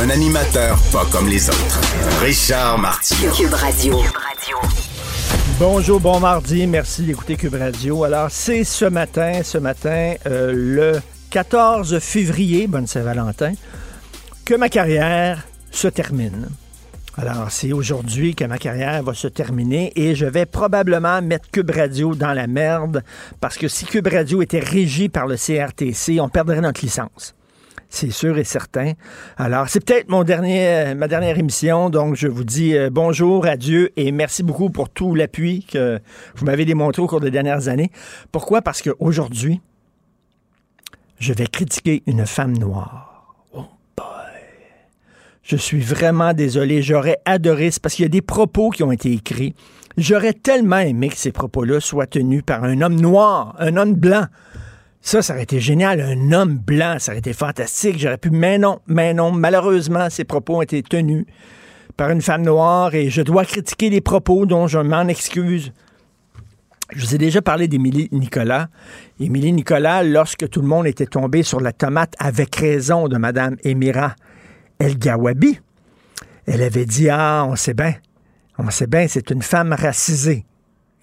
Un 0.00 0.10
animateur 0.10 0.78
pas 0.92 1.04
comme 1.12 1.28
les 1.28 1.48
autres. 1.48 1.80
Richard 2.20 2.78
Martineau. 2.78 3.32
Cube 3.32 3.52
Radio. 3.52 4.00
Bonjour, 5.58 6.00
bon 6.00 6.18
mardi, 6.18 6.66
merci 6.66 7.02
d'écouter 7.02 7.36
Cube 7.36 7.54
Radio. 7.54 8.02
Alors, 8.04 8.30
c'est 8.30 8.64
ce 8.64 8.84
matin, 8.84 9.42
ce 9.44 9.58
matin, 9.58 10.14
euh, 10.26 10.52
le 10.54 11.00
14 11.30 11.98
février, 11.98 12.66
bonne 12.66 12.86
Saint-Valentin, 12.86 13.52
que 14.44 14.54
ma 14.54 14.68
carrière 14.68 15.46
se 15.70 15.88
termine. 15.88 16.48
Alors, 17.18 17.50
c'est 17.50 17.72
aujourd'hui 17.72 18.34
que 18.34 18.44
ma 18.44 18.58
carrière 18.58 19.02
va 19.02 19.14
se 19.14 19.28
terminer 19.28 19.92
et 19.94 20.14
je 20.14 20.26
vais 20.26 20.46
probablement 20.46 21.20
mettre 21.20 21.50
Cube 21.50 21.70
Radio 21.70 22.14
dans 22.14 22.32
la 22.32 22.46
merde 22.46 23.04
parce 23.40 23.58
que 23.58 23.68
si 23.68 23.84
Cube 23.84 24.08
Radio 24.08 24.40
était 24.40 24.60
régi 24.60 25.08
par 25.08 25.26
le 25.26 25.36
CRTC, 25.36 26.18
on 26.20 26.30
perdrait 26.30 26.62
notre 26.62 26.80
licence. 26.80 27.34
C'est 27.94 28.10
sûr 28.10 28.38
et 28.38 28.44
certain. 28.44 28.94
Alors, 29.36 29.68
c'est 29.68 29.84
peut-être 29.84 30.08
mon 30.08 30.24
dernier, 30.24 30.94
ma 30.94 31.08
dernière 31.08 31.38
émission, 31.38 31.90
donc 31.90 32.16
je 32.16 32.26
vous 32.26 32.42
dis 32.42 32.74
euh, 32.74 32.88
bonjour, 32.90 33.44
adieu 33.44 33.90
et 33.96 34.12
merci 34.12 34.42
beaucoup 34.42 34.70
pour 34.70 34.88
tout 34.88 35.14
l'appui 35.14 35.66
que 35.70 36.00
vous 36.34 36.46
m'avez 36.46 36.64
démontré 36.64 37.02
au 37.02 37.06
cours 37.06 37.20
des 37.20 37.30
dernières 37.30 37.68
années. 37.68 37.90
Pourquoi? 38.32 38.62
Parce 38.62 38.80
qu'aujourd'hui, 38.80 39.60
je 41.18 41.34
vais 41.34 41.46
critiquer 41.46 42.02
une 42.06 42.24
femme 42.24 42.56
noire. 42.56 43.36
Oh 43.52 43.66
boy. 43.94 44.06
Je 45.42 45.56
suis 45.56 45.80
vraiment 45.80 46.32
désolé. 46.32 46.80
J'aurais 46.80 47.18
adoré, 47.26 47.68
parce 47.82 47.94
qu'il 47.94 48.04
y 48.04 48.06
a 48.06 48.08
des 48.08 48.22
propos 48.22 48.70
qui 48.70 48.82
ont 48.82 48.90
été 48.90 49.12
écrits. 49.12 49.54
J'aurais 49.98 50.32
tellement 50.32 50.78
aimé 50.78 51.10
que 51.10 51.18
ces 51.18 51.30
propos-là 51.30 51.78
soient 51.78 52.06
tenus 52.06 52.42
par 52.42 52.64
un 52.64 52.80
homme 52.80 52.98
noir, 52.98 53.54
un 53.58 53.76
homme 53.76 53.92
blanc. 53.92 54.28
Ça, 55.04 55.20
ça 55.20 55.34
aurait 55.34 55.42
été 55.42 55.58
génial. 55.58 56.00
Un 56.00 56.30
homme 56.30 56.58
blanc, 56.58 56.96
ça 56.98 57.10
aurait 57.10 57.18
été 57.18 57.32
fantastique. 57.32 57.98
J'aurais 57.98 58.18
pu, 58.18 58.30
mais 58.30 58.56
non, 58.56 58.78
mais 58.86 59.12
non. 59.12 59.32
Malheureusement, 59.32 60.08
ces 60.08 60.24
propos 60.24 60.58
ont 60.58 60.62
été 60.62 60.80
tenus 60.82 61.26
par 61.96 62.10
une 62.10 62.22
femme 62.22 62.42
noire 62.42 62.94
et 62.94 63.10
je 63.10 63.20
dois 63.20 63.44
critiquer 63.44 63.90
les 63.90 64.00
propos 64.00 64.46
dont 64.46 64.68
je 64.68 64.78
m'en 64.78 65.08
excuse. 65.08 65.72
Je 66.94 67.04
vous 67.04 67.14
ai 67.16 67.18
déjà 67.18 67.42
parlé 67.42 67.66
d'Émilie 67.66 68.08
Nicolas. 68.12 68.68
Émilie 69.18 69.52
Nicolas, 69.52 70.04
lorsque 70.04 70.48
tout 70.48 70.60
le 70.60 70.68
monde 70.68 70.86
était 70.86 71.06
tombé 71.06 71.42
sur 71.42 71.60
la 71.60 71.72
tomate 71.72 72.14
avec 72.18 72.54
raison 72.54 73.08
de 73.08 73.16
Mme 73.16 73.56
Émira 73.64 74.14
El 74.78 74.98
Gawabi, 74.98 75.58
elle 76.46 76.62
avait 76.62 76.84
dit 76.84 77.08
Ah, 77.10 77.44
on 77.48 77.56
sait 77.56 77.74
bien, 77.74 77.94
on 78.56 78.70
sait 78.70 78.86
bien, 78.86 79.08
c'est 79.08 79.30
une 79.30 79.42
femme 79.42 79.72
racisée. 79.72 80.44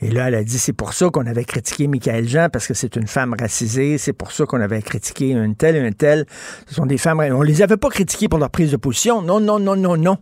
Et 0.02 0.10
là, 0.10 0.30
elle 0.30 0.36
a 0.36 0.44
dit, 0.44 0.58
c'est 0.58 0.74
pour 0.74 0.94
ça 0.94 1.10
qu'on 1.10 1.26
avait 1.26 1.44
critiqué 1.44 1.88
Michael 1.88 2.28
Jean, 2.28 2.48
parce 2.50 2.68
que 2.68 2.74
c'est 2.74 2.96
une 2.96 3.08
femme 3.08 3.36
racisée, 3.38 3.98
c'est 3.98 4.14
pour 4.14 4.32
ça 4.32 4.46
qu'on 4.46 4.62
avait 4.62 4.82
critiqué 4.82 5.32
une 5.32 5.56
telle 5.56 5.76
et 5.76 5.80
une 5.80 5.94
telle. 5.94 6.26
Ce 6.68 6.76
sont 6.76 6.86
des 6.86 6.98
femmes... 6.98 7.20
On 7.20 7.42
les 7.42 7.62
avait 7.62 7.78
pas 7.78 7.90
critiquées 7.90 8.30
pour 8.30 8.40
leur 8.40 8.50
prise 8.50 8.72
de 8.72 8.78
position. 8.78 9.22
Non, 9.22 9.42
non, 9.42 9.60
non, 9.60 9.76
non, 9.76 9.98
non. 9.98 10.18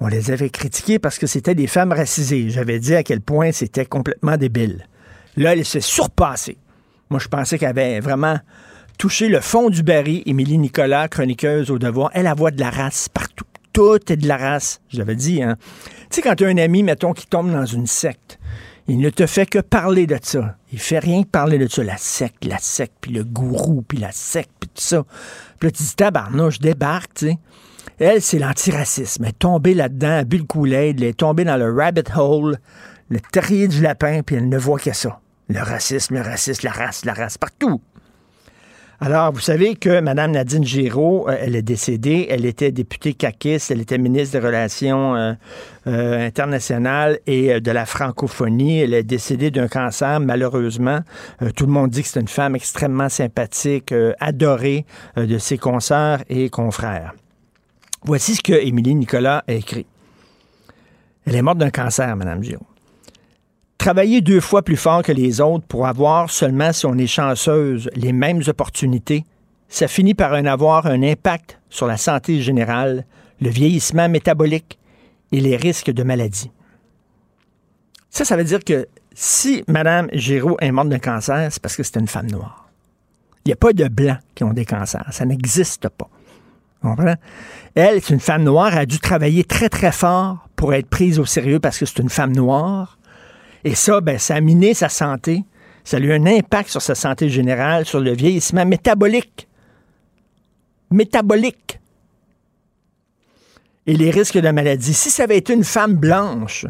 On 0.00 0.08
les 0.08 0.30
avait 0.30 0.50
critiquées 0.50 0.98
parce 0.98 1.18
que 1.18 1.26
c'était 1.26 1.54
des 1.54 1.68
femmes 1.68 1.92
racisées. 1.92 2.50
J'avais 2.50 2.80
dit 2.80 2.94
à 2.94 3.02
quel 3.02 3.20
point 3.20 3.52
c'était 3.52 3.86
complètement 3.86 4.36
débile. 4.36 4.86
Là, 5.36 5.52
elle 5.52 5.64
s'est 5.64 5.80
surpassée. 5.80 6.58
Moi, 7.08 7.20
je 7.20 7.28
pensais 7.28 7.58
qu'elle 7.58 7.70
avait 7.70 8.00
vraiment 8.00 8.38
touché 8.98 9.28
le 9.28 9.40
fond 9.40 9.70
du 9.70 9.84
baril. 9.84 10.22
Émilie 10.26 10.58
Nicolas, 10.58 11.08
chroniqueuse 11.08 11.70
au 11.70 11.78
devoir, 11.78 12.10
elle 12.12 12.26
a 12.26 12.34
voix 12.34 12.50
de 12.50 12.58
la 12.58 12.70
race 12.70 13.08
partout. 13.08 13.44
Tout 13.72 14.00
est 14.10 14.16
de 14.16 14.26
la 14.26 14.36
race. 14.36 14.80
Je 14.88 14.98
l'avais 14.98 15.14
dit, 15.14 15.42
hein. 15.42 15.56
Tu 16.10 16.16
sais, 16.16 16.22
quand 16.22 16.34
tu 16.34 16.44
as 16.44 16.48
un 16.48 16.56
ami, 16.58 16.82
mettons, 16.82 17.12
qui 17.12 17.26
tombe 17.26 17.52
dans 17.52 17.66
une 17.66 17.86
secte, 17.86 18.35
il 18.88 18.98
ne 18.98 19.10
te 19.10 19.26
fait 19.26 19.46
que 19.46 19.58
parler 19.58 20.06
de 20.06 20.18
ça. 20.22 20.56
Il 20.72 20.78
fait 20.78 20.98
rien 20.98 21.22
que 21.22 21.28
parler 21.28 21.58
de 21.58 21.66
ça. 21.66 21.82
La 21.82 21.96
secte, 21.96 22.44
la 22.44 22.58
secte, 22.58 22.94
puis 23.00 23.12
le 23.12 23.24
gourou, 23.24 23.82
puis 23.82 23.98
la 23.98 24.12
secte, 24.12 24.50
puis 24.60 24.68
tout 24.68 24.82
ça. 24.82 25.04
Puis 25.58 25.68
là, 25.68 25.70
tu 25.72 25.82
dis, 25.82 25.94
débarque, 26.58 27.14
tu 27.14 27.26
sais. 27.28 27.38
Elle, 27.98 28.20
c'est 28.20 28.38
l'antiracisme. 28.38 29.24
Elle 29.24 29.30
est 29.30 29.38
tombée 29.38 29.74
là-dedans, 29.74 30.08
elle 30.08 30.18
a 30.18 30.24
le 30.38 30.72
elle 30.72 31.02
est 31.02 31.16
tombée 31.16 31.44
dans 31.44 31.56
le 31.56 31.72
rabbit 31.72 32.02
hole, 32.14 32.58
le 33.08 33.20
terrier 33.20 33.68
du 33.68 33.80
lapin, 33.80 34.20
puis 34.22 34.36
elle 34.36 34.48
ne 34.48 34.58
voit 34.58 34.78
que 34.78 34.92
ça. 34.92 35.20
Le 35.48 35.60
racisme, 35.60 36.14
le 36.14 36.20
racisme, 36.20 36.66
la 36.66 36.72
race, 36.72 37.04
la 37.04 37.14
race, 37.14 37.38
partout. 37.38 37.80
Alors, 38.98 39.30
vous 39.30 39.40
savez 39.40 39.74
que 39.76 40.00
Mme 40.00 40.32
Nadine 40.32 40.64
Giraud, 40.64 41.28
euh, 41.28 41.36
elle 41.38 41.54
est 41.54 41.62
décédée. 41.62 42.28
Elle 42.30 42.46
était 42.46 42.72
députée 42.72 43.12
caquiste, 43.12 43.70
elle 43.70 43.82
était 43.82 43.98
ministre 43.98 44.38
des 44.38 44.46
Relations 44.46 45.14
euh, 45.14 45.34
euh, 45.86 46.26
internationales 46.26 47.18
et 47.26 47.60
de 47.60 47.70
la 47.70 47.84
francophonie. 47.84 48.80
Elle 48.80 48.94
est 48.94 49.02
décédée 49.02 49.50
d'un 49.50 49.68
cancer, 49.68 50.18
malheureusement. 50.20 51.00
Tout 51.54 51.66
le 51.66 51.72
monde 51.72 51.90
dit 51.90 52.02
que 52.02 52.08
c'est 52.08 52.20
une 52.20 52.28
femme 52.28 52.56
extrêmement 52.56 53.10
sympathique, 53.10 53.92
adorée 54.18 54.86
de 55.16 55.38
ses 55.38 55.58
consoeurs 55.58 56.20
et 56.28 56.48
confrères. 56.48 57.14
Voici 58.04 58.34
ce 58.34 58.42
que 58.42 58.52
Émilie 58.52 58.94
Nicolas 58.94 59.44
a 59.46 59.52
écrit. 59.52 59.86
Elle 61.26 61.36
est 61.36 61.42
morte 61.42 61.58
d'un 61.58 61.70
cancer, 61.70 62.16
Mme 62.16 62.42
Giraud. 62.42 62.66
Travailler 63.86 64.20
deux 64.20 64.40
fois 64.40 64.62
plus 64.62 64.74
fort 64.74 65.04
que 65.04 65.12
les 65.12 65.40
autres 65.40 65.64
pour 65.64 65.86
avoir 65.86 66.28
seulement, 66.28 66.72
si 66.72 66.86
on 66.86 66.98
est 66.98 67.06
chanceuse, 67.06 67.88
les 67.94 68.12
mêmes 68.12 68.42
opportunités, 68.48 69.24
ça 69.68 69.86
finit 69.86 70.14
par 70.14 70.32
en 70.32 70.44
avoir 70.44 70.86
un 70.86 71.04
impact 71.04 71.60
sur 71.70 71.86
la 71.86 71.96
santé 71.96 72.40
générale, 72.40 73.04
le 73.40 73.48
vieillissement 73.48 74.08
métabolique 74.08 74.80
et 75.30 75.40
les 75.40 75.56
risques 75.56 75.92
de 75.92 76.02
maladie. 76.02 76.50
Ça, 78.10 78.24
ça 78.24 78.36
veut 78.36 78.42
dire 78.42 78.64
que 78.64 78.88
si 79.14 79.62
Mme 79.68 80.08
Giraud 80.12 80.56
est 80.60 80.72
morte 80.72 80.88
d'un 80.88 80.98
cancer, 80.98 81.46
c'est 81.52 81.62
parce 81.62 81.76
que 81.76 81.84
c'est 81.84 82.00
une 82.00 82.08
femme 82.08 82.28
noire. 82.28 82.68
Il 83.44 83.50
n'y 83.50 83.52
a 83.52 83.56
pas 83.56 83.72
de 83.72 83.86
blancs 83.86 84.18
qui 84.34 84.42
ont 84.42 84.52
des 84.52 84.64
cancers. 84.64 85.06
Ça 85.12 85.24
n'existe 85.24 85.88
pas. 85.90 86.08
On 86.82 86.96
comprend? 86.96 87.14
Elle, 87.76 88.02
c'est 88.02 88.14
une 88.14 88.18
femme 88.18 88.42
noire, 88.42 88.72
elle 88.72 88.78
a 88.80 88.86
dû 88.86 88.98
travailler 88.98 89.44
très, 89.44 89.68
très 89.68 89.92
fort 89.92 90.48
pour 90.56 90.74
être 90.74 90.88
prise 90.88 91.20
au 91.20 91.24
sérieux 91.24 91.60
parce 91.60 91.78
que 91.78 91.86
c'est 91.86 92.00
une 92.00 92.10
femme 92.10 92.34
noire. 92.34 92.98
Et 93.66 93.74
ça, 93.74 94.00
ben, 94.00 94.16
ça 94.16 94.36
a 94.36 94.40
miné 94.40 94.74
sa 94.74 94.88
santé. 94.88 95.44
Ça 95.82 95.96
a 95.96 96.00
eu 96.00 96.12
un 96.12 96.24
impact 96.24 96.70
sur 96.70 96.80
sa 96.80 96.94
santé 96.94 97.28
générale, 97.28 97.84
sur 97.84 97.98
le 97.98 98.12
vieillissement 98.12 98.64
métabolique. 98.64 99.48
Métabolique. 100.92 101.80
Et 103.88 103.96
les 103.96 104.12
risques 104.12 104.38
de 104.38 104.50
maladie. 104.50 104.94
Si 104.94 105.10
ça 105.10 105.24
avait 105.24 105.38
été 105.38 105.52
une 105.52 105.64
femme 105.64 105.96
blanche, 105.96 106.64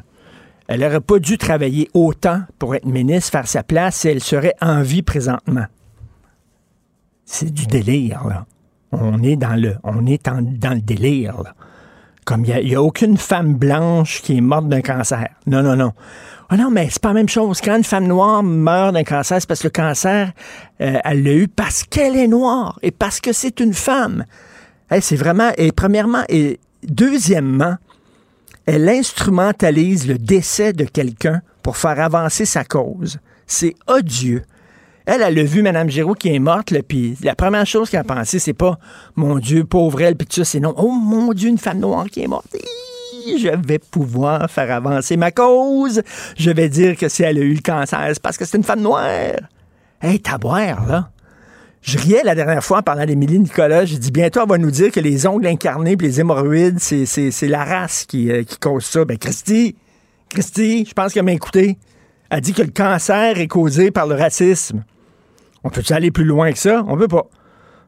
elle 0.69 0.81
n'aurait 0.81 1.03
pas 1.03 1.19
dû 1.19 1.37
travailler 1.37 1.91
autant 1.93 2.41
pour 2.59 2.75
être 2.75 2.87
ministre, 2.87 3.31
faire 3.31 3.47
sa 3.47 3.63
place, 3.63 4.07
et 4.07 4.13
elle 4.13 4.23
serait 4.23 4.55
en 4.63 4.81
vie 4.81 5.03
présentement. 5.03 5.67
C'est 7.27 7.53
du 7.53 7.67
délire, 7.67 8.27
là. 8.27 8.47
On 8.93 9.23
est 9.23 9.37
dans 9.37 9.61
le, 9.61 9.77
on 9.83 10.07
est 10.07 10.25
dans 10.25 10.75
le 10.75 10.81
délire, 10.81 11.43
là. 11.43 11.55
Comme 12.27 12.45
il 12.45 12.67
n'y 12.67 12.75
a, 12.75 12.83
aucune 12.83 13.17
femme 13.17 13.55
blanche 13.55 14.21
qui 14.21 14.37
est 14.37 14.41
morte 14.41 14.69
d'un 14.69 14.83
cancer. 14.83 15.29
Non, 15.47 15.63
non, 15.63 15.77
non. 15.77 15.93
Ah 16.49 16.57
non, 16.57 16.73
mais 16.73 16.89
c'est 16.91 17.01
pas 17.01 17.09
la 17.09 17.15
même 17.15 17.29
chose. 17.29 17.61
Quand 17.61 17.77
une 17.77 17.85
femme 17.85 18.09
noire 18.09 18.43
meurt 18.43 18.93
d'un 18.93 19.05
cancer, 19.05 19.41
c'est 19.41 19.47
parce 19.47 19.61
que 19.61 19.69
le 19.69 19.71
cancer, 19.71 20.33
euh, 20.81 20.99
elle 21.05 21.23
l'a 21.23 21.33
eu 21.35 21.47
parce 21.47 21.85
qu'elle 21.85 22.17
est 22.17 22.27
noire 22.27 22.81
et 22.83 22.91
parce 22.91 23.21
que 23.21 23.33
c'est 23.33 23.61
une 23.61 23.73
femme. 23.73 24.25
C'est 25.01 25.15
vraiment, 25.15 25.51
et 25.57 25.71
premièrement, 25.71 26.25
et 26.29 26.59
deuxièmement, 26.83 27.77
elle 28.67 28.89
instrumentalise 28.89 30.09
le 30.09 30.19
décès 30.19 30.73
de 30.73 30.85
quelqu'un 30.85 31.43
pour 31.63 31.77
faire 31.77 32.01
avancer 32.01 32.45
sa 32.45 32.65
cause. 32.65 33.21
C'est 33.47 33.75
odieux. 33.87 34.43
Elle, 35.07 35.23
elle 35.23 35.39
a 35.39 35.45
vu 35.45 35.63
Mme 35.63 35.89
Giraud 35.89 36.15
qui 36.15 36.35
est 36.35 36.39
morte, 36.41 36.75
puis 36.89 37.17
la 37.23 37.37
première 37.37 37.65
chose 37.65 37.89
qu'elle 37.89 38.01
a 38.01 38.05
pensé, 38.05 38.41
c'est 38.41 38.53
pas 38.53 38.77
mon 39.15 39.39
Dieu, 39.39 39.65
pauvre 39.65 40.01
elle, 40.03 40.17
puis 40.17 40.27
tout 40.27 40.35
ça, 40.35 40.45
c'est 40.45 40.59
non, 40.59 40.75
oh 40.77 40.91
mon 40.91 41.33
Dieu, 41.33 41.49
une 41.49 41.59
femme 41.59 41.79
noire 41.79 42.07
qui 42.07 42.23
est 42.23 42.27
morte. 42.27 42.57
Je 43.39 43.49
vais 43.67 43.79
pouvoir 43.79 44.51
faire 44.51 44.71
avancer 44.73 45.17
ma 45.17 45.31
cause. 45.31 46.03
Je 46.37 46.51
vais 46.51 46.69
dire 46.69 46.97
que 46.97 47.09
si 47.09 47.23
elle 47.23 47.39
a 47.39 47.41
eu 47.41 47.55
le 47.55 47.61
cancer, 47.61 48.05
c'est 48.09 48.23
parce 48.23 48.37
que 48.37 48.45
c'est 48.45 48.57
une 48.57 48.65
femme 48.65 48.81
noire. 48.81 49.09
Hey, 50.01 50.21
t'as 50.21 50.39
boire, 50.39 50.87
là. 50.87 51.11
Je 51.83 51.99
riais 51.99 52.23
la 52.25 52.35
dernière 52.35 52.65
fois 52.65 52.79
en 52.79 52.83
parlant 52.83 53.05
d'Émilie 53.05 53.39
Nicolas. 53.39 53.85
J'ai 53.85 53.99
dit 53.99 54.11
bientôt, 54.11 54.41
elle 54.43 54.49
va 54.49 54.59
nous 54.59 54.73
dire 54.73 54.91
que 54.91 54.99
les 54.99 55.25
ongles 55.27 55.47
incarnés 55.47 55.93
et 55.93 55.97
les 55.97 56.21
hémorroïdes, 56.21 56.81
c'est, 56.81 57.49
la 57.49 57.65
race 57.65 58.05
qui, 58.07 58.31
euh, 58.31 58.43
qui 58.43 58.59
cause 58.59 58.85
ça. 58.85 59.05
Ben, 59.05 59.17
Christy, 59.17 59.77
Christy, 60.29 60.85
je 60.85 60.93
pense 60.93 61.13
qu'elle 61.13 61.25
m'a 61.25 61.33
écouté. 61.33 61.79
Elle 62.29 62.41
dit 62.41 62.53
que 62.53 62.63
le 62.63 62.73
cancer 62.73 63.39
est 63.39 63.47
causé 63.47 63.93
par 63.93 64.09
le 64.09 64.17
racisme. 64.17 64.83
On 65.67 65.69
peut-tu 65.69 65.93
aller 65.93 66.13
plus 66.13 66.25
loin 66.25 66.53
que 66.53 66.59
ça? 66.61 66.85
On 66.87 66.97
peut 66.97 67.09
pas. 67.09 67.27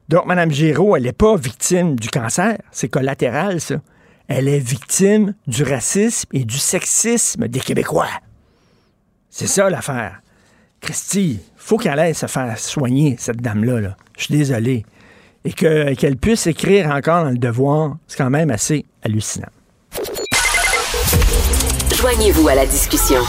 Donc, 0.08 0.26
Mme 0.26 0.50
Giraud, 0.50 0.96
elle 0.96 1.04
n'est 1.04 1.12
pas 1.12 1.36
victime 1.36 1.94
du 1.94 2.08
cancer, 2.08 2.58
c'est 2.72 2.88
collatéral, 2.88 3.60
ça. 3.60 3.76
Elle 4.26 4.48
est 4.48 4.58
victime 4.58 5.34
du 5.46 5.62
racisme 5.62 6.28
et 6.32 6.44
du 6.44 6.58
sexisme 6.58 7.46
des 7.46 7.60
Québécois. 7.60 8.08
C'est 9.30 9.46
ça 9.46 9.70
l'affaire. 9.70 10.20
Christy, 10.80 11.38
faut 11.56 11.78
qu'elle 11.78 12.00
aille 12.00 12.16
se 12.16 12.26
faire 12.26 12.58
soigner, 12.58 13.14
cette 13.16 13.40
dame-là. 13.40 13.80
Là. 13.80 13.96
Je 14.16 14.24
suis 14.24 14.36
désolé. 14.36 14.84
Et 15.44 15.52
que, 15.52 15.94
qu'elle 15.94 16.16
puisse 16.16 16.48
écrire 16.48 16.90
encore 16.90 17.22
dans 17.22 17.30
le 17.30 17.38
devoir, 17.38 17.96
c'est 18.08 18.18
quand 18.18 18.28
même 18.28 18.50
assez 18.50 18.86
hallucinant. 19.04 19.46
Joignez-vous 21.94 22.48
à 22.48 22.56
la 22.56 22.66
discussion. 22.66 23.20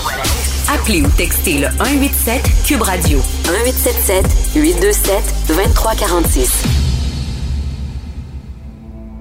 Appelez 0.72 1.02
ou 1.02 1.08
textez 1.18 1.58
le 1.58 1.68
187 1.80 2.42
Cube 2.64 2.82
Radio 2.84 3.18
1877 3.46 4.26
827 4.56 5.14
2346. 5.48 6.64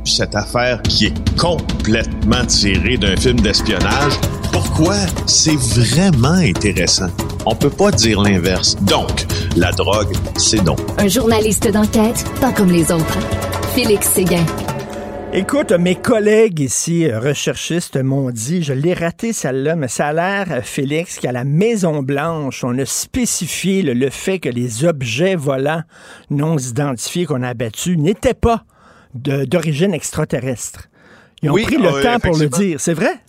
Cette 0.05 0.35
affaire 0.35 0.83
qui 0.83 1.07
est 1.07 1.37
complètement 1.39 2.45
tirée 2.45 2.99
d'un 2.99 3.17
film 3.17 3.41
d'espionnage. 3.41 4.13
Pourquoi 4.53 4.97
c'est 5.27 5.57
vraiment 5.57 6.33
intéressant? 6.33 7.09
On 7.47 7.55
peut 7.55 7.71
pas 7.71 7.93
dire 7.93 8.21
l'inverse. 8.21 8.77
Donc, 8.83 9.27
la 9.57 9.73
drogue, 9.73 10.15
c'est 10.37 10.63
donc. 10.63 10.81
Un 10.99 11.09
journaliste 11.09 11.71
d'enquête, 11.73 12.25
pas 12.43 12.53
comme 12.53 12.71
les 12.71 12.93
autres. 12.93 13.19
Félix 13.75 14.07
Séguin. 14.09 14.45
Écoute, 15.39 15.71
mes 15.71 15.95
collègues 15.95 16.59
ici, 16.59 17.09
euh, 17.09 17.21
recherchistes, 17.21 17.97
m'ont 17.97 18.33
dit, 18.33 18.65
je 18.65 18.73
l'ai 18.73 18.93
raté 18.93 19.33
celle-là, 19.33 19.77
mais 19.77 19.87
ça 19.87 20.09
a 20.09 20.13
l'air, 20.13 20.49
euh, 20.51 20.63
Félix, 20.63 21.21
qu'à 21.21 21.31
la 21.31 21.45
Maison-Blanche, 21.45 22.65
on 22.65 22.77
a 22.77 22.85
spécifié 22.85 23.83
le, 23.83 23.93
le 23.93 24.11
fait 24.11 24.41
que 24.41 24.49
les 24.49 24.85
objets 24.85 25.37
volants 25.37 25.85
non 26.29 26.59
identifiés 26.59 27.25
qu'on 27.25 27.45
a 27.45 27.51
abattus 27.51 27.97
n'étaient 27.97 28.35
pas 28.35 28.65
d'origine 29.15 29.95
extraterrestre. 29.95 30.89
Ils 31.43 31.51
ont 31.51 31.53
Oui, 31.53 31.63
pris 31.63 31.77
le 31.77 31.87
euh, 31.87 32.03
temps 32.03 32.19
pour 32.19 32.37
le 32.37 32.49
dire, 32.49 32.81
c'est 32.81 32.95
vrai? 32.95 33.21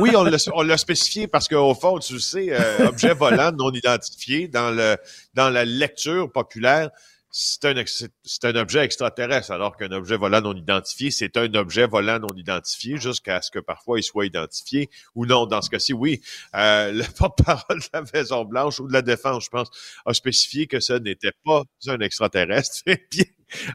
Oui, 0.00 0.10
on 0.16 0.24
l'a, 0.64 0.76
spécifié 0.76 1.28
parce 1.28 1.46
qu'au 1.46 1.74
fond, 1.74 2.00
tu 2.00 2.18
sais, 2.18 2.48
euh, 2.50 2.88
objet 2.88 3.14
volant 3.14 3.52
non 3.52 3.70
identifié 3.70 4.48
dans 4.48 4.70
le 4.70 4.96
dans 5.34 5.50
la 5.50 5.64
lecture 5.64 6.32
populaire, 6.32 6.90
c'est 7.34 7.64
un, 7.64 7.74
un 7.74 8.56
objet 8.56 8.84
extraterrestre, 8.84 9.52
alors 9.52 9.78
qu'un 9.78 9.90
objet 9.90 10.18
volant 10.18 10.42
non 10.42 10.54
identifié, 10.54 11.10
c'est 11.10 11.38
un 11.38 11.52
objet 11.54 11.86
volant 11.86 12.18
non 12.18 12.36
identifié, 12.36 12.98
jusqu'à 12.98 13.40
ce 13.40 13.50
que 13.50 13.58
parfois 13.58 13.98
il 13.98 14.02
soit 14.02 14.26
identifié 14.26 14.90
ou 15.14 15.24
non. 15.24 15.46
Dans 15.46 15.62
ce 15.62 15.70
cas-ci, 15.70 15.94
oui, 15.94 16.20
euh, 16.54 16.92
le 16.92 17.04
porte-parole 17.16 17.80
de 17.80 17.88
la 17.94 18.02
Maison-Blanche 18.12 18.80
ou 18.80 18.86
de 18.86 18.92
la 18.92 19.00
Défense, 19.00 19.46
je 19.46 19.50
pense, 19.50 19.70
a 20.04 20.12
spécifié 20.12 20.66
que 20.66 20.78
ce 20.78 20.92
n'était 20.92 21.32
pas 21.42 21.64
un 21.88 22.00
extraterrestre, 22.00 22.82
bien 23.10 23.24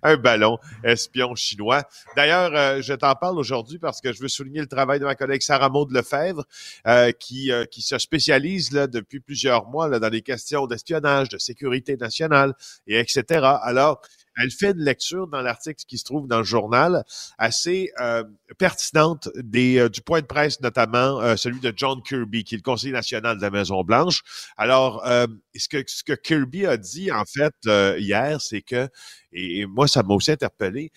un 0.04 0.18
ballon 0.18 0.58
espion 0.84 1.36
chinois. 1.36 1.84
D'ailleurs, 2.16 2.52
euh, 2.56 2.82
je 2.82 2.94
t'en 2.94 3.14
parle 3.16 3.38
aujourd'hui 3.38 3.80
parce 3.80 4.02
que 4.02 4.14
je 4.14 4.22
veux 4.22 4.28
souligner 4.28 4.60
le 4.62 4.68
travail 4.68 5.00
de 5.00 5.06
ma 5.06 5.16
collègue 5.16 5.42
Sarah 5.42 5.70
Maud 5.70 5.92
Lefebvre, 5.92 6.44
euh, 6.88 7.12
qui, 7.12 7.52
euh, 7.52 7.66
se 7.78 7.98
spécialise 7.98 8.72
depuis 8.72 9.20
plusieurs 9.20 9.68
mois 9.68 9.88
dans 10.00 10.10
les 10.10 10.22
questions 10.22 10.68
d'espionnage, 10.68 11.30
de 11.30 11.38
sécurité 11.38 11.96
nationale, 11.96 12.54
et 12.88 13.00
etc. 13.00 13.24
Alors, 13.62 14.02
elle 14.38 14.52
fait 14.52 14.72
une 14.72 14.84
lecture 14.84 15.28
dans 15.28 15.42
l'article 15.42 15.84
qui 15.88 15.98
se 15.98 16.04
trouve 16.04 16.28
dans 16.28 16.40
le 16.40 16.44
journal 16.44 17.04
assez 17.38 17.92
euh, 18.00 18.24
pertinente 18.58 19.30
des, 19.36 19.80
euh, 19.80 19.90
du 19.90 20.02
point 20.02 20.22
de 20.22 20.26
presse, 20.26 20.62
notamment 20.62 21.22
euh, 21.22 21.36
celui 21.36 21.60
de 21.60 21.74
John 21.76 22.02
Kirby, 22.02 22.44
qui 22.44 22.56
est 22.56 22.58
le 22.60 22.64
conseiller 22.64 22.94
national 22.94 23.38
de 23.38 23.42
la 23.42 23.50
Maison-Blanche. 23.50 24.24
Alors, 24.58 25.06
euh, 25.06 25.28
ce, 25.56 25.68
que, 25.68 25.84
ce 25.86 26.04
que 26.04 26.14
Kirby 26.14 26.66
a 26.66 26.78
dit, 26.78 27.12
en 27.12 27.26
fait, 27.26 27.54
hier, 27.98 28.40
c'est 28.42 28.62
que, 28.62 28.90
et, 29.34 29.66
moi, 29.66 29.88
ça 29.88 30.04
m'a 30.04 30.14
aussi 30.14 30.32
interpellé, 30.32 30.92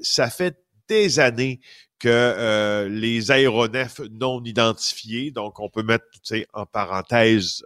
ça 0.00 0.30
fait 0.30 0.56
des 0.88 1.18
années 1.18 1.60
que 1.98 2.86
les 2.90 3.30
aéronefs 3.30 4.00
non 4.10 4.42
identifiés, 4.44 5.30
donc 5.30 5.60
on 5.60 5.68
peut 5.68 5.82
mettre 5.82 6.04
en 6.52 6.66
parenthèse 6.66 7.64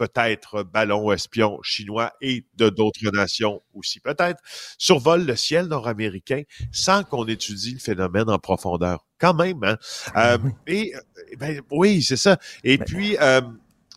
peut-être 0.00 0.62
ballons 0.62 1.12
espions 1.12 1.58
chinois 1.62 2.14
et 2.22 2.46
de 2.56 2.70
d'autres 2.70 3.10
nations 3.12 3.60
aussi 3.74 4.00
peut-être, 4.00 4.40
survolent 4.78 5.26
le 5.26 5.36
ciel 5.36 5.66
nord-américain 5.66 6.42
sans 6.72 7.04
qu'on 7.04 7.26
étudie 7.26 7.74
le 7.74 7.78
phénomène 7.78 8.30
en 8.30 8.38
profondeur. 8.38 9.04
Quand 9.18 9.34
même, 9.34 9.62
hein? 9.62 9.76
Euh, 10.16 10.38
et 10.66 10.94
euh, 10.94 11.00
ben, 11.38 11.60
oui, 11.70 12.02
c'est 12.02 12.16
ça. 12.16 12.38
Et 12.64 12.78
puis, 12.78 13.18
euh, 13.20 13.42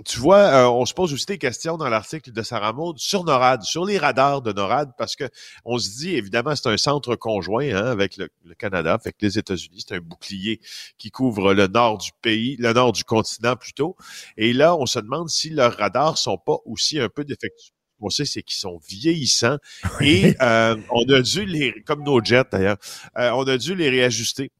tu 0.05 0.19
vois, 0.19 0.39
euh, 0.39 0.67
on 0.69 0.85
se 0.85 0.93
pose 0.93 1.13
aussi 1.13 1.27
des 1.27 1.37
questions 1.37 1.77
dans 1.77 1.87
l'article 1.87 2.31
de 2.31 2.41
Sarah 2.41 2.73
Maud 2.73 2.97
sur 2.97 3.23
NORAD, 3.23 3.61
sur 3.61 3.85
les 3.85 3.99
radars 3.99 4.41
de 4.41 4.51
NORAD, 4.51 4.93
parce 4.97 5.15
que 5.15 5.25
on 5.65 5.77
se 5.77 5.89
dit, 5.97 6.15
évidemment, 6.15 6.55
c'est 6.55 6.67
un 6.67 6.77
centre 6.77 7.15
conjoint 7.15 7.69
hein, 7.69 7.85
avec 7.85 8.17
le, 8.17 8.29
le 8.43 8.55
Canada, 8.55 8.93
avec 8.95 9.17
les 9.21 9.37
États-Unis. 9.37 9.85
C'est 9.87 9.95
un 9.95 9.99
bouclier 10.01 10.59
qui 10.97 11.11
couvre 11.11 11.53
le 11.53 11.67
nord 11.67 11.99
du 11.99 12.09
pays, 12.23 12.55
le 12.57 12.73
nord 12.73 12.91
du 12.91 13.03
continent 13.03 13.55
plutôt. 13.55 13.95
Et 14.35 14.51
là, 14.53 14.75
on 14.75 14.87
se 14.87 14.99
demande 14.99 15.29
si 15.29 15.51
leurs 15.51 15.77
radars 15.77 16.17
sont 16.17 16.37
pas 16.37 16.57
aussi 16.65 16.99
un 16.99 17.09
peu 17.09 17.23
défectueux. 17.23 17.73
On 17.99 18.09
sait, 18.09 18.25
c'est 18.25 18.43
qu'ils 18.43 18.57
sont 18.57 18.79
vieillissants 18.89 19.57
et 20.01 20.35
euh, 20.41 20.75
on 20.89 21.03
a 21.13 21.21
dû 21.21 21.45
les, 21.45 21.83
comme 21.85 22.03
nos 22.03 22.21
jets 22.21 22.43
d'ailleurs, 22.51 22.77
euh, 23.17 23.31
on 23.31 23.43
a 23.43 23.57
dû 23.57 23.75
les 23.75 23.89
réajuster. 23.89 24.51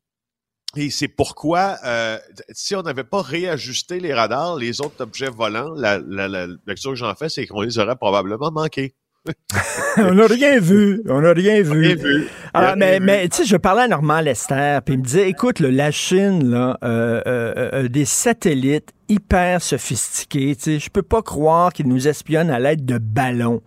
Et 0.75 0.89
c'est 0.89 1.07
pourquoi, 1.07 1.77
euh, 1.85 2.17
si 2.51 2.75
on 2.75 2.81
n'avait 2.81 3.03
pas 3.03 3.21
réajusté 3.21 3.99
les 3.99 4.13
radars, 4.13 4.55
les 4.55 4.81
autres 4.81 5.01
objets 5.01 5.29
volants, 5.29 5.73
la, 5.75 5.99
la, 5.99 6.27
la 6.27 6.47
que 6.47 6.95
j'en 6.95 7.13
fais, 7.13 7.29
c'est 7.29 7.45
qu'on 7.45 7.61
les 7.61 7.77
aurait 7.77 7.95
probablement 7.95 8.51
manqués. 8.51 8.95
on 9.97 10.13
n'a 10.13 10.27
rien 10.27 10.59
vu. 10.59 11.01
On 11.07 11.21
n'a 11.21 11.33
rien 11.33 11.61
vu. 11.61 11.79
Rien 11.79 11.95
vu. 11.95 12.27
Alors, 12.53 12.71
Rien 12.71 12.75
mais, 12.75 12.99
mais 12.99 13.29
tu 13.29 13.37
sais, 13.37 13.45
je 13.45 13.55
parlais 13.57 13.83
à 13.83 13.87
Normand 13.87 14.19
Lester, 14.19 14.79
puis 14.85 14.95
il 14.95 14.99
me 14.99 15.03
disait, 15.03 15.29
écoute, 15.29 15.59
là, 15.59 15.71
la 15.71 15.91
Chine, 15.91 16.49
là, 16.49 16.77
euh, 16.83 17.21
euh, 17.25 17.69
euh, 17.73 17.87
des 17.87 18.05
satellites 18.05 18.89
hyper 19.07 19.61
sophistiqués, 19.61 20.55
tu 20.55 20.63
sais, 20.63 20.79
je 20.79 20.89
peux 20.89 21.01
pas 21.03 21.21
croire 21.21 21.71
qu'ils 21.71 21.87
nous 21.87 22.07
espionnent 22.07 22.49
à 22.49 22.59
l'aide 22.59 22.85
de 22.85 22.97
ballons 22.97 23.61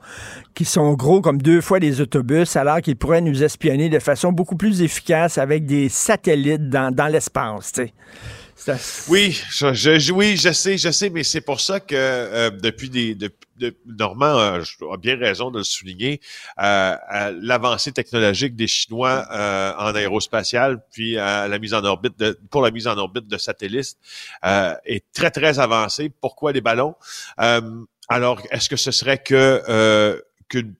qui 0.54 0.64
sont 0.64 0.94
gros 0.94 1.20
comme 1.20 1.40
deux 1.40 1.60
fois 1.60 1.80
des 1.80 2.00
autobus, 2.00 2.56
alors 2.56 2.80
qu'ils 2.80 2.96
pourraient 2.96 3.20
nous 3.20 3.42
espionner 3.42 3.88
de 3.88 3.98
façon 3.98 4.32
beaucoup 4.32 4.56
plus 4.56 4.82
efficace 4.82 5.38
avec 5.38 5.66
des 5.66 5.88
satellites 5.88 6.68
dans, 6.68 6.94
dans 6.94 7.06
l'espace, 7.06 7.72
tu 7.72 7.82
sais. 7.82 7.92
Oui, 9.08 9.40
je, 9.50 9.74
je- 9.74 10.12
oui, 10.12 10.36
je 10.36 10.50
sais, 10.52 10.78
je 10.78 10.90
sais, 10.90 11.10
mais 11.10 11.24
c'est 11.24 11.40
pour 11.42 11.60
ça 11.60 11.78
que 11.78 11.94
euh, 11.94 12.50
depuis 12.50 12.88
des, 12.90 13.14
de, 13.14 13.30
de- 13.58 13.76
Normand 13.86 14.60
je- 14.62 14.76
a 14.92 14.96
bien 14.96 15.16
raison 15.18 15.50
de 15.50 15.58
le 15.58 15.64
souligner, 15.64 16.20
euh, 16.62 16.96
l'avancée 17.42 17.92
technologique 17.92 18.56
des 18.56 18.66
Chinois 18.66 19.26
euh, 19.30 19.72
en 19.78 19.94
aérospatial, 19.94 20.80
puis 20.90 21.12
la 21.14 21.58
mise 21.58 21.74
en 21.74 21.84
orbite 21.84 22.18
de, 22.18 22.38
pour 22.50 22.62
la 22.62 22.70
mise 22.70 22.86
en 22.86 22.96
orbite 22.96 23.28
de 23.28 23.36
satellites 23.38 23.96
euh, 24.44 24.74
est 24.84 25.04
très 25.12 25.30
très 25.30 25.58
avancée. 25.58 26.10
Pourquoi 26.20 26.52
les 26.52 26.60
ballons? 26.62 26.94
Euh, 27.40 27.60
Alors, 28.08 28.40
est-ce 28.50 28.68
que 28.68 28.76
ce 28.76 28.90
serait 28.90 29.18
que 29.18 29.62
euh, 29.68 30.18
qu'une 30.48 30.74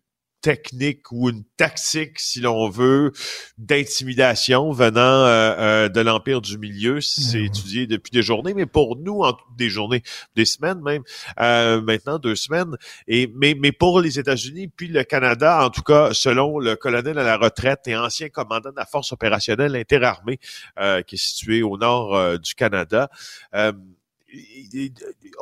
technique 0.46 1.10
ou 1.10 1.28
une 1.28 1.42
tactique, 1.56 2.20
si 2.20 2.40
l'on 2.40 2.70
veut, 2.70 3.10
d'intimidation 3.58 4.70
venant 4.70 5.00
euh, 5.00 5.54
euh, 5.58 5.88
de 5.88 6.00
l'Empire 6.00 6.40
du 6.40 6.56
Milieu. 6.56 7.00
C'est 7.00 7.38
Mhm. 7.40 7.44
étudié 7.46 7.86
depuis 7.88 8.12
des 8.12 8.22
journées, 8.22 8.54
mais 8.54 8.64
pour 8.66 8.96
nous, 8.96 9.22
en 9.22 9.36
des 9.56 9.68
journées, 9.68 10.04
des 10.36 10.44
semaines 10.44 10.80
même, 10.82 11.02
euh, 11.40 11.80
maintenant 11.80 12.20
deux 12.20 12.36
semaines. 12.36 12.76
Et 13.08 13.28
mais, 13.34 13.56
mais 13.60 13.72
pour 13.72 14.00
les 14.00 14.20
États-Unis, 14.20 14.68
puis 14.68 14.86
le 14.86 15.02
Canada, 15.02 15.64
en 15.66 15.70
tout 15.70 15.82
cas, 15.82 16.10
selon 16.14 16.60
le 16.60 16.76
colonel 16.76 17.18
à 17.18 17.24
la 17.24 17.36
retraite 17.38 17.80
et 17.88 17.96
ancien 17.96 18.28
commandant 18.28 18.70
de 18.70 18.76
la 18.76 18.86
force 18.86 19.10
opérationnelle 19.12 19.74
interarmée 19.74 20.38
euh, 20.78 21.02
qui 21.02 21.16
est 21.16 21.18
situé 21.18 21.64
au 21.64 21.76
nord 21.76 22.14
euh, 22.14 22.38
du 22.38 22.54
Canada, 22.54 23.08
euh, 23.56 23.72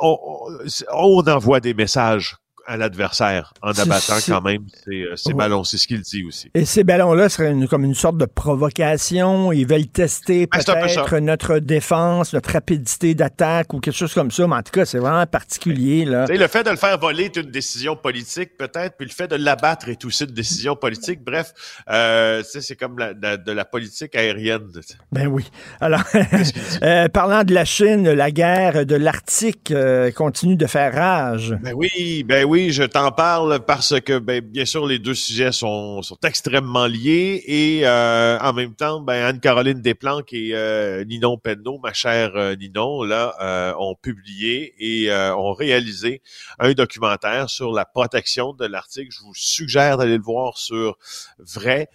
on- 0.01 0.49
on 0.93 1.21
envoie 1.27 1.59
des 1.59 1.75
messages 1.75 2.37
à 2.67 2.77
l'adversaire 2.77 3.53
en 3.61 3.71
abattant 3.71 4.17
quand 4.25 4.41
même 4.41 4.63
ces, 4.83 5.01
euh, 5.03 5.15
ces 5.15 5.29
Ouais. 5.29 5.35
ballons. 5.35 5.63
C'est 5.63 5.77
ce 5.77 5.87
qu'il 5.87 6.01
dit 6.01 6.23
aussi. 6.25 6.49
Et 6.53 6.65
ces 6.65 6.83
ballons-là 6.83 7.29
seraient 7.29 7.51
une- 7.51 7.67
comme 7.67 7.83
une 7.85 7.93
sorte 7.95 8.17
de 8.17 8.25
provocation. 8.25 9.51
Ils 9.51 9.67
veulent 9.67 9.87
tester 9.87 10.47
Ben, 10.51 10.59
ça. 10.61 10.75
peut-être 10.75 11.17
notre 11.19 11.59
défense, 11.59 12.33
notre 12.33 12.51
rapidité 12.51 13.13
d'attaque 13.15 13.73
ou 13.73 13.79
quelque 13.79 13.95
chose 13.95 14.13
comme 14.13 14.31
ça. 14.31 14.47
Mais 14.47 14.55
en 14.55 14.63
tout 14.63 14.71
cas, 14.71 14.85
c'est 14.85 14.97
vraiment 14.97 15.25
particulier. 15.25 16.05
Là. 16.05 16.25
Le 16.27 16.47
fait 16.47 16.63
de 16.63 16.69
le 16.71 16.75
faire 16.77 16.97
voler 16.99 17.25
est 17.25 17.35
une 17.37 17.51
décision 17.51 17.95
politique, 17.95 18.57
peut-être, 18.57 18.95
puis 18.97 19.07
le 19.07 19.13
fait 19.13 19.27
de 19.27 19.35
l'abattre 19.35 19.89
est 19.89 20.03
aussi 20.05 20.23
une 20.23 20.31
décision 20.31 20.75
politique. 20.75 21.21
Bref, 21.23 21.53
euh, 21.89 22.41
c'est 22.43 22.75
comme 22.75 22.97
la- 22.97 23.13
de 23.13 23.51
la 23.51 23.65
politique 23.65 24.15
aérienne. 24.15 24.67
Ben 25.11 25.27
oui. 25.27 25.49
Alors, 25.81 26.01
euh, 26.83 27.07
parlant 27.09 27.43
de 27.43 27.53
la 27.53 27.65
Chine, 27.65 28.09
la 28.11 28.31
guerre 28.31 28.85
de 28.85 28.95
l'Arctique 28.95 29.71
euh, 29.71 30.11
continue 30.11 30.55
de 30.55 30.65
faire 30.65 30.93
rage. 30.93 31.55
Ben 31.61 31.73
oui, 31.75 32.23
ben 32.23 32.45
oui. 32.45 32.54
Oui, 32.55 32.71
je 32.71 32.83
t'en 32.83 33.11
parle 33.11 33.65
parce 33.65 33.99
que, 33.99 34.17
ben, 34.17 34.39
bien 34.39 34.63
sûr, 34.63 34.87
les 34.87 34.97
deux 34.97 35.13
sujets 35.13 35.51
sont, 35.51 36.01
sont 36.01 36.17
extrêmement 36.23 36.87
liés 36.87 37.43
et 37.45 37.81
euh, 37.83 38.39
en 38.39 38.53
même 38.53 38.73
temps, 38.73 39.01
ben, 39.01 39.25
Anne-Caroline 39.25 39.81
Desplanques 39.81 40.31
et 40.31 40.51
euh, 40.53 41.03
Ninon 41.03 41.37
Penneau, 41.37 41.79
ma 41.79 41.91
chère 41.91 42.31
euh, 42.37 42.55
Ninon, 42.55 43.03
là, 43.03 43.35
euh, 43.41 43.73
ont 43.77 43.95
publié 43.95 44.73
et 44.79 45.11
ont 45.11 45.51
réalisé 45.51 46.21
un 46.57 46.71
documentaire 46.71 47.49
sur 47.49 47.73
la 47.73 47.83
protection 47.83 48.53
de 48.53 48.65
l'Arctique. 48.65 49.11
Je 49.11 49.19
vous 49.19 49.35
suggère 49.35 49.97
d'aller 49.97 50.15
le 50.15 50.23
voir 50.23 50.57
sur 50.57 50.97
Vrai. 51.39 51.89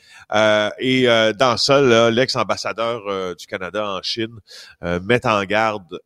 et 0.79 1.07
dans 1.39 1.57
ça, 1.57 2.11
l'ex-ambassadeur 2.11 3.35
du 3.35 3.47
Canada 3.47 3.89
en 3.89 4.03
Chine 4.03 4.39
met 4.83 5.27
en 5.27 5.43
garde 5.45 6.01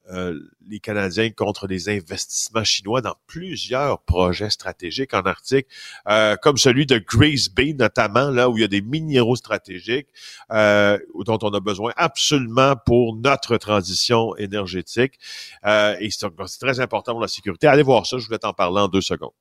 les 0.68 0.80
Canadiens 0.80 1.30
contre 1.30 1.66
les 1.66 1.88
investissements 1.88 2.64
chinois 2.64 3.00
dans 3.00 3.16
plusieurs 3.26 4.00
projets 4.00 4.43
stratégiques 4.50 5.14
en 5.14 5.22
Arctique, 5.22 5.66
euh, 6.08 6.36
comme 6.36 6.56
celui 6.56 6.86
de 6.86 6.98
Grace 6.98 7.48
Bay 7.48 7.74
notamment, 7.78 8.30
là 8.30 8.48
où 8.48 8.56
il 8.56 8.60
y 8.60 8.64
a 8.64 8.68
des 8.68 8.82
minéraux 8.82 9.36
stratégiques 9.36 10.08
euh, 10.52 10.98
dont 11.24 11.38
on 11.42 11.50
a 11.50 11.60
besoin 11.60 11.92
absolument 11.96 12.74
pour 12.84 13.16
notre 13.16 13.56
transition 13.56 14.36
énergétique. 14.36 15.18
Euh, 15.64 15.96
et 16.00 16.10
c'est 16.10 16.28
très 16.60 16.80
important 16.80 17.12
pour 17.12 17.20
la 17.20 17.28
sécurité. 17.28 17.66
Allez 17.66 17.82
voir 17.82 18.06
ça, 18.06 18.18
je 18.18 18.26
voulais 18.26 18.38
t'en 18.38 18.52
parler 18.52 18.80
en 18.80 18.88
deux 18.88 19.00
secondes. 19.00 19.32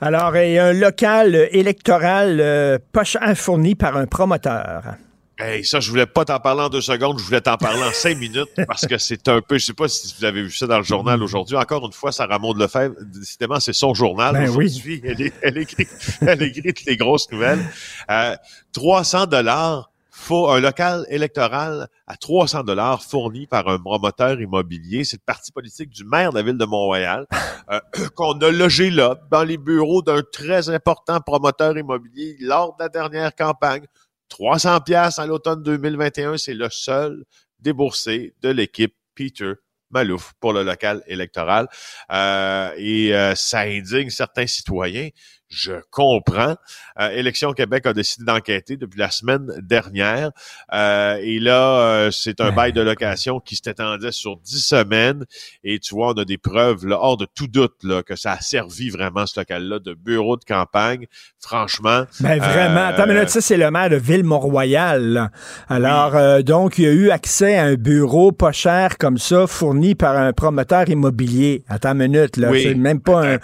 Alors, 0.00 0.36
il 0.36 0.52
y 0.52 0.58
a 0.58 0.66
un 0.66 0.72
local 0.72 1.48
électoral 1.52 2.40
euh, 2.40 2.78
poche 2.92 3.16
fourni 3.36 3.74
par 3.74 3.96
un 3.96 4.06
promoteur. 4.06 4.96
Hey, 5.38 5.64
ça, 5.64 5.80
je 5.80 5.90
voulais 5.90 6.06
pas 6.06 6.24
t'en 6.24 6.38
parler 6.38 6.62
en 6.62 6.68
deux 6.68 6.82
secondes, 6.82 7.18
je 7.18 7.24
voulais 7.24 7.40
t'en 7.40 7.56
parler 7.56 7.82
en 7.82 7.92
cinq 7.92 8.18
minutes 8.18 8.50
parce 8.66 8.86
que 8.86 8.98
c'est 8.98 9.28
un 9.28 9.40
peu, 9.40 9.58
je 9.58 9.66
sais 9.66 9.72
pas 9.72 9.88
si 9.88 10.14
vous 10.18 10.24
avez 10.24 10.42
vu 10.42 10.50
ça 10.50 10.66
dans 10.66 10.76
le 10.76 10.84
journal 10.84 11.18
mm. 11.18 11.22
aujourd'hui. 11.22 11.56
Encore 11.56 11.84
une 11.86 11.92
fois, 11.92 12.12
Sarah 12.12 12.38
Maud 12.38 12.58
Lefebvre, 12.58 12.94
décidément, 13.00 13.58
c'est 13.58 13.72
son 13.72 13.94
journal 13.94 14.34
ben 14.34 14.48
aujourd'hui. 14.48 15.00
Elle, 15.04 15.32
elle, 15.42 15.58
écrit, 15.58 15.88
elle 16.20 16.42
écrit 16.42 16.74
les 16.86 16.96
grosses 16.96 17.30
nouvelles. 17.32 17.64
Euh, 18.10 18.36
300 18.72 19.26
dollars 19.26 19.92
faut 20.22 20.48
un 20.50 20.60
local 20.60 21.06
électoral 21.08 21.88
à 22.06 22.16
300 22.16 22.64
dollars 22.64 23.02
fourni 23.02 23.46
par 23.46 23.66
un 23.68 23.78
promoteur 23.78 24.40
immobilier. 24.40 25.04
C'est 25.04 25.16
le 25.16 25.24
parti 25.24 25.50
politique 25.50 25.88
du 25.88 26.04
maire 26.04 26.30
de 26.30 26.36
la 26.36 26.42
ville 26.42 26.58
de 26.58 26.64
Montréal 26.64 27.26
euh, 27.70 27.80
qu'on 28.14 28.38
a 28.40 28.50
logé 28.50 28.90
là, 28.90 29.16
dans 29.30 29.42
les 29.42 29.56
bureaux 29.56 30.02
d'un 30.02 30.22
très 30.22 30.68
important 30.68 31.20
promoteur 31.20 31.76
immobilier 31.76 32.36
lors 32.40 32.76
de 32.76 32.84
la 32.84 32.88
dernière 32.88 33.34
campagne. 33.34 33.86
300 34.32 34.80
pièces 34.80 35.18
à 35.18 35.26
l'automne 35.26 35.62
2021, 35.62 36.38
c'est 36.38 36.54
le 36.54 36.70
seul 36.70 37.22
déboursé 37.58 38.34
de 38.40 38.48
l'équipe 38.48 38.94
Peter 39.14 39.52
Malouf 39.90 40.32
pour 40.40 40.54
le 40.54 40.62
local 40.62 41.02
électoral. 41.06 41.68
Euh, 42.10 42.72
et 42.78 43.14
euh, 43.14 43.34
ça 43.34 43.60
indigne 43.60 44.08
certains 44.08 44.46
citoyens 44.46 45.10
je 45.52 45.74
comprends. 45.90 46.56
Euh, 46.98 47.10
Élection 47.10 47.52
Québec 47.52 47.86
a 47.86 47.92
décidé 47.92 48.24
d'enquêter 48.24 48.76
depuis 48.78 48.98
la 48.98 49.10
semaine 49.10 49.52
dernière. 49.62 50.30
Euh, 50.72 51.18
et 51.20 51.38
là, 51.38 51.78
euh, 51.78 52.10
c'est 52.10 52.40
un 52.40 52.52
bail 52.52 52.72
de 52.72 52.80
location 52.80 53.38
qui 53.38 53.56
s'étendait 53.56 54.12
sur 54.12 54.38
dix 54.38 54.64
semaines. 54.64 55.26
Et 55.62 55.78
tu 55.78 55.94
vois, 55.94 56.08
on 56.08 56.12
a 56.14 56.24
des 56.24 56.38
preuves, 56.38 56.86
là, 56.86 56.98
hors 56.98 57.18
de 57.18 57.26
tout 57.34 57.48
doute, 57.48 57.74
là, 57.82 58.02
que 58.02 58.16
ça 58.16 58.32
a 58.32 58.40
servi 58.40 58.88
vraiment, 58.88 59.26
ce 59.26 59.38
local-là, 59.40 59.78
de 59.78 59.92
bureau 59.92 60.38
de 60.38 60.44
campagne. 60.44 61.06
Franchement. 61.38 62.04
Ben 62.20 62.38
vraiment. 62.38 62.86
Attends, 62.86 63.06
mais 63.06 63.14
là, 63.14 63.26
ça, 63.26 63.42
c'est 63.42 63.58
le 63.58 63.70
maire 63.70 63.90
de 63.90 63.96
Ville-Mont-Royal. 63.96 65.30
Alors, 65.68 66.42
donc, 66.42 66.78
il 66.78 66.84
y 66.84 66.86
a 66.86 66.92
eu 66.92 67.10
accès 67.10 67.58
à 67.58 67.64
un 67.64 67.74
bureau 67.74 68.32
pas 68.32 68.52
cher 68.52 68.96
comme 68.96 69.18
ça, 69.18 69.46
fourni 69.46 69.94
par 69.94 70.16
un 70.16 70.32
promoteur 70.32 70.88
immobilier. 70.88 71.62
Attends 71.68 71.92
une 71.92 72.08
minute, 72.08 72.38
là. 72.38 72.50
c'est 72.54 72.74
même 72.74 73.00
pas 73.00 73.36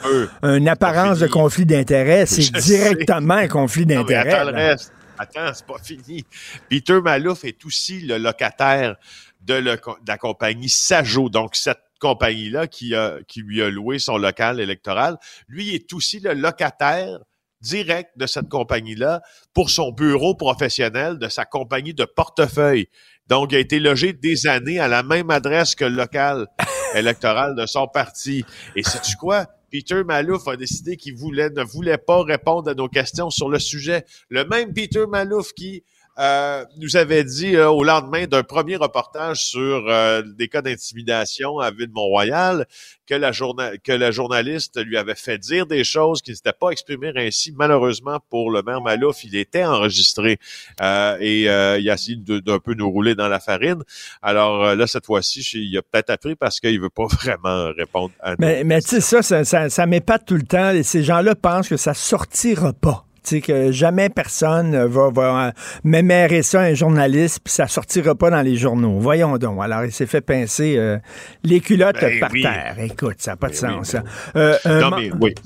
un, 0.42 0.56
une 0.56 0.68
apparence 0.68 1.18
de 1.18 1.26
conflit 1.26 1.66
d'intérêt 1.66 1.97
c'est 2.26 2.52
directement 2.52 3.34
un 3.34 3.48
conflit 3.48 3.86
d'intérêt. 3.86 4.32
Attends, 4.32 4.52
reste. 4.52 4.92
Attends, 5.18 5.52
c'est 5.52 5.66
pas 5.66 5.78
fini. 5.82 6.24
Peter 6.68 7.00
Malouf 7.00 7.44
est 7.44 7.64
aussi 7.64 8.00
le 8.00 8.18
locataire 8.18 8.96
de, 9.40 9.54
la 9.54 10.18
compagnie 10.18 10.68
Sajo. 10.68 11.28
Donc, 11.28 11.56
cette 11.56 11.82
compagnie-là 12.00 12.68
qui, 12.68 12.94
qui 13.26 13.40
lui 13.40 13.62
a 13.62 13.70
loué 13.70 13.98
son 13.98 14.16
local 14.16 14.60
électoral, 14.60 15.16
lui 15.48 15.74
est 15.74 15.92
aussi 15.92 16.20
le 16.20 16.34
locataire 16.34 17.18
direct 17.60 18.10
de 18.16 18.26
cette 18.26 18.48
compagnie-là 18.48 19.20
pour 19.52 19.70
son 19.70 19.90
bureau 19.90 20.34
professionnel 20.34 21.18
de 21.18 21.28
sa 21.28 21.44
compagnie 21.44 21.94
de 21.94 22.04
portefeuille. 22.04 22.88
Donc, 23.26 23.52
il 23.52 23.56
a 23.56 23.58
été 23.58 23.78
logé 23.80 24.12
des 24.12 24.46
années 24.46 24.78
à 24.78 24.88
la 24.88 25.02
même 25.02 25.30
adresse 25.30 25.74
que 25.74 25.84
le 25.84 25.96
local 25.96 26.46
électoral 26.94 27.54
de 27.56 27.66
son 27.66 27.86
parti. 27.86 28.44
Et 28.74 28.82
sais-tu 28.82 29.16
quoi? 29.16 29.46
Peter 29.70 30.02
Malouf 30.04 30.48
a 30.48 30.56
décidé 30.56 30.96
qu'il 30.96 31.16
voulait, 31.16 31.50
ne 31.50 31.62
voulait 31.62 31.98
pas 31.98 32.22
répondre 32.22 32.70
à 32.70 32.74
nos 32.74 32.88
questions 32.88 33.30
sur 33.30 33.48
le 33.48 33.58
sujet. 33.58 34.04
Le 34.28 34.44
même 34.44 34.72
Peter 34.72 35.06
Malouf 35.06 35.52
qui 35.52 35.84
euh, 36.18 36.64
nous 36.78 36.96
avait 36.96 37.22
dit 37.22 37.54
euh, 37.54 37.70
au 37.70 37.84
lendemain 37.84 38.26
d'un 38.26 38.42
premier 38.42 38.74
reportage 38.74 39.44
sur 39.44 39.86
euh, 39.88 40.22
des 40.22 40.48
cas 40.48 40.62
d'intimidation 40.62 41.60
à 41.60 41.70
Ville-Mont-Royal 41.70 42.66
que 43.06 43.14
la, 43.14 43.30
que 43.30 43.92
la 43.92 44.10
journaliste 44.10 44.84
lui 44.84 44.96
avait 44.96 45.14
fait 45.14 45.38
dire 45.38 45.66
des 45.66 45.84
choses 45.84 46.20
qui 46.20 46.32
n'étaient 46.32 46.52
pas 46.52 46.70
exprimées 46.70 47.12
ainsi. 47.14 47.54
Malheureusement 47.56 48.18
pour 48.30 48.50
le 48.50 48.62
maire 48.62 48.80
Malouf, 48.80 49.24
il 49.24 49.36
était 49.36 49.64
enregistré 49.64 50.38
et 50.82 51.42
il 51.42 51.48
a 51.48 51.78
essayé 51.78 52.16
d'un 52.16 52.58
peu 52.58 52.74
nous 52.74 52.90
rouler 52.90 53.14
dans 53.14 53.28
la 53.28 53.40
farine. 53.40 53.82
Alors 54.20 54.74
là, 54.74 54.86
cette 54.86 55.06
fois-ci, 55.06 55.40
il 55.54 55.78
a 55.78 55.82
peut-être 55.82 56.10
appris 56.10 56.34
parce 56.34 56.60
qu'il 56.60 56.78
veut 56.80 56.90
pas 56.90 57.06
vraiment 57.22 57.72
répondre 57.72 58.12
à 58.20 58.34
Mais, 58.38 58.62
mais 58.64 58.82
tu 58.82 58.88
sais, 58.88 59.00
ça, 59.00 59.22
ça, 59.22 59.44
ça, 59.44 59.70
ça 59.70 59.86
m'épate 59.86 60.26
tout 60.26 60.36
le 60.36 60.42
temps. 60.42 60.70
Et 60.70 60.82
ces 60.82 61.02
gens-là 61.02 61.34
pensent 61.34 61.68
que 61.68 61.78
ça 61.78 61.94
sortira 61.94 62.74
pas 62.74 63.07
que 63.36 63.70
jamais 63.70 64.08
personne 64.08 64.84
va, 64.86 65.10
va 65.10 65.52
mémérer 65.84 66.42
ça 66.42 66.60
à 66.60 66.64
un 66.64 66.74
journaliste, 66.74 67.40
puis 67.44 67.52
ça 67.52 67.66
sortira 67.66 68.14
pas 68.14 68.30
dans 68.30 68.42
les 68.42 68.56
journaux. 68.56 68.98
Voyons 68.98 69.36
donc. 69.38 69.58
Alors, 69.62 69.84
il 69.84 69.92
s'est 69.92 70.06
fait 70.06 70.20
pincer 70.20 70.74
euh, 70.76 70.98
les 71.44 71.60
culottes 71.60 72.00
ben 72.00 72.20
par 72.20 72.30
terre. 72.30 72.76
Écoute, 72.82 73.16
ça 73.18 73.32
n'a 73.32 73.36
pas 73.36 73.48
de 73.48 73.60
ben 73.60 73.82
sens. 73.82 73.96
Euh, 74.36 74.56
un 74.64 74.90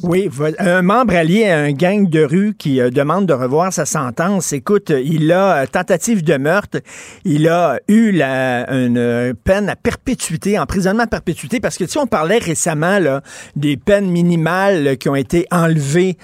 oui. 0.02 0.30
un 0.58 0.82
membre 0.82 1.14
allié 1.14 1.48
à 1.48 1.58
un 1.58 1.72
gang 1.72 2.08
de 2.08 2.24
rue 2.24 2.54
qui 2.56 2.80
euh, 2.80 2.90
demande 2.90 3.26
de 3.26 3.32
revoir 3.32 3.72
sa 3.72 3.84
sentence. 3.84 4.52
Écoute, 4.52 4.90
il 4.90 5.30
a 5.32 5.66
tentative 5.66 6.22
de 6.22 6.36
meurtre. 6.36 6.78
Il 7.24 7.48
a 7.48 7.78
eu 7.88 8.12
la, 8.12 8.70
une 8.72 9.34
peine 9.44 9.68
à 9.68 9.76
perpétuité, 9.76 10.58
emprisonnement 10.58 11.04
à 11.04 11.06
perpétuité, 11.06 11.60
parce 11.60 11.76
que 11.76 11.86
sais, 11.86 11.98
on 11.98 12.06
parlait 12.06 12.38
récemment 12.38 12.98
là, 12.98 13.22
des 13.56 13.76
peines 13.76 14.10
minimales 14.10 14.96
qui 14.98 15.08
ont 15.08 15.16
été 15.16 15.46
enlevées 15.50 16.16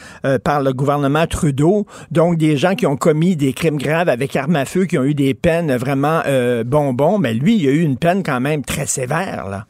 par 0.44 0.62
le 0.62 0.72
gouvernement 0.72 1.26
Trudeau 1.26 1.47
donc 1.52 2.36
des 2.36 2.56
gens 2.56 2.74
qui 2.74 2.86
ont 2.86 2.96
commis 2.96 3.36
des 3.36 3.52
crimes 3.52 3.78
graves 3.78 4.08
avec 4.08 4.34
arme 4.36 4.56
à 4.56 4.64
feu, 4.64 4.84
qui 4.84 4.98
ont 4.98 5.04
eu 5.04 5.14
des 5.14 5.34
peines 5.34 5.76
vraiment 5.76 6.22
euh, 6.26 6.64
bonbons, 6.64 7.18
mais 7.18 7.34
lui, 7.34 7.56
il 7.56 7.68
a 7.68 7.72
eu 7.72 7.80
une 7.80 7.96
peine 7.96 8.22
quand 8.22 8.40
même 8.40 8.62
très 8.62 8.86
sévère, 8.86 9.48
là. 9.48 9.66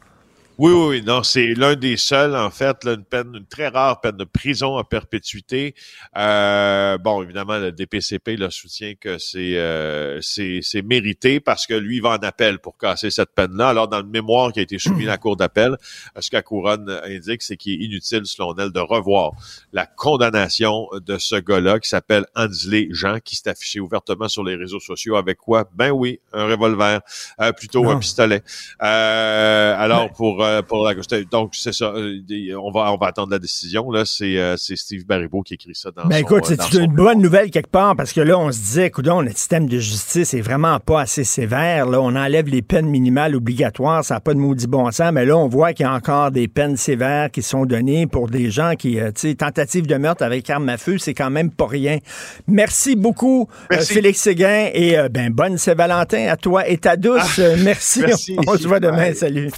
Oui, 0.61 0.73
oui, 0.73 1.01
non, 1.01 1.23
c'est 1.23 1.53
l'un 1.53 1.75
des 1.75 1.95
seuls, 1.95 2.35
en 2.35 2.49
fait, 2.49 2.83
là, 2.83 2.91
une 2.91 3.05
peine, 3.05 3.33
une 3.33 3.45
très 3.45 3.69
rare 3.69 4.01
peine 4.01 4.17
de 4.17 4.25
prison 4.25 4.75
à 4.75 4.83
perpétuité. 4.83 5.73
Euh, 6.17 6.97
bon, 6.97 7.23
évidemment, 7.23 7.59
le 7.59 7.71
DPCP 7.71 8.35
le 8.35 8.49
soutient 8.49 8.95
que 8.99 9.17
c'est 9.19 9.55
euh, 9.55 10.19
c'est 10.21 10.81
mérité 10.81 11.39
parce 11.39 11.65
que 11.65 11.73
lui 11.73 11.95
il 11.95 12.01
va 12.01 12.09
en 12.09 12.15
appel 12.15 12.59
pour 12.59 12.77
casser 12.77 13.09
cette 13.09 13.33
peine-là. 13.33 13.69
Alors, 13.69 13.87
dans 13.87 13.99
le 13.99 14.07
mémoire 14.09 14.51
qui 14.51 14.59
a 14.59 14.63
été 14.63 14.79
soumis 14.79 15.05
à 15.05 15.11
la 15.11 15.17
Cour 15.17 15.37
d'appel, 15.37 15.77
ce 16.19 16.29
que 16.29 16.35
la 16.35 16.41
Couronne 16.41 16.89
indique, 17.05 17.41
c'est 17.41 17.55
qu'il 17.55 17.81
est 17.81 17.85
inutile, 17.85 18.25
selon 18.25 18.53
elle, 18.57 18.73
de 18.73 18.81
revoir 18.81 19.31
la 19.71 19.85
condamnation 19.85 20.89
de 20.91 21.17
ce 21.17 21.35
gars-là 21.37 21.79
qui 21.79 21.87
s'appelle 21.87 22.25
Ansley 22.35 22.89
Jean, 22.91 23.19
qui 23.23 23.37
s'est 23.37 23.49
affiché 23.49 23.79
ouvertement 23.79 24.27
sur 24.27 24.43
les 24.43 24.55
réseaux 24.55 24.81
sociaux 24.81 25.15
avec 25.15 25.37
quoi? 25.37 25.69
Ben 25.73 25.91
oui, 25.91 26.19
un 26.33 26.47
revolver, 26.47 26.99
euh, 27.39 27.53
plutôt 27.53 27.89
un 27.89 27.97
pistolet. 27.97 28.43
Euh, 28.83 29.75
alors, 29.77 30.11
pour 30.11 30.43
euh, 30.43 30.48
pour 30.67 30.87
la 30.87 30.93
Donc, 31.31 31.51
c'est 31.53 31.73
ça. 31.73 31.93
Euh, 31.95 32.19
on 32.61 32.71
va, 32.71 32.91
on 32.93 32.97
va 32.97 33.07
attendre 33.07 33.31
la 33.31 33.39
décision. 33.39 33.91
Là, 33.91 34.03
c'est, 34.05 34.37
euh, 34.37 34.55
c'est 34.57 34.75
Steve 34.75 35.05
Baribeau 35.05 35.41
qui 35.41 35.55
écrit 35.55 35.75
ça 35.75 35.91
dans 35.91 36.05
ben 36.05 36.17
son, 36.17 36.21
écoute, 36.21 36.45
c'est 36.45 36.73
une 36.77 36.93
bonne 36.93 37.21
nouvelle 37.21 37.51
quelque 37.51 37.69
part 37.69 37.95
parce 37.95 38.13
que 38.13 38.21
là, 38.21 38.37
on 38.37 38.51
se 38.51 38.59
disait, 38.59 38.87
écoute, 38.87 39.05
notre 39.05 39.37
système 39.37 39.67
de 39.67 39.79
justice 39.79 40.33
est 40.33 40.41
vraiment 40.41 40.79
pas 40.79 41.01
assez 41.01 41.23
sévère. 41.23 41.85
Là, 41.85 42.01
on 42.01 42.15
enlève 42.15 42.47
les 42.47 42.61
peines 42.61 42.87
minimales 42.87 43.35
obligatoires. 43.35 44.03
Ça 44.03 44.15
n'a 44.15 44.19
pas 44.19 44.33
de 44.33 44.39
maudit 44.39 44.67
bon 44.67 44.89
sens. 44.91 45.11
Mais 45.13 45.25
là, 45.25 45.37
on 45.37 45.47
voit 45.47 45.73
qu'il 45.73 45.85
y 45.85 45.89
a 45.89 45.93
encore 45.93 46.31
des 46.31 46.47
peines 46.47 46.77
sévères 46.77 47.31
qui 47.31 47.41
sont 47.41 47.65
données 47.65 48.07
pour 48.07 48.29
des 48.29 48.51
gens 48.51 48.75
qui, 48.75 48.95
tu 48.95 49.11
sais, 49.15 49.35
tentative 49.35 49.87
de 49.87 49.95
meurtre 49.95 50.23
avec 50.23 50.49
arme 50.49 50.69
à 50.69 50.77
feu, 50.77 50.97
c'est 50.97 51.13
quand 51.13 51.29
même 51.29 51.51
pas 51.51 51.67
rien. 51.67 51.99
Merci 52.47 52.95
beaucoup, 52.95 53.47
Félix 53.71 54.19
Séguin. 54.19 54.69
Et 54.73 54.95
ben, 55.09 55.31
bonne 55.31 55.57
Saint-Valentin 55.57 56.27
à 56.27 56.37
toi 56.37 56.67
et 56.67 56.77
ta 56.77 56.95
douce. 56.95 57.39
Ah, 57.39 57.55
merci. 57.63 58.03
On, 58.47 58.57
se 58.57 58.67
voit 58.67 58.79
demain. 58.79 59.13
Salut. 59.13 59.51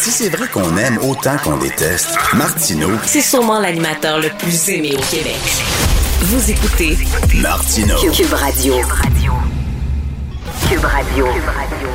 Si 0.00 0.10
c'est 0.10 0.30
vrai 0.30 0.48
qu'on 0.48 0.78
aime 0.78 0.96
autant 1.02 1.36
qu'on 1.44 1.58
déteste, 1.58 2.08
Martineau. 2.32 2.88
C'est 3.04 3.20
sûrement 3.20 3.60
l'animateur 3.60 4.18
le 4.18 4.30
plus 4.30 4.70
aimé 4.70 4.96
au 4.98 5.14
Québec. 5.14 5.36
Vous 6.22 6.50
écoutez 6.50 6.96
Martineau. 7.34 7.98
Cube 8.10 8.32
Radio. 8.32 8.76
Cube 10.70 10.84
Radio. 10.84 11.26
Cube 11.26 11.44
Radio. 11.44 11.86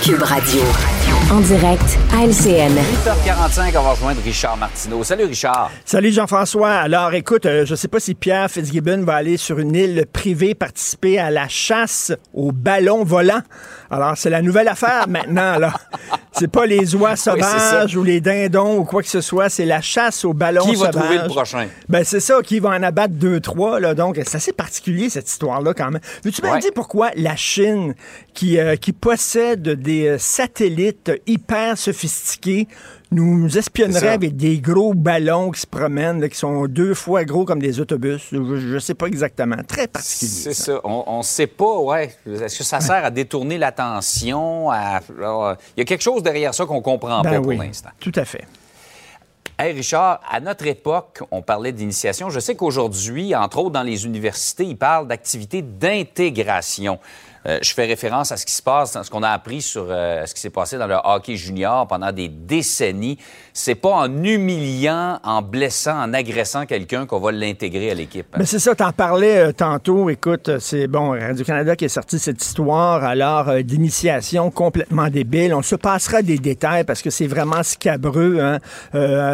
Cube 0.00 0.22
Radio. 0.22 0.62
En 1.32 1.40
direct 1.40 1.98
à 2.14 2.24
LCN. 2.24 2.72
8h45, 2.72 3.76
on 3.76 3.82
va 3.82 3.90
rejoindre 3.90 4.20
Richard 4.24 4.56
Martineau. 4.56 5.02
Salut 5.02 5.24
Richard. 5.24 5.72
Salut 5.84 6.12
Jean-François. 6.12 6.70
Alors 6.70 7.12
écoute, 7.14 7.46
euh, 7.46 7.66
je 7.66 7.72
ne 7.72 7.76
sais 7.76 7.88
pas 7.88 7.98
si 7.98 8.14
Pierre 8.14 8.48
Fitzgibbon 8.48 9.02
va 9.04 9.16
aller 9.16 9.36
sur 9.36 9.58
une 9.58 9.74
île 9.74 10.06
privée 10.12 10.54
participer 10.54 11.18
à 11.18 11.30
la 11.32 11.48
chasse 11.48 12.12
aux 12.32 12.52
ballons 12.52 13.02
volants. 13.02 13.42
Alors 13.90 14.16
c'est 14.16 14.30
la 14.30 14.40
nouvelle 14.40 14.68
affaire 14.68 15.08
maintenant. 15.08 15.58
là. 15.58 15.72
C'est 16.38 16.48
pas 16.52 16.66
les 16.66 16.94
oies 16.94 17.16
sauvages 17.16 17.96
ou 17.96 18.04
les 18.04 18.20
dindons 18.20 18.76
ou 18.76 18.84
quoi 18.84 19.00
que 19.02 19.08
ce 19.08 19.22
soit, 19.22 19.48
c'est 19.48 19.64
la 19.64 19.80
chasse 19.80 20.22
aux 20.22 20.34
ballons 20.34 20.66
Qui 20.66 20.74
va 20.74 20.88
trouver 20.90 21.16
le 21.16 21.28
prochain? 21.28 21.66
Ben 21.88 22.04
c'est 22.04 22.20
ça, 22.20 22.42
qui 22.44 22.58
va 22.60 22.68
en 22.68 22.82
abattre 22.82 23.14
deux, 23.14 23.40
trois. 23.40 23.80
Là, 23.80 23.94
donc 23.94 24.16
c'est 24.22 24.34
assez 24.36 24.52
particulier 24.52 25.08
cette 25.08 25.30
histoire-là 25.30 25.72
quand 25.72 25.90
même. 25.90 26.02
Veux-tu 26.24 26.42
me 26.42 26.50
Ouais. 26.50 26.58
dire 26.58 26.72
pourquoi 26.74 27.08
la 27.16 27.36
Chine, 27.36 27.94
qui, 28.34 28.58
euh, 28.58 28.76
qui 28.76 28.92
possède 28.92 29.62
des 29.80 30.08
euh, 30.08 30.18
satellites 30.18 31.10
hyper 31.26 31.76
sophistiqués, 31.78 32.68
nous 33.12 33.56
espionnerait 33.56 34.08
avec 34.08 34.36
des 34.36 34.58
gros 34.58 34.92
ballons 34.94 35.50
qui 35.52 35.60
se 35.60 35.66
promènent, 35.66 36.20
là, 36.20 36.28
qui 36.28 36.36
sont 36.36 36.66
deux 36.66 36.92
fois 36.94 37.24
gros 37.24 37.44
comme 37.44 37.60
des 37.60 37.78
autobus. 37.80 38.28
Je, 38.32 38.56
je 38.56 38.78
sais 38.78 38.94
pas 38.94 39.06
exactement. 39.06 39.56
Très 39.66 39.86
particulier. 39.86 40.30
C'est 40.30 40.54
ça. 40.54 40.64
ça. 40.74 40.80
On 40.84 41.18
ne 41.18 41.22
sait 41.22 41.46
pas, 41.46 41.78
ouais. 41.78 42.14
Est-ce 42.26 42.58
que 42.58 42.64
ça 42.64 42.80
sert 42.80 43.04
à 43.04 43.10
détourner 43.10 43.58
l'attention? 43.58 44.70
à- 44.70 45.00
alors, 45.18 45.54
Il 45.76 45.80
y 45.80 45.82
a 45.82 45.84
quelque 45.84 46.02
chose 46.02 46.22
derrière 46.22 46.52
ça 46.54 46.66
qu'on 46.66 46.82
comprend 46.82 47.22
Ben 47.22 47.30
pas 47.34 47.40
pour 47.40 47.52
l'instant. 47.52 47.90
tout 48.00 48.12
à 48.16 48.24
fait. 48.24 48.44
Hey 49.58 49.72
Richard, 49.72 50.20
à 50.30 50.38
notre 50.40 50.66
époque, 50.66 51.20
on 51.30 51.40
parlait 51.40 51.72
d'initiation. 51.72 52.28
Je 52.28 52.40
sais 52.40 52.56
qu'aujourd'hui, 52.56 53.34
entre 53.34 53.56
autres 53.58 53.70
dans 53.70 53.82
les 53.82 54.04
universités, 54.04 54.64
ils 54.64 54.76
parlent 54.76 55.08
d'activités 55.08 55.62
d'intégration. 55.62 56.98
Euh, 57.46 57.58
je 57.62 57.72
fais 57.72 57.84
référence 57.86 58.32
à 58.32 58.36
ce 58.36 58.44
qui 58.44 58.52
se 58.52 58.62
passe, 58.62 58.96
à 58.96 59.04
ce 59.04 59.10
qu'on 59.10 59.22
a 59.22 59.28
appris 59.30 59.62
sur 59.62 59.86
euh, 59.88 60.26
ce 60.26 60.34
qui 60.34 60.40
s'est 60.40 60.50
passé 60.50 60.78
dans 60.78 60.86
le 60.86 60.96
hockey 61.04 61.36
junior 61.36 61.86
pendant 61.86 62.10
des 62.10 62.28
décennies. 62.28 63.18
C'est 63.52 63.76
pas 63.76 63.90
en 63.90 64.24
humiliant, 64.24 65.20
en 65.22 65.42
blessant, 65.42 66.02
en 66.02 66.12
agressant 66.12 66.66
quelqu'un 66.66 67.06
qu'on 67.06 67.20
va 67.20 67.30
l'intégrer 67.30 67.90
à 67.90 67.94
l'équipe. 67.94 68.26
hein. 68.32 68.38
Mais 68.40 68.46
c'est 68.46 68.58
ça, 68.58 68.74
t'en 68.74 68.90
parlais 68.90 69.38
euh, 69.38 69.52
tantôt. 69.52 70.10
Écoute, 70.10 70.58
c'est 70.58 70.88
bon, 70.88 71.10
Radio-Canada 71.10 71.76
qui 71.76 71.84
a 71.84 71.88
sorti 71.88 72.18
cette 72.18 72.42
histoire, 72.42 73.04
alors, 73.04 73.54
d'initiation 73.62 74.50
complètement 74.50 75.08
débile. 75.08 75.54
On 75.54 75.62
se 75.62 75.76
passera 75.76 76.22
des 76.22 76.38
détails 76.38 76.84
parce 76.84 77.02
que 77.02 77.10
c'est 77.10 77.26
vraiment 77.26 77.62
scabreux. 77.62 78.40
Hein. 78.40 78.58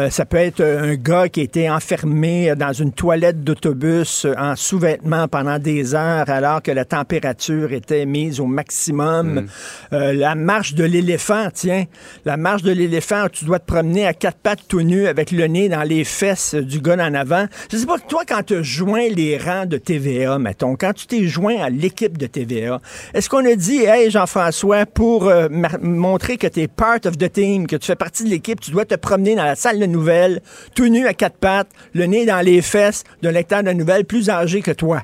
Ça 0.09 0.25
peut 0.25 0.37
être 0.37 0.61
un 0.61 0.95
gars 0.95 1.29
qui 1.29 1.41
a 1.41 1.43
été 1.43 1.69
enfermé 1.69 2.55
dans 2.55 2.73
une 2.73 2.91
toilette 2.91 3.43
d'autobus 3.43 4.27
en 4.37 4.55
sous-vêtements 4.55 5.27
pendant 5.27 5.57
des 5.57 5.95
heures 5.95 6.29
alors 6.29 6.61
que 6.61 6.71
la 6.71 6.85
température 6.85 7.71
était 7.73 8.02
mise 8.05 8.39
au 8.39 8.45
maximum. 8.45 9.47
Euh, 9.93 10.13
la 10.13 10.35
marche 10.35 10.73
de 10.73 10.83
l'éléphant, 10.83 11.47
tiens, 11.53 11.85
la 12.25 12.37
marche 12.37 12.63
de 12.63 12.71
l'éléphant, 12.71 13.27
tu 13.31 13.45
dois 13.45 13.59
te 13.59 13.65
promener 13.65 14.05
à 14.05 14.13
quatre 14.13 14.37
pattes 14.37 14.61
tout 14.67 14.81
nu 14.81 15.07
avec 15.07 15.31
le 15.31 15.45
nez 15.47 15.69
dans 15.69 15.83
les 15.83 16.03
fesses 16.03 16.55
du 16.55 16.79
gars 16.79 16.95
en 16.95 17.13
avant. 17.13 17.45
Je 17.71 17.77
sais 17.77 17.85
pas, 17.85 17.99
toi, 17.99 18.23
quand 18.27 18.43
tu 18.43 18.63
joins 18.63 19.07
les 19.09 19.37
rangs 19.37 19.65
de 19.65 19.77
TVA, 19.77 20.39
mettons, 20.39 20.75
quand 20.75 20.93
tu 20.93 21.07
t'es 21.07 21.25
joint 21.27 21.59
à 21.61 21.69
l'équipe 21.69 22.17
de 22.17 22.27
TVA, 22.27 22.79
est-ce 23.13 23.29
qu'on 23.29 23.45
a 23.45 23.55
dit, 23.55 23.83
hey, 23.83 24.09
Jean-François, 24.11 24.85
pour 24.85 25.27
euh, 25.27 25.47
montrer 25.81 26.37
que 26.37 26.47
tu 26.47 26.61
es 26.61 26.67
part 26.67 26.99
of 27.05 27.17
the 27.17 27.31
team, 27.31 27.67
que 27.67 27.75
tu 27.75 27.87
fais 27.87 27.95
partie 27.95 28.23
de 28.23 28.29
l'équipe, 28.29 28.59
tu 28.59 28.71
dois 28.71 28.85
te 28.85 28.95
promener 28.95 29.35
dans 29.35 29.43
la 29.45 29.55
salle 29.55 29.79
de 29.79 29.85
nouvelles, 29.85 30.41
tout 30.75 30.87
nu 30.87 31.07
à 31.07 31.13
quatre 31.13 31.37
pattes, 31.37 31.69
le 31.93 32.05
nez 32.05 32.25
dans 32.25 32.41
les 32.41 32.61
fesses 32.61 33.03
d'un 33.21 33.31
lecteur 33.31 33.63
de 33.63 33.71
nouvelles 33.71 34.05
plus 34.05 34.29
âgé 34.29 34.61
que 34.61 34.71
toi? 34.71 35.01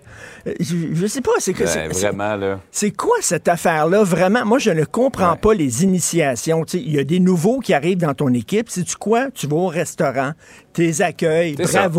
Euh, 0.47 0.53
Je, 0.59 0.75
je 0.93 1.07
sais 1.07 1.21
pas, 1.21 1.31
c'est 1.39 1.53
que... 1.53 1.63
Ouais, 1.63 1.69
c'est- 1.69 1.93
c'est- 1.93 2.07
vraiment, 2.07 2.35
là. 2.35 2.59
c'est 2.71 2.88
quoi 2.91 3.15
cette 3.21 3.47
affaire-là? 3.47 4.03
Vraiment, 4.03 4.45
moi, 4.45 4.59
je 4.59 4.71
ne 4.71 4.83
comprends 4.85 5.31
Ouais. 5.31 5.37
pas 5.37 5.53
les 5.53 5.83
initiations. 5.83 6.63
Il 6.73 6.91
y 6.91 6.99
a 6.99 7.03
des 7.03 7.19
nouveaux 7.19 7.59
qui 7.59 7.73
arrivent 7.73 7.97
dans 7.97 8.13
ton 8.13 8.33
équipe. 8.33 8.69
Sais-tu 8.69 8.95
quoi? 8.95 9.29
Tu 9.33 9.47
vas 9.47 9.55
au 9.57 9.67
restaurant, 9.67 10.31
tes 10.73 11.01
accueils, 11.01 11.55
C'est 11.57 11.67
ça. 11.67 11.89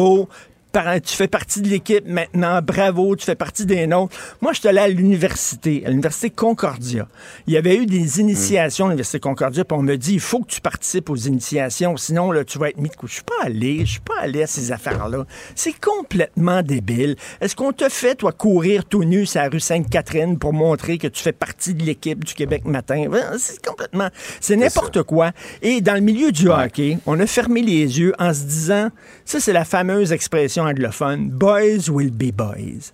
Tu 0.72 1.16
fais 1.16 1.26
partie 1.26 1.60
de 1.62 1.68
l'équipe 1.68 2.06
maintenant, 2.06 2.60
bravo, 2.62 3.16
tu 3.16 3.24
fais 3.24 3.34
partie 3.34 3.66
des 3.66 3.88
nôtres. 3.88 4.16
Moi, 4.40 4.52
je 4.52 4.60
suis 4.60 4.68
allé 4.68 4.78
à 4.78 4.86
l'université, 4.86 5.82
à 5.84 5.88
l'université 5.88 6.30
Concordia. 6.30 7.08
Il 7.48 7.54
y 7.54 7.56
avait 7.56 7.76
eu 7.76 7.86
des 7.86 8.20
initiations 8.20 8.86
à 8.86 8.88
l'université 8.90 9.18
Concordia, 9.18 9.64
puis 9.64 9.76
on 9.76 9.82
me 9.82 9.96
dit, 9.96 10.14
il 10.14 10.20
faut 10.20 10.38
que 10.40 10.46
tu 10.46 10.60
participes 10.60 11.10
aux 11.10 11.16
initiations, 11.16 11.96
sinon, 11.96 12.30
là, 12.30 12.44
tu 12.44 12.58
vas 12.58 12.68
être 12.68 12.78
mis 12.78 12.88
de 12.88 12.94
côté. 12.94 13.08
Je 13.08 13.14
suis 13.14 13.24
pas 13.24 13.44
allé, 13.44 13.80
je 13.80 13.92
suis 13.92 14.00
pas 14.00 14.20
allé 14.20 14.44
à 14.44 14.46
ces 14.46 14.70
affaires-là. 14.70 15.26
C'est 15.56 15.74
complètement 15.80 16.62
débile. 16.62 17.16
Est-ce 17.40 17.56
qu'on 17.56 17.72
te 17.72 17.88
fait, 17.88 18.14
toi, 18.14 18.30
courir 18.30 18.84
tout 18.84 19.02
nu 19.02 19.26
sur 19.26 19.40
la 19.40 19.48
rue 19.48 19.58
Sainte-Catherine 19.58 20.38
pour 20.38 20.52
montrer 20.52 20.98
que 20.98 21.08
tu 21.08 21.20
fais 21.20 21.32
partie 21.32 21.74
de 21.74 21.82
l'équipe 21.82 22.24
du 22.24 22.34
Québec 22.34 22.64
matin? 22.64 23.06
Ouais, 23.08 23.22
C'est 23.38 23.64
complètement, 23.66 24.08
c'est 24.40 24.54
n'importe 24.54 25.02
quoi. 25.02 25.32
Et 25.62 25.80
dans 25.80 25.94
le 25.94 26.00
milieu 26.00 26.30
du 26.30 26.48
hockey, 26.48 26.98
on 27.06 27.18
a 27.18 27.26
fermé 27.26 27.60
les 27.62 27.98
yeux 27.98 28.14
en 28.20 28.32
se 28.32 28.44
disant, 28.44 28.90
ça, 29.24 29.40
c'est 29.40 29.52
la 29.52 29.64
fameuse 29.64 30.12
expression 30.12 30.59
anglophone, 30.60 31.30
boys 31.30 31.88
will 31.90 32.10
be 32.10 32.32
boys. 32.32 32.92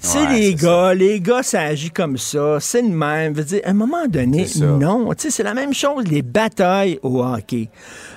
C'est 0.00 0.18
Ouais, 0.18 0.38
les 0.38 0.54
gars, 0.54 0.94
les 0.94 1.20
gars, 1.20 1.42
ça 1.42 1.62
agit 1.62 1.90
comme 1.90 2.16
ça, 2.16 2.58
c'est 2.60 2.82
le 2.82 2.88
même. 2.88 3.32
Veux 3.32 3.42
dire, 3.42 3.60
à 3.64 3.70
un 3.70 3.74
moment 3.74 4.06
donné, 4.06 4.46
non. 4.60 5.10
C'est 5.16 5.42
la 5.42 5.54
même 5.54 5.74
chose, 5.74 6.06
les 6.06 6.22
batailles 6.22 7.00
au 7.02 7.22
hockey. 7.24 7.68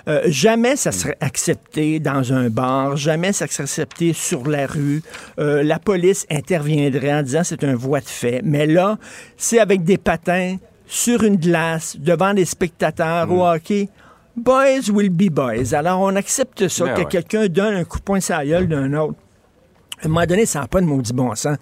Euh, 0.07 0.21
jamais 0.27 0.75
ça 0.75 0.91
serait 0.91 1.17
accepté 1.19 1.99
dans 1.99 2.33
un 2.33 2.49
bar, 2.49 2.97
jamais 2.97 3.33
ça 3.33 3.47
serait 3.47 3.63
accepté 3.63 4.13
sur 4.13 4.47
la 4.47 4.67
rue. 4.67 5.01
Euh, 5.39 5.63
la 5.63 5.79
police 5.79 6.27
interviendrait 6.29 7.13
en 7.13 7.23
disant 7.23 7.41
c'est 7.43 7.63
un 7.63 7.75
voie 7.75 7.99
de 7.99 8.05
fait. 8.05 8.41
Mais 8.43 8.67
là, 8.67 8.99
c'est 9.35 9.59
avec 9.59 9.83
des 9.83 9.97
patins, 9.97 10.57
sur 10.85 11.23
une 11.23 11.37
glace, 11.37 11.95
devant 11.97 12.33
des 12.33 12.45
spectateurs 12.45 13.31
au 13.31 13.47
hockey. 13.47 13.89
Boys 14.35 14.89
will 14.91 15.09
be 15.09 15.29
boys. 15.29 15.73
Alors, 15.73 15.99
on 16.01 16.15
accepte 16.15 16.67
ça, 16.67 16.85
Ben 16.85 16.93
que 16.95 16.99
ouais. 17.01 17.07
quelqu'un 17.07 17.47
donne 17.47 17.75
un 17.75 17.83
coup 17.83 17.99
de 17.99 18.03
poing 18.03 18.19
sur 18.19 18.35
la 18.37 18.45
gueule 18.45 18.67
d'un 18.67 18.93
autre. 18.93 19.15
À 20.01 20.05
un 20.05 20.07
moment 20.07 20.25
donné, 20.25 20.45
ça 20.47 20.61
n'a 20.61 20.67
pas 20.67 20.81
de 20.81 20.85
maudit 20.87 21.13
bon 21.13 21.35
sens. 21.35 21.57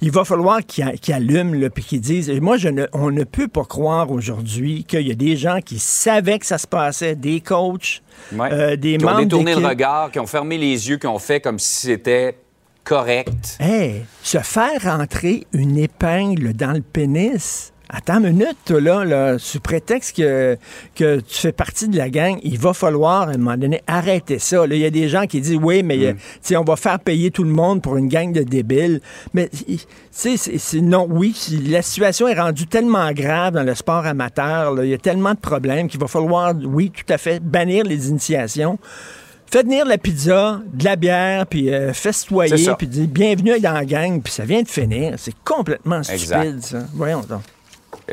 Il 0.00 0.12
va 0.12 0.24
falloir 0.24 0.60
qu'ils 0.64 0.92
qu'ils 1.00 1.12
allument, 1.14 1.52
là, 1.54 1.70
puis 1.70 1.82
qu'ils 1.82 2.00
disent... 2.00 2.30
Moi, 2.40 2.56
je 2.56 2.68
ne, 2.68 2.86
on 2.92 3.10
ne 3.10 3.24
peut 3.24 3.48
pas 3.48 3.64
croire 3.64 4.10
aujourd'hui 4.12 4.84
qu'il 4.84 5.06
y 5.06 5.10
a 5.10 5.14
des 5.14 5.36
gens 5.36 5.58
qui 5.60 5.78
savaient 5.78 6.38
que 6.38 6.46
ça 6.46 6.58
se 6.58 6.66
passait, 6.68 7.16
des 7.16 7.40
coachs, 7.40 8.00
Ouais. 8.32 8.48
euh, 8.52 8.76
des 8.76 8.96
qui 8.96 9.04
ont 9.04 9.08
membres 9.08 9.22
détourné 9.22 9.54
le 9.56 9.66
regard, 9.66 10.10
qui 10.12 10.20
ont 10.20 10.26
fermé 10.26 10.56
les 10.56 10.88
yeux, 10.88 10.98
qui 10.98 11.06
ont 11.06 11.18
fait 11.18 11.40
comme 11.40 11.58
si 11.58 11.86
c'était 11.88 12.36
correct. 12.84 13.56
Hey, 13.58 14.04
se 14.22 14.38
faire 14.38 14.82
rentrer 14.82 15.46
une 15.52 15.76
épingle 15.76 16.52
dans 16.54 16.72
le 16.72 16.82
pénis. 16.82 17.72
Attends 17.92 18.18
une 18.22 18.34
minute, 18.34 18.70
là, 18.70 19.04
là, 19.04 19.36
sous 19.38 19.58
prétexte 19.58 20.16
que, 20.16 20.56
que 20.94 21.18
tu 21.20 21.34
fais 21.40 21.50
partie 21.50 21.88
de 21.88 21.96
la 21.98 22.08
gang, 22.08 22.38
il 22.44 22.56
va 22.56 22.72
falloir, 22.72 23.22
à 23.22 23.32
un 23.32 23.36
moment 23.36 23.56
donné, 23.56 23.82
arrêter 23.88 24.38
ça. 24.38 24.64
Il 24.70 24.76
y 24.76 24.84
a 24.84 24.90
des 24.90 25.08
gens 25.08 25.26
qui 25.26 25.40
disent, 25.40 25.58
oui, 25.60 25.82
mais 25.82 25.98
euh, 26.06 26.12
tu 26.12 26.18
sais, 26.42 26.56
on 26.56 26.62
va 26.62 26.76
faire 26.76 27.00
payer 27.00 27.32
tout 27.32 27.42
le 27.42 27.50
monde 27.50 27.82
pour 27.82 27.96
une 27.96 28.06
gang 28.06 28.32
de 28.32 28.42
débiles. 28.42 29.00
Mais, 29.34 29.50
c'est- 30.12 30.80
non, 30.80 31.06
oui, 31.10 31.34
la 31.68 31.82
situation 31.82 32.28
est 32.28 32.38
rendue 32.38 32.66
tellement 32.66 33.10
grave 33.12 33.54
dans 33.54 33.64
le 33.64 33.74
sport 33.74 34.06
amateur, 34.06 34.84
il 34.84 34.90
y 34.90 34.94
a 34.94 34.98
tellement 34.98 35.34
de 35.34 35.40
problèmes 35.40 35.88
qu'il 35.88 35.98
va 36.00 36.06
falloir, 36.06 36.54
oui, 36.64 36.90
tout 36.90 37.12
à 37.12 37.18
fait, 37.18 37.40
bannir 37.42 37.84
les 37.84 38.08
initiations. 38.08 38.78
Fais 39.50 39.64
venir 39.64 39.84
la 39.84 39.98
pizza, 39.98 40.60
de 40.72 40.84
la 40.84 40.94
bière, 40.94 41.44
puis 41.44 41.74
euh, 41.74 41.92
festoyer, 41.92 42.54
puis 42.78 42.86
dire 42.86 43.08
bienvenue 43.08 43.58
dans 43.58 43.72
la 43.72 43.84
gang, 43.84 44.22
puis 44.22 44.32
ça 44.32 44.44
vient 44.44 44.62
de 44.62 44.68
finir. 44.68 45.14
C'est 45.16 45.34
complètement 45.44 46.04
stupide, 46.04 46.22
Exact. 46.22 46.60
ça. 46.62 46.78
Voyons 46.94 47.22
donc. 47.28 47.40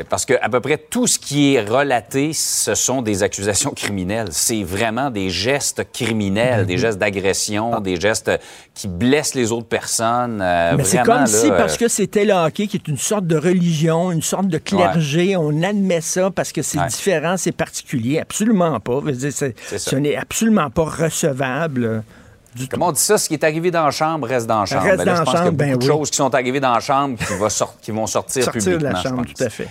Parce 0.08 0.24
que 0.24 0.34
à 0.40 0.48
peu 0.48 0.60
près 0.60 0.78
tout 0.78 1.06
ce 1.06 1.18
qui 1.18 1.54
est 1.54 1.60
relaté, 1.60 2.32
ce 2.32 2.74
sont 2.74 3.02
des 3.02 3.22
accusations 3.22 3.70
criminelles. 3.70 4.28
C'est 4.30 4.62
vraiment 4.62 5.10
des 5.10 5.30
gestes 5.30 5.82
criminels, 5.92 6.60
Ben 6.60 6.66
des 6.66 6.78
gestes 6.78 6.98
d'agression, 6.98 7.80
des 7.80 8.00
gestes 8.00 8.30
qui 8.74 8.86
blessent 8.88 9.34
les 9.34 9.50
autres 9.52 9.66
personnes. 9.68 10.40
euh, 10.40 10.70
Ah. 10.72 10.76
Mais 10.76 10.84
c'est 10.84 10.98
comme 11.02 11.20
là, 11.20 11.26
si, 11.26 11.50
euh, 11.50 11.56
parce 11.56 11.76
que 11.76 11.88
c'était 11.88 12.24
le 12.24 12.34
hockey, 12.34 12.66
qui 12.66 12.76
est 12.76 12.88
une 12.88 12.98
sorte 12.98 13.26
de 13.26 13.36
religion, 13.36 14.12
une 14.12 14.22
sorte 14.22 14.48
de 14.48 14.58
clergé, 14.58 15.36
on 15.36 15.62
admet 15.62 16.00
ça 16.00 16.30
parce 16.30 16.52
que 16.52 16.62
c'est 16.62 16.78
Ouais. 16.78 16.86
différent, 16.88 17.36
c'est 17.36 17.52
particulier. 17.52 18.20
Absolument 18.20 18.78
pas. 18.80 19.00
Dire, 19.12 19.32
ce 19.32 19.96
n'est 19.96 20.16
absolument 20.16 20.70
pas 20.70 20.84
recevable 20.84 21.84
euh, 21.84 22.00
du 22.54 22.62
tout. 22.68 22.68
Comment 22.76 22.88
on 22.88 22.92
dit 22.92 23.00
ça? 23.00 23.18
Ce 23.18 23.28
qui 23.28 23.34
est 23.34 23.44
arrivé 23.44 23.70
dans 23.70 23.84
la 23.84 23.90
chambre 23.90 24.26
reste 24.26 24.46
dans 24.46 24.60
la 24.60 24.66
chambre. 24.66 24.82
Reste 24.84 24.98
Ben 24.98 25.04
là, 25.06 25.12
dans 25.12 25.16
je 25.16 25.20
la 25.20 25.24
pense 25.24 25.34
qu'il 25.34 25.38
y 25.38 25.42
a 25.42 25.44
chambre, 25.46 25.56
ben 25.58 25.72
beaucoup 25.72 25.78
de 25.86 25.90
oui. 25.92 25.98
choses 25.98 26.10
qui 26.10 26.16
sont 26.16 26.34
arrivées 26.34 26.60
dans 26.60 26.72
la 26.72 26.80
chambre 26.80 27.16
qui, 27.18 27.34
va 27.38 27.50
sor- 27.50 27.74
qui 27.80 27.90
vont 27.90 28.06
sortir, 28.06 28.44
Sortir 28.44 28.78
de 28.78 28.84
la 28.84 28.94
chambre, 29.02 29.24
tout 29.26 29.42
à 29.44 29.48
fait. 29.50 29.68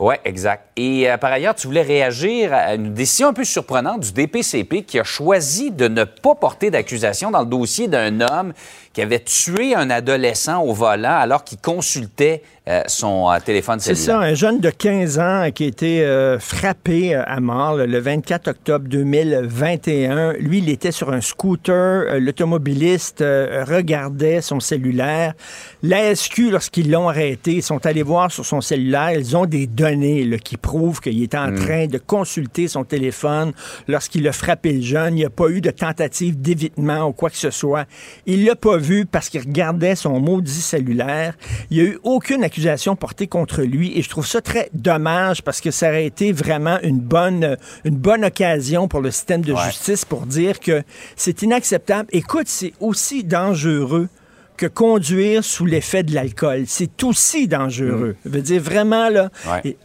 Oui, 0.00 0.14
exact. 0.24 0.70
Et 0.76 1.08
euh, 1.08 1.16
par 1.16 1.30
ailleurs, 1.30 1.54
tu 1.54 1.68
voulais 1.68 1.82
réagir 1.82 2.52
à 2.52 2.74
une 2.74 2.92
décision 2.92 3.28
un 3.28 3.32
peu 3.32 3.44
surprenante 3.44 4.00
du 4.00 4.12
DPCP 4.12 4.82
qui 4.82 4.98
a 4.98 5.04
choisi 5.04 5.70
de 5.70 5.86
ne 5.86 6.04
pas 6.04 6.34
porter 6.34 6.70
d'accusation 6.70 7.30
dans 7.30 7.40
le 7.40 7.46
dossier 7.46 7.86
d'un 7.86 8.20
homme 8.20 8.52
qui 8.92 9.02
avait 9.02 9.20
tué 9.20 9.74
un 9.74 9.90
adolescent 9.90 10.62
au 10.62 10.72
volant 10.72 11.16
alors 11.16 11.44
qu'il 11.44 11.58
consultait 11.58 12.42
euh, 12.66 12.80
son 12.86 13.30
euh, 13.30 13.38
téléphone 13.44 13.78
C'est 13.78 13.94
cellulaire. 13.94 14.22
ça, 14.22 14.26
un 14.26 14.32
jeune 14.32 14.58
de 14.58 14.70
15 14.70 15.18
ans 15.18 15.50
qui 15.54 15.64
a 15.64 15.66
été 15.66 16.02
euh, 16.02 16.38
frappé 16.38 17.14
à 17.14 17.38
mort 17.38 17.76
le, 17.76 17.84
le 17.84 17.98
24 17.98 18.48
octobre 18.48 18.88
2021. 18.88 20.32
Lui, 20.38 20.58
il 20.58 20.70
était 20.70 20.90
sur 20.90 21.12
un 21.12 21.20
scooter. 21.20 22.18
L'automobiliste 22.18 23.20
regardait 23.20 24.40
son 24.40 24.60
cellulaire. 24.60 25.34
La 25.82 26.14
SQ, 26.14 26.50
lorsqu'ils 26.52 26.90
l'ont 26.90 27.10
arrêté, 27.10 27.56
ils 27.56 27.62
sont 27.62 27.84
allés 27.84 28.02
voir 28.02 28.32
sur 28.32 28.46
son 28.46 28.62
cellulaire. 28.62 29.12
Ils 29.12 29.36
ont 29.36 29.44
des 29.44 29.66
données 29.66 30.24
là, 30.24 30.38
qui 30.38 30.56
prouvent 30.56 31.00
qu'il 31.00 31.22
est 31.22 31.34
en 31.34 31.54
train 31.54 31.86
de 31.86 31.98
consulter 31.98 32.66
son 32.68 32.84
téléphone 32.84 33.52
lorsqu'il 33.88 34.26
a 34.26 34.32
frappé 34.32 34.72
le 34.72 34.80
jeune. 34.80 35.14
Il 35.14 35.16
n'y 35.16 35.24
a 35.26 35.30
pas 35.30 35.50
eu 35.50 35.60
de 35.60 35.70
tentative 35.70 36.40
d'évitement 36.40 37.08
ou 37.08 37.12
quoi 37.12 37.28
que 37.28 37.36
ce 37.36 37.50
soit. 37.50 37.84
Il 38.24 38.46
l'a 38.46 38.56
pas 38.56 38.78
vu 38.78 39.04
parce 39.04 39.28
qu'il 39.28 39.40
regardait 39.40 39.96
son 39.96 40.18
maudit 40.18 40.62
cellulaire. 40.62 41.34
Il 41.70 41.76
n'y 41.76 41.82
a 41.82 41.90
eu 41.90 41.98
aucune 42.04 42.42
accusation 42.54 42.94
portée 42.94 43.26
contre 43.26 43.62
lui 43.62 43.98
et 43.98 44.02
je 44.02 44.08
trouve 44.08 44.26
ça 44.26 44.40
très 44.40 44.68
dommage 44.72 45.42
parce 45.42 45.60
que 45.60 45.72
ça 45.72 45.88
aurait 45.88 46.06
été 46.06 46.30
vraiment 46.30 46.78
une 46.84 47.00
bonne, 47.00 47.56
une 47.84 47.96
bonne 47.96 48.24
occasion 48.24 48.86
pour 48.86 49.00
le 49.00 49.10
système 49.10 49.42
de 49.42 49.54
justice 49.66 50.04
pour 50.04 50.20
dire 50.24 50.60
que 50.60 50.82
c'est 51.16 51.42
inacceptable. 51.42 52.08
Écoute, 52.12 52.46
c'est 52.46 52.72
aussi 52.78 53.24
dangereux 53.24 54.08
que 54.56 54.66
conduire 54.66 55.42
sous 55.42 55.66
l'effet 55.66 56.04
de 56.04 56.14
l'alcool. 56.14 56.62
C'est 56.68 57.02
aussi 57.02 57.48
dangereux. 57.48 58.14
Je 58.24 58.30
veux 58.30 58.40
dire, 58.40 58.62
vraiment, 58.62 59.08
là, 59.08 59.30
Ouais. 59.50 59.60
et 59.64 59.76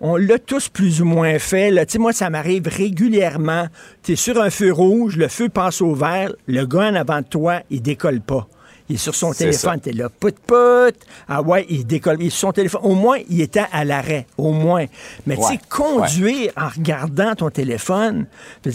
on 0.00 0.16
l'a 0.16 0.40
tous 0.40 0.68
plus 0.68 1.00
ou 1.00 1.04
moins 1.04 1.38
fait. 1.38 1.70
Là. 1.70 1.86
Tu 1.86 1.92
sais, 1.92 1.98
moi, 2.00 2.12
ça 2.12 2.28
m'arrive 2.28 2.66
régulièrement. 2.66 3.68
Tu 4.02 4.12
es 4.12 4.16
sur 4.16 4.42
un 4.42 4.50
feu 4.50 4.72
rouge, 4.72 5.16
le 5.16 5.28
feu 5.28 5.48
passe 5.48 5.80
au 5.80 5.94
vert, 5.94 6.32
le 6.48 6.66
gars 6.66 6.88
en 6.90 6.96
avant 6.96 7.20
de 7.20 7.26
toi, 7.26 7.60
il 7.70 7.82
décolle 7.82 8.20
pas. 8.20 8.48
Il 8.88 8.94
est 8.94 8.98
sur 8.98 9.14
son 9.14 9.32
téléphone, 9.32 9.80
t'es 9.80 9.92
là, 9.92 10.08
put 10.08 10.32
put. 10.46 10.96
Ah 11.28 11.42
ouais, 11.42 11.66
il 11.68 11.86
décolle. 11.86 12.18
Il 12.20 12.26
est 12.28 12.30
sur 12.30 12.48
son 12.48 12.52
téléphone. 12.52 12.80
Au 12.84 12.94
moins, 12.94 13.18
il 13.28 13.40
était 13.40 13.64
à 13.72 13.84
l'arrêt. 13.84 14.26
Au 14.38 14.52
moins. 14.52 14.84
Mais 15.26 15.36
tu 15.36 15.42
sais, 15.42 15.48
Ouais. 15.50 15.58
conduire 15.68 16.52
en 16.56 16.68
regardant 16.68 17.34
ton 17.34 17.50
téléphone, 17.50 18.26
Ouais. 18.64 18.72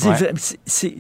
c'est- 0.66 0.96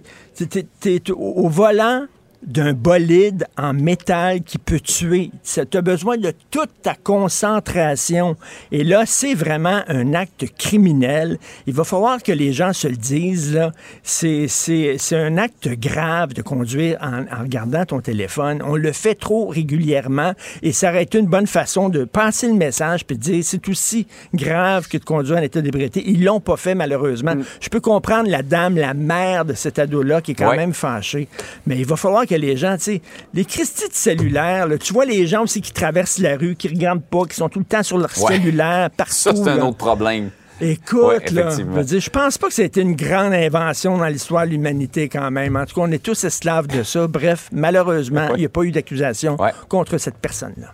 t'es- 0.79 1.11
au 1.11 1.49
volant 1.49 2.05
d'un 2.45 2.73
bolide 2.73 3.45
en 3.57 3.73
métal 3.73 4.41
qui 4.41 4.57
peut 4.57 4.79
tuer. 4.79 5.31
Tu 5.43 5.77
as 5.77 5.81
besoin 5.81 6.17
de 6.17 6.33
toute 6.49 6.69
ta 6.81 6.95
concentration. 6.95 8.35
Et 8.71 8.83
là, 8.83 9.03
c'est 9.05 9.33
vraiment 9.35 9.81
un 9.87 10.13
acte 10.13 10.45
criminel. 10.57 11.37
Il 11.67 11.73
va 11.73 11.83
falloir 11.83 12.21
que 12.23 12.31
les 12.31 12.51
gens 12.53 12.73
se 12.73 12.87
le 12.87 12.95
disent. 12.95 13.59
C'est 14.03 15.15
un 15.15 15.37
acte 15.37 15.69
grave 15.79 16.33
de 16.33 16.41
conduire 16.41 16.97
en, 17.01 17.21
en 17.23 17.41
regardant 17.43 17.85
ton 17.85 17.99
téléphone. 18.01 18.61
On 18.65 18.75
le 18.75 18.91
fait 18.91 19.15
trop 19.15 19.47
régulièrement 19.47 20.33
et 20.61 20.71
ça 20.71 20.89
aurait 20.89 21.03
été 21.03 21.19
une 21.19 21.27
bonne 21.27 21.47
façon 21.47 21.89
de 21.89 22.05
passer 22.05 22.47
le 22.47 22.53
message 22.55 23.05
puis 23.05 23.17
de 23.17 23.21
dire 23.21 23.43
c'est 23.43 23.67
aussi 23.69 24.07
grave 24.33 24.87
que 24.87 24.97
de 24.97 25.03
conduire 25.03 25.37
en 25.37 25.41
état 25.41 25.61
d'ébriété. 25.61 26.03
Ils 26.05 26.23
l'ont 26.23 26.39
pas 26.39 26.57
fait 26.57 26.75
malheureusement. 26.75 27.33
Je 27.59 27.69
peux 27.69 27.79
comprendre 27.81 28.29
la 28.29 28.41
dame, 28.43 28.75
la 28.77 28.93
mère 28.93 29.45
de 29.45 29.53
cet 29.53 29.79
ado-là 29.79 30.21
qui 30.21 30.31
est 30.31 30.35
quand 30.35 30.51
Ouais. 30.51 30.57
même 30.57 30.73
fâchée. 30.73 31.27
Mais 31.65 31.77
il 31.77 31.85
va 31.85 31.95
falloir 31.95 32.25
que 32.31 32.35
les 32.41 32.57
gens, 32.57 32.75
tu 32.77 32.83
sais, 32.83 33.01
les 33.33 33.45
Christie 33.45 33.87
de 33.89 33.93
cellulaire, 33.93 34.67
là, 34.67 34.77
tu 34.77 34.93
vois 34.93 35.05
les 35.05 35.27
gens 35.27 35.43
aussi 35.43 35.61
qui 35.61 35.71
traversent 35.73 36.17
la 36.19 36.37
rue, 36.37 36.55
qui 36.55 36.67
regardent 36.67 37.03
pas, 37.03 37.23
qui 37.29 37.35
sont 37.35 37.49
tout 37.49 37.59
le 37.59 37.65
temps 37.65 37.83
sur 37.83 37.97
leur 37.97 38.09
Ouais. 38.21 38.33
cellulaire, 38.37 38.89
partout. 38.91 39.13
Ça, 39.13 39.31
c'est 39.35 39.47
un 39.49 39.55
là. 39.57 39.65
autre 39.65 39.77
problème. 39.77 40.29
Écoute, 40.63 41.01
Ouais, 41.01 41.13
là, 41.31 41.49
effectivement. 41.49 41.71
je 41.73 41.77
veux 41.79 41.83
dire, 41.85 41.99
je 42.01 42.09
pense 42.11 42.37
pas 42.37 42.47
que 42.47 42.53
ça 42.53 42.61
a 42.61 42.65
été 42.65 42.81
une 42.81 42.95
grande 42.95 43.33
invention 43.33 43.97
dans 43.97 44.05
l'histoire 44.05 44.45
de 44.45 44.51
l'humanité 44.51 45.09
quand 45.09 45.31
même. 45.31 45.55
En 45.55 45.65
tout 45.65 45.73
cas, 45.73 45.81
on 45.87 45.91
est 45.91 46.03
tous 46.03 46.23
esclaves 46.23 46.67
de 46.67 46.83
ça. 46.83 47.07
Bref, 47.07 47.49
malheureusement, 47.51 48.25
il 48.27 48.31
Ouais. 48.33 48.37
n'y 48.39 48.45
a 48.45 48.49
pas 48.49 48.61
eu 48.61 48.71
d'accusation 48.71 49.37
contre 49.67 49.97
cette 49.97 50.17
personne-là. 50.17 50.67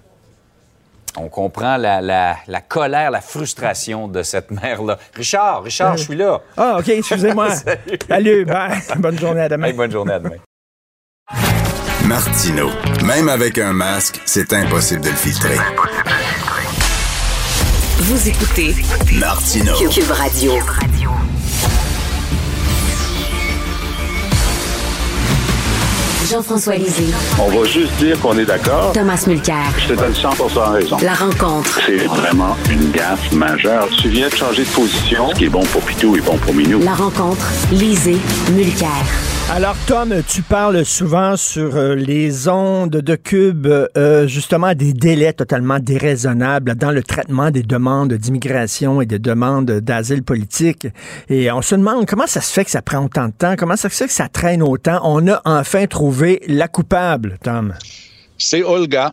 On 1.20 1.30
comprend 1.30 1.78
la, 1.78 2.00
la- 2.02 2.36
la 2.48 2.62
colère, 2.62 3.10
la 3.12 3.22
frustration 3.22 4.08
de 4.10 4.22
cette 4.24 4.52
mère-là. 4.52 5.00
Richard, 5.16 5.64
Richard, 5.64 5.98
je 5.98 6.04
suis 6.04 6.16
là. 6.16 6.42
Ah, 6.58 6.78
OK, 6.80 6.90
excusez-moi. 6.90 7.50
Salut. 7.56 7.98
Salut, 8.08 8.46
bye. 8.46 8.78
Bonne 8.98 9.18
journée 9.18 9.42
à 9.42 9.50
demain. 9.50 9.68
Hey, 9.68 9.74
bonne 9.74 9.92
journée 9.92 10.14
à 10.14 10.20
demain. 10.20 10.36
Martino. 12.08 12.70
Même 13.04 13.28
avec 13.28 13.58
un 13.58 13.74
masque, 13.74 14.22
c'est 14.24 14.54
impossible 14.54 15.02
de 15.02 15.10
le 15.10 15.16
filtrer. 15.16 15.58
Vous 18.00 18.30
écoutez 18.30 18.74
Martino. 19.12 19.74
Cube 19.90 20.12
Radio. 20.12 20.54
Jean-François 26.32 26.76
Lisée. 26.76 27.14
On 27.40 27.50
va 27.50 27.66
juste 27.66 27.92
dire 27.98 28.18
qu'on 28.22 28.38
est 28.38 28.46
d'accord. 28.46 28.94
Thomas 28.94 29.22
Mulcair. 29.28 29.56
Je 29.78 29.90
te 29.90 29.94
donne 29.94 30.14
100% 30.14 30.72
raison. 30.72 30.98
La 31.02 31.14
rencontre. 31.14 31.82
C'est 31.86 32.06
vraiment 32.06 32.56
une 32.72 32.90
gaffe 32.92 33.34
majeure. 33.34 33.90
Tu 34.02 34.08
viens 34.08 34.30
de 34.30 34.36
changer 34.36 34.64
de 34.64 34.70
position. 34.70 35.30
Ce 35.32 35.36
qui 35.36 35.46
est 35.46 35.50
bon 35.50 35.64
pour 35.66 35.82
Pitou 35.82 36.16
est 36.16 36.22
bon 36.22 36.38
pour 36.38 36.54
Minou. 36.54 36.80
La 36.80 36.94
rencontre. 36.94 37.52
Lisée. 37.72 38.18
Mulcair. 38.54 39.04
Alors, 39.50 39.76
Tom, 39.88 40.14
tu 40.28 40.42
parles 40.42 40.84
souvent 40.86 41.38
sur 41.38 41.76
euh, 41.78 41.96
les 41.96 42.50
ondes 42.50 42.92
de 42.92 43.16
Cube, 43.16 43.66
euh, 43.66 44.28
justement, 44.28 44.74
des 44.76 44.92
délais 44.92 45.32
totalement 45.32 45.80
déraisonnables 45.80 46.76
dans 46.76 46.92
le 46.92 47.02
traitement 47.02 47.50
des 47.50 47.64
demandes 47.64 48.14
d'immigration 48.14 49.02
et 49.02 49.06
des 49.06 49.20
demandes 49.20 49.72
d'asile 49.72 50.22
politique. 50.24 50.88
Et 51.30 51.50
on 51.50 51.62
se 51.62 51.76
demande 51.76 52.06
comment 52.06 52.28
ça 52.28 52.42
se 52.42 52.52
fait 52.52 52.66
que 52.66 52.72
ça 52.72 52.82
prend 52.82 53.06
autant 53.06 53.28
de 53.30 53.34
temps, 53.34 53.56
comment 53.58 53.78
ça 53.78 53.90
se 53.90 53.96
fait 53.96 54.08
que 54.08 54.14
ça 54.14 54.28
traîne 54.28 54.62
autant? 54.62 55.00
On 55.04 55.26
a 55.30 55.42
enfin 55.46 55.88
trouvé 55.88 56.42
la 56.48 56.68
coupable, 56.68 57.38
Tom. 57.42 57.74
C'est 58.38 58.64
Olga. 58.64 59.12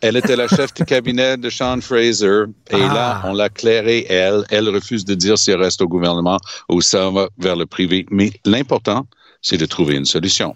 Elle 0.00 0.16
était 0.16 0.36
la 0.36 0.48
chef 0.48 0.72
de 0.72 0.84
cabinet 0.84 1.36
de 1.36 1.50
Sean 1.50 1.78
Fraser. 1.82 2.44
Et 2.70 2.76
Ah. 2.76 2.94
là, 2.94 3.22
on 3.26 3.34
l'a 3.34 3.50
clairé, 3.50 4.06
elle. 4.08 4.44
Elle 4.48 4.70
refuse 4.70 5.04
de 5.04 5.14
dire 5.14 5.36
si 5.36 5.50
elle 5.50 5.60
reste 5.60 5.82
au 5.82 5.86
gouvernement 5.88 6.38
ou 6.70 6.80
ça 6.80 7.10
va 7.10 7.28
vers 7.38 7.54
le 7.54 7.66
privé. 7.66 8.06
Mais 8.10 8.32
l'important, 8.46 9.04
c'est 9.42 9.56
de 9.56 9.66
trouver 9.66 9.96
une 9.96 10.04
solution. 10.04 10.54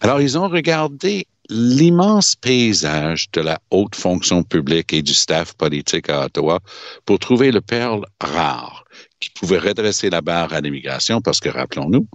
Alors, 0.00 0.20
ils 0.20 0.38
ont 0.38 0.48
regardé 0.48 1.26
l'immense 1.48 2.34
paysage 2.34 3.30
de 3.32 3.40
la 3.40 3.58
haute 3.70 3.94
fonction 3.94 4.42
publique 4.42 4.92
et 4.92 5.02
du 5.02 5.14
staff 5.14 5.54
politique 5.54 6.10
à 6.10 6.26
Ottawa 6.26 6.60
pour 7.06 7.18
trouver 7.18 7.50
le 7.50 7.60
perle 7.60 8.04
rare 8.20 8.84
qui 9.20 9.30
pouvait 9.30 9.58
redresser 9.58 10.10
la 10.10 10.20
barre 10.20 10.52
à 10.52 10.60
l'immigration 10.60 11.20
parce 11.20 11.40
que, 11.40 11.48
rappelons-nous, 11.48 12.06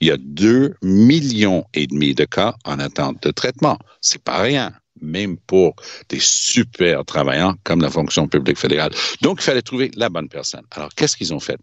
il 0.00 0.08
y 0.08 0.10
a 0.10 0.16
deux 0.18 0.74
millions 0.82 1.64
et 1.74 1.86
demi 1.86 2.14
de 2.14 2.24
cas 2.24 2.54
en 2.64 2.78
attente 2.78 3.22
de 3.22 3.30
traitement. 3.30 3.78
C'est 4.00 4.22
pas 4.22 4.40
rien, 4.40 4.72
même 5.02 5.36
pour 5.36 5.74
des 6.08 6.20
super 6.20 7.04
travailleurs 7.04 7.54
comme 7.64 7.80
la 7.80 7.90
fonction 7.90 8.28
publique 8.28 8.58
fédérale. 8.58 8.92
Donc, 9.20 9.40
il 9.40 9.44
fallait 9.44 9.62
trouver 9.62 9.90
la 9.96 10.08
bonne 10.08 10.28
personne. 10.28 10.62
Alors, 10.70 10.90
qu'est-ce 10.94 11.16
qu'ils 11.16 11.34
ont 11.34 11.40
fait? 11.40 11.58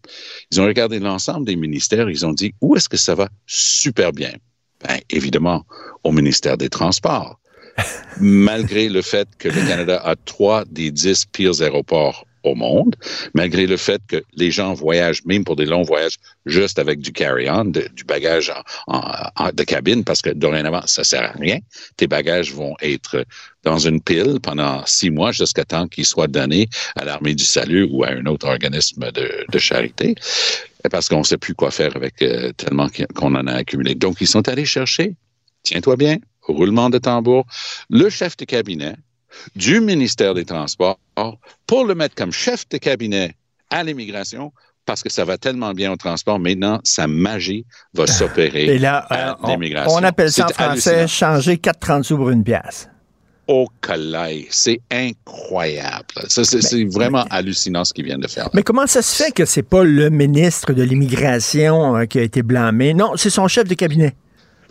Ils 0.51 0.61
ont 0.61 0.65
regardé 0.65 0.99
l'ensemble 0.99 1.45
des 1.45 1.55
ministères, 1.55 2.09
ils 2.09 2.25
ont 2.25 2.33
dit, 2.33 2.53
où 2.61 2.75
est-ce 2.75 2.89
que 2.89 2.97
ça 2.97 3.15
va 3.15 3.29
super 3.47 4.11
bien? 4.11 4.33
Ben, 4.87 4.99
évidemment, 5.09 5.65
au 6.03 6.11
ministère 6.11 6.57
des 6.57 6.69
Transports. 6.69 7.39
Malgré 8.19 8.89
le 8.89 9.01
fait 9.01 9.27
que 9.37 9.47
le 9.47 9.67
Canada 9.67 10.01
a 10.03 10.15
trois 10.15 10.65
des 10.65 10.91
dix 10.91 11.25
pires 11.25 11.61
aéroports 11.61 12.25
au 12.43 12.55
monde, 12.55 12.95
malgré 13.33 13.67
le 13.67 13.77
fait 13.77 14.01
que 14.07 14.23
les 14.35 14.51
gens 14.51 14.73
voyagent, 14.73 15.23
même 15.25 15.43
pour 15.43 15.55
des 15.55 15.65
longs 15.65 15.83
voyages, 15.83 16.17
juste 16.45 16.79
avec 16.79 16.99
du 16.99 17.11
carry-on, 17.11 17.65
du 17.65 18.03
bagage 18.05 18.51
de 18.89 19.63
cabine, 19.63 20.03
parce 20.03 20.21
que 20.21 20.29
dorénavant, 20.29 20.85
ça 20.85 21.03
sert 21.03 21.23
à 21.23 21.33
rien. 21.33 21.59
Tes 21.97 22.07
bagages 22.07 22.53
vont 22.53 22.75
être 22.81 23.25
dans 23.63 23.77
une 23.77 24.01
pile 24.01 24.39
pendant 24.41 24.85
six 24.85 25.09
mois 25.09 25.31
jusqu'à 25.31 25.65
temps 25.65 25.87
qu'ils 25.87 26.05
soient 26.05 26.27
donnés 26.27 26.69
à 26.95 27.05
l'Armée 27.05 27.35
du 27.35 27.43
Salut 27.43 27.87
ou 27.91 28.03
à 28.03 28.09
un 28.11 28.25
autre 28.25 28.47
organisme 28.47 29.11
de, 29.11 29.45
de 29.51 29.59
charité, 29.59 30.15
parce 30.89 31.09
qu'on 31.09 31.19
ne 31.19 31.23
sait 31.23 31.37
plus 31.37 31.55
quoi 31.55 31.71
faire 31.71 31.95
avec 31.95 32.21
euh, 32.21 32.51
tellement 32.53 32.87
qu'on 33.15 33.35
en 33.35 33.47
a 33.47 33.53
accumulé. 33.53 33.95
Donc, 33.95 34.17
ils 34.21 34.27
sont 34.27 34.47
allés 34.47 34.65
chercher, 34.65 35.15
tiens-toi 35.63 35.97
bien, 35.97 36.17
roulement 36.41 36.89
de 36.89 36.97
tambour, 36.97 37.45
le 37.89 38.09
chef 38.09 38.37
de 38.37 38.45
cabinet 38.45 38.95
du 39.55 39.81
ministère 39.81 40.33
des 40.33 40.45
Transports 40.45 40.99
pour 41.67 41.85
le 41.85 41.95
mettre 41.95 42.15
comme 42.15 42.31
chef 42.31 42.67
de 42.69 42.77
cabinet 42.77 43.35
à 43.69 43.83
l'immigration 43.83 44.51
parce 44.89 45.03
que 45.03 45.11
ça 45.11 45.23
va 45.23 45.37
tellement 45.37 45.73
bien 45.73 45.91
au 45.91 45.97
transport. 45.97 46.39
Maintenant, 46.39 46.79
sa 46.83 47.05
magie 47.05 47.63
va 47.93 48.07
s'opérer 48.07 48.63
Et 48.63 48.79
là, 48.79 49.05
à 49.11 49.29
euh, 49.29 49.35
on, 49.43 49.51
l'immigration. 49.51 49.93
on 49.93 50.03
appelle 50.03 50.31
ça 50.31 50.47
en 50.47 50.49
français 50.49 51.07
changer 51.07 51.57
4,30 51.57 52.01
sous 52.01 52.17
pour 52.17 52.31
une 52.31 52.43
pièce. 52.43 52.89
Au 53.47 53.67
collège, 53.81 54.47
c'est 54.49 54.81
incroyable. 54.91 56.05
Ça, 56.27 56.43
C'est 56.43 56.61
c'est 56.61 56.85
vraiment 56.85 57.23
hallucinant 57.29 57.85
ce 57.85 57.93
qu'ils 57.93 58.05
viennent 58.05 58.19
de 58.19 58.27
faire. 58.27 58.49
Mais 58.53 58.63
comment 58.63 58.87
ça 58.87 59.03
se 59.03 59.23
fait 59.23 59.31
que 59.31 59.45
c'est 59.45 59.61
pas 59.61 59.83
le 59.83 60.09
ministre 60.09 60.73
de 60.73 60.81
l'immigration 60.81 61.95
euh, 61.95 62.05
qui 62.05 62.17
a 62.17 62.23
été 62.23 62.41
blâmé? 62.41 62.95
Non, 62.95 63.11
c'est 63.15 63.29
son 63.29 63.47
chef 63.47 63.67
de 63.67 63.75
cabinet. 63.75 64.15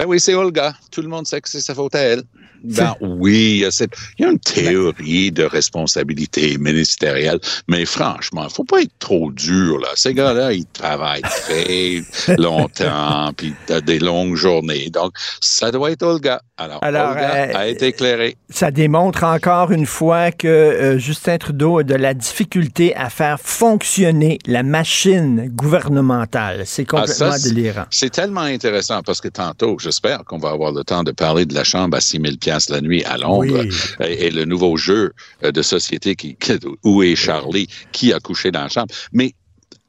Ben 0.00 0.06
oui, 0.06 0.18
c'est 0.18 0.34
Olga. 0.34 0.74
Tout 0.90 1.02
le 1.02 1.08
monde 1.08 1.28
sait 1.28 1.40
que 1.40 1.48
c'est 1.48 1.60
sa 1.60 1.76
faute 1.76 1.94
à 1.94 2.00
elle. 2.00 2.22
Ben 2.64 2.94
oui, 3.00 3.52
il 3.52 3.58
y 3.58 3.64
a 3.64 3.70
cette- 3.70 3.92
il 4.18 4.22
y 4.22 4.28
a 4.28 4.30
une 4.32 4.38
théorie 4.40 5.30
de 5.32 5.44
responsabilité 5.44 6.58
ministérielle, 6.58 7.38
mais 7.68 7.84
franchement, 7.84 8.44
il 8.48 8.52
faut 8.52 8.64
pas 8.64 8.82
être 8.82 8.98
trop 8.98 9.30
dur, 9.32 9.78
là. 9.78 9.88
Ces 9.94 10.14
gars-là, 10.14 10.52
ils 10.52 10.66
travaillent 10.66 11.22
très 11.22 12.02
longtemps, 12.38 13.32
puis 13.36 13.54
t'as 13.66 13.80
des 13.80 13.98
longues 13.98 14.36
journées. 14.36 14.90
Donc, 14.90 15.12
ça 15.40 15.70
doit 15.70 15.90
être 15.92 16.02
Olga. 16.02 16.42
Alors, 16.60 16.82
Alors, 16.82 17.10
Olga 17.12 17.34
euh, 17.34 17.52
a 17.54 17.68
été 17.68 17.86
éclairée. 17.86 18.36
Ça 18.50 18.70
démontre 18.72 19.22
encore 19.22 19.70
une 19.70 19.86
fois 19.86 20.32
que 20.32 20.48
euh, 20.48 20.98
Justin 20.98 21.38
Trudeau 21.38 21.78
a 21.78 21.84
de 21.84 21.94
la 21.94 22.14
difficulté 22.14 22.96
à 22.96 23.10
faire 23.10 23.38
fonctionner 23.40 24.38
la 24.44 24.64
machine 24.64 25.48
gouvernementale. 25.54 26.64
C'est 26.66 26.82
Ah, 26.88 27.00
complètement 27.02 27.32
ça, 27.32 27.48
délirant. 27.48 27.84
C'est 27.90 28.10
tellement 28.10 28.40
intéressant 28.40 29.02
parce 29.02 29.20
que 29.20 29.28
tantôt, 29.28 29.78
j'espère 29.78 30.24
qu'on 30.24 30.38
va 30.38 30.50
avoir 30.50 30.72
le 30.72 30.82
temps 30.84 31.04
de 31.04 31.12
parler 31.12 31.46
de 31.46 31.54
la 31.54 31.64
chambre 31.64 31.96
à 31.96 32.00
6 32.00 32.20
000 32.20 32.36
piastres 32.40 32.72
la 32.72 32.80
nuit 32.80 33.04
à 33.04 33.16
Londres 33.18 33.62
Oui. 33.64 33.70
et, 34.00 34.26
et 34.26 34.30
le 34.30 34.44
nouveau 34.44 34.76
jeu 34.76 35.12
euh, 35.44 35.52
de 35.52 35.62
société 35.62 36.16
qui, 36.16 36.34
qui- 36.34 36.58
où 36.84 37.02
est 37.04 37.14
Charlie, 37.14 37.68
qui 37.92 38.12
a 38.12 38.18
couché 38.18 38.50
dans 38.50 38.62
la 38.62 38.68
chambre. 38.68 38.92
Mais 39.12 39.32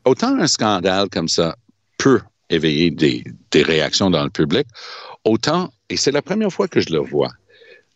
autant 0.05 0.37
un 0.39 0.47
scandale 0.47 1.09
comme 1.09 1.27
ça 1.29 1.55
peut 1.97 2.21
éveiller 2.51 2.89
des, 2.91 3.23
des 3.51 3.61
réactions 3.63 4.09
dans 4.09 4.23
le 4.23 4.29
public, 4.29 4.65
autant, 5.25 5.71
et 5.89 5.97
c'est 5.97 6.11
la 6.11 6.21
première 6.21 6.51
fois 6.51 6.67
que 6.67 6.79
je 6.81 6.91
le 6.91 6.99
vois, 6.99 7.29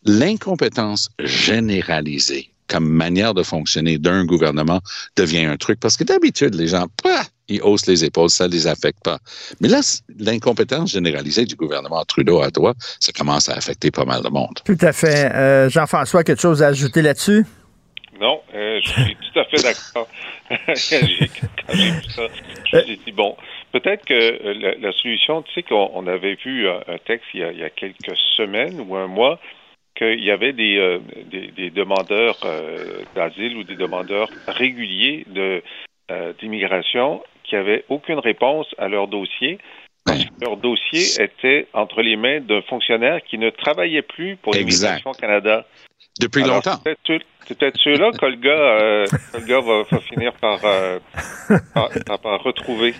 l'incompétence 0.04 1.08
généralisée 1.18 2.50
comme 2.66 2.88
manière 2.88 3.34
de 3.34 3.42
fonctionner 3.42 3.98
d'un 3.98 4.24
gouvernement 4.24 4.80
devient 5.16 5.44
un 5.44 5.56
truc. 5.58 5.78
Parce 5.80 5.98
que 5.98 6.04
d'habitude, 6.04 6.54
les 6.54 6.68
gens, 6.68 6.86
pah, 7.02 7.22
ils 7.48 7.60
haussent 7.62 7.86
les 7.86 8.06
épaules, 8.06 8.30
ça 8.30 8.48
les 8.48 8.66
affecte 8.66 9.04
pas. 9.04 9.18
Mais 9.60 9.68
là, 9.68 9.80
l'incompétence 10.18 10.92
généralisée 10.92 11.44
du 11.44 11.56
gouvernement 11.56 12.02
Trudeau 12.06 12.40
à 12.40 12.50
toi, 12.50 12.72
ça 13.00 13.12
commence 13.12 13.50
à 13.50 13.54
affecter 13.54 13.90
pas 13.90 14.06
mal 14.06 14.22
de 14.22 14.30
monde. 14.30 14.58
Tout 14.64 14.78
à 14.80 14.92
fait. 14.94 15.30
Euh, 15.34 15.68
Jean-François, 15.68 16.24
quelque 16.24 16.40
chose 16.40 16.62
à 16.62 16.68
ajouter 16.68 17.02
là-dessus? 17.02 17.44
Non, 18.18 18.40
euh, 18.54 18.80
je 18.82 18.90
suis 18.92 19.16
tout 19.16 19.38
à 19.40 19.44
fait 19.44 19.62
d'accord. 19.62 20.08
J'ai- 20.74 21.30
Quand 21.66 21.74
j'ai 21.74 21.90
vu 21.90 22.02
ça, 22.16 22.22
je 22.72 22.76
me 22.78 22.82
suis 22.84 23.00
dit, 23.04 23.12
bon, 23.12 23.36
peut-être 23.74 24.04
que 24.06 24.14
euh, 24.14 24.54
la, 24.54 24.74
la 24.76 24.92
solution, 24.92 25.42
tu 25.42 25.52
sais 25.52 25.62
qu'on 25.64 25.90
on 25.94 26.06
avait 26.06 26.36
vu 26.36 26.68
un, 26.68 26.98
texte 27.04 27.26
il 27.34 27.40
y, 27.40 27.44
a, 27.44 27.50
il 27.50 27.58
y 27.58 27.64
a 27.64 27.70
quelques 27.70 28.16
semaines 28.36 28.80
ou 28.80 28.94
un 28.94 29.08
mois, 29.08 29.40
qu'il 29.96 30.24
y 30.24 30.30
avait 30.30 30.52
des, 30.52 30.76
euh, 30.78 30.98
des, 31.26 31.48
des 31.48 31.70
demandeurs 31.70 32.38
euh, 32.44 33.02
d'asile 33.14 33.56
ou 33.56 33.64
des 33.64 33.76
demandeurs 33.76 34.28
réguliers 34.46 35.24
de 35.28 35.62
euh, 36.10 36.32
d'immigration 36.40 37.22
qui 37.44 37.56
avaient 37.56 37.84
aucune 37.88 38.18
réponse 38.18 38.66
à 38.78 38.88
leur 38.88 39.08
dossier. 39.08 39.58
Que 40.06 40.44
leur 40.44 40.56
dossier 40.58 41.22
était 41.22 41.66
entre 41.72 42.02
les 42.02 42.16
mains 42.16 42.40
d'un 42.40 42.60
fonctionnaire 42.62 43.22
qui 43.24 43.38
ne 43.38 43.50
travaillait 43.50 44.02
plus 44.02 44.36
pour 44.36 44.52
l'Immigration 44.52 45.12
Canada. 45.12 45.64
Depuis 46.20 46.42
Alors, 46.42 46.56
longtemps. 46.56 46.78
C'est 46.84 46.96
peut-être 47.06 47.24
c'est 47.46 47.58
peut-être 47.58 47.76
ceux-là 47.82 48.10
qu'Olga 48.18 48.48
euh, 48.50 49.04
va, 49.34 49.82
va 49.90 49.98
finir 49.98 50.32
par, 50.40 50.60
euh, 50.64 50.98
par, 51.74 51.90
par- 52.06 52.18
par 52.18 52.42
retrouver? 52.42 52.94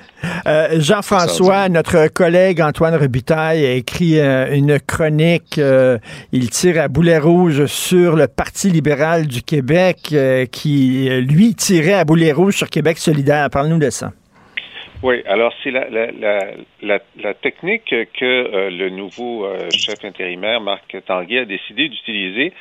Euh, 0.46 0.80
Jean-François, 0.80 1.70
notre 1.70 2.08
collègue 2.08 2.60
Antoine 2.60 2.94
Robitaille 2.94 3.64
a 3.64 3.72
écrit 3.72 4.18
euh, 4.20 4.54
une 4.54 4.78
chronique. 4.80 5.56
euh, 5.56 5.96
il 6.32 6.50
tire 6.50 6.78
à 6.82 6.88
boulet 6.88 7.18
rouge 7.18 7.64
sur 7.66 8.16
le 8.16 8.26
Parti 8.28 8.68
libéral 8.68 9.26
du 9.26 9.42
Québec 9.42 10.08
euh, 10.12 10.44
qui, 10.44 11.08
lui, 11.22 11.54
tirait 11.54 11.94
à 11.94 12.04
boulet 12.04 12.32
rouge 12.32 12.56
sur 12.56 12.68
Québec 12.68 12.98
solidaire. 12.98 13.48
Parle-nous 13.48 13.78
de 13.78 13.88
ça. 13.88 14.12
Oui, 15.02 15.22
alors 15.26 15.54
c'est 15.62 15.70
la, 15.70 15.88
la, 15.88 16.10
la, 16.12 16.38
la, 16.82 16.98
la 17.22 17.34
technique 17.34 17.84
que 17.88 18.24
euh, 18.24 18.70
le 18.70 18.90
nouveau 18.90 19.46
euh, 19.46 19.68
chef 19.70 20.04
intérimaire, 20.04 20.60
Marc 20.60 20.96
Tanguay, 21.06 21.38
a 21.40 21.44
décidé 21.46 21.88
d'utiliser 21.88 22.52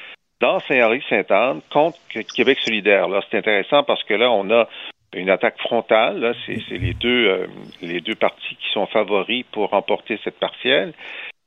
dans 0.44 0.60
Saint-Henri-Sainte-Anne 0.60 1.62
contre 1.72 1.98
Québec 2.36 2.60
solidaire. 2.60 3.08
C'est 3.32 3.38
intéressant 3.38 3.84
parce 3.84 4.04
que 4.04 4.14
là, 4.14 4.30
on 4.30 4.52
a 4.52 4.68
une 5.14 5.30
attaque 5.30 5.58
frontale. 5.60 6.36
C'est, 6.46 6.60
c'est 6.68 6.78
les 6.78 6.94
deux 6.94 7.28
euh, 7.28 7.48
les 7.82 8.02
deux 8.02 8.16
partis 8.16 8.58
qui 8.58 8.70
sont 8.74 8.86
favoris 8.88 9.46
pour 9.54 9.70
remporter 9.70 10.20
cette 10.26 10.38
partielle. 10.38 10.92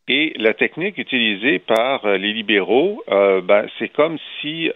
Et 0.08 0.32
la 0.38 0.54
technique 0.54 0.96
utilisée 0.96 1.58
par 1.58 2.06
euh, 2.06 2.16
les 2.16 2.32
libéraux, 2.32 3.02
euh, 3.10 3.42
ben, 3.42 3.66
c'est 3.78 3.88
comme 3.88 4.16
si 4.40 4.70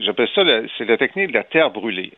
j'appelle 0.00 0.28
ça 0.34 0.42
c'est 0.76 0.84
la 0.84 0.98
technique 0.98 1.28
de 1.28 1.38
la 1.38 1.44
terre 1.44 1.70
brûlée. 1.70 2.12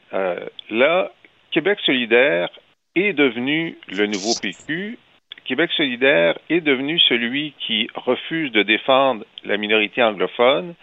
Là, 0.68 1.12
Québec 1.52 1.78
solidaire 1.86 2.48
est 2.96 3.12
devenu 3.12 3.78
le 3.88 4.06
nouveau 4.06 4.32
PQ. 4.42 4.98
Québec 5.46 5.70
solidaire 5.76 6.36
est 6.50 6.60
devenu 6.60 6.98
celui 6.98 7.54
qui 7.60 7.88
refuse 7.94 8.50
de 8.50 8.62
défendre 8.62 9.24
la 9.44 9.56
minorité 9.56 10.02
anglophone 10.02 10.74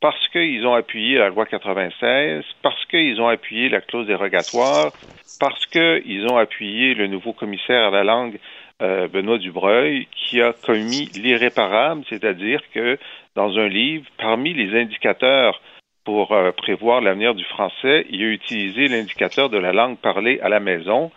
parce 0.00 0.28
qu'ils 0.28 0.66
ont 0.66 0.74
appuyé 0.74 1.18
la 1.18 1.28
loi 1.28 1.46
96, 1.46 2.42
parce 2.62 2.84
qu'ils 2.86 3.20
ont 3.20 3.28
appuyé 3.28 3.68
la 3.68 3.80
clause 3.80 4.06
dérogatoire, 4.06 4.92
parce 5.38 5.64
qu'ils 5.66 6.26
ont 6.28 6.38
appuyé 6.38 6.94
le 6.94 7.06
nouveau 7.06 7.32
commissaire 7.32 7.88
à 7.88 7.90
la 7.90 8.02
langue, 8.02 8.38
euh, 8.82 9.08
Benoît 9.08 9.38
Dubreuil, 9.38 10.08
qui 10.10 10.40
a 10.40 10.54
commis 10.54 11.10
l'irréparable, 11.14 12.02
c'est-à-dire 12.08 12.62
que 12.72 12.98
dans 13.36 13.58
un 13.58 13.68
livre, 13.68 14.06
parmi 14.18 14.54
les 14.54 14.76
indicateurs 14.80 15.60
pour 16.04 16.32
euh, 16.32 16.50
prévoir 16.52 17.02
l'avenir 17.02 17.34
du 17.34 17.44
français, 17.44 18.06
il 18.10 18.22
a 18.22 18.28
utilisé 18.28 18.88
l'indicateur 18.88 19.50
de 19.50 19.58
la 19.58 19.72
langue 19.72 19.98
parlée 19.98 20.40
à 20.40 20.48
la 20.48 20.60
maison, 20.60 21.12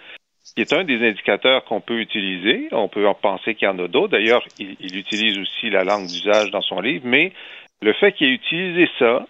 qui 0.56 0.62
est 0.62 0.74
un 0.74 0.84
des 0.84 1.08
indicateurs 1.08 1.64
qu'on 1.66 1.82
peut 1.82 2.00
utiliser. 2.00 2.68
On 2.72 2.88
peut 2.88 3.08
en 3.08 3.16
penser 3.16 3.56
qu'il 3.56 3.68
y 3.68 3.72
en 3.72 3.80
a 3.80 3.88
d'autres. 3.88 4.12
D'ailleurs, 4.12 4.44
il, 4.60 4.76
il 4.80 4.98
utilise 4.98 5.38
aussi 5.40 5.70
la 5.70 5.84
langue 5.84 6.08
d'usage 6.08 6.52
dans 6.52 6.62
son 6.62 6.80
livre, 6.80 7.06
mais 7.06 7.32
le 7.82 7.94
fait 7.94 8.12
qu'il 8.14 8.28
ait 8.28 8.34
utilisé 8.34 8.90
ça 9.00 9.26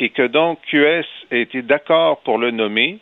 et 0.00 0.08
que 0.10 0.26
donc 0.26 0.60
QS 0.70 1.04
ait 1.30 1.42
été 1.42 1.62
d'accord 1.62 2.20
pour 2.22 2.38
le 2.38 2.50
nommer, 2.50 2.98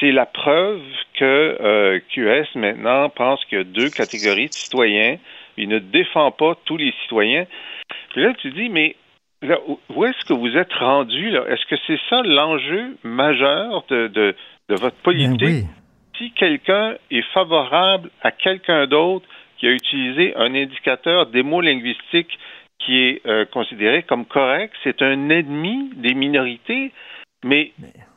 c'est 0.00 0.12
la 0.12 0.26
preuve 0.26 0.80
que 1.14 1.24
euh, 1.60 2.00
QS 2.10 2.46
maintenant 2.56 3.08
pense 3.10 3.44
qu'il 3.46 3.58
y 3.58 3.60
a 3.60 3.64
deux 3.64 3.90
catégories 3.90 4.46
de 4.48 4.54
citoyens. 4.54 5.18
Il 5.56 5.68
ne 5.68 5.78
défend 5.80 6.30
pas 6.30 6.56
tous 6.64 6.76
les 6.76 6.92
citoyens. 7.02 7.46
Puis 8.12 8.22
là, 8.22 8.32
tu 8.34 8.50
dis, 8.52 8.68
mais 8.68 8.94
là, 9.42 9.58
où- 9.66 10.04
est-ce 10.04 10.24
que 10.24 10.34
vous 10.34 10.56
êtes 10.56 10.72
rendu 10.74 11.28
Est-ce 11.36 11.66
que 11.66 11.76
c'est 11.86 11.98
ça 12.08 12.22
l'enjeu 12.24 12.96
majeur 13.02 13.84
de, 13.90 14.06
de, 14.08 14.36
de 14.68 14.74
votre 14.76 14.96
politique 14.96 15.30
Ben 15.40 15.46
oui. 15.46 15.64
Si 16.18 16.32
quelqu'un 16.32 16.96
est 17.10 17.26
favorable 17.32 18.10
à 18.22 18.32
quelqu'un 18.32 18.86
d'autre 18.86 19.26
qui 19.56 19.66
a 19.66 19.70
utilisé 19.70 20.34
un 20.36 20.54
indicateur 20.54 21.26
démo-linguistique 21.26 22.38
qui 22.78 22.98
est 22.98 23.26
euh, 23.26 23.44
considéré 23.44 24.02
comme 24.02 24.24
correct, 24.24 24.74
c'est 24.84 25.02
un 25.02 25.30
ennemi 25.30 25.90
des 25.96 26.14
minorités. 26.14 26.92
Mais 27.44 27.72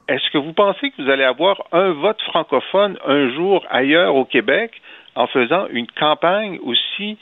est-ce 0.08 0.30
que 0.32 0.38
vous 0.38 0.54
pensez 0.54 0.92
que 0.92 1.02
vous 1.02 1.10
allez 1.10 1.24
avoir 1.24 1.64
un 1.72 1.92
vote 1.92 2.22
francophone 2.24 2.98
un 3.06 3.34
jour 3.34 3.66
ailleurs 3.70 4.16
au 4.16 4.26
Québec 4.26 4.82
en 5.16 5.28
faisant 5.28 5.68
une 5.72 5.88
campagne 5.88 6.60
aussi 6.64 7.18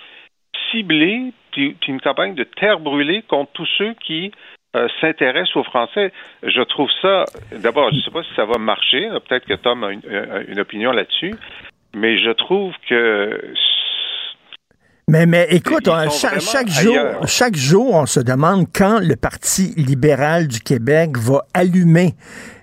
ciblée, 0.72 1.34
puis, 1.52 1.76
une 1.88 2.02
campagne 2.02 2.36
de 2.36 2.44
terre 2.44 2.80
brûlée 2.80 3.22
contre 3.24 3.52
tous 3.54 3.70
ceux 3.78 3.94
qui 4.06 4.32
euh, 4.76 4.88
s'intéressent 5.02 5.56
aux 5.58 5.64
Français? 5.64 6.12
Je 6.44 6.62
trouve 6.62 6.90
ça, 7.02 7.26
d'abord, 7.58 7.90
je 7.92 7.98
ne 7.98 8.02
sais 8.02 8.12
pas 8.12 8.24
si 8.24 8.30
ça 8.36 8.46
va 8.46 8.58
marcher, 8.58 9.10
peut-être 9.28 9.46
que 9.46 9.56
Tom 9.56 9.84
a 9.84 9.92
une, 9.92 10.02
euh, 10.10 10.44
une 10.48 10.60
opinion 10.60 10.92
là-dessus, 10.92 11.36
mais 11.96 12.18
je 12.18 12.32
trouve 12.32 12.74
que 12.88 13.42
Mais, 15.08 15.26
mais 15.26 15.48
écoute, 15.50 15.88
on- 15.88 16.10
chaque, 16.12 16.68
jour, 16.70 16.94
ailleurs. 16.96 17.28
chaque 17.28 17.56
jour, 17.56 17.96
on 17.96 18.06
se 18.06 18.20
demande 18.20 18.66
quand 18.74 19.00
le 19.00 19.16
Parti 19.16 19.74
libéral 19.76 20.48
du 20.48 20.60
Québec 20.60 21.18
va 21.18 21.42
allumer, 21.56 22.14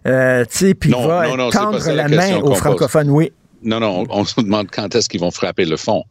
euh, 0.06 0.44
tu 0.44 0.58
sais, 0.58 0.74
puis 0.74 0.92
va 0.92 1.26
non, 1.26 1.36
non, 1.36 1.50
tendre 1.50 1.84
la 1.90 2.06
la 2.06 2.08
main 2.08 2.36
aux 2.36 2.50
pose. 2.50 2.58
francophones. 2.58 3.10
Oui. 3.10 3.32
Non, 3.64 3.80
non, 3.80 4.04
on, 4.08 4.20
on 4.20 4.24
se 4.24 4.40
demande 4.40 4.68
quand 4.70 4.94
est-ce 4.94 5.08
qu'ils 5.08 5.20
vont 5.22 5.32
frapper 5.32 5.64
le 5.64 5.76
fond. 5.76 6.04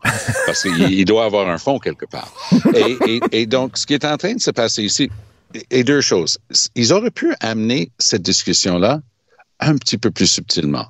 Parce 0.46 0.64
qu'il 0.64 0.92
il 1.00 1.06
doit 1.06 1.24
avoir 1.24 1.48
un 1.48 1.58
fond 1.58 1.80
quelque 1.80 2.06
part. 2.06 2.34
Et, 2.74 2.98
et- 3.08 3.22
et 3.32 3.46
donc, 3.46 3.78
ce 3.78 3.86
qui 3.88 3.94
est 3.94 4.04
en 4.04 4.18
train 4.18 4.34
de 4.34 4.42
se 4.42 4.52
passer 4.52 4.84
ici, 4.84 5.10
et 5.72 5.84
deux 5.84 6.02
choses. 6.02 6.38
Ils 6.76 6.94
auraient 6.94 7.12
pu 7.12 7.34
amener 7.40 7.92
cette 8.00 8.22
discussion-là 8.22 9.02
un 9.60 9.78
petit 9.78 9.98
peu 9.98 10.12
plus 10.12 10.28
subtilement. 10.28 10.88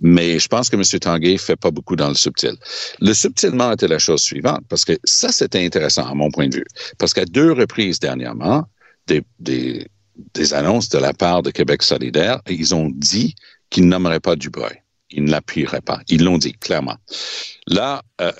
Mais 0.00 0.38
je 0.38 0.46
pense 0.46 0.70
que 0.70 0.76
M. 0.76 0.82
Tanguay 1.00 1.38
fait 1.38 1.56
pas 1.56 1.70
beaucoup 1.70 1.96
dans 1.96 2.08
le 2.08 2.14
subtil. 2.14 2.54
Le 3.00 3.12
subtilement 3.12 3.72
était 3.72 3.88
la 3.88 3.98
chose 3.98 4.22
suivante, 4.22 4.62
parce 4.68 4.84
que 4.84 4.96
ça, 5.04 5.32
c'était 5.32 5.64
intéressant 5.64 6.06
à 6.06 6.14
mon 6.14 6.30
point 6.30 6.48
de 6.48 6.56
vue. 6.56 6.66
Parce 6.98 7.12
qu'à 7.12 7.24
deux 7.24 7.52
reprises 7.52 7.98
dernièrement, 7.98 8.64
des, 9.08 9.22
des, 9.40 9.88
des 10.34 10.54
annonces 10.54 10.88
de 10.88 10.98
la 10.98 11.12
part 11.12 11.42
de 11.42 11.50
Québec 11.50 11.82
solidaire, 11.82 12.40
ils 12.48 12.74
ont 12.74 12.90
dit 12.94 13.34
qu'ils 13.70 13.88
nommeraient 13.88 14.20
pas 14.20 14.36
Dubreuil. 14.36 14.82
Ils 15.10 15.24
ne 15.24 15.30
l'appuieraient 15.30 15.80
pas. 15.80 16.00
Ils 16.08 16.22
l'ont 16.22 16.38
dit 16.38 16.52
clairement. 16.52 16.96
Là, 17.66 18.02
euh, 18.20 18.32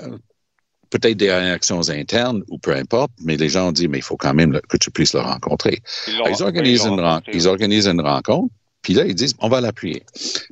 peut-être 0.91 1.17
des 1.17 1.33
réactions 1.33 1.89
internes 1.89 2.43
ou 2.49 2.59
peu 2.59 2.75
importe, 2.75 3.11
mais 3.23 3.37
les 3.37 3.49
gens 3.49 3.69
ont 3.69 3.73
dit, 3.73 3.89
mais 3.89 3.99
il 3.99 4.05
faut 4.05 4.17
quand 4.17 4.35
même 4.35 4.61
que 4.69 4.77
tu 4.77 4.91
puisses 4.91 5.15
le 5.15 5.21
rencontrer. 5.21 5.83
ils, 6.31 6.43
organisent, 6.43 6.85
ils 6.85 6.89
une, 6.93 7.01
ren- 7.01 7.21
ils 7.33 7.49
organisent 7.49 7.87
une 7.89 8.01
rencontre, 8.01 8.53
puis 8.83 8.95
là, 8.95 9.05
ils 9.05 9.15
disent, 9.15 9.35
on 9.41 9.49
va 9.49 9.61
l'appuyer. 9.61 10.03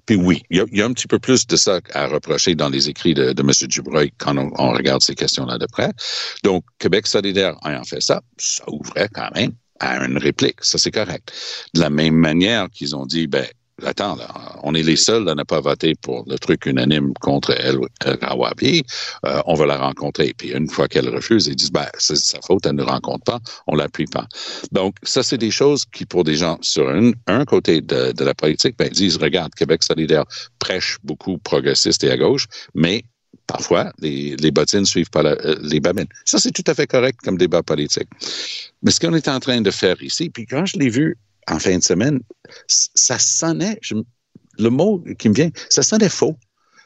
Puis 0.04 0.16
oui, 0.16 0.42
il 0.50 0.58
y, 0.58 0.60
a, 0.60 0.64
il 0.70 0.78
y 0.78 0.82
a 0.82 0.86
un 0.86 0.92
petit 0.92 1.06
peu 1.06 1.18
plus 1.18 1.46
de 1.46 1.56
ça 1.56 1.80
à 1.94 2.06
reprocher 2.06 2.54
dans 2.54 2.68
les 2.68 2.88
écrits 2.88 3.14
de, 3.14 3.32
de 3.32 3.42
M. 3.42 3.50
Dubreuil 3.68 4.12
quand 4.18 4.36
on, 4.36 4.50
on 4.58 4.72
regarde 4.72 5.00
ces 5.02 5.14
questions-là 5.14 5.58
de 5.58 5.66
près. 5.66 5.90
Donc, 6.42 6.64
Québec 6.78 7.06
solidaire 7.06 7.56
ayant 7.64 7.84
fait 7.84 8.02
ça, 8.02 8.20
ça 8.36 8.64
ouvrait 8.68 9.08
quand 9.12 9.30
même 9.34 9.52
à 9.78 10.04
une 10.04 10.18
réplique. 10.18 10.56
Ça, 10.60 10.76
c'est 10.76 10.90
correct. 10.90 11.32
De 11.74 11.80
la 11.80 11.90
même 11.90 12.14
manière 12.14 12.68
qu'ils 12.70 12.96
ont 12.96 13.06
dit, 13.06 13.26
ben, 13.26 13.46
attends, 13.84 14.16
on 14.62 14.74
est 14.74 14.82
les 14.82 14.96
seuls 14.96 15.28
à 15.28 15.34
ne 15.34 15.42
pas 15.42 15.60
voter 15.60 15.94
pour 15.94 16.24
le 16.26 16.38
truc 16.38 16.66
unanime 16.66 17.12
contre 17.20 17.52
elle, 17.52 17.78
Rawabi. 18.22 18.82
Euh, 19.24 19.42
on 19.46 19.54
va 19.54 19.66
la 19.66 19.78
rencontrer. 19.78 20.34
Puis 20.36 20.52
une 20.52 20.68
fois 20.68 20.88
qu'elle 20.88 21.08
refuse, 21.08 21.46
ils 21.46 21.56
disent, 21.56 21.72
ben, 21.72 21.86
c'est 21.98 22.16
sa 22.16 22.40
faute, 22.40 22.64
elle 22.66 22.76
ne 22.76 22.82
rencontre 22.82 23.24
pas, 23.24 23.40
on 23.66 23.76
l'appuie 23.76 24.06
pas. 24.06 24.26
Donc, 24.72 24.96
ça, 25.02 25.22
c'est 25.22 25.38
des 25.38 25.50
choses 25.50 25.84
qui, 25.92 26.06
pour 26.06 26.24
des 26.24 26.36
gens 26.36 26.58
sur 26.62 26.88
un, 26.88 27.44
côté 27.44 27.80
de, 27.80 28.24
la 28.24 28.34
politique, 28.34 28.76
ben, 28.78 28.88
ils 28.90 28.96
disent, 28.96 29.16
regarde, 29.16 29.54
Québec 29.54 29.82
solidaire 29.82 30.24
prêche 30.58 30.98
beaucoup 31.04 31.38
progressiste 31.38 32.02
et 32.04 32.10
à 32.10 32.16
gauche, 32.16 32.46
mais 32.74 33.04
parfois, 33.46 33.92
les, 34.00 34.36
les 34.36 34.50
bottines 34.50 34.80
ne 34.80 34.84
suivent 34.84 35.10
pas 35.10 35.22
euh, 35.22 35.56
les 35.62 35.80
babines. 35.80 36.08
Ça, 36.24 36.38
c'est 36.38 36.50
tout 36.50 36.64
à 36.66 36.74
fait 36.74 36.86
correct 36.86 37.20
comme 37.22 37.36
débat 37.36 37.62
politique. 37.62 38.08
Mais 38.82 38.90
ce 38.90 39.00
qu'on 39.00 39.14
est 39.14 39.28
en 39.28 39.38
train 39.38 39.60
de 39.60 39.70
faire 39.70 40.02
ici, 40.02 40.30
puis 40.30 40.46
quand 40.46 40.66
je 40.66 40.78
l'ai 40.78 40.88
vu 40.88 41.16
en 41.50 41.58
fin 41.58 41.78
de 41.78 41.82
semaine, 41.82 42.20
ça 42.66 43.18
sonnait, 43.18 43.78
je, 43.82 43.94
le 44.58 44.70
mot 44.70 45.04
qui 45.18 45.28
me 45.28 45.34
vient, 45.34 45.50
ça 45.70 45.82
sonnait 45.82 46.08
faux. 46.08 46.36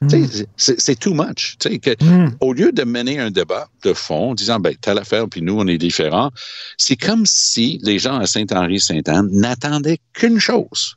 Mm. 0.03 0.09
C'est 0.57 0.99
too 0.99 1.13
much. 1.13 1.59
Que, 1.59 2.03
mm. 2.03 2.37
Au 2.41 2.53
lieu 2.53 2.73
de 2.73 2.85
mener 2.85 3.19
un 3.19 3.31
débat 3.31 3.69
de 3.83 3.93
fond, 3.93 4.35
disant, 4.35 4.59
ben, 4.59 4.75
telle 4.81 4.99
affaire, 4.99 5.29
puis 5.29 5.43
nous, 5.43 5.59
on 5.59 5.67
est 5.67 5.79
différents, 5.79 6.31
c'est 6.79 6.97
comme 6.97 7.27
si 7.27 7.79
les 7.83 7.99
gens 7.99 8.19
à 8.19 8.27
Saint-Henri-Saint-Anne 8.27 9.29
n'attendaient 9.31 9.99
qu'une 10.15 10.39
chose, 10.39 10.97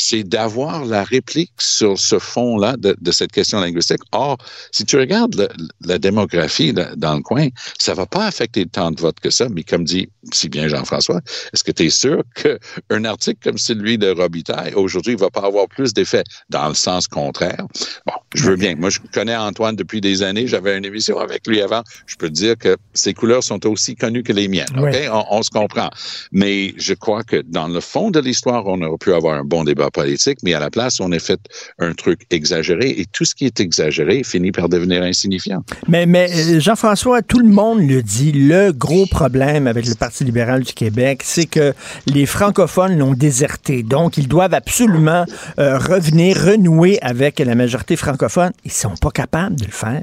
c'est 0.00 0.24
d'avoir 0.24 0.84
la 0.84 1.04
réplique 1.04 1.52
sur 1.58 1.98
ce 1.98 2.18
fond-là 2.18 2.76
de, 2.76 2.96
de, 3.00 3.12
cette 3.12 3.32
question 3.32 3.60
linguistique. 3.60 4.00
Or, 4.12 4.38
si 4.72 4.84
tu 4.84 4.96
regardes 4.96 5.34
le, 5.34 5.48
la 5.86 5.98
démographie 5.98 6.72
là, 6.72 6.94
dans 6.96 7.14
le 7.14 7.22
coin, 7.22 7.48
ça 7.78 7.94
va 7.94 8.06
pas 8.06 8.26
affecter 8.26 8.66
tant 8.66 8.90
de 8.90 9.00
votes 9.00 9.20
que 9.20 9.30
ça, 9.30 9.48
mais 9.50 9.62
comme 9.62 9.84
dit 9.84 10.08
si 10.32 10.48
bien 10.48 10.68
Jean-François, 10.68 11.20
est-ce 11.52 11.64
que 11.64 11.72
tu 11.72 11.86
es 11.86 11.90
sûr 11.90 12.22
qu'un 12.34 13.04
article 13.04 13.38
comme 13.42 13.58
celui 13.58 13.98
de 13.98 14.10
Robitaille, 14.10 14.74
aujourd'hui, 14.74 15.14
va 15.16 15.30
pas 15.30 15.46
avoir 15.46 15.68
plus 15.68 15.92
d'effet? 15.92 16.24
Dans 16.48 16.68
le 16.68 16.74
sens 16.74 17.08
contraire? 17.08 17.64
Bon, 18.06 18.14
je 18.34 18.44
veux 18.44 18.56
bien. 18.56 18.74
Moi, 18.76 18.90
je 18.90 18.98
connais 19.12 19.36
Antoine 19.36 19.76
depuis 19.76 20.00
des 20.00 20.22
années. 20.22 20.46
J'avais 20.46 20.76
une 20.76 20.84
émission 20.84 21.18
avec 21.18 21.46
lui 21.46 21.60
avant. 21.60 21.82
Je 22.06 22.16
peux 22.16 22.28
te 22.28 22.34
dire 22.34 22.56
que 22.56 22.76
ses 22.94 23.14
couleurs 23.14 23.42
sont 23.42 23.66
aussi 23.66 23.96
connues 23.96 24.22
que 24.22 24.32
les 24.32 24.48
miennes. 24.48 24.78
OK? 24.78 24.94
On, 25.12 25.24
on 25.30 25.42
se 25.42 25.50
comprend. 25.50 25.90
Mais 26.32 26.74
je 26.76 26.94
crois 26.94 27.24
que 27.24 27.42
dans 27.46 27.68
le 27.68 27.80
fond 27.80 28.10
de 28.10 28.20
l'histoire, 28.20 28.66
on 28.66 28.80
aurait 28.82 28.98
pu 28.98 29.12
avoir 29.12 29.34
un 29.34 29.44
bon 29.44 29.64
débat 29.64 29.89
politique, 29.90 30.38
mais 30.42 30.54
à 30.54 30.60
la 30.60 30.70
place, 30.70 31.00
on 31.00 31.12
a 31.12 31.18
fait 31.18 31.40
un 31.78 31.92
truc 31.92 32.20
exagéré 32.30 32.90
et 32.90 33.06
tout 33.06 33.24
ce 33.24 33.34
qui 33.34 33.46
est 33.46 33.60
exagéré 33.60 34.22
finit 34.24 34.52
par 34.52 34.68
devenir 34.68 35.02
insignifiant. 35.02 35.62
Mais, 35.88 36.06
mais 36.06 36.30
euh, 36.30 36.60
Jean-François, 36.60 37.22
tout 37.22 37.38
le 37.38 37.48
monde 37.48 37.80
le 37.80 38.02
dit, 38.02 38.32
le 38.32 38.72
gros 38.72 39.06
problème 39.06 39.66
avec 39.66 39.86
le 39.86 39.94
Parti 39.94 40.24
libéral 40.24 40.62
du 40.62 40.72
Québec, 40.72 41.22
c'est 41.24 41.46
que 41.46 41.72
les 42.06 42.26
francophones 42.26 42.98
l'ont 42.98 43.14
déserté. 43.14 43.82
Donc, 43.82 44.16
ils 44.16 44.28
doivent 44.28 44.54
absolument 44.54 45.24
euh, 45.58 45.78
revenir, 45.78 46.36
renouer 46.36 46.98
avec 47.02 47.38
la 47.38 47.54
majorité 47.54 47.96
francophone. 47.96 48.52
Ils 48.64 48.72
sont 48.72 48.94
pas 49.00 49.10
capables 49.10 49.56
de 49.56 49.64
le 49.64 49.72
faire. 49.72 50.02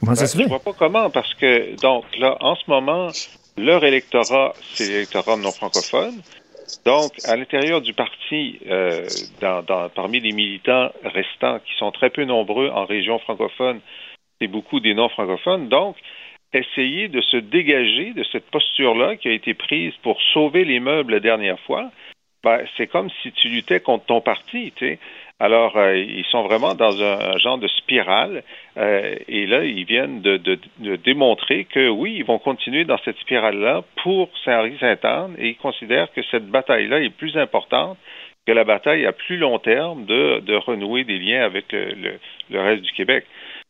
Comment 0.00 0.14
ça 0.14 0.22
ben, 0.22 0.28
se 0.28 0.36
fait? 0.36 0.42
Je 0.44 0.48
vois 0.48 0.60
pas 0.60 0.74
comment, 0.78 1.10
parce 1.10 1.32
que, 1.34 1.80
donc, 1.80 2.04
là, 2.18 2.36
en 2.40 2.54
ce 2.56 2.62
moment, 2.68 3.10
leur 3.56 3.84
électorat, 3.84 4.54
c'est 4.74 4.88
l'électorat 4.88 5.36
non 5.36 5.52
francophone. 5.52 6.14
Donc, 6.84 7.12
à 7.24 7.36
l'intérieur 7.36 7.80
du 7.80 7.92
parti, 7.92 8.58
euh, 8.66 9.06
dans, 9.40 9.88
parmi 9.90 10.20
les 10.20 10.32
militants 10.32 10.90
restants, 11.04 11.58
qui 11.60 11.74
sont 11.78 11.90
très 11.92 12.10
peu 12.10 12.24
nombreux 12.24 12.68
en 12.68 12.84
région 12.84 13.18
francophone, 13.18 13.80
c'est 14.40 14.48
beaucoup 14.48 14.80
des 14.80 14.94
non-francophones. 14.94 15.68
Donc, 15.68 15.96
essayer 16.52 17.08
de 17.08 17.20
se 17.20 17.36
dégager 17.36 18.12
de 18.12 18.24
cette 18.30 18.50
posture-là 18.50 19.16
qui 19.16 19.28
a 19.28 19.32
été 19.32 19.54
prise 19.54 19.92
pour 20.02 20.20
sauver 20.32 20.64
les 20.64 20.80
meubles 20.80 21.14
la 21.14 21.20
dernière 21.20 21.58
fois, 21.60 21.90
ben, 22.42 22.64
c'est 22.76 22.86
comme 22.86 23.08
si 23.22 23.32
tu 23.32 23.48
luttais 23.48 23.80
contre 23.80 24.04
ton 24.06 24.20
parti. 24.20 24.72
Tu 24.76 24.86
sais. 24.86 24.98
Alors, 25.40 25.76
euh, 25.76 25.96
ils 25.96 26.24
sont 26.26 26.44
vraiment 26.44 26.74
dans 26.74 27.02
un, 27.02 27.36
genre 27.38 27.58
de 27.58 27.66
spirale. 27.68 28.44
Euh, 28.76 29.16
et 29.28 29.46
là, 29.46 29.64
ils 29.64 29.84
viennent 29.84 30.22
de, 30.22 30.36
de, 30.36 30.58
de, 30.78 30.96
démontrer 30.96 31.64
que 31.64 31.88
oui, 31.88 32.14
ils 32.16 32.24
vont 32.24 32.38
continuer 32.38 32.84
dans 32.84 32.98
cette 33.04 33.18
spirale-là 33.18 33.82
pour 34.02 34.30
Saint-Henri-Sainte-Anne 34.44 35.34
et 35.38 35.48
ils 35.48 35.56
considèrent 35.56 36.12
que 36.12 36.22
cette 36.30 36.46
bataille-là 36.46 37.00
est 37.00 37.10
plus 37.10 37.36
importante 37.36 37.98
que 38.46 38.52
la 38.52 38.64
bataille 38.64 39.06
à 39.06 39.12
plus 39.12 39.38
long 39.38 39.58
terme 39.58 40.04
de, 40.04 40.40
de 40.40 40.54
renouer 40.54 41.04
des 41.04 41.18
liens 41.18 41.42
avec 41.42 41.72
le, 41.72 41.94
le, 41.94 42.12
le 42.50 42.60
reste 42.60 42.82
du 42.82 42.92
Québec. 42.92 43.24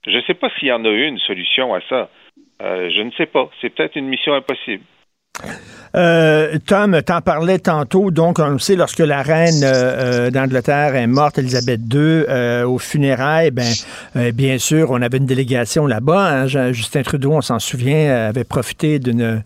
Je 0.07 0.17
ne 0.17 0.23
sais 0.23 0.35
pas 0.35 0.51
s'il 0.59 0.69
y 0.69 0.73
en 0.73 0.85
a 0.85 0.89
eu 0.89 1.07
une 1.07 1.19
solution 1.21 1.75
à 1.75 1.81
ça. 1.89 2.11
Euh, 2.63 2.91
je 2.91 3.01
ne 3.03 3.11
sais 3.13 3.27
pas. 3.27 3.49
C'est 3.61 3.71
peut-être 3.71 3.97
une 3.97 4.09
mission 4.09 4.35
impossible. 4.35 4.85
Euh, 5.97 6.59
Tom, 6.67 7.01
t'en 7.03 7.21
parlais 7.21 7.59
tantôt. 7.59 8.11
Donc, 8.11 8.39
on 8.41 8.49
le 8.49 8.59
sait, 8.59 8.75
lorsque 8.75 8.99
la 8.99 9.23
reine 9.23 9.61
euh, 9.63 10.31
d'Angleterre 10.31 10.97
est 10.97 11.07
morte, 11.07 11.39
Elisabeth 11.39 11.81
II, 11.93 11.99
euh, 12.01 12.67
aux 12.67 12.79
funérailles, 12.79 13.53
ben, 13.53 13.73
euh, 14.17 14.33
bien 14.33 14.59
sûr, 14.59 14.91
on 14.91 15.01
avait 15.03 15.19
une 15.19 15.27
délégation 15.27 15.87
là-bas. 15.87 16.47
Hein. 16.47 16.73
Justin 16.73 17.03
Trudeau, 17.03 17.33
on 17.33 17.41
s'en 17.41 17.61
souvient, 17.61 18.29
avait 18.29 18.45
profité 18.45 18.99
d'une 18.99 19.43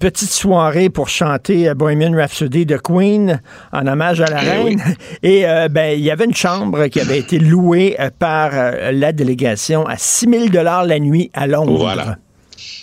petite 0.00 0.30
soirée 0.30 0.88
pour 0.88 1.08
chanter 1.08 1.72
Bohemian 1.74 2.16
Rhapsody 2.16 2.64
de 2.64 2.78
Queen 2.78 3.40
en 3.72 3.86
hommage 3.86 4.20
à 4.22 4.26
la 4.26 4.42
Eh 4.42 4.48
reine. 4.48 4.82
Et 5.22 5.44
ben, 5.70 5.98
il 5.98 6.02
y 6.02 6.10
avait 6.10 6.24
une 6.24 6.34
chambre 6.34 6.86
qui 6.86 7.00
avait 7.00 7.18
été 7.18 7.38
louée 7.38 7.96
par 8.18 8.52
la 8.92 9.12
délégation 9.12 9.86
à 9.86 9.96
6 9.96 10.28
000 10.30 10.46
dollars 10.48 10.84
la 10.84 10.98
nuit 10.98 11.30
à 11.34 11.46
Londres. 11.46 11.78
Voilà. 11.78 12.16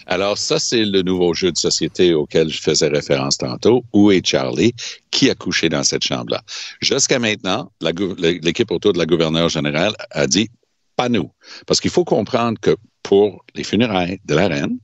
Alors, 0.08 0.38
ça, 0.38 0.60
c'est 0.60 0.86
le 0.86 1.02
nouveau 1.02 1.34
jeu 1.34 1.52
de 1.52 1.58
société 1.58 2.14
auquel 2.14 2.50
je 2.50 2.62
faisais 2.62 2.88
référence 2.88 3.38
tantôt. 3.38 3.84
Où 3.94 4.12
est 4.12 4.26
Charlie? 4.26 4.74
Qui 5.12 5.30
a 5.30 5.36
couché 5.36 5.70
dans 5.70 5.84
cette 5.84 6.04
chambre-là? 6.04 6.42
Jusqu'à 6.82 7.20
maintenant, 7.20 7.72
l'équipe 7.82 8.72
autour 8.72 8.94
de 8.94 8.98
la 8.98 9.06
gouverneure 9.06 9.50
générale 9.50 9.94
a 10.12 10.28
dit 10.28 10.50
pas 10.96 11.10
nous. 11.10 11.32
Parce 11.68 11.80
qu'il 11.80 11.92
faut 11.92 12.06
comprendre 12.06 12.60
que 12.60 12.76
pour 13.04 13.46
les 13.56 13.64
funérailles 13.64 14.20
de 14.26 14.36
la 14.36 14.48
reine, 14.48 14.80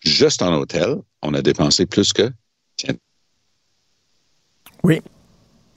juste 0.00 0.42
en 0.42 0.54
hôtel, 0.54 0.96
on 1.22 1.34
a 1.34 1.42
dépensé 1.42 1.86
plus 1.86 2.12
que. 2.12 2.30
Tiens. 2.76 2.94
Oui. 4.82 5.00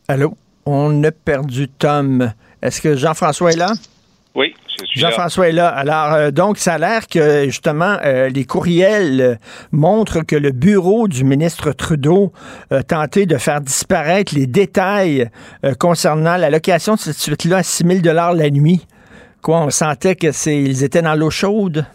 Allô? 0.07 0.37
On 0.65 1.03
a 1.03 1.11
perdu 1.11 1.69
Tom. 1.69 2.33
Est-ce 2.61 2.81
que 2.81 2.95
Jean-François 2.97 3.51
est 3.51 3.57
là? 3.57 3.73
Oui, 4.35 4.53
Jean-François 4.93 5.49
est 5.49 5.53
là. 5.53 5.69
Alors, 5.69 6.13
euh, 6.13 6.31
donc, 6.31 6.57
ça 6.57 6.73
a 6.73 6.77
l'air 6.77 7.07
que, 7.07 7.45
justement, 7.45 7.97
euh, 8.03 8.29
les 8.29 8.45
courriels 8.45 9.21
euh, 9.21 9.35
montrent 9.71 10.25
que 10.25 10.35
le 10.35 10.51
bureau 10.51 11.07
du 11.07 11.23
ministre 11.23 11.71
Trudeau 11.71 12.31
a 12.71 12.83
tenté 12.83 13.25
de 13.25 13.37
faire 13.37 13.61
disparaître 13.61 14.33
les 14.35 14.47
détails 14.47 15.29
concernant 15.79 16.37
la 16.37 16.49
location 16.49 16.93
de 16.93 16.99
cette 16.99 17.17
suite-là 17.17 17.57
à 17.57 17.63
6 17.63 18.01
000 18.01 18.13
la 18.13 18.49
nuit. 18.49 18.85
Quoi, 19.41 19.61
on 19.61 19.69
sentait 19.69 20.15
que 20.15 20.31
c'est, 20.31 20.57
ils 20.57 20.83
étaient 20.83 21.01
dans 21.01 21.15
l'eau 21.15 21.29
chaude? 21.29 21.85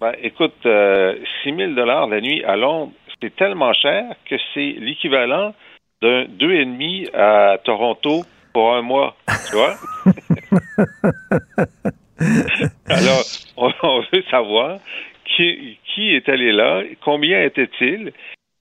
Ben, 0.00 0.12
écoute, 0.22 0.54
euh, 0.64 1.14
6 1.42 1.54
000 1.54 1.72
la 1.74 2.20
nuit 2.20 2.42
à 2.44 2.56
Londres, 2.56 2.92
c'est 3.20 3.36
tellement 3.36 3.72
cher 3.74 4.04
que 4.28 4.36
c'est 4.54 4.76
l'équivalent 4.80 5.54
d'un 6.00 6.24
deux 6.24 6.52
et 6.52 6.64
demi 6.64 7.06
à 7.12 7.58
Toronto 7.64 8.24
pour 8.54 8.74
un 8.74 8.80
mois, 8.80 9.14
tu 9.50 9.56
vois? 9.56 9.74
Alors, 12.86 13.22
on, 13.56 14.00
veut 14.12 14.22
savoir 14.30 14.78
qui, 15.24 15.78
qui, 15.86 16.14
est 16.14 16.28
allé 16.28 16.52
là, 16.52 16.82
combien 17.02 17.42
était-il? 17.42 18.12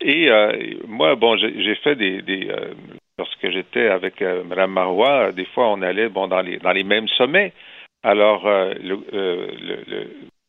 Et 0.01 0.29
euh, 0.29 0.75
moi, 0.87 1.15
bon, 1.15 1.35
j'ai 1.37 1.75
fait 1.75 1.95
des, 1.95 2.21
des 2.21 2.49
euh, 2.49 2.73
lorsque 3.17 3.49
j'étais 3.49 3.87
avec 3.87 4.21
euh, 4.21 4.43
Mme 4.45 4.71
Marois, 4.71 5.31
des 5.33 5.45
fois 5.45 5.69
on 5.69 5.81
allait 5.81 6.07
bon 6.07 6.27
dans 6.27 6.41
les 6.41 6.57
dans 6.57 6.71
les 6.71 6.85
mêmes 6.85 7.09
sommets. 7.09 7.51
Alors, 8.01 8.45
le, 8.47 8.97
le, 9.11 9.83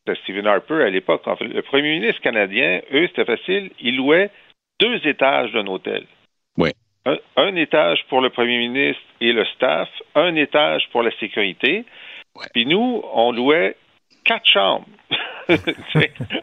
le, 0.07 0.15
Stephen 0.23 0.47
Harper 0.47 0.85
à 0.85 0.91
l'époque, 0.91 1.27
en 1.27 1.35
fait, 1.35 1.47
le 1.47 1.63
premier 1.63 1.99
ministre 1.99 2.21
canadien, 2.21 2.81
eux, 2.93 3.09
c'était 3.09 3.25
facile, 3.25 3.71
ils 3.81 3.97
louaient 3.97 4.31
deux 4.79 5.05
étages 5.05 5.51
d'un 5.53 5.67
hôtel. 5.67 6.05
Oui. 6.57 6.71
Un, 7.07 7.17
un, 7.37 7.57
étage 7.57 8.05
pour 8.09 8.21
le 8.21 8.31
premier 8.31 8.59
ministre 8.59 9.03
et 9.21 9.33
le 9.33 9.45
staff, 9.47 9.89
un 10.15 10.37
étage 10.37 10.89
pour 10.93 11.03
la 11.03 11.11
sécurité. 11.19 11.85
Puis 12.53 12.67
nous, 12.67 13.03
on 13.13 13.33
louait 13.33 13.77
quatre 14.25 14.47
chambres. 14.47 14.87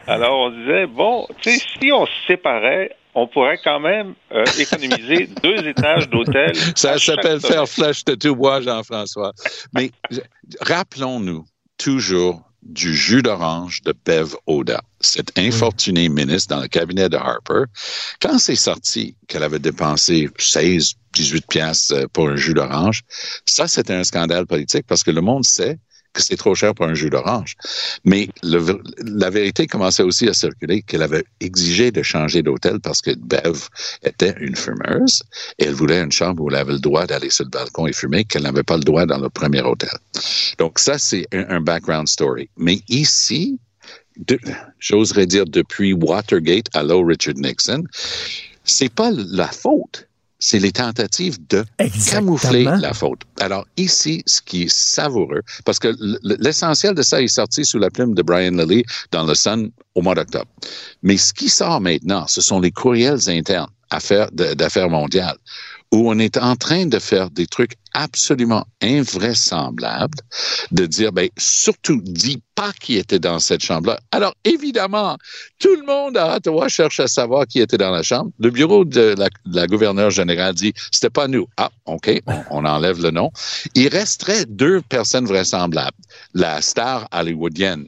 Alors 0.06 0.38
on 0.38 0.50
disait, 0.50 0.86
bon, 0.86 1.26
si 1.42 1.92
on 1.92 2.06
se 2.06 2.12
séparait, 2.26 2.94
on 3.14 3.26
pourrait 3.26 3.58
quand 3.62 3.80
même 3.80 4.14
euh, 4.32 4.44
économiser 4.58 5.28
deux 5.42 5.66
étages 5.66 6.08
d'hôtel. 6.08 6.54
Ça 6.76 6.98
s'appelle 6.98 7.40
faire 7.40 7.68
flèche 7.68 8.04
de 8.04 8.14
tout 8.14 8.36
bois, 8.36 8.60
Jean-François. 8.60 9.32
Mais 9.74 9.90
rappelons-nous 10.60 11.44
toujours 11.78 12.42
du 12.62 12.94
jus 12.94 13.22
d'orange 13.22 13.82
de 13.82 13.94
Bev 14.04 14.34
Oda, 14.46 14.82
cette 15.00 15.36
infortunée 15.38 16.08
ministre 16.08 16.54
dans 16.54 16.60
le 16.60 16.68
cabinet 16.68 17.08
de 17.08 17.16
Harper. 17.16 17.64
Quand 18.20 18.38
c'est 18.38 18.56
sorti 18.56 19.16
qu'elle 19.26 19.42
avait 19.42 19.58
dépensé 19.58 20.28
16, 20.38 20.94
18 21.18 21.46
piastres 21.48 22.08
pour 22.12 22.28
un 22.28 22.36
jus 22.36 22.54
d'orange, 22.54 23.02
ça, 23.44 23.66
c'était 23.66 23.94
un 23.94 24.04
scandale 24.04 24.46
politique 24.46 24.86
parce 24.86 25.02
que 25.02 25.10
le 25.10 25.20
monde 25.20 25.44
sait 25.44 25.78
que 26.12 26.22
c'est 26.22 26.36
trop 26.36 26.54
cher 26.54 26.74
pour 26.74 26.86
un 26.86 26.94
jus 26.94 27.10
d'orange. 27.10 27.54
Mais 28.04 28.28
la 28.42 29.30
vérité 29.30 29.66
commençait 29.66 30.02
aussi 30.02 30.28
à 30.28 30.32
circuler 30.32 30.82
qu'elle 30.82 31.02
avait 31.02 31.24
exigé 31.40 31.90
de 31.90 32.02
changer 32.02 32.42
d'hôtel 32.42 32.80
parce 32.80 33.02
que 33.02 33.14
Bev 33.14 33.68
était 34.02 34.34
une 34.40 34.56
fumeuse 34.56 35.22
et 35.58 35.64
elle 35.66 35.74
voulait 35.74 36.00
une 36.00 36.12
chambre 36.12 36.42
où 36.42 36.50
elle 36.50 36.56
avait 36.56 36.72
le 36.72 36.78
droit 36.78 37.06
d'aller 37.06 37.30
sur 37.30 37.44
le 37.44 37.50
balcon 37.50 37.86
et 37.86 37.92
fumer, 37.92 38.24
qu'elle 38.24 38.44
n'avait 38.44 38.62
pas 38.62 38.76
le 38.76 38.84
droit 38.84 39.06
dans 39.06 39.18
le 39.18 39.28
premier 39.28 39.60
hôtel. 39.60 39.90
Donc 40.58 40.78
ça, 40.78 40.98
c'est 40.98 41.26
un, 41.32 41.46
un 41.56 41.60
background 41.60 42.08
story. 42.08 42.48
Mais 42.56 42.80
ici, 42.88 43.58
j'oserais 44.78 45.26
dire 45.26 45.44
depuis 45.44 45.92
Watergate 45.92 46.66
à 46.74 46.82
Richard 46.82 47.34
Nixon, 47.36 47.84
c'est 48.64 48.92
pas 48.92 49.10
la 49.12 49.48
faute 49.48 50.08
c'est 50.38 50.58
les 50.58 50.72
tentatives 50.72 51.38
de 51.48 51.64
camoufler 52.10 52.64
la 52.64 52.94
faute. 52.94 53.22
Alors 53.40 53.66
ici, 53.76 54.22
ce 54.26 54.40
qui 54.40 54.64
est 54.64 54.72
savoureux, 54.72 55.42
parce 55.64 55.78
que 55.78 55.94
l'essentiel 56.22 56.94
de 56.94 57.02
ça 57.02 57.20
est 57.20 57.28
sorti 57.28 57.64
sous 57.64 57.78
la 57.78 57.90
plume 57.90 58.14
de 58.14 58.22
Brian 58.22 58.52
Lilly 58.52 58.84
dans 59.10 59.24
le 59.24 59.34
Sun 59.34 59.70
au 59.94 60.02
mois 60.02 60.14
d'octobre. 60.14 60.46
Mais 61.02 61.16
ce 61.16 61.32
qui 61.32 61.48
sort 61.48 61.80
maintenant, 61.80 62.26
ce 62.28 62.40
sont 62.40 62.60
les 62.60 62.70
courriels 62.70 63.28
internes 63.28 63.70
d'affaires 64.32 64.90
mondiales 64.90 65.38
où 65.92 66.10
on 66.10 66.18
est 66.18 66.36
en 66.36 66.56
train 66.56 66.86
de 66.86 66.98
faire 66.98 67.30
des 67.30 67.46
trucs 67.46 67.72
absolument 67.94 68.66
invraisemblables, 68.82 70.18
de 70.70 70.86
dire, 70.86 71.12
ben, 71.12 71.28
surtout, 71.38 72.00
dis 72.02 72.42
pas 72.54 72.72
qui 72.72 72.96
était 72.96 73.18
dans 73.18 73.38
cette 73.38 73.62
chambre-là. 73.62 73.98
Alors, 74.12 74.34
évidemment, 74.44 75.16
tout 75.58 75.74
le 75.74 75.86
monde 75.86 76.16
à 76.16 76.36
Ottawa 76.36 76.68
cherche 76.68 77.00
à 77.00 77.08
savoir 77.08 77.46
qui 77.46 77.60
était 77.60 77.78
dans 77.78 77.90
la 77.90 78.02
chambre. 78.02 78.30
Le 78.38 78.50
bureau 78.50 78.84
de 78.84 79.14
la, 79.46 79.66
gouverneure 79.66 80.10
générale 80.10 80.54
dit, 80.54 80.74
c'était 80.92 81.10
pas 81.10 81.26
nous. 81.26 81.46
Ah, 81.56 81.70
OK, 81.86 82.20
on, 82.50 82.64
enlève 82.64 83.02
le 83.02 83.10
nom. 83.10 83.30
Il 83.74 83.88
resterait 83.88 84.44
deux 84.46 84.82
personnes 84.82 85.26
vraisemblables. 85.26 85.96
La 86.34 86.60
star 86.60 87.08
hollywoodienne 87.12 87.86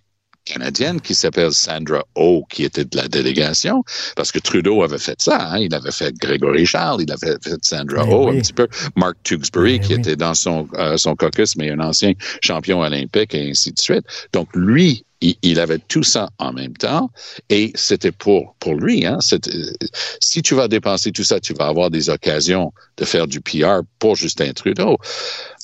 canadienne 0.53 1.01
qui 1.01 1.15
s'appelle 1.15 1.53
Sandra 1.53 2.05
Oh, 2.15 2.45
qui 2.49 2.65
était 2.65 2.85
de 2.85 2.97
la 2.97 3.09
délégation, 3.09 3.83
parce 4.17 4.33
que 4.33 4.39
Trudeau 4.39 4.83
avait 4.83 4.99
fait 4.99 5.21
ça. 5.21 5.53
Hein? 5.53 5.59
Il 5.59 5.75
avait 5.75 5.93
fait 5.93 6.15
Grégory 6.17 6.67
Charles, 6.67 7.03
il 7.03 7.13
avait 7.13 7.37
fait 7.43 7.63
Sandra 7.63 8.05
Oh 8.09 8.29
un 8.29 8.39
petit 8.39 8.53
peu. 8.53 8.69
Mark 8.97 9.17
Tewksbury, 9.23 9.81
qui 9.81 9.95
était 9.95 10.17
dans 10.17 10.35
son, 10.35 10.69
euh, 10.75 10.97
son 10.97 11.15
caucus, 11.15 11.57
mais 11.57 11.71
un 11.71 11.81
ancien 11.81 12.13
champion 12.43 12.81
olympique 12.81 13.35
et 13.35 13.51
ainsi 13.51 13.73
de 13.73 13.79
suite. 13.79 14.05
Donc, 14.33 14.49
lui, 14.55 15.05
il, 15.21 15.61
avait 15.61 15.79
tout 15.79 16.03
ça 16.03 16.31
en 16.39 16.53
même 16.53 16.73
temps 16.75 17.11
et 17.51 17.73
c'était 17.75 18.13
pour 18.13 18.55
pour 18.59 18.75
lui. 18.75 19.05
Hein, 19.05 19.19
si 20.21 20.43
tu 20.43 20.55
vas 20.55 20.69
dépenser 20.69 21.13
tout 21.13 21.25
ça, 21.25 21.41
tu 21.41 21.53
vas 21.53 21.67
avoir 21.67 21.91
des 21.91 22.09
occasions 22.09 22.73
de 22.97 23.05
faire 23.05 23.27
du 23.27 23.41
PR 23.41 23.83
pour 23.99 24.17
Justin 24.17 24.53
Trudeau. 24.53 24.97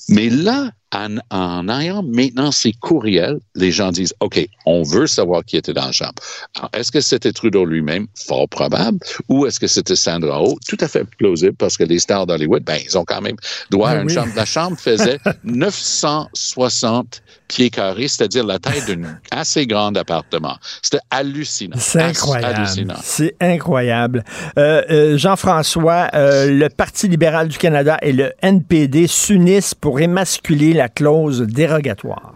Mais 0.09 0.29
là, 0.29 0.71
en, 0.93 1.17
en, 1.31 1.67
ayant 1.69 2.03
maintenant 2.03 2.51
ces 2.51 2.71
courriels, 2.71 3.39
les 3.55 3.71
gens 3.71 3.91
disent, 3.91 4.13
OK, 4.19 4.47
on 4.65 4.83
veut 4.83 5.07
savoir 5.07 5.43
qui 5.43 5.57
était 5.57 5.73
dans 5.73 5.85
la 5.85 5.91
chambre. 5.91 6.13
Alors, 6.55 6.69
est-ce 6.73 6.91
que 6.91 7.01
c'était 7.01 7.31
Trudeau 7.33 7.65
lui-même? 7.65 8.07
Fort 8.15 8.47
probable. 8.47 8.99
Ou 9.27 9.45
est-ce 9.45 9.59
que 9.59 9.67
c'était 9.67 9.95
Sandra 9.95 10.41
Oh? 10.41 10.57
Tout 10.67 10.77
à 10.79 10.87
fait 10.87 11.03
plausible 11.03 11.55
parce 11.55 11.77
que 11.77 11.83
les 11.83 11.99
stars 11.99 12.25
d'Hollywood, 12.25 12.63
ben, 12.63 12.79
ils 12.83 12.97
ont 12.97 13.05
quand 13.05 13.21
même 13.21 13.35
droit 13.69 13.89
à 13.89 13.95
ben 13.95 14.03
une 14.03 14.09
chambre. 14.09 14.31
La 14.35 14.45
chambre 14.45 14.77
faisait 14.77 15.19
960 15.43 17.21
pieds 17.47 17.69
carrés, 17.69 18.07
c'est-à-dire 18.07 18.45
la 18.45 18.59
taille 18.59 18.85
d'un 18.85 19.19
assez 19.31 19.65
grand 19.65 19.95
appartement. 19.95 20.55
C'était 20.81 21.03
hallucinant. 21.09 21.77
C'est 21.77 22.01
incroyable. 22.01 22.93
C'est 23.01 23.35
incroyable. 23.41 24.23
Euh, 24.57 24.83
euh, 24.89 25.17
Jean-François, 25.17 26.07
euh, 26.13 26.51
le 26.51 26.69
Parti 26.69 27.07
libéral 27.07 27.47
du 27.47 27.57
Canada 27.57 27.97
et 28.01 28.13
le 28.13 28.33
NPD 28.41 29.07
s'unissent 29.07 29.75
pour 29.75 29.99
émasculer 29.99 30.73
la 30.73 30.89
clause 30.89 31.41
dérogatoire. 31.41 32.33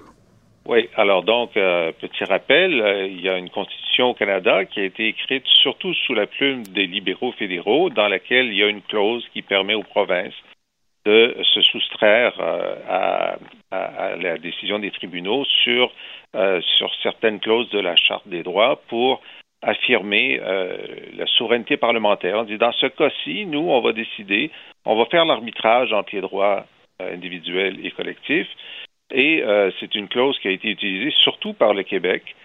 Oui, 0.71 0.87
alors 0.95 1.23
donc, 1.23 1.57
euh, 1.57 1.91
petit 1.99 2.23
rappel, 2.23 2.79
euh, 2.79 3.07
il 3.07 3.19
y 3.19 3.27
a 3.27 3.37
une 3.37 3.49
constitution 3.49 4.11
au 4.11 4.13
Canada 4.13 4.63
qui 4.63 4.79
a 4.79 4.83
été 4.83 5.07
écrite 5.07 5.43
surtout 5.61 5.93
sous 5.93 6.13
la 6.13 6.27
plume 6.27 6.63
des 6.63 6.85
libéraux 6.85 7.33
fédéraux, 7.33 7.89
dans 7.89 8.07
laquelle 8.07 8.45
il 8.45 8.55
y 8.55 8.63
a 8.63 8.67
une 8.67 8.81
clause 8.81 9.25
qui 9.33 9.41
permet 9.41 9.73
aux 9.73 9.83
provinces 9.83 10.33
de 11.05 11.35
se 11.53 11.61
soustraire 11.61 12.33
euh, 12.39 13.35
à, 13.71 14.15
la 14.17 14.37
décision 14.37 14.79
des 14.79 14.91
tribunaux 14.91 15.45
sur, 15.63 15.91
sur 16.33 16.93
certaines 17.01 17.39
clauses 17.39 17.69
de 17.69 17.79
la 17.79 17.95
Charte 17.95 18.27
des 18.27 18.43
droits 18.43 18.81
pour 18.89 19.21
affirmer 19.61 20.39
la 21.15 21.25
souveraineté 21.25 21.77
parlementaire. 21.77 22.39
On 22.39 22.43
dit, 22.43 22.57
dans 22.57 22.73
ce 22.73 22.87
cas-ci, 22.87 23.45
nous, 23.45 23.69
on 23.69 23.79
va 23.79 23.93
décider, 23.93 24.51
on 24.85 24.97
va 24.97 25.05
faire 25.05 25.23
l'arbitrage 25.23 25.93
entre 25.93 26.09
les 26.13 26.21
droits 26.21 26.65
individuels 26.99 27.83
et 27.85 27.91
collectifs, 27.91 28.49
et 29.11 29.43
euh, 29.43 29.71
c'est 29.79 29.93
une 29.95 30.07
clause 30.07 30.37
qui 30.39 30.47
a 30.47 30.51
été 30.51 30.69
utilisée 30.69 31.11
surtout 31.21 31.53
par 31.53 31.73
le 31.73 31.83
Québec 31.83 32.35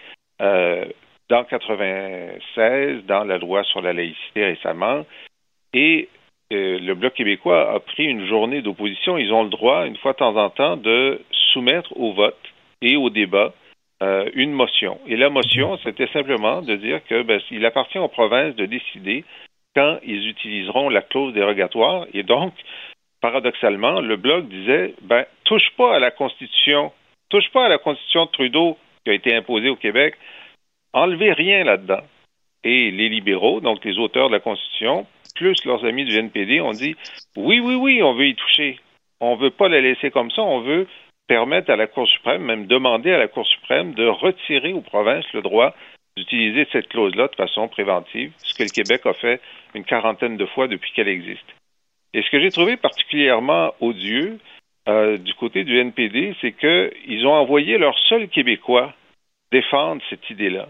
euh, 0.41 0.85
dans 1.29 1.43
96, 1.43 3.05
dans 3.05 3.23
la 3.23 3.37
loi 3.37 3.63
sur 3.63 3.81
la 3.81 3.93
laïcité 3.93 4.45
récemment. 4.45 5.05
Et 5.73 6.09
euh, 6.13 6.16
le 6.51 6.93
Bloc 6.93 7.13
québécois 7.13 7.73
a 7.73 7.79
pris 7.79 8.05
une 8.05 8.25
journée 8.27 8.61
d'opposition. 8.61 9.17
Ils 9.17 9.33
ont 9.33 9.43
le 9.43 9.49
droit, 9.49 9.85
une 9.85 9.97
fois 9.97 10.13
de 10.13 10.17
temps 10.17 10.35
en 10.35 10.49
temps, 10.49 10.77
de 10.77 11.21
soumettre 11.53 11.91
au 11.97 12.13
vote 12.13 12.37
et 12.81 12.95
au 12.95 13.09
débat 13.09 13.53
euh, 14.03 14.29
une 14.35 14.51
motion. 14.51 14.99
Et 15.07 15.17
la 15.17 15.29
motion, 15.29 15.77
c'était 15.83 16.07
simplement 16.13 16.61
de 16.61 16.75
dire 16.75 17.03
que 17.05 17.23
ben, 17.23 17.41
il 17.49 17.65
appartient 17.65 17.97
aux 17.97 18.07
provinces 18.07 18.55
de 18.55 18.67
décider 18.67 19.25
quand 19.75 19.97
ils 20.03 20.27
utiliseront 20.27 20.89
la 20.89 21.01
clause 21.01 21.33
dérogatoire. 21.33 22.05
Et 22.13 22.21
donc, 22.21 22.53
paradoxalement, 23.21 23.99
le 23.99 24.15
Bloc 24.15 24.47
disait 24.47 24.93
ben, 25.01 25.25
touche 25.45 25.71
pas 25.77 25.95
à 25.95 25.99
la 25.99 26.11
Constitution, 26.11 26.91
touche 27.29 27.49
pas 27.49 27.65
à 27.65 27.69
la 27.69 27.79
Constitution 27.79 28.25
de 28.25 28.31
Trudeau 28.31 28.77
qui 29.03 29.09
a 29.09 29.13
été 29.13 29.33
imposée 29.33 29.69
au 29.69 29.75
Québec, 29.75 30.15
enlevez 30.93 31.33
rien 31.33 31.63
là-dedans. 31.63 32.03
Et 32.63 32.91
les 32.91 33.09
libéraux, 33.09 33.61
donc 33.61 33.83
les 33.83 33.97
auteurs 33.97 34.27
de 34.27 34.33
la 34.33 34.39
Constitution, 34.39 35.07
plus 35.37 35.63
leurs 35.65 35.85
amis 35.85 36.05
du 36.05 36.17
NPD, 36.17 36.61
ont 36.61 36.71
dit 36.71 36.95
oui, 37.35 37.59
oui, 37.59 37.75
oui, 37.75 38.03
on 38.03 38.13
veut 38.13 38.27
y 38.27 38.35
toucher. 38.35 38.79
On 39.19 39.35
ne 39.35 39.41
veut 39.41 39.51
pas 39.51 39.69
la 39.69 39.81
laisser 39.81 40.11
comme 40.11 40.31
ça, 40.31 40.41
on 40.41 40.61
veut 40.61 40.87
permettre 41.27 41.71
à 41.71 41.75
la 41.75 41.87
Cour 41.87 42.07
suprême, 42.07 42.43
même 42.43 42.67
demander 42.67 43.11
à 43.11 43.17
la 43.17 43.27
Cour 43.27 43.45
suprême 43.45 43.93
de 43.93 44.07
retirer 44.07 44.73
aux 44.73 44.81
provinces 44.81 45.31
le 45.33 45.41
droit 45.41 45.73
d'utiliser 46.15 46.67
cette 46.71 46.89
clause-là 46.89 47.27
de 47.27 47.35
façon 47.35 47.67
préventive, 47.67 48.31
ce 48.39 48.53
que 48.55 48.63
le 48.63 48.69
Québec 48.69 49.05
a 49.05 49.13
fait 49.13 49.39
une 49.75 49.83
quarantaine 49.83 50.37
de 50.37 50.45
fois 50.47 50.67
depuis 50.67 50.91
qu'elle 50.93 51.07
existe. 51.07 51.45
Et 52.13 52.23
ce 52.23 52.29
que 52.31 52.39
j'ai 52.39 52.49
trouvé 52.49 52.77
particulièrement 52.77 53.73
odieux 53.81 54.39
euh, 54.87 55.17
du 55.17 55.33
côté 55.35 55.63
du 55.63 55.77
NPD, 55.77 56.35
c'est 56.41 56.53
qu'ils 56.53 57.27
ont 57.27 57.33
envoyé 57.33 57.77
leur 57.77 57.97
seul 58.09 58.29
Québécois 58.29 58.93
défendre 59.51 60.01
cette 60.09 60.29
idée-là. 60.29 60.69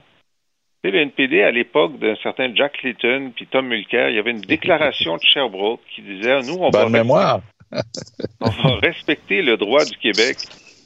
Le 0.83 0.99
NPD, 0.99 1.43
à 1.43 1.51
l'époque 1.51 1.99
d'un 1.99 2.15
certain 2.17 2.53
Jack 2.55 2.73
Clayton 2.73 3.31
puis 3.35 3.47
Tom 3.47 3.67
Mulcair, 3.67 4.09
il 4.09 4.15
y 4.15 4.19
avait 4.19 4.31
une 4.31 4.41
déclaration 4.41 5.15
de 5.15 5.21
Sherbrooke 5.21 5.81
qui 5.93 6.01
disait 6.01 6.41
Nous, 6.41 6.55
on, 6.59 6.69
va 6.69 6.87
mémoire. 6.89 7.41
on 8.41 8.49
va 8.49 8.75
respecter 8.81 9.41
le 9.41 9.57
droit 9.57 9.83
du 9.83 9.97
Québec 9.97 10.37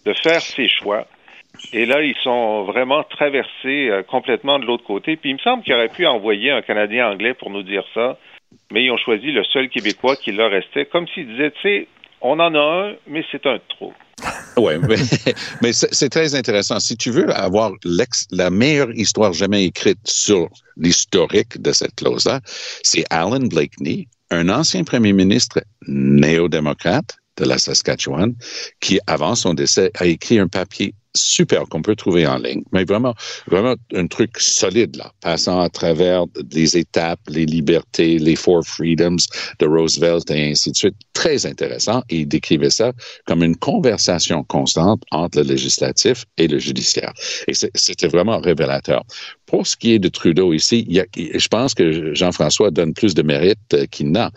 de 0.05 0.13
faire 0.13 0.41
ses 0.41 0.67
choix. 0.67 1.05
Et 1.73 1.85
là, 1.85 2.01
ils 2.01 2.15
sont 2.23 2.63
vraiment 2.63 3.03
traversés 3.03 3.89
euh, 3.89 4.01
complètement 4.01 4.57
de 4.57 4.65
l'autre 4.65 4.85
côté. 4.85 5.15
Puis 5.15 5.29
il 5.29 5.33
me 5.33 5.39
semble 5.39 5.63
qu'ils 5.63 5.73
auraient 5.73 5.89
pu 5.89 6.07
envoyer 6.07 6.49
un 6.49 6.61
Canadien 6.61 7.11
anglais 7.11 7.33
pour 7.33 7.51
nous 7.51 7.61
dire 7.61 7.83
ça 7.93 8.17
mais 8.71 8.83
ils 8.83 8.91
ont 8.91 8.97
choisi 8.97 9.31
le 9.31 9.43
seul 9.43 9.69
Québécois 9.69 10.15
qui 10.15 10.31
leur 10.31 10.51
restait, 10.51 10.85
comme 10.85 11.07
s'ils 11.07 11.27
disaient, 11.27 11.51
tu 11.51 11.61
sais, 11.61 11.87
on 12.21 12.39
en 12.39 12.53
a 12.55 12.59
un, 12.59 12.95
mais 13.07 13.23
c'est 13.31 13.45
un 13.45 13.59
trop. 13.69 13.93
Oui, 14.61 14.73
mais, 15.61 15.73
c'est 15.73 16.09
très 16.09 16.35
intéressant. 16.35 16.79
Si 16.79 16.95
tu 16.97 17.11
veux 17.11 17.29
avoir 17.33 17.71
la 18.31 18.49
meilleure 18.49 18.91
histoire 18.91 19.33
jamais 19.33 19.65
écrite 19.65 19.99
sur 20.05 20.49
l'historique 20.77 21.61
de 21.61 21.71
cette 21.71 21.95
clause-là, 21.95 22.41
c'est 22.83 23.05
Alan 23.09 23.39
Blakeney, 23.39 24.07
un 24.29 24.49
ancien 24.49 24.83
premier 24.83 25.13
ministre 25.13 25.61
néo-démocrate 25.87 27.17
de 27.37 27.45
la 27.45 27.57
Saskatchewan, 27.57 28.33
qui, 28.79 28.99
avant 29.07 29.35
son 29.35 29.53
décès, 29.53 29.91
a 29.95 30.05
écrit 30.05 30.39
un 30.39 30.47
papier 30.47 30.93
super 31.15 31.67
qu'on 31.69 31.81
peut 31.81 31.95
trouver 31.95 32.25
en 32.25 32.37
ligne, 32.37 32.63
mais 32.71 32.83
vraiment, 32.83 33.13
vraiment 33.47 33.75
un 33.93 34.07
truc 34.07 34.39
solide 34.39 34.95
là, 34.95 35.11
passant 35.21 35.59
à 35.59 35.69
travers 35.69 36.25
des 36.43 36.77
étapes, 36.77 37.19
les 37.27 37.45
libertés, 37.45 38.17
les 38.19 38.35
four 38.35 38.65
freedoms 38.65 39.17
de 39.59 39.65
Roosevelt 39.65 40.29
et 40.31 40.51
ainsi 40.51 40.71
de 40.71 40.75
suite. 40.75 40.95
Très 41.13 41.45
intéressant. 41.45 42.01
Et 42.09 42.19
il 42.19 42.27
décrivait 42.27 42.69
ça 42.69 42.93
comme 43.25 43.43
une 43.43 43.55
conversation 43.55 44.43
constante 44.43 45.03
entre 45.11 45.39
le 45.39 45.43
législatif 45.43 46.25
et 46.37 46.47
le 46.47 46.59
judiciaire. 46.59 47.13
Et 47.47 47.53
c'était 47.53 48.07
vraiment 48.07 48.39
révélateur. 48.39 49.03
Pour 49.45 49.67
ce 49.67 49.75
qui 49.75 49.93
est 49.93 49.99
de 49.99 50.07
Trudeau 50.07 50.53
ici, 50.53 50.87
je 51.15 51.47
pense 51.47 51.73
que 51.73 52.13
Jean-François 52.13 52.71
donne 52.71 52.93
plus 52.93 53.13
de 53.13 53.21
mérite 53.21 53.87
qu'il 53.91 54.11
n'a, 54.11 54.31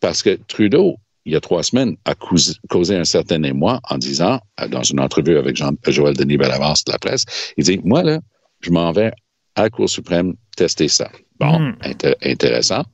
parce 0.00 0.22
que 0.22 0.38
Trudeau 0.46 0.96
il 1.24 1.32
y 1.32 1.36
a 1.36 1.40
trois 1.40 1.62
semaines, 1.62 1.96
a 2.04 2.14
causé 2.14 2.96
un 2.96 3.04
certain 3.04 3.42
émoi 3.42 3.80
en 3.88 3.98
disant, 3.98 4.40
euh, 4.60 4.68
dans 4.68 4.82
une 4.82 5.00
entrevue 5.00 5.36
avec 5.36 5.56
Jean, 5.56 5.72
Joël 5.86 6.16
Denis 6.16 6.36
Bellavance 6.36 6.84
de 6.84 6.92
la 6.92 6.98
presse, 6.98 7.24
il 7.56 7.64
dit, 7.64 7.80
moi, 7.84 8.02
là, 8.02 8.20
je 8.60 8.70
m'en 8.70 8.92
vais 8.92 9.12
à 9.54 9.62
la 9.62 9.70
Cour 9.70 9.88
suprême 9.88 10.34
tester 10.56 10.88
ça. 10.88 11.10
Bon, 11.38 11.58
hmm. 11.58 11.76
intéressant. 12.22 12.84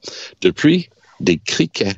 Depuis, 0.41 0.89
des 1.20 1.39
criquets 1.39 1.95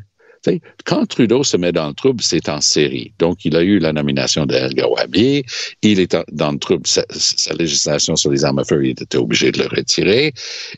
quand 0.85 1.07
Trudeau 1.07 1.43
se 1.43 1.57
met 1.57 1.73
dans 1.73 1.89
le 1.89 1.95
trouble, 1.95 2.23
c'est 2.23 2.49
en 2.49 2.61
série. 2.61 3.13
Donc, 3.19 3.45
il 3.45 3.57
a 3.57 3.63
eu 3.63 3.79
la 3.79 3.93
nomination 3.93 4.47
d'El 4.47 4.75
Gawabi. 4.75 5.45
Il 5.83 6.01
est 6.01 6.17
dans 6.33 6.53
le 6.53 6.59
trouble. 6.59 6.87
Sa, 6.87 7.03
législation 7.55 8.17
sur 8.17 8.31
les 8.31 8.45
armes 8.45 8.59
à 8.61 8.65
feu, 8.65 8.85
il 8.85 8.91
était 8.91 9.17
obligé 9.17 9.51
de 9.51 9.59
le 9.59 9.67
retirer. 9.67 10.33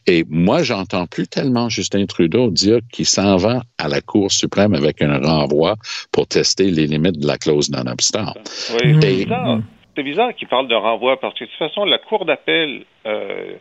Et 0.06 0.24
moi, 0.28 0.62
j'entends 0.62 1.06
plus 1.06 1.26
tellement 1.26 1.68
Justin 1.68 2.06
Trudeau 2.06 2.50
dire 2.50 2.78
qu'il 2.92 3.06
s'en 3.06 3.36
va 3.36 3.62
à 3.78 3.88
la 3.88 4.00
Cour 4.00 4.30
suprême 4.30 4.74
avec 4.74 5.02
un 5.02 5.18
renvoi 5.18 5.76
pour 6.12 6.26
tester 6.26 6.70
les 6.70 6.86
limites 6.86 7.18
de 7.18 7.26
la 7.26 7.36
clause 7.38 7.70
non-obstant. 7.70 8.34
Oui, 8.72 8.96
c'est 9.00 9.14
bizarre, 9.24 9.61
bizarre 9.96 10.34
qu'il 10.34 10.48
parle 10.48 10.68
de 10.68 10.74
renvoi 10.74 11.18
parce 11.20 11.38
que 11.38 11.44
de 11.44 11.50
toute 11.50 11.58
façon, 11.58 11.84
la 11.84 11.98
Cour 11.98 12.24
d'appel 12.24 12.84
euh, 13.06 13.54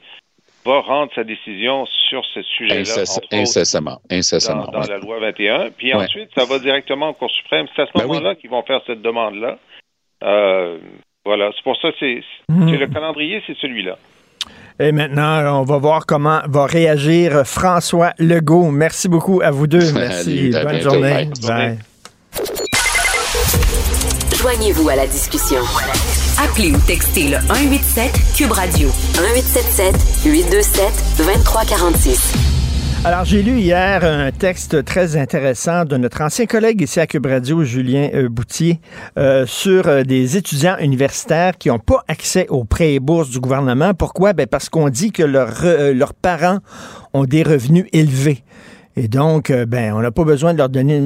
va 0.65 0.81
rendre 0.81 1.11
sa 1.13 1.23
décision 1.23 1.85
sur 2.09 2.23
ce 2.33 2.41
sujet-là. 2.41 3.03
incessamment, 3.31 4.01
incessamment. 4.09 4.67
Dans, 4.71 4.79
la 4.79 4.97
loi 4.97 5.19
21. 5.19 5.71
Puis 5.71 5.93
ensuite, 5.93 6.29
ça 6.35 6.45
va 6.45 6.59
directement 6.59 7.09
au 7.09 7.13
Cour 7.13 7.29
suprême. 7.31 7.67
C'est 7.75 7.83
à 7.83 7.85
ce 7.85 7.91
ben 7.95 8.07
moment-là 8.07 8.35
qu'ils 8.35 8.49
vont 8.49 8.63
faire 8.63 8.81
cette 8.85 9.01
demande-là. 9.01 9.57
Euh, 10.23 10.77
voilà, 11.25 11.51
c'est 11.55 11.63
pour 11.63 11.77
ça 11.79 11.89
c'est 11.99 12.23
mhm. 12.49 12.75
le 12.75 12.87
calendrier, 12.87 13.41
c'est 13.47 13.57
celui-là. 13.57 13.97
Et 14.81 14.91
maintenant, 14.93 15.59
on 15.59 15.63
va 15.63 15.77
voir 15.77 16.05
comment 16.05 16.39
va 16.47 16.65
réagir 16.65 17.45
François 17.45 18.13
Legault. 18.17 18.71
Merci 18.71 19.09
beaucoup 19.09 19.41
à 19.43 19.51
vous 19.51 19.67
deux. 19.67 19.91
Merci. 19.93 20.51
Bonne 20.51 20.81
journée. 20.81 21.29
Joignez-vous 24.41 24.87
à 24.87 24.95
la 24.95 25.05
discussion. 25.05 25.59
Appelez 26.41 26.71
ou 26.71 26.77
textez 26.87 27.27
le 27.27 27.37
187 27.47 28.11
Cube 28.33 28.51
Radio 28.53 28.87
1877 28.87 30.23
827 30.23 31.17
2346. 31.17 32.33
Alors, 33.03 33.25
j'ai 33.25 33.43
lu 33.43 33.59
hier 33.59 34.05
un 34.05 34.31
texte 34.31 34.85
très 34.85 35.17
intéressant 35.17 35.83
de 35.83 35.97
notre 35.97 36.21
ancien 36.21 36.45
collègue 36.45 36.81
ici 36.81 37.01
à 37.01 37.07
Cube 37.07 37.25
Radio, 37.25 37.65
Julien 37.65 38.09
euh, 38.13 38.29
Boutier, 38.29 38.79
euh, 39.17 39.45
sur 39.45 39.87
euh, 39.87 40.03
des 40.03 40.37
étudiants 40.37 40.77
universitaires 40.79 41.57
qui 41.57 41.67
n'ont 41.67 41.79
pas 41.79 42.05
accès 42.07 42.47
aux 42.47 42.63
prêts 42.63 42.93
et 42.93 42.99
bourses 43.01 43.29
du 43.29 43.41
gouvernement. 43.41 43.93
Pourquoi? 43.93 44.31
Ben 44.31 44.47
parce 44.47 44.69
qu'on 44.69 44.87
dit 44.87 45.11
que 45.11 45.23
leurs 45.23 46.13
parents 46.13 46.59
ont 47.13 47.25
des 47.25 47.43
revenus 47.43 47.85
élevés. 47.91 48.45
Et 49.01 49.07
donc, 49.07 49.49
euh, 49.49 49.65
ben, 49.65 49.93
on 49.93 50.01
n'a 50.01 50.11
pas 50.11 50.25
besoin 50.25 50.51
de 50.51 50.57
leur 50.57 50.67
donner 50.67 50.99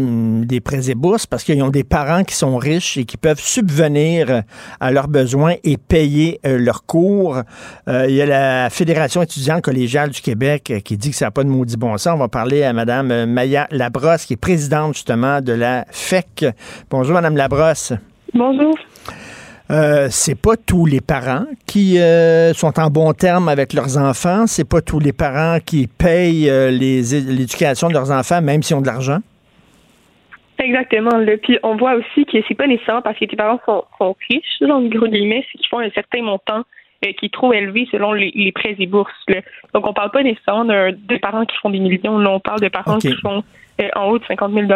des 0.47 0.61
prêts 0.61 0.89
et 0.89 0.95
bourses 0.95 1.27
parce 1.27 1.43
qu'ils 1.43 1.61
ont 1.61 1.69
des 1.69 1.83
parents 1.83 2.23
qui 2.23 2.33
sont 2.33 2.57
riches 2.57 2.97
et 2.97 3.05
qui 3.05 3.17
peuvent 3.17 3.39
subvenir 3.39 4.31
euh, 4.31 4.41
à 4.79 4.91
leurs 4.91 5.07
besoins 5.07 5.53
et 5.63 5.77
payer 5.77 6.39
euh, 6.43 6.57
leurs 6.57 6.87
cours. 6.87 7.43
il 7.87 8.15
y 8.15 8.21
a 8.23 8.25
la 8.25 8.71
Fédération 8.71 9.21
étudiante 9.21 9.61
collégiale 9.61 10.09
du 10.09 10.21
Québec 10.21 10.73
qui 10.83 10.97
dit 10.97 11.11
que 11.11 11.15
ça 11.15 11.25
n'a 11.25 11.31
pas 11.31 11.43
de 11.43 11.49
maudit 11.49 11.77
bon 11.77 11.95
sens. 11.99 12.15
On 12.15 12.17
va 12.17 12.29
parler 12.29 12.63
à 12.63 12.73
Mme 12.73 13.27
Maya 13.27 13.67
Labrosse, 13.69 14.25
qui 14.25 14.33
est 14.33 14.37
présidente 14.37 14.95
justement 14.95 15.39
de 15.41 15.53
la 15.53 15.85
FEC. 15.91 16.47
Bonjour, 16.89 17.13
Mme 17.13 17.37
Labrosse. 17.37 17.93
Bonjour. 18.33 18.75
Euh, 19.73 20.07
c'est 20.11 20.39
pas 20.39 20.55
tous 20.55 20.85
les 20.85 21.01
parents 21.01 21.45
qui 21.65 21.99
euh, 21.99 22.53
sont 22.53 22.79
en 22.79 22.91
bon 22.91 23.11
terme 23.13 23.49
avec 23.49 23.73
leurs 23.73 23.97
enfants. 23.97 24.45
C'est 24.45 24.69
pas 24.69 24.81
tous 24.81 24.99
les 24.99 25.13
parents 25.13 25.57
qui 25.65 25.87
payent 25.87 26.47
euh, 26.47 26.69
l'éducation 26.69 27.87
de 27.87 27.93
leurs 27.93 28.11
enfants, 28.11 28.39
même 28.41 28.61
s'ils 28.61 28.75
ont 28.75 28.81
de 28.81 28.87
l'argent. 28.87 29.17
Exactement. 30.59 31.09
Puis 31.41 31.57
on 31.63 31.75
voit 31.75 31.95
aussi 31.95 32.25
que 32.25 32.37
c'est 32.47 32.53
pas 32.53 32.67
nécessaire 32.67 33.01
parce 33.01 33.17
que 33.17 33.25
tes 33.25 33.35
parents 33.35 33.59
sont, 33.65 34.15
riches, 34.29 34.59
dans 34.61 34.79
le 34.79 34.89
gros 34.89 35.07
guillemets, 35.07 35.43
c'est 35.51 35.57
qu'ils 35.57 35.67
font 35.67 35.79
un 35.79 35.89
certain 35.89 36.21
montant 36.21 36.63
qui 37.01 37.25
est 37.25 37.33
trop 37.33 37.51
élevé 37.51 37.85
selon 37.91 38.13
les, 38.13 38.51
prêts 38.53 38.75
et 38.77 38.85
bourses. 38.85 39.11
Donc 39.73 39.87
on 39.87 39.93
parle 39.93 40.11
pas 40.11 40.23
nécessairement 40.23 40.65
de 40.65 41.17
parents 41.17 41.45
qui 41.45 41.57
font 41.57 41.71
des 41.71 41.79
millions, 41.79 42.15
on 42.15 42.39
parle 42.39 42.61
de 42.61 42.69
parents 42.69 42.99
qui 42.99 43.13
font 43.21 43.43
en 43.95 44.05
haut 44.05 44.19
de 44.19 44.25
50 44.25 44.53
000 44.53 44.67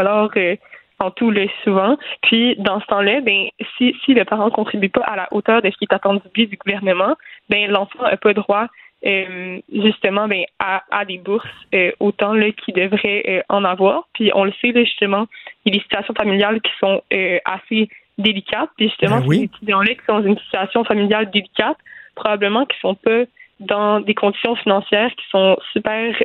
en 0.99 1.11
tout 1.11 1.31
le 1.31 1.47
souvent. 1.63 1.97
Puis 2.23 2.55
dans 2.57 2.79
ce 2.79 2.85
temps-là, 2.87 3.21
ben 3.21 3.47
si, 3.77 3.95
si 4.03 4.13
le 4.13 4.25
parent 4.25 4.45
ne 4.45 4.51
contribue 4.51 4.89
pas 4.89 5.01
à 5.01 5.15
la 5.15 5.27
hauteur 5.31 5.61
de 5.61 5.69
ce 5.69 5.77
qui 5.77 5.85
est 5.85 5.93
attendu 5.93 6.21
du 6.33 6.57
gouvernement, 6.57 7.15
ben 7.49 7.69
l'enfant 7.69 8.03
n'a 8.03 8.17
pas 8.17 8.33
droit 8.33 8.67
euh, 9.05 9.59
justement 9.71 10.27
ben, 10.27 10.43
à, 10.57 10.83
à 10.89 11.05
des 11.05 11.19
bourses 11.19 11.47
euh, 11.75 11.91
autant 11.99 12.33
là 12.33 12.51
qu'il 12.51 12.73
devrait 12.73 13.23
euh, 13.27 13.41
en 13.47 13.63
avoir. 13.63 14.07
Puis 14.13 14.31
on 14.33 14.43
le 14.43 14.51
sait 14.59 14.71
là, 14.71 14.83
justement, 14.83 15.27
il 15.63 15.73
y 15.73 15.75
a 15.75 15.77
des 15.77 15.83
situations 15.83 16.15
familiales 16.15 16.61
qui 16.61 16.71
sont 16.79 17.01
assez 17.45 17.89
délicates. 18.17 18.71
Puis 18.75 18.87
justement, 18.89 19.19
ben 19.19 19.31
ces 19.31 19.43
étudiants-là 19.43 19.93
qui 19.93 20.05
sont 20.07 20.19
dans 20.19 20.25
une 20.25 20.39
situation 20.39 20.83
familiale 20.83 21.29
délicate, 21.29 21.77
probablement 22.15 22.65
qui 22.65 22.77
sont 22.79 22.95
pas 22.95 23.23
dans 23.59 23.99
des 23.99 24.15
conditions 24.15 24.55
financières 24.55 25.11
qui 25.15 25.25
sont 25.29 25.57
super 25.73 26.15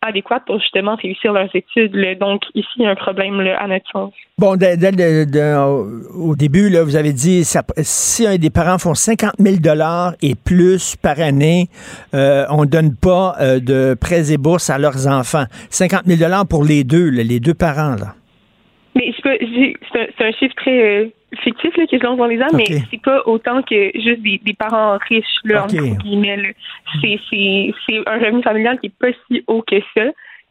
adéquates 0.00 0.44
pour 0.46 0.60
justement 0.60 0.96
réussir 0.96 1.32
leurs 1.32 1.54
études. 1.54 1.96
Donc, 2.20 2.42
ici, 2.54 2.68
il 2.76 2.82
y 2.82 2.86
a 2.86 2.90
un 2.90 2.94
problème 2.94 3.40
à 3.40 3.66
notre 3.66 3.90
sens. 3.90 4.12
Bon, 4.38 4.56
au 6.14 6.36
début, 6.36 6.70
là, 6.70 6.84
vous 6.84 6.96
avez 6.96 7.12
dit 7.12 7.42
si 7.44 8.26
un 8.26 8.36
des 8.36 8.50
parents 8.50 8.78
font 8.78 8.94
50 8.94 9.32
000 9.38 9.56
et 10.22 10.34
plus 10.34 10.96
par 10.96 11.20
année, 11.20 11.68
euh, 12.14 12.44
on 12.50 12.62
ne 12.62 12.66
donne 12.66 12.94
pas 12.94 13.34
euh, 13.40 13.60
de 13.60 13.96
prêts 14.00 14.32
et 14.32 14.38
bourses 14.38 14.70
à 14.70 14.78
leurs 14.78 15.06
enfants. 15.08 15.44
50 15.70 16.06
000 16.06 16.44
pour 16.48 16.64
les 16.64 16.84
deux, 16.84 17.08
les 17.08 17.40
deux 17.40 17.54
parents. 17.54 17.96
Là. 17.96 18.14
Mais 18.94 19.12
c'est 19.22 20.24
un, 20.24 20.32
chiffre 20.32 20.54
très 20.56 21.12
euh, 21.32 21.36
fictif 21.42 21.76
là, 21.76 21.86
que 21.86 21.98
je 21.98 22.02
lance 22.02 22.18
dans 22.18 22.26
les 22.26 22.38
mais 22.54 22.64
c'est 22.90 23.02
pas 23.02 23.22
autant 23.26 23.62
que 23.62 23.90
juste 23.94 24.22
des, 24.22 24.54
parents 24.58 24.98
riches, 25.08 25.26
là, 25.44 25.64
entre 25.64 25.76
guillemets. 26.02 26.54
C'est 27.02 28.02
un 28.06 28.18
revenu 28.18 28.42
familial 28.42 28.78
qui 28.80 28.86
est 28.86 28.98
pas 28.98 29.12
si 29.26 29.44
haut 29.46 29.62
que 29.62 29.80
ça, 29.96 30.04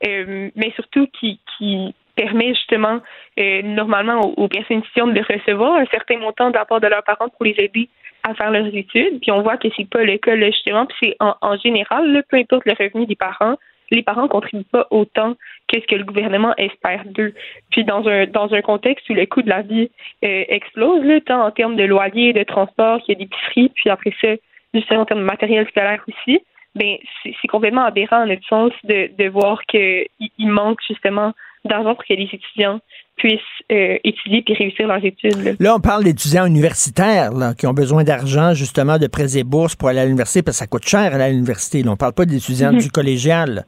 euh, 0.07 0.49
mais 0.55 0.71
surtout 0.75 1.07
qui, 1.19 1.39
qui 1.57 1.93
permet 2.15 2.53
justement 2.55 2.99
euh, 3.39 3.61
normalement 3.61 4.21
aux, 4.21 4.47
personnes 4.47 4.79
étudiantes 4.79 5.13
de 5.13 5.21
recevoir 5.21 5.75
un 5.75 5.85
certain 5.85 6.17
montant 6.17 6.49
d'apport 6.49 6.81
de 6.81 6.87
leurs 6.87 7.03
parents 7.03 7.29
pour 7.29 7.45
les 7.45 7.55
aider 7.57 7.89
à 8.23 8.33
faire 8.33 8.51
leurs 8.51 8.67
études. 8.67 9.19
Puis 9.21 9.31
on 9.31 9.41
voit 9.41 9.57
que 9.57 9.67
c'est 9.77 9.89
pas 9.89 10.03
le 10.03 10.17
cas 10.17 10.35
là, 10.35 10.47
justement. 10.47 10.85
Puis 10.85 10.97
c'est 11.01 11.15
en, 11.19 11.35
en, 11.41 11.57
général, 11.57 12.23
peu 12.29 12.37
importe 12.37 12.65
le 12.65 12.73
revenu 12.73 13.05
des 13.05 13.15
parents, 13.15 13.57
les 13.91 14.03
parents 14.03 14.23
ne 14.23 14.27
contribuent 14.27 14.63
pas 14.71 14.87
autant 14.91 15.35
que 15.67 15.79
ce 15.79 15.85
que 15.85 15.95
le 15.95 16.03
gouvernement 16.03 16.53
espère 16.57 17.03
d'eux. 17.05 17.33
Puis 17.71 17.83
dans 17.83 18.07
un 18.07 18.25
dans 18.25 18.53
un 18.53 18.61
contexte 18.61 19.09
où 19.09 19.13
le 19.13 19.25
coût 19.25 19.41
de 19.41 19.49
la 19.49 19.61
vie 19.61 19.89
euh, 20.23 20.43
explose, 20.47 21.03
là, 21.03 21.19
tant 21.21 21.45
en 21.45 21.51
termes 21.51 21.75
de 21.75 21.83
loyer, 21.83 22.33
de 22.33 22.43
transport, 22.43 23.01
qu'il 23.01 23.13
y 23.13 23.17
a 23.17 23.19
d'épicerie, 23.19 23.69
puis 23.75 23.89
après 23.89 24.13
ça, 24.21 24.29
justement 24.73 25.01
en 25.01 25.05
termes 25.05 25.21
de 25.21 25.25
matériel 25.25 25.67
scolaire 25.69 26.03
aussi, 26.07 26.39
ben 26.75 26.97
c'est 27.23 27.47
complètement 27.47 27.85
aberrant 27.85 28.23
en 28.23 28.27
notre 28.27 28.45
sens 28.47 28.71
de, 28.83 29.09
de 29.17 29.29
voir 29.29 29.63
qu'il 29.65 30.07
manque 30.39 30.79
justement 30.87 31.33
d'argent 31.65 31.95
pour 31.95 32.05
que 32.05 32.13
les 32.13 32.29
étudiants 32.31 32.79
puissent 33.17 33.39
euh, 33.71 33.97
étudier 34.03 34.43
puis 34.43 34.53
réussir 34.53 34.87
leurs 34.87 35.03
études. 35.03 35.57
Là, 35.59 35.75
on 35.75 35.79
parle 35.79 36.03
d'étudiants 36.03 36.45
universitaires 36.45 37.31
là, 37.33 37.53
qui 37.53 37.67
ont 37.67 37.73
besoin 37.73 38.03
d'argent, 38.03 38.53
justement, 38.53 38.97
de 38.97 39.07
prêts 39.07 39.37
et 39.37 39.43
bourses 39.43 39.75
pour 39.75 39.89
aller 39.89 39.99
à 39.99 40.05
l'université, 40.05 40.43
parce 40.43 40.57
que 40.57 40.59
ça 40.59 40.67
coûte 40.67 40.87
cher 40.87 41.13
à 41.13 41.29
l'université. 41.29 41.83
On 41.87 41.91
ne 41.91 41.95
parle 41.95 42.13
pas 42.13 42.25
d'étudiants 42.25 42.71
mhm. 42.71 42.79
du 42.79 42.91
collégial. 42.91 43.65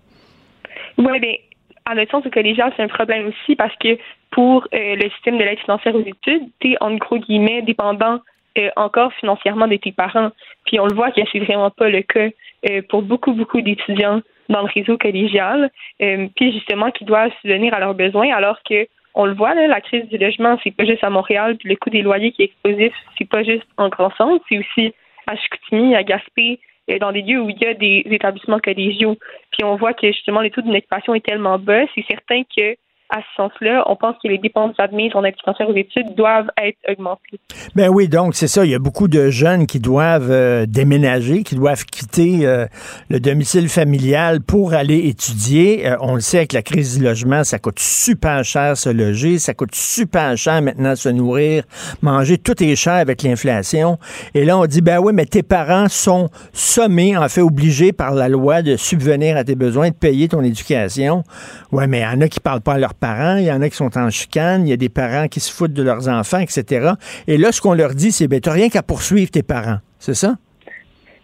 Oui, 0.99 1.19
bien, 1.21 1.33
à 1.85 1.95
notre 1.95 2.11
sens, 2.11 2.25
le 2.25 2.29
collégial, 2.29 2.73
c'est 2.75 2.83
un 2.83 2.89
problème 2.89 3.27
aussi 3.27 3.55
parce 3.55 3.75
que 3.77 3.97
pour 4.31 4.67
euh, 4.73 4.95
le 4.95 5.09
système 5.11 5.37
de 5.37 5.43
l'aide 5.43 5.59
financière 5.59 5.95
aux 5.95 6.01
études, 6.01 6.49
tu 6.59 6.71
es 6.73 6.77
en 6.81 6.95
gros 6.95 7.17
guillemets 7.17 7.61
dépendant 7.61 8.19
euh, 8.57 8.69
encore 8.75 9.13
financièrement 9.13 9.67
de 9.67 9.77
tes 9.77 9.93
parents. 9.93 10.31
Puis 10.65 10.77
on 10.77 10.87
le 10.87 10.93
voit 10.93 11.11
que 11.11 11.21
c'est 11.31 11.39
vraiment 11.39 11.69
pas 11.69 11.89
le 11.89 12.01
cas 12.01 12.27
euh, 12.69 12.81
pour 12.89 13.01
beaucoup, 13.01 13.31
beaucoup 13.31 13.61
d'étudiants 13.61 14.21
dans 14.49 14.63
le 14.63 14.69
réseau 14.73 14.97
collégial, 14.97 15.69
puis 15.99 16.51
justement 16.51 16.89
qui 16.89 17.05
doivent 17.05 17.31
subvenir 17.39 17.71
à 17.75 17.79
leurs 17.79 17.93
besoins, 17.93 18.33
alors 18.33 18.57
que 18.67 18.87
on 19.13 19.25
le 19.25 19.33
voit, 19.33 19.53
là, 19.53 19.67
la 19.67 19.79
crise 19.79 20.07
du 20.07 20.17
logement, 20.17 20.57
c'est 20.63 20.75
pas 20.75 20.85
juste 20.85 21.03
à 21.03 21.11
Montréal, 21.11 21.55
puis 21.57 21.69
le 21.69 21.75
coût 21.75 21.91
des 21.91 22.01
loyers 22.01 22.31
qui 22.31 22.41
est 22.41 22.45
explosif, 22.45 22.93
c'est 23.15 23.29
pas 23.29 23.43
juste 23.43 23.67
en 23.77 23.89
grand 23.89 24.09
sens, 24.15 24.41
c'est 24.49 24.57
aussi 24.57 24.93
à 25.27 25.35
Chicoutimi, 25.35 25.95
à 25.95 26.03
Gaspé, 26.03 26.59
dans 26.97 27.11
des 27.11 27.21
lieux 27.21 27.41
où 27.41 27.49
il 27.49 27.57
y 27.61 27.65
a 27.65 27.73
des 27.73 28.03
établissements 28.05 28.59
collégiaux. 28.59 29.17
Puis 29.51 29.63
on 29.63 29.75
voit 29.75 29.93
que 29.93 30.07
justement 30.07 30.41
le 30.41 30.49
taux 30.49 30.61
d'occupation 30.61 31.13
est 31.13 31.25
tellement 31.25 31.59
bas, 31.59 31.85
c'est 31.93 32.05
certain 32.07 32.43
que 32.43 32.75
à 33.09 33.17
ce 33.21 33.35
sens-là, 33.37 33.83
on 33.87 33.95
pense 33.95 34.15
que 34.21 34.27
les 34.27 34.37
dépenses 34.37 34.75
admises 34.77 35.11
en 35.15 35.23
financière 35.23 35.69
aux 35.69 35.75
études 35.75 36.13
doivent 36.15 36.49
être 36.61 36.77
augmentées. 36.87 37.39
Ben 37.75 37.89
oui, 37.89 38.07
donc 38.07 38.35
c'est 38.35 38.47
ça. 38.47 38.63
Il 38.65 38.71
y 38.71 38.75
a 38.75 38.79
beaucoup 38.79 39.07
de 39.07 39.29
jeunes 39.29 39.65
qui 39.65 39.79
doivent 39.79 40.29
euh, 40.29 40.65
déménager, 40.67 41.43
qui 41.43 41.55
doivent 41.55 41.85
quitter 41.85 42.45
euh, 42.45 42.67
le 43.09 43.19
domicile 43.19 43.67
familial 43.67 44.41
pour 44.41 44.73
aller 44.73 45.07
étudier. 45.07 45.87
Euh, 45.87 45.97
on 46.01 46.15
le 46.15 46.21
sait 46.21 46.37
avec 46.37 46.53
la 46.53 46.61
crise 46.61 46.97
du 46.97 47.03
logement, 47.03 47.43
ça 47.43 47.57
coûte 47.57 47.79
super 47.79 48.43
cher 48.43 48.77
se 48.77 48.89
loger, 48.89 49.39
ça 49.39 49.55
coûte 49.55 49.73
super 49.73 50.37
cher 50.37 50.61
maintenant 50.61 50.95
se 50.95 51.09
nourrir, 51.09 51.63
manger, 52.01 52.37
tout 52.37 52.63
est 52.63 52.75
cher 52.75 52.93
avec 52.93 53.23
l'inflation. 53.23 53.97
Et 54.35 54.45
là, 54.45 54.57
on 54.57 54.65
dit 54.67 54.81
ben 54.81 54.99
oui, 54.99 55.13
mais 55.13 55.25
tes 55.25 55.43
parents 55.43 55.87
sont 55.89 56.29
sommés, 56.53 57.17
en 57.17 57.27
fait 57.27 57.41
obligés 57.41 57.91
par 57.91 58.13
la 58.13 58.29
loi 58.29 58.61
de 58.61 58.75
subvenir 58.75 59.35
à 59.35 59.43
tes 59.43 59.55
besoins, 59.55 59.89
de 59.89 59.95
payer 59.95 60.27
ton 60.27 60.41
éducation. 60.41 61.23
Ouais, 61.71 61.87
mais 61.87 61.99
il 61.99 62.03
y 62.03 62.05
en 62.05 62.21
a 62.21 62.27
qui 62.27 62.39
parlent 62.39 62.61
pas 62.61 62.73
à 62.73 62.77
leur 62.77 62.93
parents, 62.99 63.37
il 63.37 63.45
y 63.45 63.51
en 63.51 63.61
a 63.61 63.69
qui 63.69 63.75
sont 63.75 63.97
en 63.97 64.09
chicane, 64.09 64.67
il 64.67 64.69
y 64.69 64.73
a 64.73 64.77
des 64.77 64.89
parents 64.89 65.27
qui 65.27 65.39
se 65.39 65.51
foutent 65.51 65.73
de 65.73 65.83
leurs 65.83 66.07
enfants, 66.09 66.39
etc. 66.39 66.91
Et 67.27 67.37
là, 67.37 67.51
ce 67.51 67.61
qu'on 67.61 67.73
leur 67.73 67.95
dit, 67.95 68.11
c'est, 68.11 68.27
ben, 68.27 68.39
n'as 68.45 68.51
rien 68.51 68.69
qu'à 68.69 68.83
poursuivre 68.83 69.31
tes 69.31 69.43
parents. 69.43 69.79
C'est 69.97 70.13
ça? 70.13 70.35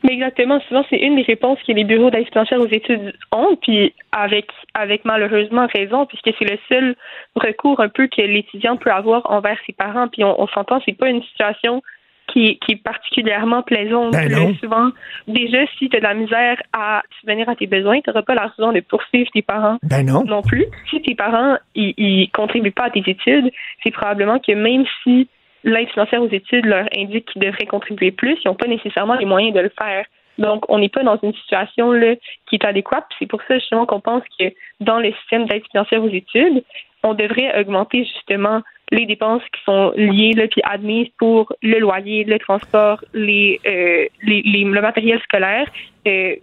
Mais 0.04 0.14
exactement, 0.14 0.60
souvent 0.68 0.86
c'est 0.90 1.00
une 1.00 1.16
des 1.16 1.24
réponses 1.24 1.58
que 1.66 1.72
les 1.72 1.84
bureaux 1.84 2.12
d'aide 2.12 2.28
financière 2.28 2.62
aux 2.62 2.68
études 2.68 3.14
ont, 3.32 3.58
puis 3.60 3.92
avec 4.12 5.04
malheureusement 5.04 5.68
raison, 5.74 6.06
puisque 6.06 6.30
c'est 6.38 6.46
le 6.46 6.60
seul 6.70 6.96
recours 7.36 7.80
un 7.80 7.90
peu 7.90 8.08
que 8.08 8.22
l'étudiant 8.22 8.78
peut 8.78 8.92
avoir 8.92 9.30
envers 9.32 9.58
ses 9.66 9.74
parents. 9.74 10.08
Puis 10.08 10.24
on, 10.24 10.40
on 10.40 10.48
s'entend, 10.48 10.80
c'est 10.86 10.96
pas 10.96 11.10
une 11.10 11.24
situation 11.24 11.82
qui, 12.28 12.58
qui 12.60 12.74
est 12.74 12.84
particulièrement 12.84 13.62
plaisante. 13.62 14.14
Ben 14.14 14.56
souvent, 14.56 14.90
déjà, 15.28 15.66
si 15.78 15.90
tu 15.90 15.98
as 15.98 16.00
de 16.00 16.06
la 16.06 16.14
misère 16.14 16.62
à 16.74 17.02
subvenir 17.20 17.48
à 17.50 17.56
tes 17.56 17.68
besoins, 17.68 18.02
tu 18.02 18.10
n'auras 18.10 18.24
pas 18.24 18.36
la 18.36 18.48
raison 18.48 18.72
de 18.72 18.80
poursuivre 18.82 19.30
tes 19.34 19.42
parents 19.42 19.78
ben 19.84 20.06
non. 20.06 20.24
non 20.24 20.42
plus. 20.42 20.66
Si 20.90 21.02
tes 21.02 21.16
parents 21.16 21.58
ils, 21.76 21.94
ils 21.98 22.30
contribuent 22.32 22.72
pas 22.72 22.86
à 22.86 22.90
tes 22.90 23.04
études, 23.06 23.52
c'est 23.84 23.92
probablement 23.92 24.40
que 24.40 24.52
même 24.52 24.86
si 25.04 25.28
l'aide 25.64 25.90
financière 25.90 26.22
aux 26.22 26.30
études 26.30 26.66
leur 26.66 26.88
indique 26.96 27.26
qu'ils 27.32 27.42
devraient 27.42 27.66
contribuer 27.66 28.12
plus, 28.12 28.38
ils 28.44 28.48
n'ont 28.48 28.56
pas 28.56 28.68
nécessairement 28.68 29.16
les 29.16 29.26
moyens 29.26 29.54
de 29.54 29.62
le 29.62 29.72
faire. 29.78 30.06
Donc, 30.38 30.66
on 30.70 30.80
n'est 30.80 30.90
pas 30.90 31.04
dans 31.04 31.18
une 31.24 31.34
situation 31.34 31.92
là, 31.92 32.16
qui 32.48 32.56
est 32.56 32.66
adéquate. 32.66 33.06
C'est 33.20 33.26
pour 33.26 33.42
ça 33.48 33.58
justement 33.58 33.86
qu'on 33.86 34.02
pense 34.02 34.24
que 34.38 34.46
dans 34.80 35.00
le 35.00 35.14
système 35.14 35.46
d'aide 35.46 35.64
financière 35.72 36.04
aux 36.04 36.10
études, 36.10 36.64
on 37.04 37.14
devrait 37.14 37.58
augmenter 37.60 38.04
justement 38.04 38.62
les 38.92 39.06
dépenses 39.06 39.44
qui 39.54 39.64
sont 39.64 39.92
liées 39.96 40.34
là, 40.34 40.48
puis 40.48 40.62
admises 40.64 41.10
pour 41.18 41.54
le 41.62 41.80
loyer, 41.80 42.24
le 42.24 42.40
transport, 42.40 43.04
les, 43.14 43.60
euh, 43.66 44.06
les, 44.24 44.42
les, 44.44 44.64
le 44.64 44.82
matériel 44.82 45.20
scolaire, 45.22 45.68
euh, 46.08 46.36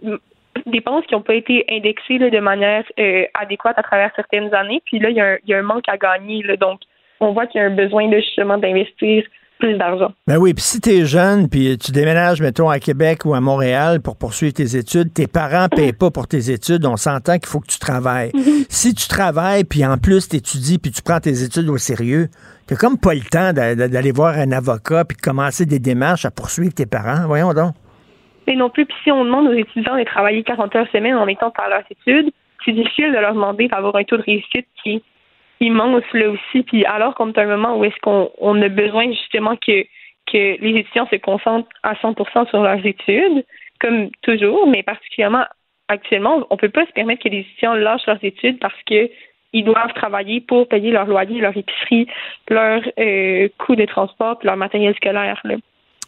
dépenses 0.65 1.05
qui 1.05 1.15
n'ont 1.15 1.21
pas 1.21 1.35
été 1.35 1.65
indexées 1.69 2.17
là, 2.17 2.29
de 2.29 2.39
manière 2.39 2.83
euh, 2.99 3.25
adéquate 3.33 3.77
à 3.77 3.83
travers 3.83 4.11
certaines 4.15 4.53
années. 4.53 4.81
Puis 4.85 4.99
là, 4.99 5.09
il 5.09 5.15
y, 5.15 5.21
a 5.21 5.25
un, 5.25 5.37
il 5.45 5.49
y 5.49 5.53
a 5.53 5.59
un 5.59 5.63
manque 5.63 5.87
à 5.87 5.97
gagner. 5.97 6.43
Là, 6.43 6.57
donc, 6.57 6.81
on 7.19 7.31
voit 7.31 7.47
qu'il 7.47 7.59
y 7.59 7.63
a 7.63 7.67
un 7.67 7.75
besoin 7.75 8.07
de, 8.07 8.17
justement 8.17 8.57
d'investir 8.57 9.25
plus 9.63 9.77
d'argent. 9.77 10.11
Ben 10.27 10.37
oui, 10.37 10.53
puis 10.53 10.63
si 10.63 10.81
tu 10.81 10.89
es 10.89 11.05
jeune, 11.05 11.47
puis 11.49 11.77
tu 11.77 11.93
déménages, 11.93 12.41
mettons, 12.41 12.69
à 12.69 12.79
Québec 12.79 13.21
ou 13.23 13.33
à 13.33 13.39
Montréal 13.39 14.01
pour 14.01 14.17
poursuivre 14.17 14.53
tes 14.53 14.75
études, 14.75 15.13
tes 15.13 15.25
parents 15.25 15.67
ne 15.71 15.75
payent 15.75 15.93
pas 15.93 16.11
pour 16.11 16.27
tes 16.27 16.51
études, 16.51 16.85
on 16.85 16.97
s'entend 16.97 17.37
qu'il 17.37 17.47
faut 17.47 17.61
que 17.61 17.67
tu 17.67 17.79
travailles. 17.79 18.31
Mhm. 18.33 18.65
Si 18.67 18.93
tu 18.93 19.07
travailles, 19.07 19.63
puis 19.63 19.85
en 19.85 19.97
plus 19.97 20.27
tu 20.27 20.35
étudies, 20.35 20.79
puis 20.79 20.91
tu 20.91 21.01
prends 21.01 21.21
tes 21.21 21.43
études 21.43 21.69
au 21.69 21.77
sérieux, 21.77 22.27
tu 22.67 22.75
comme 22.75 22.97
pas 22.97 23.13
le 23.13 23.21
temps 23.21 23.53
d'aller 23.53 24.11
voir 24.11 24.37
un 24.37 24.51
avocat, 24.51 25.05
puis 25.05 25.15
de 25.15 25.21
commencer 25.21 25.65
des 25.65 25.79
démarches 25.79 26.25
à 26.25 26.31
poursuivre 26.31 26.73
tes 26.73 26.85
parents. 26.85 27.25
Voyons 27.25 27.53
donc. 27.53 27.73
Mais 28.45 28.55
non 28.55 28.69
plus, 28.69 28.85
puis 28.85 28.97
si 29.05 29.11
on 29.11 29.23
demande 29.23 29.47
aux 29.47 29.53
étudiants 29.53 29.97
de 29.97 30.03
travailler 30.03 30.43
40 30.43 30.75
heures 30.75 30.87
semaine 30.91 31.15
en 31.15 31.27
étant 31.27 31.51
par 31.51 31.69
leurs 31.69 31.83
études, 31.89 32.31
c'est 32.65 32.73
difficile 32.73 33.13
de 33.13 33.19
leur 33.19 33.33
demander 33.33 33.69
d'avoir 33.69 33.95
un 33.95 34.03
taux 34.03 34.17
de 34.17 34.23
réussite 34.23 34.67
qui 34.83 35.01
immense 35.59 36.03
là 36.13 36.29
aussi. 36.29 36.63
Puis 36.63 36.85
alors 36.85 37.15
qu'on 37.15 37.31
est 37.31 37.37
à 37.37 37.43
un 37.43 37.57
moment 37.57 37.77
où 37.77 37.85
est-ce 37.85 37.99
qu'on 38.01 38.31
on 38.37 38.61
a 38.61 38.69
besoin 38.69 39.11
justement 39.11 39.55
que, 39.55 39.83
que 40.31 40.61
les 40.61 40.79
étudiants 40.79 41.07
se 41.09 41.17
concentrent 41.17 41.69
à 41.83 41.93
100% 41.95 42.49
sur 42.49 42.61
leurs 42.61 42.85
études, 42.85 43.45
comme 43.79 44.09
toujours, 44.21 44.67
mais 44.67 44.83
particulièrement 44.83 45.45
actuellement, 45.87 46.45
on 46.49 46.57
peut 46.57 46.69
pas 46.69 46.85
se 46.85 46.91
permettre 46.91 47.23
que 47.23 47.29
les 47.29 47.39
étudiants 47.39 47.73
lâchent 47.73 48.07
leurs 48.07 48.23
études 48.23 48.59
parce 48.59 48.81
que 48.85 49.09
ils 49.55 49.63
doivent 49.63 49.93
travailler 49.93 50.41
pour 50.41 50.67
payer 50.67 50.91
leur 50.91 51.05
loyer, 51.05 51.39
leur 51.39 51.55
épicerie, 51.55 52.07
leur 52.49 52.81
euh, 52.99 53.47
de 53.69 53.85
transport, 53.85 54.39
leur 54.43 54.57
matériel 54.57 54.95
scolaire. 54.95 55.39
Là. 55.43 55.55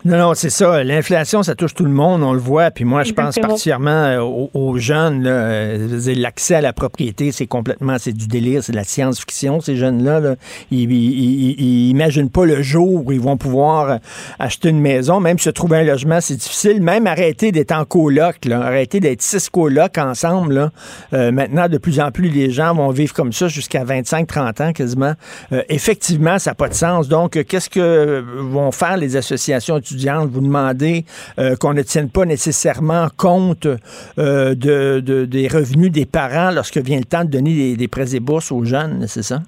Non, 0.05 0.19
non, 0.19 0.33
c'est 0.35 0.51
ça. 0.51 0.83
L'inflation, 0.83 1.41
ça 1.41 1.55
touche 1.55 1.73
tout 1.73 1.83
le 1.83 1.89
monde, 1.89 2.21
on 2.21 2.33
le 2.33 2.39
voit. 2.39 2.69
Puis 2.69 2.85
moi, 2.85 3.01
je 3.01 3.11
pense 3.11 3.39
particulièrement 3.39 3.89
euh, 3.89 4.19
aux, 4.19 4.51
aux 4.53 4.77
jeunes. 4.77 5.23
euh, 5.25 6.13
L'accès 6.15 6.53
à 6.53 6.61
la 6.61 6.73
propriété, 6.73 7.31
c'est 7.31 7.47
complètement, 7.47 7.95
c'est 7.97 8.13
du 8.13 8.27
délire, 8.27 8.63
c'est 8.63 8.71
de 8.71 8.77
la 8.77 8.83
science-fiction. 8.83 9.61
Ces 9.61 9.75
jeunes-là, 9.75 10.19
là. 10.19 10.35
ils, 10.69 10.91
ils, 10.91 11.55
ils, 11.59 11.89
imaginent 11.89 12.29
pas 12.29 12.45
le 12.45 12.61
jour 12.61 13.03
où 13.07 13.11
ils 13.13 13.19
vont 13.19 13.35
pouvoir 13.35 13.89
euh, 13.89 13.97
acheter 14.37 14.69
une 14.69 14.79
maison. 14.79 15.19
Même 15.19 15.39
se 15.39 15.49
trouver 15.49 15.77
un 15.79 15.83
logement, 15.85 16.21
c'est 16.21 16.35
difficile. 16.35 16.83
Même 16.83 17.07
arrêter 17.07 17.51
d'être 17.51 17.71
en 17.71 17.85
coloc, 17.85 18.45
là. 18.45 18.61
arrêter 18.61 18.99
d'être 18.99 19.23
six 19.23 19.49
colocs 19.49 19.97
ensemble. 19.97 20.53
Là. 20.53 20.71
Euh, 21.13 21.31
maintenant, 21.31 21.67
de 21.67 21.79
plus 21.79 21.99
en 21.99 22.11
plus, 22.11 22.29
les 22.29 22.51
gens 22.51 22.75
vont 22.75 22.91
vivre 22.91 23.13
comme 23.15 23.33
ça 23.33 23.47
jusqu'à 23.47 23.83
25-30 23.83 24.61
ans 24.61 24.71
quasiment. 24.71 25.13
Euh, 25.51 25.63
effectivement, 25.69 26.37
ça 26.37 26.51
n'a 26.51 26.55
pas 26.55 26.69
de 26.69 26.75
sens. 26.75 27.07
Donc, 27.07 27.43
qu'est-ce 27.47 27.71
que 27.71 28.23
vont 28.37 28.71
faire 28.71 28.97
les 28.97 29.15
associations 29.15 29.77
étudiantes? 29.79 29.94
Vous 30.25 30.41
demandez 30.41 31.05
euh, 31.39 31.55
qu'on 31.55 31.73
ne 31.73 31.81
tienne 31.81 32.09
pas 32.09 32.25
nécessairement 32.25 33.07
compte 33.17 33.65
euh, 33.65 34.55
de, 34.55 34.99
de, 34.99 35.25
des 35.25 35.47
revenus 35.47 35.91
des 35.91 36.05
parents 36.05 36.51
lorsque 36.51 36.77
vient 36.77 36.97
le 36.97 37.05
temps 37.05 37.23
de 37.23 37.31
donner 37.31 37.53
des, 37.53 37.77
des 37.77 37.87
prêts 37.87 38.15
et 38.15 38.19
bourses 38.19 38.51
aux 38.51 38.63
jeunes, 38.63 39.05
c'est 39.07 39.23
ça? 39.23 39.39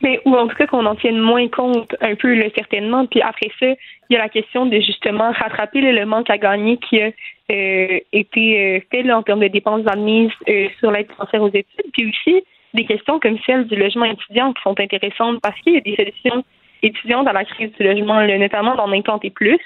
Mais, 0.00 0.20
ou 0.24 0.36
en 0.36 0.46
tout 0.46 0.54
cas 0.54 0.66
qu'on 0.66 0.86
en 0.86 0.94
tienne 0.94 1.18
moins 1.18 1.48
compte 1.48 1.94
un 2.00 2.14
peu 2.14 2.40
certainement. 2.54 3.06
Puis 3.06 3.20
après 3.20 3.50
ça, 3.58 3.66
il 3.66 4.14
y 4.14 4.16
a 4.16 4.20
la 4.20 4.28
question 4.28 4.66
de 4.66 4.78
justement 4.80 5.32
rattraper 5.32 5.80
le 5.80 6.06
manque 6.06 6.30
à 6.30 6.38
gagner 6.38 6.76
qui 6.76 7.00
a 7.00 7.10
euh, 7.50 7.98
été 8.12 8.86
fait 8.92 9.02
là, 9.02 9.18
en 9.18 9.22
termes 9.22 9.40
de 9.40 9.48
dépenses 9.48 9.86
admises 9.86 10.30
sur 10.78 10.92
l'aide 10.92 11.10
financière 11.12 11.42
aux 11.42 11.48
études. 11.48 11.90
Puis 11.92 12.06
aussi 12.06 12.44
des 12.74 12.84
questions 12.84 13.18
comme 13.18 13.38
celle 13.44 13.66
du 13.66 13.76
logement 13.76 14.04
étudiant 14.04 14.52
qui 14.52 14.62
sont 14.62 14.78
intéressantes 14.78 15.40
parce 15.42 15.58
qu'il 15.60 15.74
y 15.74 15.78
a 15.78 15.80
des 15.80 15.96
solutions 15.96 16.44
étudiantes 16.82 17.26
à 17.28 17.32
la 17.32 17.44
crise 17.44 17.70
du 17.78 17.82
logement, 17.84 18.20
notamment 18.26 18.74
d'en 18.74 18.90
implanter 18.92 19.30
plus, 19.30 19.58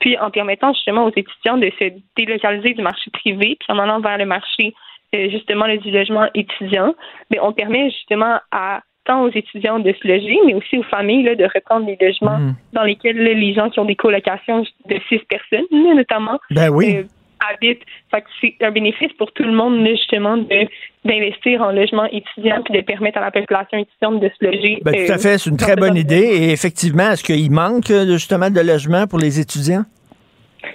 puis 0.00 0.18
en 0.18 0.30
permettant 0.30 0.72
justement 0.72 1.04
aux 1.04 1.12
étudiants 1.14 1.56
de 1.56 1.70
se 1.78 1.92
délocaliser 2.16 2.74
du 2.74 2.82
marché 2.82 3.10
privé, 3.12 3.56
puis 3.58 3.66
en 3.68 3.78
allant 3.78 4.00
vers 4.00 4.18
le 4.18 4.26
marché 4.26 4.74
euh, 5.14 5.30
justement 5.30 5.66
du 5.76 5.90
logement 5.90 6.26
étudiant, 6.34 6.94
mais 7.30 7.38
on 7.40 7.52
permet 7.52 7.90
justement 7.90 8.38
à 8.50 8.80
tant 9.04 9.22
aux 9.22 9.30
étudiants 9.30 9.78
de 9.78 9.92
se 9.92 10.08
loger, 10.08 10.38
mais 10.46 10.54
aussi 10.54 10.78
aux 10.78 10.82
familles 10.84 11.24
là, 11.24 11.34
de 11.34 11.44
reprendre 11.44 11.86
les 11.86 11.96
logements 12.00 12.38
Mm. 12.38 12.54
dans 12.72 12.82
lesquels 12.84 13.16
là, 13.22 13.34
les 13.34 13.52
gens 13.54 13.68
qui 13.68 13.78
ont 13.78 13.84
des 13.84 13.96
colocations 13.96 14.62
de 14.86 14.96
six 15.08 15.18
personnes, 15.28 15.66
notamment, 15.94 16.40
Ben 16.50 16.70
oui. 16.70 16.96
euh, 16.96 17.02
habitent. 17.52 17.82
Fait 18.10 18.20
que 18.20 18.26
c'est 18.40 18.56
un 18.64 18.70
bénéfice 18.70 19.12
pour 19.14 19.32
tout 19.32 19.44
le 19.44 19.52
monde, 19.52 19.86
justement, 19.86 20.36
de 20.36 20.68
d'investir 21.04 21.60
en 21.60 21.70
logement 21.70 22.06
étudiant 22.06 22.62
puis 22.64 22.74
de 22.74 22.80
permettre 22.80 23.18
à 23.18 23.20
la 23.20 23.30
population 23.30 23.76
étudiante 23.76 24.20
de 24.20 24.30
se 24.40 24.44
loger. 24.44 24.78
Ben, 24.82 24.94
tout 24.94 25.12
euh, 25.12 25.14
à 25.14 25.18
fait, 25.18 25.36
c'est 25.36 25.50
une 25.50 25.58
très 25.58 25.76
bonne 25.76 25.96
idée. 25.96 26.16
Et 26.16 26.50
effectivement, 26.50 27.10
est-ce 27.10 27.22
qu'il 27.22 27.50
manque 27.50 27.90
euh, 27.90 28.06
justement 28.12 28.48
de 28.48 28.60
logements 28.60 29.06
pour 29.06 29.18
les 29.18 29.38
étudiants? 29.38 29.84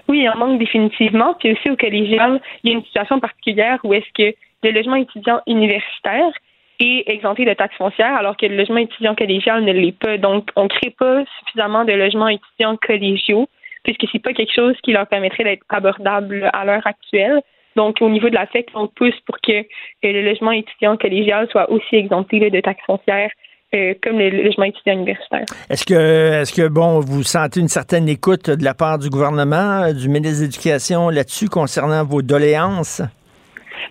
Oui, 0.07 0.19
il 0.19 0.29
en 0.29 0.37
manque 0.37 0.59
définitivement. 0.59 1.33
Puis 1.39 1.53
aussi 1.53 1.71
au 1.71 1.75
collégial, 1.75 2.39
il 2.63 2.71
y 2.71 2.73
a 2.73 2.77
une 2.77 2.85
situation 2.85 3.19
particulière 3.19 3.79
où 3.83 3.93
est-ce 3.93 4.05
que 4.15 4.35
le 4.63 4.71
logement 4.71 4.95
étudiant 4.95 5.41
universitaire 5.47 6.31
est 6.79 7.09
exempté 7.09 7.45
de 7.45 7.53
taxes 7.53 7.75
foncières 7.77 8.15
alors 8.15 8.37
que 8.37 8.45
le 8.45 8.55
logement 8.55 8.77
étudiant 8.77 9.15
collégial 9.15 9.63
ne 9.63 9.71
l'est 9.71 9.97
pas. 9.97 10.17
Donc, 10.17 10.49
on 10.55 10.63
ne 10.63 10.69
crée 10.69 10.91
pas 10.91 11.23
suffisamment 11.39 11.85
de 11.85 11.93
logements 11.93 12.27
étudiants 12.27 12.77
collégiaux 12.77 13.49
puisque 13.89 14.11
c'est 14.11 14.21
pas 14.21 14.33
quelque 14.33 14.53
chose 14.53 14.75
qui 14.83 14.91
leur 14.91 15.07
permettrait 15.07 15.43
d'être 15.43 15.63
abordable 15.69 16.49
à 16.53 16.65
l'heure 16.65 16.85
actuelle. 16.85 17.41
Donc, 17.75 17.97
au 18.01 18.09
niveau 18.09 18.29
de 18.29 18.35
la 18.35 18.45
FEC, 18.45 18.67
on 18.75 18.87
pousse 18.87 19.19
pour 19.25 19.37
que 19.41 19.51
euh, 19.51 19.63
le 20.03 20.21
logement 20.21 20.51
étudiant 20.51 20.97
collégial 20.97 21.47
soit 21.49 21.69
aussi 21.71 21.95
exempté 21.95 22.39
de 22.39 22.59
taxes 22.59 22.83
foncières 22.85 23.31
euh, 23.73 23.93
comme 24.03 24.17
le 24.17 24.29
logement 24.29 24.65
étudiant 24.65 24.93
universitaire. 24.93 25.45
Est-ce 25.69 25.85
que, 25.85 26.41
est-ce 26.41 26.53
que, 26.53 26.67
bon, 26.67 26.99
vous 26.99 27.23
sentez 27.23 27.59
une 27.59 27.67
certaine 27.67 28.09
écoute 28.09 28.49
de 28.49 28.63
la 28.63 28.73
part 28.73 28.99
du 28.99 29.09
gouvernement, 29.09 29.83
euh, 29.83 29.93
du 29.93 30.09
ministre 30.09 30.39
de 30.39 30.45
l'Éducation 30.45 31.09
là-dessus 31.09 31.49
concernant 31.49 32.03
vos 32.03 32.21
doléances? 32.21 33.01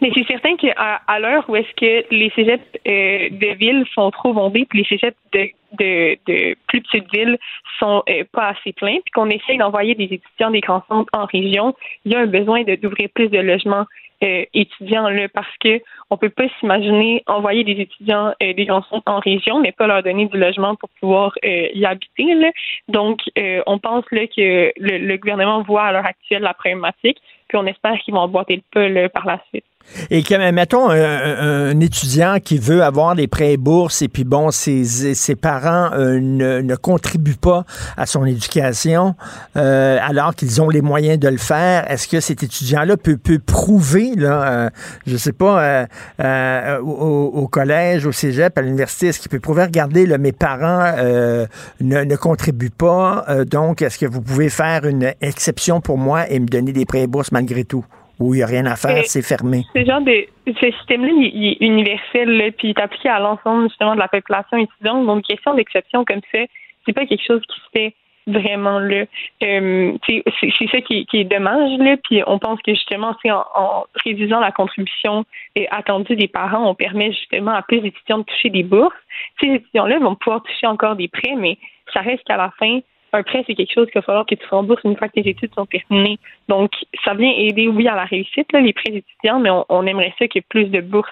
Mais 0.00 0.10
c'est 0.14 0.26
certain 0.26 0.56
qu'à 0.56 1.00
à, 1.06 1.18
l'heure 1.20 1.44
où 1.48 1.56
est-ce 1.56 1.72
que 1.76 2.04
les 2.14 2.30
cégeps 2.34 2.64
euh, 2.86 3.28
de 3.30 3.58
ville 3.58 3.84
sont 3.94 4.10
trop 4.10 4.32
bondés, 4.32 4.66
puis 4.68 4.80
les 4.80 4.84
cégeps 4.84 5.16
de, 5.32 5.48
de, 5.78 6.18
de 6.26 6.56
plus 6.66 6.80
petites 6.82 7.12
villes 7.12 7.38
sont 7.78 8.02
euh, 8.08 8.24
pas 8.32 8.48
assez 8.48 8.72
pleins, 8.72 8.98
puis 9.04 9.12
qu'on 9.12 9.30
essaye 9.30 9.58
d'envoyer 9.58 9.94
des 9.94 10.04
étudiants 10.04 10.50
des 10.50 10.60
grands 10.60 10.84
centres 10.88 11.10
en 11.12 11.26
région, 11.26 11.74
il 12.04 12.12
y 12.12 12.14
a 12.14 12.20
un 12.20 12.26
besoin 12.26 12.62
d'ouvrir 12.64 13.08
plus 13.14 13.28
de 13.28 13.38
logements 13.38 13.84
euh, 14.22 14.44
étudiants 14.54 15.08
là, 15.08 15.28
parce 15.28 15.56
que 15.60 15.80
on 16.10 16.16
peut 16.16 16.30
pas 16.30 16.44
s'imaginer 16.58 17.22
envoyer 17.26 17.64
des 17.64 17.80
étudiants 17.80 18.34
euh, 18.42 18.52
des 18.52 18.64
grands 18.64 18.82
centres 18.82 19.10
en 19.10 19.20
région, 19.20 19.60
mais 19.60 19.72
pas 19.72 19.86
leur 19.86 20.02
donner 20.02 20.26
du 20.26 20.38
logement 20.38 20.74
pour 20.76 20.88
pouvoir 21.00 21.32
euh, 21.44 21.68
y 21.72 21.84
habiter. 21.84 22.34
Là. 22.34 22.50
Donc, 22.88 23.20
euh, 23.38 23.62
on 23.66 23.78
pense 23.78 24.04
là 24.10 24.26
que 24.26 24.72
le, 24.76 24.98
le 24.98 25.16
gouvernement 25.18 25.62
voit 25.62 25.84
à 25.84 25.92
l'heure 25.92 26.06
actuelle 26.06 26.42
la 26.42 26.54
problématique, 26.54 27.18
puis 27.48 27.58
on 27.58 27.66
espère 27.66 27.98
qu'ils 28.00 28.14
vont 28.14 28.20
emboîter 28.20 28.56
le 28.56 28.62
pas 28.72 28.88
là, 28.88 29.08
par 29.08 29.26
la 29.26 29.40
suite. 29.48 29.64
Et 30.10 30.22
que, 30.22 30.50
mettons, 30.50 30.90
un, 30.90 31.70
un- 31.70 31.80
étudiant 31.80 32.36
qui 32.42 32.58
veut 32.58 32.82
avoir 32.82 33.14
des 33.14 33.26
prêts 33.26 33.52
et 33.52 33.56
bourses 33.56 34.02
et 34.02 34.08
puis 34.08 34.24
bon, 34.24 34.50
ses, 34.50 34.84
ses 34.84 35.34
parents 35.34 35.90
euh, 35.92 36.20
ne, 36.20 36.60
ne 36.60 36.76
contribuent 36.76 37.36
pas 37.36 37.64
à 37.96 38.04
son 38.06 38.24
éducation 38.26 39.14
euh, 39.56 39.98
alors 40.02 40.34
qu'ils 40.34 40.60
ont 40.60 40.68
les 40.68 40.82
moyens 40.82 41.18
de 41.18 41.28
le 41.28 41.38
faire. 41.38 41.90
Est-ce 41.90 42.06
que 42.08 42.20
cet 42.20 42.42
étudiant-là 42.42 42.96
peut, 42.96 43.16
peut 43.16 43.38
prouver, 43.38 44.14
là, 44.16 44.42
euh, 44.42 44.70
je 45.06 45.16
sais 45.16 45.32
pas, 45.32 45.62
euh, 45.62 45.86
euh, 46.20 46.80
au, 46.80 47.30
au 47.34 47.48
collège, 47.48 48.06
au 48.06 48.12
cégep, 48.12 48.56
à 48.58 48.62
l'université, 48.62 49.08
est-ce 49.08 49.20
qu'il 49.20 49.30
peut 49.30 49.40
prouver, 49.40 49.62
regardez, 49.64 50.06
là, 50.06 50.18
mes 50.18 50.32
parents 50.32 50.92
euh, 50.98 51.46
ne, 51.80 52.04
ne 52.04 52.16
contribuent 52.16 52.70
pas, 52.70 53.24
donc 53.50 53.82
est-ce 53.82 53.98
que 53.98 54.06
vous 54.06 54.20
pouvez 54.20 54.48
faire 54.48 54.84
une 54.84 55.12
exception 55.20 55.80
pour 55.80 55.98
moi 55.98 56.28
et 56.30 56.38
me 56.38 56.46
donner 56.46 56.72
des 56.72 56.84
prêts 56.84 57.02
et 57.02 57.06
bourses 57.06 57.32
malgré 57.32 57.64
tout? 57.64 57.84
Ou 58.20 58.34
il 58.34 58.38
n'y 58.38 58.42
a 58.42 58.46
rien 58.46 58.66
à 58.66 58.76
faire, 58.76 58.98
Euh, 58.98 59.02
c'est 59.04 59.22
fermé? 59.22 59.62
Ce 59.74 59.84
genre 59.84 60.00
de 60.00 60.26
ce 60.46 60.70
système-là, 60.72 61.10
il, 61.12 61.30
il 61.34 61.46
est 61.52 61.56
universel, 61.60 62.36
là, 62.36 62.50
puis 62.50 62.68
il 62.68 62.70
est 62.70 62.80
appliqué 62.80 63.08
à 63.08 63.20
l'ensemble 63.20 63.68
justement 63.68 63.94
de 63.94 64.00
la 64.00 64.08
population 64.08 64.58
étudiante. 64.58 65.06
Donc, 65.06 65.24
question 65.24 65.54
d'exception 65.54 66.04
comme 66.04 66.20
ça, 66.32 66.40
c'est 66.84 66.92
pas 66.92 67.06
quelque 67.06 67.24
chose 67.24 67.42
qui 67.42 67.60
se 67.60 67.66
fait 67.72 67.94
vraiment 68.28 68.78
là. 68.78 69.04
Euh, 69.42 69.96
c'est 70.06 70.68
ça 70.70 70.80
qui, 70.82 71.06
qui, 71.06 71.18
est 71.18 71.24
dommage 71.24 71.78
là. 71.78 71.96
Puis 72.04 72.22
on 72.26 72.38
pense 72.38 72.60
que 72.62 72.74
justement, 72.74 73.16
c'est 73.22 73.30
en, 73.30 73.44
en, 73.54 73.84
réduisant 74.04 74.40
la 74.40 74.52
contribution 74.52 75.24
attendue 75.70 76.16
des 76.16 76.28
parents, 76.28 76.68
on 76.68 76.74
permet 76.74 77.12
justement 77.12 77.52
à 77.52 77.62
plus 77.62 77.80
d'étudiants 77.80 78.18
de 78.18 78.24
toucher 78.24 78.50
des 78.50 78.62
bourses. 78.62 78.94
Ces 79.40 79.48
étudiants-là 79.48 79.98
vont 79.98 80.14
pouvoir 80.14 80.42
toucher 80.42 80.66
encore 80.66 80.96
des 80.96 81.08
prêts, 81.08 81.34
mais 81.36 81.58
ça 81.92 82.00
reste 82.00 82.24
qu'à 82.24 82.36
la 82.36 82.52
fin, 82.58 82.80
un 83.12 83.22
prêt, 83.22 83.44
c'est 83.46 83.54
quelque 83.54 83.72
chose 83.72 83.86
qu'il 83.86 84.00
va 84.00 84.02
falloir 84.02 84.26
que 84.26 84.34
tu 84.34 84.46
rembourses 84.50 84.82
une 84.84 84.96
fois 84.96 85.08
que 85.08 85.20
tes 85.20 85.28
études 85.28 85.54
sont 85.54 85.66
terminées. 85.66 86.18
Donc, 86.48 86.70
ça 87.04 87.14
vient 87.14 87.30
aider, 87.30 87.68
oui, 87.68 87.88
à 87.88 87.94
la 87.94 88.04
réussite, 88.04 88.52
les 88.52 88.72
prêts 88.72 88.92
étudiants, 88.94 89.40
mais 89.40 89.50
on, 89.68 89.86
aimerait 89.86 90.14
ça 90.18 90.24
ait 90.24 90.40
plus 90.48 90.66
de 90.66 90.80
bourses 90.80 91.08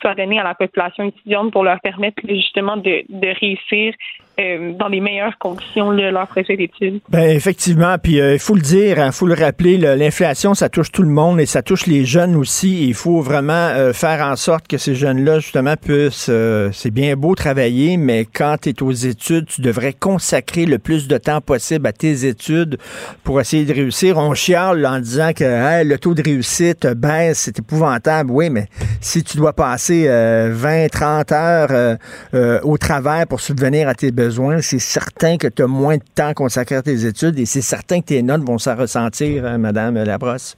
soit 0.00 0.14
donné 0.14 0.38
à 0.38 0.44
la 0.44 0.54
population 0.54 1.04
étudiante 1.08 1.52
pour 1.52 1.64
leur 1.64 1.80
permettre 1.80 2.22
justement 2.28 2.76
de 2.76 3.04
réussir 3.40 3.94
euh, 4.40 4.72
dans 4.78 4.86
les 4.86 5.00
meilleures 5.00 5.36
conditions 5.38 5.90
là, 5.90 6.12
leur 6.12 6.28
projet 6.28 6.56
d'études. 6.56 7.00
Ben 7.08 7.28
effectivement, 7.28 7.96
puis 8.00 8.20
euh, 8.20 8.34
il 8.34 8.38
faut 8.38 8.54
le 8.54 8.60
dire, 8.60 8.98
il 8.98 9.00
hein, 9.00 9.10
faut 9.10 9.26
le 9.26 9.34
rappeler, 9.34 9.76
l'inflation 9.78 10.54
ça 10.54 10.68
touche 10.68 10.92
tout 10.92 11.02
le 11.02 11.08
monde 11.08 11.40
et 11.40 11.46
ça 11.46 11.60
touche 11.60 11.86
les 11.86 12.04
jeunes 12.04 12.36
aussi. 12.36 12.86
Il 12.86 12.94
faut 12.94 13.20
vraiment 13.20 13.52
euh, 13.52 13.92
faire 13.92 14.24
en 14.24 14.36
sorte 14.36 14.68
que 14.68 14.78
ces 14.78 14.94
jeunes-là 14.94 15.40
justement 15.40 15.74
puissent. 15.74 16.30
c'est 16.72 16.92
bien 16.92 17.16
beau 17.16 17.34
travailler, 17.34 17.96
mais 17.96 18.26
quand 18.32 18.58
tu 18.62 18.68
es 18.68 18.80
aux 18.80 18.92
études, 18.92 19.46
tu 19.46 19.60
devrais 19.60 19.92
consacrer 19.92 20.66
le 20.66 20.78
plus 20.78 21.08
de 21.08 21.18
temps 21.18 21.40
possible 21.40 21.88
à 21.88 21.92
tes 21.92 22.24
études 22.24 22.78
pour 23.24 23.40
essayer 23.40 23.64
de 23.64 23.74
réussir. 23.74 24.18
On 24.18 24.34
chiale 24.34 24.86
en 24.86 25.00
disant 25.00 25.32
que 25.32 25.82
le 25.82 25.98
taux 25.98 26.14
de 26.14 26.22
réussite 26.22 26.86
baisse, 26.86 27.40
c'est 27.40 27.58
épouvantable. 27.58 28.30
Oui, 28.30 28.50
mais 28.50 28.66
si 29.00 29.24
tu 29.24 29.36
dois 29.36 29.52
passer 29.52 30.06
20, 30.06 30.88
30 30.92 31.32
heures 31.32 31.98
au 32.62 32.78
travail 32.78 33.26
pour 33.26 33.40
subvenir 33.40 33.88
à 33.88 33.94
tes 33.94 34.12
besoins 34.12 34.27
c'est 34.60 34.78
certain 34.78 35.36
que 35.36 35.48
tu 35.48 35.62
as 35.62 35.66
moins 35.66 35.96
de 35.96 36.02
temps 36.14 36.32
consacré 36.34 36.76
à 36.76 36.82
tes 36.82 37.06
études 37.06 37.38
et 37.38 37.46
c'est 37.46 37.62
certain 37.62 38.00
que 38.00 38.06
tes 38.06 38.22
notes 38.22 38.42
vont 38.42 38.58
s'en 38.58 38.76
ressentir, 38.76 39.44
hein, 39.44 39.58
Madame 39.58 40.02
Labrosse. 40.02 40.56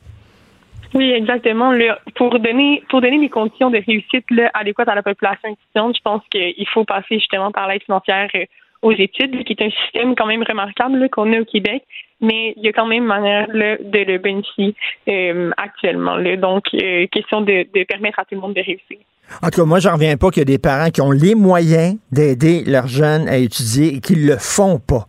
Oui, 0.94 1.10
exactement. 1.10 1.72
pour 2.16 2.38
donner 2.40 2.82
pour 2.88 3.00
donner 3.00 3.20
des 3.20 3.28
conditions 3.28 3.70
de 3.70 3.78
réussite 3.86 4.26
adéquates 4.54 4.88
à 4.88 4.94
la 4.94 5.02
population 5.02 5.50
étudiante, 5.50 5.96
je 5.96 6.02
pense 6.02 6.22
qu'il 6.30 6.66
faut 6.68 6.84
passer 6.84 7.18
justement 7.18 7.52
par 7.52 7.68
l'aide 7.68 7.82
financière 7.84 8.28
euh, 8.34 8.44
aux 8.82 8.92
études, 8.92 9.44
qui 9.44 9.52
est 9.52 9.62
un 9.62 9.70
système 9.70 10.14
quand 10.16 10.26
même 10.26 10.42
remarquable 10.42 11.08
qu'on 11.10 11.32
a 11.32 11.40
au 11.40 11.44
Québec, 11.44 11.84
mais 12.20 12.54
il 12.56 12.64
y 12.64 12.68
a 12.68 12.72
quand 12.72 12.86
même 12.86 13.04
manière 13.04 13.46
de 13.48 14.12
le 14.12 14.18
bénéficier 14.18 14.74
euh, 15.08 15.50
actuellement. 15.56 16.16
Donc, 16.36 16.64
euh, 16.74 17.06
question 17.08 17.42
de, 17.42 17.66
de 17.72 17.84
permettre 17.84 18.18
à 18.18 18.24
tout 18.24 18.34
le 18.34 18.40
monde 18.40 18.54
de 18.54 18.62
réussir. 18.62 18.98
En 19.42 19.48
tout 19.50 19.60
cas, 19.60 19.66
moi, 19.66 19.78
j'en 19.80 19.94
reviens 19.94 20.16
pas 20.16 20.30
qu'il 20.30 20.40
y 20.40 20.42
a 20.42 20.44
des 20.44 20.58
parents 20.58 20.90
qui 20.90 21.00
ont 21.00 21.12
les 21.12 21.34
moyens 21.34 21.96
d'aider 22.12 22.64
leurs 22.66 22.88
jeunes 22.88 23.28
à 23.28 23.36
étudier 23.36 23.96
et 23.96 24.00
qui 24.00 24.14
le 24.14 24.36
font 24.36 24.78
pas. 24.78 25.06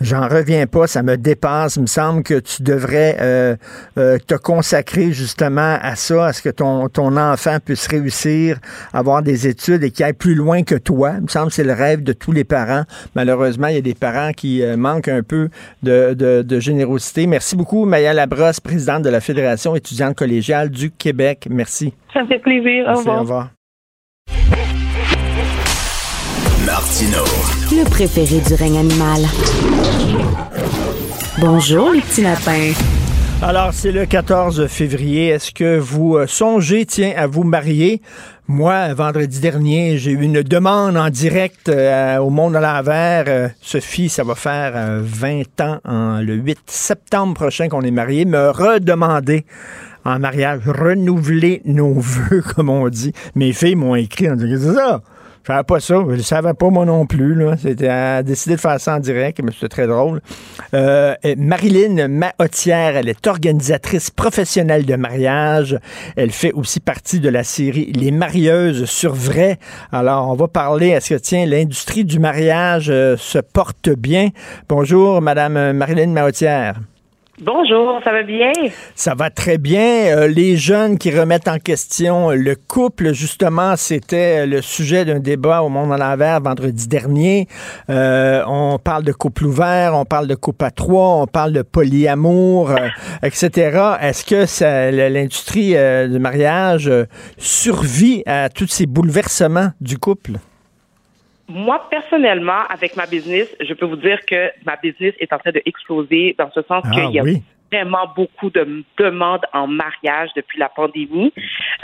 J'en 0.00 0.28
reviens 0.28 0.66
pas, 0.66 0.86
ça 0.86 1.02
me 1.02 1.16
dépasse. 1.16 1.76
Il 1.76 1.82
me 1.82 1.86
semble 1.86 2.24
que 2.24 2.38
tu 2.40 2.62
devrais 2.62 3.16
euh, 3.20 3.56
euh, 3.96 4.18
te 4.18 4.34
consacrer 4.34 5.12
justement 5.12 5.78
à 5.80 5.94
ça, 5.94 6.26
à 6.26 6.32
ce 6.32 6.42
que 6.42 6.48
ton, 6.48 6.88
ton 6.88 7.16
enfant 7.16 7.58
puisse 7.64 7.86
réussir, 7.86 8.58
avoir 8.92 9.22
des 9.22 9.46
études 9.46 9.84
et 9.84 9.90
qu'il 9.90 10.04
aille 10.04 10.12
plus 10.12 10.34
loin 10.34 10.62
que 10.62 10.74
toi. 10.74 11.12
Il 11.16 11.22
me 11.22 11.28
semble 11.28 11.48
que 11.48 11.54
c'est 11.54 11.64
le 11.64 11.72
rêve 11.72 12.02
de 12.02 12.12
tous 12.12 12.32
les 12.32 12.44
parents. 12.44 12.82
Malheureusement, 13.14 13.68
il 13.68 13.76
y 13.76 13.78
a 13.78 13.82
des 13.82 13.94
parents 13.94 14.32
qui 14.32 14.62
euh, 14.62 14.76
manquent 14.76 15.08
un 15.08 15.22
peu 15.22 15.48
de, 15.82 16.12
de, 16.12 16.60
générosité. 16.60 17.26
Merci 17.26 17.56
beaucoup, 17.56 17.84
Maya 17.84 18.12
Labrosse, 18.12 18.60
présidente 18.60 19.02
de 19.02 19.10
la 19.10 19.20
Fédération 19.20 19.76
étudiante 19.76 20.16
collégiale 20.16 20.70
du 20.70 20.90
Québec. 20.90 21.46
Merci. 21.48 21.94
Ça 22.12 22.22
me 22.22 22.26
fait 22.26 22.40
plaisir. 22.40 22.86
au 22.88 22.98
revoir. 22.98 23.16
Au 23.16 23.20
revoir. 23.20 23.50
Martino. 26.66 27.24
Le 27.70 27.88
préféré 27.88 28.40
du 28.40 28.54
règne 28.54 28.78
animal. 28.78 29.22
Bonjour, 31.38 31.90
les 31.92 32.00
petits 32.00 32.22
lapins. 32.22 32.72
Alors, 33.42 33.72
c'est 33.72 33.92
le 33.92 34.06
14 34.06 34.66
février. 34.66 35.28
Est-ce 35.28 35.52
que 35.52 35.78
vous 35.78 36.16
euh, 36.16 36.26
songez, 36.26 36.86
tiens, 36.86 37.12
à 37.16 37.26
vous 37.26 37.44
marier? 37.44 38.00
Moi, 38.48 38.94
vendredi 38.94 39.40
dernier, 39.40 39.98
j'ai 39.98 40.12
eu 40.12 40.22
une 40.22 40.42
demande 40.42 40.96
en 40.96 41.10
direct 41.10 41.68
euh, 41.68 42.18
au 42.18 42.30
Monde 42.30 42.56
à 42.56 42.60
l'envers. 42.60 43.24
Euh, 43.28 43.48
Sophie, 43.60 44.08
ça 44.08 44.24
va 44.24 44.34
faire 44.34 45.00
20 45.00 45.60
ans, 45.60 45.78
en, 45.84 46.20
le 46.20 46.34
8 46.34 46.58
septembre 46.66 47.34
prochain 47.34 47.68
qu'on 47.68 47.82
est 47.82 47.90
mariés, 47.90 48.24
me 48.24 48.50
redemander 48.50 49.44
en 50.04 50.18
mariage, 50.18 50.60
renouveler 50.66 51.62
nos 51.64 51.94
vœux, 51.98 52.42
comme 52.42 52.70
on 52.70 52.88
dit. 52.88 53.12
Mes 53.34 53.52
filles 53.52 53.76
m'ont 53.76 53.94
écrit 53.94 54.30
en 54.30 54.36
disant, 54.36 54.58
c'est 54.60 54.74
ça? 54.74 55.02
Je 55.44 55.52
savais 55.52 55.64
pas 55.64 55.80
ça. 55.80 55.96
Je 56.08 56.22
savais 56.22 56.54
pas 56.54 56.70
moi 56.70 56.86
non 56.86 57.04
plus. 57.04 57.36
C'était 57.60 57.88
à 57.88 58.22
décider 58.22 58.56
de 58.56 58.60
faire 58.60 58.80
ça 58.80 58.96
en 58.96 58.98
direct, 58.98 59.42
mais 59.44 59.52
c'était 59.52 59.68
très 59.68 59.86
drôle. 59.86 60.22
Euh, 60.72 61.14
Marilyn 61.36 62.08
Mahotière, 62.08 62.96
elle 62.96 63.10
est 63.10 63.26
organisatrice 63.26 64.08
professionnelle 64.08 64.86
de 64.86 64.96
mariage. 64.96 65.78
Elle 66.16 66.30
fait 66.30 66.52
aussi 66.52 66.80
partie 66.80 67.20
de 67.20 67.28
la 67.28 67.44
série 67.44 67.92
Les 67.92 68.10
marieuses 68.10 68.86
sur 68.86 69.12
vrai. 69.12 69.58
Alors, 69.92 70.30
on 70.30 70.34
va 70.34 70.48
parler, 70.48 70.88
est-ce 70.88 71.10
que, 71.10 71.20
tiens, 71.20 71.44
l'industrie 71.44 72.06
du 72.06 72.18
mariage 72.18 72.88
euh, 72.88 73.18
se 73.18 73.38
porte 73.38 73.90
bien? 73.90 74.30
Bonjour, 74.70 75.20
Madame 75.20 75.72
Marilyn 75.72 76.06
Mahotière. 76.06 76.76
Bonjour, 77.40 78.00
ça 78.04 78.12
va 78.12 78.22
bien? 78.22 78.52
Ça 78.94 79.16
va 79.16 79.28
très 79.28 79.58
bien. 79.58 80.16
Euh, 80.16 80.28
les 80.28 80.56
jeunes 80.56 80.98
qui 80.98 81.10
remettent 81.10 81.48
en 81.48 81.58
question 81.58 82.30
le 82.30 82.54
couple, 82.54 83.12
justement, 83.12 83.74
c'était 83.74 84.46
le 84.46 84.62
sujet 84.62 85.04
d'un 85.04 85.18
débat 85.18 85.62
au 85.62 85.68
Monde 85.68 85.90
en 85.90 85.96
l'envers 85.96 86.40
vendredi 86.40 86.86
dernier. 86.86 87.48
Euh, 87.90 88.44
on 88.46 88.78
parle 88.78 89.02
de 89.02 89.10
couple 89.10 89.46
ouvert, 89.46 89.94
on 89.96 90.04
parle 90.04 90.28
de 90.28 90.36
couple 90.36 90.64
à 90.64 90.70
trois, 90.70 91.22
on 91.22 91.26
parle 91.26 91.52
de 91.52 91.62
polyamour, 91.62 92.70
euh, 92.70 92.88
etc. 93.24 93.80
Est-ce 94.00 94.24
que 94.24 95.08
l'industrie 95.08 95.74
du 96.08 96.18
mariage 96.20 96.88
survit 97.36 98.22
à 98.26 98.48
tous 98.48 98.68
ces 98.68 98.86
bouleversements 98.86 99.70
du 99.80 99.98
couple? 99.98 100.34
Moi, 101.48 101.86
personnellement, 101.90 102.62
avec 102.70 102.96
ma 102.96 103.06
business, 103.06 103.54
je 103.60 103.74
peux 103.74 103.86
vous 103.86 103.96
dire 103.96 104.24
que 104.26 104.50
ma 104.64 104.76
business 104.76 105.14
est 105.18 105.32
en 105.32 105.38
train 105.38 105.52
de 105.52 105.62
exploser 105.66 106.34
dans 106.38 106.50
ce 106.50 106.62
sens 106.62 106.82
ah 106.84 106.90
qu'il 106.90 107.10
y 107.10 107.18
a 107.18 107.24
vraiment 107.70 108.06
beaucoup 108.16 108.50
de 108.50 108.84
demandes 108.98 109.44
en 109.52 109.66
mariage 109.66 110.30
depuis 110.36 110.58
la 110.58 110.68
pandémie. 110.68 111.32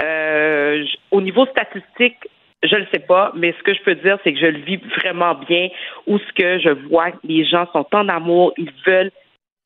Euh, 0.00 0.84
au 1.10 1.20
niveau 1.20 1.46
statistique, 1.46 2.16
je 2.62 2.76
ne 2.76 2.84
sais 2.92 3.00
pas, 3.00 3.32
mais 3.34 3.54
ce 3.58 3.62
que 3.62 3.74
je 3.74 3.82
peux 3.82 3.94
dire, 3.94 4.18
c'est 4.22 4.32
que 4.32 4.38
je 4.38 4.46
le 4.46 4.60
vis 4.60 4.80
vraiment 4.96 5.34
bien, 5.34 5.68
où 6.06 6.18
ce 6.18 6.32
que 6.34 6.58
je 6.58 6.70
vois, 6.88 7.08
les 7.24 7.44
gens 7.44 7.66
sont 7.72 7.86
en 7.92 8.08
amour, 8.08 8.52
ils 8.56 8.72
veulent 8.86 9.10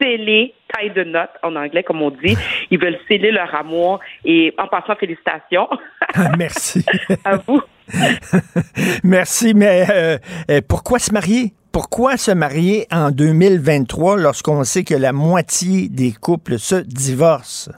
sceller, 0.01 0.55
taille 0.73 0.91
de 0.91 1.05
note 1.05 1.31
en 1.43 1.57
anglais, 1.57 1.83
comme 1.83 2.03
on 2.03 2.11
dit. 2.11 2.37
Ils 2.71 2.79
veulent 2.79 2.99
sceller 3.07 3.31
leur 3.31 3.55
amour. 3.55 4.01
Et 4.25 4.53
en 4.59 4.67
passant, 4.67 4.97
félicitations. 4.97 5.69
Ah, 6.15 6.31
merci. 6.37 6.85
à 7.25 7.37
vous. 7.37 7.63
merci, 9.05 9.55
mais 9.55 9.85
euh, 9.91 10.19
euh, 10.51 10.61
pourquoi 10.67 10.99
se 10.99 11.13
marier? 11.13 11.53
Pourquoi 11.73 12.17
se 12.17 12.31
marier 12.31 12.87
en 12.93 13.11
2023 13.11 14.17
lorsqu'on 14.17 14.63
sait 14.65 14.85
que 14.85 14.95
la 14.95 15.13
moitié 15.13 15.89
des 15.89 16.13
couples 16.13 16.59
se 16.59 16.77
divorcent? 16.77 17.73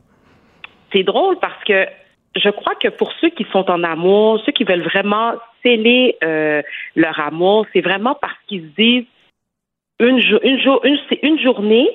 C'est 0.92 1.02
drôle 1.02 1.38
parce 1.40 1.62
que 1.64 1.86
je 2.36 2.50
crois 2.50 2.74
que 2.74 2.88
pour 2.88 3.10
ceux 3.20 3.30
qui 3.30 3.46
sont 3.50 3.70
en 3.70 3.82
amour, 3.82 4.40
ceux 4.44 4.52
qui 4.52 4.64
veulent 4.64 4.84
vraiment 4.84 5.32
sceller 5.62 6.16
euh, 6.22 6.62
leur 6.94 7.18
amour, 7.20 7.66
c'est 7.72 7.80
vraiment 7.80 8.14
parce 8.20 8.36
qu'ils 8.46 8.62
se 8.62 8.82
disent 8.82 9.06
une, 9.98 10.20
une 11.22 11.40
journée, 11.40 11.88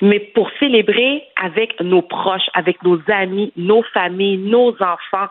mais 0.00 0.20
pour 0.20 0.48
célébrer 0.60 1.24
avec 1.42 1.80
nos 1.80 2.02
proches, 2.02 2.48
avec 2.54 2.82
nos 2.84 3.00
amis, 3.08 3.52
nos 3.56 3.82
familles, 3.94 4.38
nos 4.38 4.70
enfants. 4.80 5.28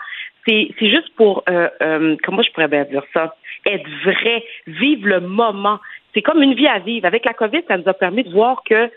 C'est, 0.79 0.89
juste 0.89 1.13
pour, 1.15 1.43
euh, 1.49 1.69
euh, 1.81 2.17
comment 2.23 2.41
je 2.41 2.51
pourrais 2.51 2.67
bien 2.67 2.83
dire 2.83 3.03
ça, 3.13 3.35
être 3.65 3.89
vrai, 4.03 4.43
vivre 4.67 5.07
le 5.07 5.21
moment. 5.21 5.79
C'est 6.13 6.21
comme 6.21 6.41
une 6.41 6.55
vie 6.55 6.67
à 6.67 6.79
vivre. 6.79 7.05
Avec 7.05 7.25
la 7.25 7.33
COVID, 7.33 7.61
ça 7.67 7.77
nous 7.77 7.87
a 7.87 7.93
permis 7.93 8.23
de 8.23 8.31
voir 8.31 8.61
que, 8.63 8.91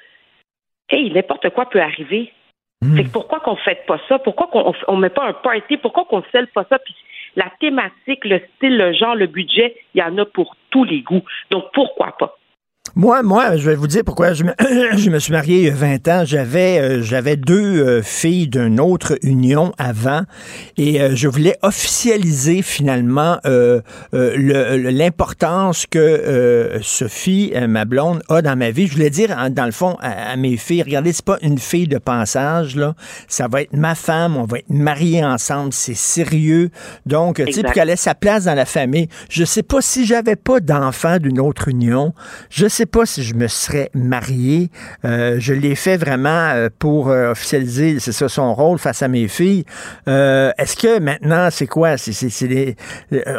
hey, 0.90 1.10
n'importe 1.12 1.50
quoi 1.50 1.66
peut 1.66 1.80
arriver. 1.80 2.32
Hmm. 2.82 2.96
C'est 2.96 3.12
pourquoi 3.12 3.40
qu'on 3.40 3.56
fait 3.56 3.86
pas 3.86 4.00
ça? 4.08 4.18
Pourquoi 4.18 4.48
qu'on 4.48 4.74
on 4.88 4.96
met 4.96 5.10
pas 5.10 5.26
un 5.26 5.32
party? 5.32 5.76
Pourquoi 5.76 6.06
qu'on 6.06 6.24
scelle 6.32 6.48
pas 6.48 6.64
ça? 6.68 6.78
Puis 6.78 6.94
la 7.36 7.50
thématique, 7.60 8.24
le 8.24 8.40
style, 8.56 8.76
le 8.76 8.92
genre, 8.92 9.14
le 9.14 9.26
budget, 9.26 9.76
il 9.94 10.00
y 10.00 10.02
en 10.02 10.18
a 10.18 10.24
pour 10.24 10.56
tous 10.70 10.84
les 10.84 11.02
goûts. 11.02 11.24
Donc 11.50 11.66
pourquoi 11.72 12.16
pas? 12.18 12.36
Moi, 12.96 13.24
moi, 13.24 13.56
je 13.56 13.68
vais 13.68 13.74
vous 13.74 13.88
dire 13.88 14.02
pourquoi 14.04 14.34
je 14.34 14.44
me, 14.44 14.52
je 14.96 15.10
me 15.10 15.18
suis 15.18 15.32
marié 15.32 15.58
il 15.58 15.64
y 15.64 15.68
a 15.68 15.74
20 15.74 16.06
ans. 16.08 16.22
J'avais, 16.24 16.78
euh, 16.78 17.02
j'avais 17.02 17.34
deux 17.34 17.80
euh, 17.80 18.02
filles 18.02 18.46
d'une 18.46 18.78
autre 18.78 19.18
union 19.22 19.72
avant 19.78 20.20
et 20.76 21.00
euh, 21.00 21.16
je 21.16 21.26
voulais 21.26 21.56
officialiser 21.62 22.62
finalement 22.62 23.40
l'importance 24.12 25.86
que 25.86 26.78
Sophie, 26.82 27.52
ma 27.66 27.84
blonde, 27.84 28.22
a 28.28 28.42
dans 28.42 28.56
ma 28.56 28.70
vie. 28.70 28.86
Je 28.86 28.92
voulais 28.92 29.10
dire, 29.10 29.34
dans 29.50 29.64
le 29.64 29.72
fond, 29.72 29.96
à, 30.00 30.36
mes 30.36 30.56
filles, 30.56 30.82
regardez, 30.82 31.12
c'est 31.12 31.24
pas 31.24 31.38
une 31.42 31.58
fille 31.58 31.88
de 31.88 31.98
passage, 31.98 32.76
là. 32.76 32.94
Ça 33.26 33.48
va 33.48 33.62
être 33.62 33.72
ma 33.72 33.96
femme, 33.96 34.36
on 34.36 34.44
va 34.44 34.58
être 34.58 34.70
mariés 34.70 35.24
ensemble, 35.24 35.72
c'est 35.72 35.94
sérieux. 35.94 36.70
Donc, 37.06 37.42
tu 37.44 37.52
sais, 37.52 37.62
qu'elle 37.62 37.90
ait 37.90 37.96
sa 37.96 38.14
place 38.14 38.44
dans 38.44 38.54
la 38.54 38.66
famille. 38.66 39.08
Je 39.28 39.44
sais 39.44 39.64
pas 39.64 39.80
si 39.80 40.06
j'avais 40.06 40.36
pas 40.36 40.60
d'enfant 40.60 41.18
d'une 41.18 41.40
autre 41.40 41.66
union, 41.68 42.14
je 42.50 42.68
sais 42.74 42.86
pas 42.86 43.06
si 43.06 43.22
je 43.22 43.34
me 43.34 43.46
serais 43.46 43.88
marié. 43.94 44.68
Euh, 45.04 45.36
je 45.38 45.54
l'ai 45.54 45.76
fait 45.76 45.96
vraiment 45.96 46.50
euh, 46.54 46.68
pour 46.80 47.08
euh, 47.08 47.30
officialiser, 47.30 48.00
c'est 48.00 48.12
ça, 48.12 48.28
son 48.28 48.52
rôle 48.52 48.78
face 48.78 49.02
à 49.02 49.08
mes 49.08 49.28
filles. 49.28 49.64
Est-ce 50.06 50.76
que 50.76 50.98
maintenant, 50.98 51.48
c'est 51.50 51.66
quoi? 51.66 51.94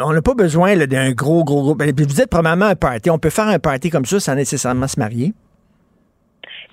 On 0.02 0.12
n'a 0.12 0.22
pas 0.22 0.34
besoin 0.34 0.76
d'un 0.86 1.12
gros, 1.12 1.44
gros 1.44 1.62
groupe. 1.62 1.82
Vous 1.82 2.20
êtes 2.20 2.30
probablement 2.30 2.66
un 2.66 2.76
party. 2.76 3.10
On 3.10 3.18
peut 3.18 3.30
faire 3.30 3.48
un 3.48 3.58
party 3.58 3.90
comme 3.90 4.04
ça 4.04 4.20
sans 4.20 4.34
nécessairement 4.34 4.88
se 4.88 4.98
marier? 4.98 5.32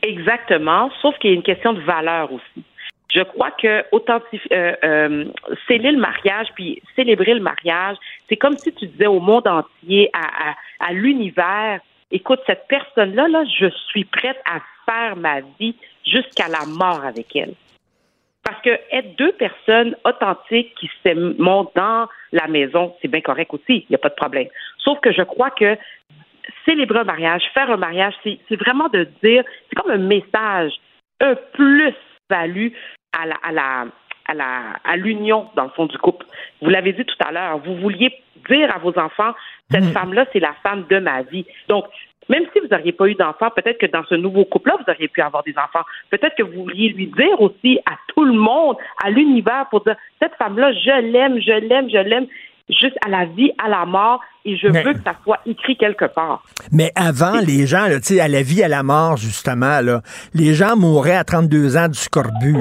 Exactement, 0.01 0.89
sauf 1.01 1.17
qu'il 1.19 1.31
y 1.31 1.33
a 1.33 1.35
une 1.35 1.43
question 1.43 1.73
de 1.73 1.81
valeur 1.81 2.31
aussi. 2.31 2.63
Je 3.13 3.21
crois 3.21 3.51
que 3.51 3.83
authentifier, 3.91 4.49
sceller 5.67 5.91
le 5.91 5.99
mariage, 5.99 6.47
puis 6.55 6.81
célébrer 6.95 7.35
le 7.35 7.41
mariage, 7.41 7.97
c'est 8.27 8.35
comme 8.37 8.57
si 8.57 8.73
tu 8.73 8.87
disais 8.87 9.07
au 9.07 9.19
monde 9.19 9.47
entier, 9.47 10.09
à 10.13 10.93
l'univers, 10.93 11.79
écoute, 12.13 12.39
cette 12.47 12.67
personne-là, 12.69 13.27
là, 13.27 13.43
je 13.59 13.69
suis 13.89 14.05
prête 14.05 14.41
à 14.45 14.59
faire 14.85 15.15
ma 15.17 15.41
vie 15.59 15.75
jusqu'à 16.05 16.47
la 16.47 16.65
mort 16.65 17.03
avec 17.03 17.35
elle. 17.35 17.53
Parce 18.43 18.61
que 18.61 18.71
être 18.91 19.15
deux 19.17 19.31
personnes 19.33 19.95
authentiques 20.03 20.75
qui 20.75 20.89
s'aiment 21.01 21.33
dans 21.75 22.07
la 22.31 22.47
maison, 22.47 22.95
c'est 23.01 23.07
bien 23.07 23.21
correct 23.21 23.53
aussi, 23.53 23.77
il 23.77 23.85
n'y 23.89 23.95
a 23.95 23.99
pas 23.99 24.09
de 24.09 24.15
problème. 24.15 24.47
Sauf 24.79 24.99
que 24.99 25.13
je 25.13 25.21
crois 25.21 25.49
que 25.49 25.77
célébrer 26.65 26.99
un 26.99 27.05
mariage, 27.05 27.43
faire 27.53 27.71
un 27.71 27.77
mariage, 27.77 28.13
c'est 28.23 28.55
vraiment 28.57 28.89
de 28.89 29.07
dire, 29.23 29.43
c'est 29.69 29.75
comme 29.75 29.91
un 29.91 29.97
message, 29.97 30.73
un 31.21 31.35
plus-value 31.53 32.73
à 33.17 33.25
la, 33.25 33.35
à 33.43 33.51
la, 33.51 33.85
à 34.27 34.33
la, 34.33 34.77
à 34.83 34.95
l'union 34.95 35.47
dans 35.55 35.63
le 35.63 35.69
fond 35.69 35.85
du 35.85 35.97
couple. 35.97 36.25
Vous 36.61 36.69
l'avez 36.69 36.93
dit 36.93 37.05
tout 37.05 37.15
à 37.25 37.31
l'heure, 37.31 37.57
vous 37.59 37.75
vouliez 37.75 38.13
dire 38.49 38.73
à 38.73 38.79
vos 38.79 38.97
enfants, 38.97 39.33
cette 39.71 39.85
mm. 39.85 39.91
femme-là, 39.91 40.25
c'est 40.33 40.39
la 40.39 40.53
femme 40.63 40.85
de 40.89 40.99
ma 40.99 41.21
vie. 41.23 41.45
Donc, 41.67 41.85
même 42.29 42.45
si 42.53 42.59
vous 42.59 42.67
n'auriez 42.67 42.93
pas 42.93 43.07
eu 43.07 43.15
d'enfants, 43.15 43.49
peut-être 43.49 43.79
que 43.79 43.85
dans 43.85 44.03
ce 44.05 44.15
nouveau 44.15 44.45
couple-là, 44.45 44.77
vous 44.77 44.91
auriez 44.91 45.07
pu 45.07 45.21
avoir 45.21 45.43
des 45.43 45.55
enfants. 45.57 45.85
Peut-être 46.09 46.35
que 46.35 46.43
vous 46.43 46.63
vouliez 46.63 46.89
lui 46.89 47.07
dire 47.07 47.41
aussi 47.41 47.79
à 47.85 47.95
tout 48.07 48.23
le 48.23 48.33
monde, 48.33 48.77
à 49.03 49.09
l'univers, 49.09 49.67
pour 49.69 49.81
dire, 49.81 49.95
cette 50.21 50.35
femme-là, 50.35 50.71
je 50.73 51.01
l'aime, 51.01 51.39
je 51.41 51.51
l'aime, 51.51 51.89
je 51.89 51.97
l'aime 51.97 52.27
juste 52.69 52.97
à 53.05 53.09
la 53.09 53.25
vie, 53.25 53.51
à 53.61 53.67
la 53.67 53.85
mort, 53.85 54.21
et 54.45 54.57
je 54.57 54.67
veux 54.67 54.93
que 54.93 55.03
ça 55.03 55.15
soit 55.23 55.39
écrit 55.45 55.77
quelque 55.77 56.05
part. 56.05 56.43
Mais 56.71 56.91
avant, 56.95 57.39
les 57.39 57.65
gens, 57.65 57.87
là, 57.87 57.97
à 58.21 58.27
la 58.27 58.41
vie, 58.41 58.61
à 58.61 58.67
la 58.67 58.83
mort, 58.83 59.15
justement, 59.15 59.79
là, 59.79 60.01
les 60.33 60.53
gens 60.53 60.75
mouraient 60.75 61.15
à 61.15 61.23
32 61.23 61.77
ans 61.77 61.87
du 61.87 61.97
scorbut. 61.97 62.57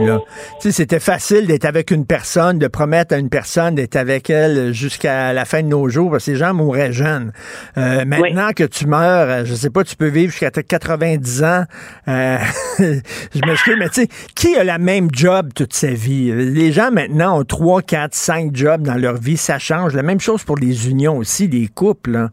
C'était 0.61 1.01
facile 1.01 1.47
d'être 1.47 1.65
avec 1.65 1.91
une 1.91 2.07
personne, 2.07 2.59
de 2.59 2.69
promettre 2.69 3.15
à 3.15 3.19
une 3.19 3.31
personne 3.31 3.75
d'être 3.75 3.97
avec 3.97 4.31
elle 4.31 4.73
jusqu'à 4.73 5.33
la 5.33 5.45
fin 5.45 5.63
de 5.63 5.69
nos 5.69 5.89
jours, 5.89 6.13
parce 6.13 6.25
que 6.25 6.33
ces 6.33 6.37
gens 6.37 6.55
mouraient 6.55 6.93
jeunes. 6.93 7.33
Euh, 7.77 8.05
maintenant 8.05 8.51
que 8.55 8.65
tu 8.65 8.87
meurs, 8.87 9.29
euh, 9.29 9.45
je 9.45 9.55
sais 9.55 9.71
pas, 9.71 9.83
tu 9.83 9.97
peux 9.97 10.09
vivre 10.09 10.31
jusqu'à 10.31 10.51
90 10.51 11.43
ans. 11.43 11.65
Euh, 12.07 12.39
je 12.79 13.47
m'excuse, 13.47 13.77
mais 13.79 13.89
tu 13.89 14.03
sais, 14.03 14.09
qui 14.37 14.55
a 14.57 14.63
la 14.63 14.79
même 14.79 15.09
job 15.13 15.51
toute 15.55 15.73
sa 15.73 15.91
vie? 15.91 16.33
Les 16.33 16.71
gens 16.71 16.93
maintenant 16.93 17.41
ont 17.41 17.45
3, 17.45 17.83
4, 17.83 18.15
5 18.15 18.55
jobs 18.55 18.83
dans 18.83 18.95
leur 18.95 19.17
vie, 19.17 19.37
ça 19.37 19.59
change. 19.59 19.95
La 19.95 20.03
même 20.03 20.21
chose 20.21 20.45
pour 20.45 20.57
les 20.57 20.89
unions 20.89 21.17
aussi, 21.17 21.49
les 21.49 21.72
couple. 21.75 22.17
Hein. 22.17 22.31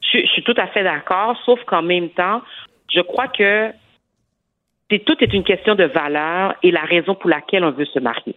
Je, 0.00 0.26
suis 0.26 0.42
tout 0.44 0.54
à 0.56 0.66
fait 0.68 0.84
d'accord, 0.84 1.36
sauf 1.44 1.62
qu'en 1.64 1.82
même 1.82 2.10
temps, 2.10 2.42
je 2.92 3.00
crois 3.00 3.28
que 3.28 3.72
tout 4.90 5.16
est 5.20 5.32
une 5.32 5.44
question 5.44 5.74
de 5.74 5.84
valeur 5.84 6.54
et 6.62 6.70
la 6.70 6.82
raison 6.82 7.14
pour 7.14 7.30
laquelle 7.30 7.64
on 7.64 7.72
veut 7.72 7.86
se 7.86 7.98
marier. 7.98 8.36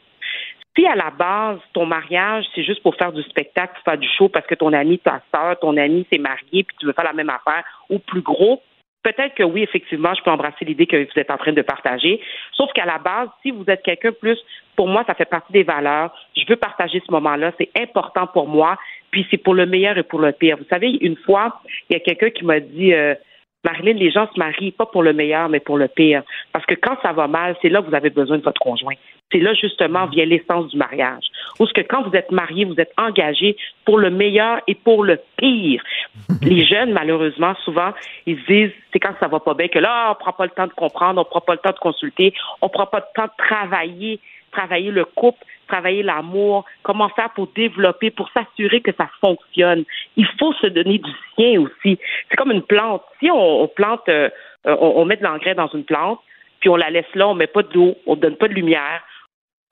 Si 0.75 0.85
à 0.85 0.95
la 0.95 1.09
base, 1.11 1.59
ton 1.73 1.85
mariage, 1.85 2.45
c'est 2.53 2.63
juste 2.63 2.83
pour 2.83 2.95
faire 2.95 3.11
du 3.11 3.21
spectacle, 3.23 3.79
faire 3.83 3.97
du 3.97 4.07
show 4.07 4.29
parce 4.29 4.45
que 4.45 4.55
ton 4.55 4.73
ami, 4.73 4.99
ta 4.99 5.21
soeur, 5.33 5.59
ton 5.59 5.75
ami 5.77 6.05
s'est 6.11 6.19
marié, 6.19 6.63
puis 6.63 6.75
tu 6.79 6.85
veux 6.85 6.93
faire 6.93 7.05
la 7.05 7.13
même 7.13 7.29
affaire, 7.29 7.63
ou 7.89 7.99
plus 7.99 8.21
gros, 8.21 8.61
peut-être 9.07 9.35
que 9.35 9.43
oui, 9.43 9.63
effectivement, 9.63 10.13
je 10.13 10.21
peux 10.21 10.31
embrasser 10.31 10.65
l'idée 10.65 10.85
que 10.85 10.97
vous 10.97 11.19
êtes 11.19 11.31
en 11.31 11.37
train 11.37 11.53
de 11.53 11.61
partager. 11.61 12.21
Sauf 12.53 12.71
qu'à 12.73 12.85
la 12.85 12.97
base, 12.97 13.29
si 13.41 13.51
vous 13.51 13.63
êtes 13.67 13.81
quelqu'un 13.81 14.11
plus, 14.11 14.37
pour 14.75 14.87
moi, 14.87 15.03
ça 15.07 15.15
fait 15.15 15.25
partie 15.25 15.53
des 15.53 15.63
valeurs. 15.63 16.13
Je 16.35 16.43
veux 16.47 16.57
partager 16.57 17.01
ce 17.05 17.11
moment-là. 17.11 17.51
C'est 17.57 17.71
important 17.79 18.27
pour 18.27 18.47
moi. 18.47 18.77
Puis 19.17 19.25
c'est 19.31 19.37
pour 19.37 19.55
le 19.55 19.65
meilleur 19.65 19.97
et 19.97 20.03
pour 20.03 20.19
le 20.19 20.31
pire. 20.31 20.57
Vous 20.57 20.67
savez, 20.69 20.91
une 21.01 21.15
fois, 21.15 21.59
il 21.89 21.93
y 21.93 21.95
a 21.95 21.99
quelqu'un 21.99 22.29
qui 22.29 22.45
m'a 22.45 22.59
dit, 22.59 22.93
euh, 22.93 23.15
Marilyn, 23.63 23.93
les 23.93 24.11
gens 24.11 24.29
se 24.31 24.37
marient 24.37 24.69
pas 24.69 24.85
pour 24.85 25.01
le 25.01 25.11
meilleur, 25.11 25.49
mais 25.49 25.59
pour 25.59 25.79
le 25.79 25.87
pire. 25.87 26.21
Parce 26.53 26.67
que 26.67 26.75
quand 26.75 26.97
ça 27.01 27.13
va 27.13 27.25
mal, 27.27 27.55
c'est 27.59 27.69
là 27.69 27.81
que 27.81 27.87
vous 27.87 27.95
avez 27.95 28.11
besoin 28.11 28.37
de 28.37 28.43
votre 28.43 28.61
conjoint. 28.61 28.93
C'est 29.31 29.39
là, 29.39 29.55
justement, 29.55 30.05
via 30.05 30.23
l'essence 30.23 30.69
du 30.69 30.77
mariage. 30.77 31.23
Parce 31.57 31.73
que 31.73 31.81
quand 31.81 32.07
vous 32.07 32.15
êtes 32.15 32.31
marié, 32.31 32.63
vous 32.65 32.79
êtes 32.79 32.93
engagé 32.95 33.57
pour 33.85 33.97
le 33.97 34.11
meilleur 34.11 34.61
et 34.67 34.75
pour 34.75 35.03
le 35.03 35.19
pire. 35.37 35.81
Les 36.43 36.63
jeunes, 36.63 36.91
malheureusement, 36.91 37.55
souvent, 37.65 37.93
ils 38.27 38.37
disent, 38.47 38.69
c'est 38.93 38.99
quand 38.99 39.15
ça 39.19 39.27
va 39.27 39.39
pas 39.39 39.55
bien 39.55 39.67
que 39.67 39.79
là, 39.79 40.11
on 40.11 40.23
prend 40.23 40.33
pas 40.33 40.45
le 40.45 40.51
temps 40.51 40.67
de 40.67 40.73
comprendre, 40.73 41.19
on 41.19 41.25
prend 41.25 41.41
pas 41.41 41.53
le 41.53 41.59
temps 41.59 41.73
de 41.73 41.79
consulter, 41.79 42.35
on 42.61 42.69
prend 42.69 42.85
pas 42.85 42.99
le 42.99 43.19
temps 43.19 43.25
de 43.25 43.43
travailler, 43.43 44.19
travailler 44.51 44.91
le 44.91 45.05
couple, 45.05 45.43
travailler 45.67 46.03
l'amour, 46.03 46.65
comment 46.83 47.09
faire 47.09 47.29
pour 47.31 47.47
développer, 47.47 48.11
pour 48.11 48.29
s'assurer 48.31 48.81
que 48.81 48.91
ça 48.97 49.09
fonctionne. 49.21 49.83
Il 50.15 50.27
faut 50.39 50.53
se 50.53 50.67
donner 50.67 50.97
du 50.97 51.11
sien 51.35 51.61
aussi. 51.61 51.99
C'est 52.29 52.35
comme 52.35 52.51
une 52.51 52.63
plante. 52.63 53.03
Si 53.19 53.29
on, 53.31 53.67
plante, 53.67 54.07
euh, 54.09 54.29
on, 54.65 55.05
met 55.05 55.17
de 55.17 55.23
l'engrais 55.23 55.55
dans 55.55 55.67
une 55.67 55.83
plante, 55.83 56.19
puis 56.59 56.69
on 56.69 56.75
la 56.75 56.89
laisse 56.89 57.13
là, 57.13 57.27
on 57.27 57.35
met 57.35 57.47
pas 57.47 57.63
d'eau, 57.63 57.95
on 58.05 58.15
donne 58.15 58.35
pas 58.35 58.47
de 58.47 58.53
lumière, 58.53 59.03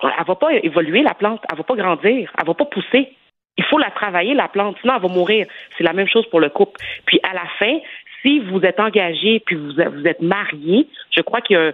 elle 0.04 0.26
va 0.26 0.36
pas 0.36 0.54
évoluer 0.54 1.02
la 1.02 1.14
plante, 1.14 1.42
elle 1.50 1.58
va 1.58 1.64
pas 1.64 1.76
grandir, 1.76 2.32
elle 2.38 2.46
va 2.46 2.54
pas 2.54 2.66
pousser. 2.66 3.14
Il 3.58 3.64
faut 3.64 3.78
la 3.78 3.90
travailler 3.90 4.34
la 4.34 4.50
plante, 4.50 4.78
sinon 4.82 4.96
elle 4.96 5.02
va 5.02 5.08
mourir. 5.08 5.48
C'est 5.78 5.84
la 5.84 5.94
même 5.94 6.08
chose 6.08 6.28
pour 6.30 6.42
le 6.42 6.50
couple. 6.50 6.80
Puis 7.06 7.20
à 7.24 7.34
la 7.34 7.46
fin, 7.58 7.80
si 8.22 8.40
vous 8.40 8.62
êtes 8.62 8.80
engagé 8.80 9.40
puis 9.46 9.56
vous, 9.56 9.80
êtes 9.80 10.22
marié, 10.22 10.88
je 11.12 11.22
crois 11.22 11.42
qu'il 11.42 11.56
y 11.56 11.60
a 11.60 11.72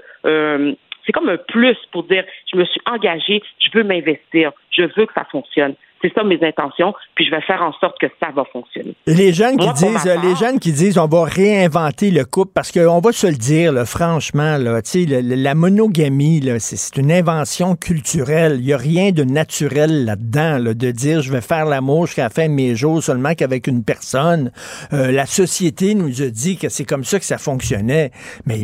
c'est 1.05 1.11
comme 1.11 1.29
un 1.29 1.37
plus 1.37 1.77
pour 1.91 2.03
dire 2.03 2.23
je 2.51 2.57
me 2.57 2.65
suis 2.65 2.81
engagé, 2.85 3.41
je 3.59 3.69
veux 3.73 3.83
m'investir, 3.83 4.51
je 4.71 4.83
veux 4.83 5.05
que 5.05 5.13
ça 5.13 5.25
fonctionne. 5.25 5.75
C'est 6.01 6.13
ça 6.13 6.23
mes 6.23 6.39
intentions, 6.41 6.93
puis 7.15 7.25
je 7.25 7.31
vais 7.31 7.41
faire 7.41 7.61
en 7.61 7.73
sorte 7.73 7.99
que 7.99 8.07
ça 8.19 8.29
va 8.35 8.43
fonctionner. 8.51 8.95
Les 9.05 9.33
jeunes 9.33 9.57
qui 9.57 9.71
disent, 9.73 10.05
les 10.23 10.35
jeunes 10.35 10.59
qui 10.59 10.71
disent, 10.71 10.97
on 10.97 11.07
va 11.07 11.25
réinventer 11.25 12.11
le 12.11 12.25
couple, 12.25 12.51
parce 12.53 12.71
qu'on 12.71 12.99
va 12.99 13.11
se 13.11 13.27
le 13.27 13.35
dire, 13.35 13.73
franchement, 13.85 14.57
là, 14.57 14.81
la 15.21 15.55
monogamie, 15.55 16.41
c'est 16.59 16.97
une 16.97 17.11
invention 17.11 17.75
culturelle. 17.75 18.57
Il 18.59 18.65
n'y 18.65 18.73
a 18.73 18.77
rien 18.77 19.11
de 19.11 19.23
naturel 19.23 20.05
là-dedans, 20.05 20.59
de 20.59 20.91
dire, 20.91 21.21
je 21.21 21.31
vais 21.31 21.41
faire 21.41 21.65
l'amour 21.65 22.07
jusqu'à 22.07 22.23
la 22.23 22.29
fin 22.29 22.47
de 22.47 22.53
mes 22.53 22.75
jours 22.75 23.01
seulement 23.03 23.33
qu'avec 23.33 23.67
une 23.67 23.83
personne. 23.83 24.51
Euh, 24.93 25.11
la 25.11 25.25
société 25.25 25.95
nous 25.95 26.21
a 26.21 26.27
dit 26.27 26.57
que 26.57 26.69
c'est 26.69 26.85
comme 26.85 27.03
ça 27.03 27.19
que 27.19 27.25
ça 27.25 27.37
fonctionnait. 27.37 28.11
Mais 28.45 28.59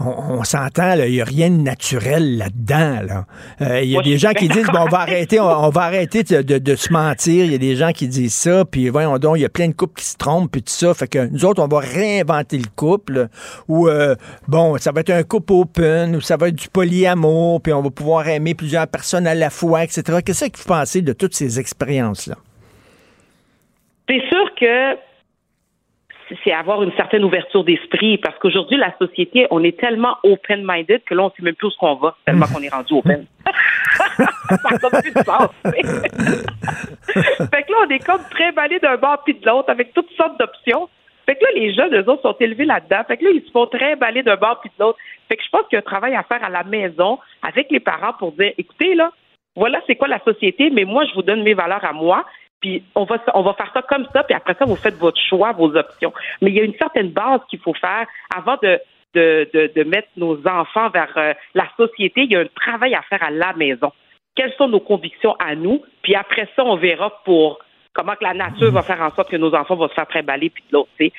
on, 0.00 0.44
s'entend, 0.44 0.94
il 0.94 1.12
n'y 1.12 1.20
a 1.20 1.24
rien 1.24 1.50
de 1.50 1.60
naturel 1.60 2.38
là-dedans. 2.38 3.00
Là. 3.06 3.24
Euh, 3.60 3.80
il 3.82 3.90
y 3.90 3.98
a 3.98 4.02
des 4.02 4.18
gens 4.18 4.32
qui 4.32 4.48
disent, 4.48 4.66
bon, 4.66 4.80
on 4.80 4.88
va 4.88 5.00
arrêter, 5.00 5.40
on, 5.40 5.70
va 5.70 5.82
arrêter 5.82 6.22
de 6.22 6.47
de, 6.56 6.76
se 6.76 6.92
mentir. 6.92 7.44
Il 7.44 7.52
y 7.52 7.54
a 7.54 7.58
des 7.58 7.76
gens 7.76 7.92
qui 7.92 8.08
disent 8.08 8.34
ça, 8.34 8.64
puis 8.64 8.88
voyons 8.88 9.18
donc, 9.18 9.36
il 9.38 9.42
y 9.42 9.44
a 9.44 9.48
plein 9.48 9.68
de 9.68 9.74
couples 9.74 10.00
qui 10.00 10.06
se 10.06 10.16
trompent, 10.16 10.50
puis 10.50 10.62
tout 10.62 10.72
ça. 10.72 10.94
Fait 10.94 11.08
que 11.08 11.28
nous 11.28 11.44
autres, 11.44 11.62
on 11.62 11.68
va 11.68 11.80
réinventer 11.80 12.58
le 12.58 12.68
couple, 12.74 13.28
ou 13.68 13.88
euh, 13.88 14.14
bon, 14.46 14.76
ça 14.78 14.92
va 14.92 15.00
être 15.00 15.10
un 15.10 15.22
couple 15.22 15.52
open, 15.52 16.16
ou 16.16 16.20
ça 16.20 16.36
va 16.36 16.48
être 16.48 16.56
du 16.56 16.68
polyamour, 16.68 17.60
puis 17.60 17.72
on 17.72 17.82
va 17.82 17.90
pouvoir 17.90 18.28
aimer 18.28 18.54
plusieurs 18.54 18.86
personnes 18.86 19.26
à 19.26 19.34
la 19.34 19.50
fois, 19.50 19.84
etc. 19.84 20.18
Qu'est-ce 20.24 20.46
que 20.46 20.58
vous 20.58 20.64
pensez 20.64 21.02
de 21.02 21.12
toutes 21.12 21.34
ces 21.34 21.60
expériences-là? 21.60 22.36
C'est 24.08 24.22
sûr 24.28 24.54
que 24.58 25.07
c'est 26.44 26.52
avoir 26.52 26.82
une 26.82 26.92
certaine 26.92 27.24
ouverture 27.24 27.64
d'esprit 27.64 28.18
parce 28.18 28.38
qu'aujourd'hui, 28.38 28.76
la 28.76 28.96
société, 28.98 29.46
on 29.50 29.62
est 29.64 29.78
tellement 29.78 30.16
open-minded 30.22 31.02
que 31.04 31.14
là, 31.14 31.22
on 31.22 31.26
ne 31.26 31.30
sait 31.30 31.42
même 31.42 31.54
plus 31.54 31.68
où 31.68 31.78
qu'on 31.78 31.94
va, 31.96 32.16
tellement 32.24 32.46
qu'on 32.46 32.62
est 32.62 32.68
rendu 32.68 32.94
open. 32.94 33.26
ça 34.18 35.00
plus 35.02 35.12
de 35.12 35.22
sens. 35.24 35.48
fait 35.64 37.62
que 37.62 37.72
là, 37.72 37.78
on 37.86 37.90
est 37.90 38.04
comme 38.04 38.22
très 38.30 38.52
balé 38.52 38.78
d'un 38.78 38.96
bord 38.96 39.22
puis 39.24 39.34
de 39.34 39.46
l'autre 39.46 39.70
avec 39.70 39.92
toutes 39.94 40.10
sortes 40.12 40.38
d'options. 40.38 40.88
Fait 41.26 41.34
que 41.34 41.44
là, 41.44 41.50
les 41.56 41.74
jeunes, 41.74 41.94
eux 41.94 42.08
autres, 42.08 42.22
sont 42.22 42.36
élevés 42.40 42.64
là-dedans. 42.64 43.02
Fait 43.06 43.18
que 43.18 43.24
là, 43.24 43.30
ils 43.34 43.42
se 43.44 43.50
font 43.50 43.66
très 43.66 43.96
baler 43.96 44.22
d'un 44.22 44.36
bord 44.36 44.60
puis 44.60 44.70
de 44.78 44.82
l'autre. 44.82 44.98
Fait 45.28 45.36
que 45.36 45.42
je 45.42 45.48
pense 45.50 45.62
qu'il 45.68 45.74
y 45.74 45.76
a 45.76 45.80
un 45.80 45.82
travail 45.82 46.14
à 46.14 46.22
faire 46.22 46.42
à 46.42 46.48
la 46.48 46.64
maison 46.64 47.18
avec 47.42 47.70
les 47.70 47.80
parents 47.80 48.14
pour 48.18 48.32
dire, 48.32 48.52
écoutez, 48.56 48.94
là, 48.94 49.12
voilà 49.54 49.80
c'est 49.86 49.96
quoi 49.96 50.08
la 50.08 50.20
société, 50.20 50.70
mais 50.70 50.84
moi, 50.84 51.04
je 51.04 51.14
vous 51.14 51.22
donne 51.22 51.42
mes 51.42 51.54
valeurs 51.54 51.84
à 51.84 51.92
moi. 51.92 52.24
Puis 52.60 52.82
on 52.94 53.04
va 53.04 53.18
on 53.34 53.42
va 53.42 53.54
faire 53.54 53.70
ça 53.72 53.82
comme 53.82 54.06
ça, 54.12 54.24
puis 54.24 54.34
après 54.34 54.54
ça, 54.58 54.64
vous 54.64 54.76
faites 54.76 54.96
votre 54.96 55.20
choix, 55.20 55.52
vos 55.52 55.74
options. 55.76 56.12
Mais 56.42 56.50
il 56.50 56.56
y 56.56 56.60
a 56.60 56.64
une 56.64 56.76
certaine 56.76 57.10
base 57.10 57.40
qu'il 57.48 57.60
faut 57.60 57.74
faire 57.74 58.06
avant 58.34 58.56
de, 58.62 58.80
de, 59.14 59.72
de, 59.74 59.84
mettre 59.84 60.08
nos 60.16 60.36
enfants 60.46 60.90
vers 60.90 61.12
euh, 61.16 61.34
la 61.54 61.68
société. 61.76 62.22
Il 62.22 62.32
y 62.32 62.36
a 62.36 62.40
un 62.40 62.46
travail 62.46 62.94
à 62.94 63.02
faire 63.02 63.22
à 63.22 63.30
la 63.30 63.52
maison. 63.54 63.92
Quelles 64.34 64.52
sont 64.54 64.68
nos 64.68 64.80
convictions 64.80 65.34
à 65.38 65.54
nous? 65.54 65.82
Puis 66.02 66.14
après 66.14 66.48
ça, 66.56 66.64
on 66.64 66.76
verra 66.76 67.22
pour 67.24 67.58
comment 67.92 68.14
que 68.14 68.24
la 68.24 68.34
nature 68.34 68.70
va 68.70 68.82
faire 68.82 69.00
en 69.02 69.10
sorte 69.10 69.30
que 69.30 69.36
nos 69.36 69.54
enfants 69.54 69.76
vont 69.76 69.88
se 69.88 69.94
faire 69.94 70.06
trimballer 70.06 70.50
puis 70.50 70.62
de 70.68 70.76
l'autre. 70.76 70.90
Puis 70.96 71.12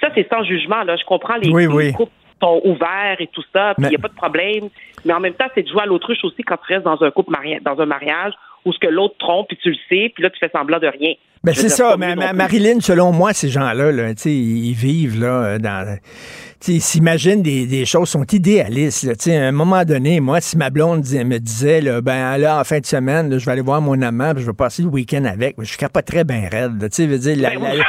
ça, 0.00 0.10
c'est 0.14 0.28
sans 0.28 0.42
jugement. 0.44 0.82
Là, 0.82 0.96
je 0.96 1.04
comprends 1.04 1.36
les, 1.36 1.50
oui, 1.50 1.92
couples 1.92 2.12
sont 2.42 2.60
ouverts 2.64 3.16
et 3.20 3.28
tout 3.28 3.44
ça, 3.52 3.74
puis 3.76 3.86
il 3.86 3.90
n'y 3.90 3.96
a 3.96 3.98
pas 3.98 4.08
de 4.08 4.14
problème. 4.14 4.68
Mais 5.04 5.12
en 5.12 5.20
même 5.20 5.34
temps, 5.34 5.46
c'est 5.54 5.62
de 5.62 5.68
jouer 5.68 5.82
à 5.82 5.86
l'autruche 5.86 6.24
aussi 6.24 6.42
quand 6.42 6.56
tu 6.66 6.72
restes 6.72 6.84
dans 6.84 7.02
un 7.02 7.10
couple 7.10 7.30
mariage, 7.30 7.62
dans 7.62 7.80
un 7.80 7.86
mariage 7.86 8.32
ou 8.64 8.72
ce 8.72 8.78
que 8.78 8.86
l'autre 8.86 9.16
trompe, 9.18 9.48
puis 9.48 9.58
tu 9.62 9.70
le 9.70 9.76
sais, 9.88 10.12
puis 10.14 10.22
là, 10.22 10.30
tu 10.30 10.38
fais 10.38 10.50
semblant 10.50 10.78
de 10.78 10.86
rien. 10.86 11.14
Ben 11.42 11.52
c'est 11.54 11.68
ça, 11.68 11.96
mais 11.98 12.14
Marilyn, 12.14 12.80
selon 12.80 13.12
moi, 13.12 13.34
ces 13.34 13.50
gens-là, 13.50 13.92
là, 13.92 14.12
ils 14.24 14.72
vivent 14.72 15.20
là, 15.20 15.58
dans 15.58 15.98
ils 16.68 16.80
s'imaginent 16.80 17.42
des, 17.42 17.66
des, 17.66 17.84
choses, 17.84 18.08
sont 18.08 18.24
idéalistes. 18.24 19.04
Là. 19.04 19.12
À 19.26 19.48
un 19.48 19.52
moment 19.52 19.84
donné, 19.84 20.20
moi, 20.20 20.40
si 20.40 20.56
ma 20.56 20.70
blonde 20.70 21.00
me 21.00 21.38
disait, 21.38 21.80
là, 21.80 22.00
ben 22.00 22.38
là, 22.38 22.58
en 22.58 22.64
fin 22.64 22.78
de 22.78 22.86
semaine, 22.86 23.38
je 23.38 23.44
vais 23.44 23.52
aller 23.52 23.60
voir 23.60 23.80
mon 23.80 24.00
amant, 24.00 24.32
puis 24.32 24.42
je 24.42 24.46
vais 24.46 24.56
passer 24.56 24.82
le 24.82 24.88
week-end 24.88 25.24
avec, 25.24 25.56
je 25.58 25.64
suis 25.64 25.76
pas 25.76 26.02
très 26.02 26.24
bien 26.24 26.48
raide. 26.50 26.88
Tu 26.90 27.06
veux 27.06 27.18
dire, 27.18 27.36
la, 27.36 27.50
ben 27.50 27.84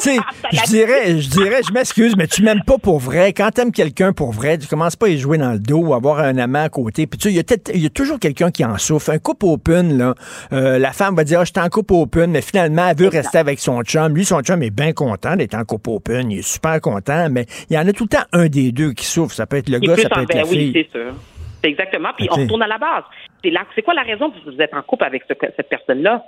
tu 0.00 0.10
sais, 0.10 0.16
je 0.52 0.62
dirais, 0.66 1.18
je 1.18 1.30
dirais, 1.30 1.60
je 1.66 1.72
m'excuse, 1.72 2.16
mais 2.16 2.26
tu 2.26 2.42
m'aimes 2.42 2.62
pas 2.66 2.78
pour 2.78 2.98
vrai. 2.98 3.32
Quand 3.32 3.50
t'aimes 3.50 3.72
quelqu'un 3.72 4.12
pour 4.12 4.32
vrai, 4.32 4.58
tu 4.58 4.66
commences 4.66 4.96
pas 4.96 5.06
à 5.06 5.10
y 5.10 5.18
jouer 5.18 5.38
dans 5.38 5.52
le 5.52 5.58
dos 5.58 5.92
avoir 5.94 6.20
un 6.20 6.38
amant 6.38 6.64
à 6.64 6.68
côté. 6.68 7.06
Puis 7.06 7.18
tu 7.18 7.30
sais, 7.30 7.44
il 7.74 7.82
y, 7.82 7.86
a 7.86 7.90
toujours 7.90 8.18
quelqu'un 8.18 8.50
qui 8.50 8.64
en 8.64 8.78
souffre. 8.78 9.10
Un 9.10 9.18
couple 9.18 9.46
open, 9.46 9.98
là, 9.98 10.14
euh, 10.52 10.78
la 10.78 10.92
femme 10.92 11.14
va 11.14 11.24
dire, 11.24 11.40
ah, 11.40 11.44
je 11.44 11.52
suis 11.54 11.64
en 11.64 11.68
couple 11.68 11.94
open, 11.94 12.30
mais 12.30 12.42
finalement, 12.42 12.88
elle 12.88 12.96
veut 12.96 13.08
rester 13.08 13.38
avec 13.38 13.58
son 13.58 13.82
chum. 13.82 14.14
Lui, 14.14 14.24
son 14.24 14.40
chum 14.40 14.62
est 14.62 14.74
bien 14.74 14.92
content 14.92 15.36
d'être 15.36 15.54
en 15.54 15.64
couple 15.64 15.90
open. 15.90 16.30
Il 16.30 16.38
est 16.38 16.42
super 16.42 16.80
content, 16.80 17.28
mais 17.30 17.46
il 17.70 17.76
y 17.76 17.78
en 17.78 17.86
a 17.86 17.92
tout 17.92 18.04
le 18.04 18.16
temps 18.16 18.24
un 18.32 18.46
des 18.48 18.72
deux 18.72 18.92
qui 18.92 19.04
souffre. 19.04 19.34
Ça 19.34 19.46
peut 19.46 19.56
être 19.56 19.68
le 19.68 19.78
gars, 19.78 19.96
ça 19.96 20.08
peut 20.08 20.22
être 20.22 20.34
la 20.34 20.44
fille. 20.44 20.72
Oui, 20.74 20.86
c'est 20.92 20.98
sûr. 20.98 21.14
Exactement. 21.62 22.10
Puis 22.16 22.28
on 22.30 22.36
retourne 22.36 22.62
à 22.62 22.68
la 22.68 22.78
base. 22.78 23.04
C'est 23.42 23.82
quoi 23.82 23.94
la 23.94 24.02
raison 24.02 24.30
que 24.30 24.50
vous 24.50 24.60
êtes 24.60 24.74
en 24.74 24.82
couple 24.82 25.04
avec 25.04 25.24
cette 25.28 25.68
personne-là? 25.68 26.24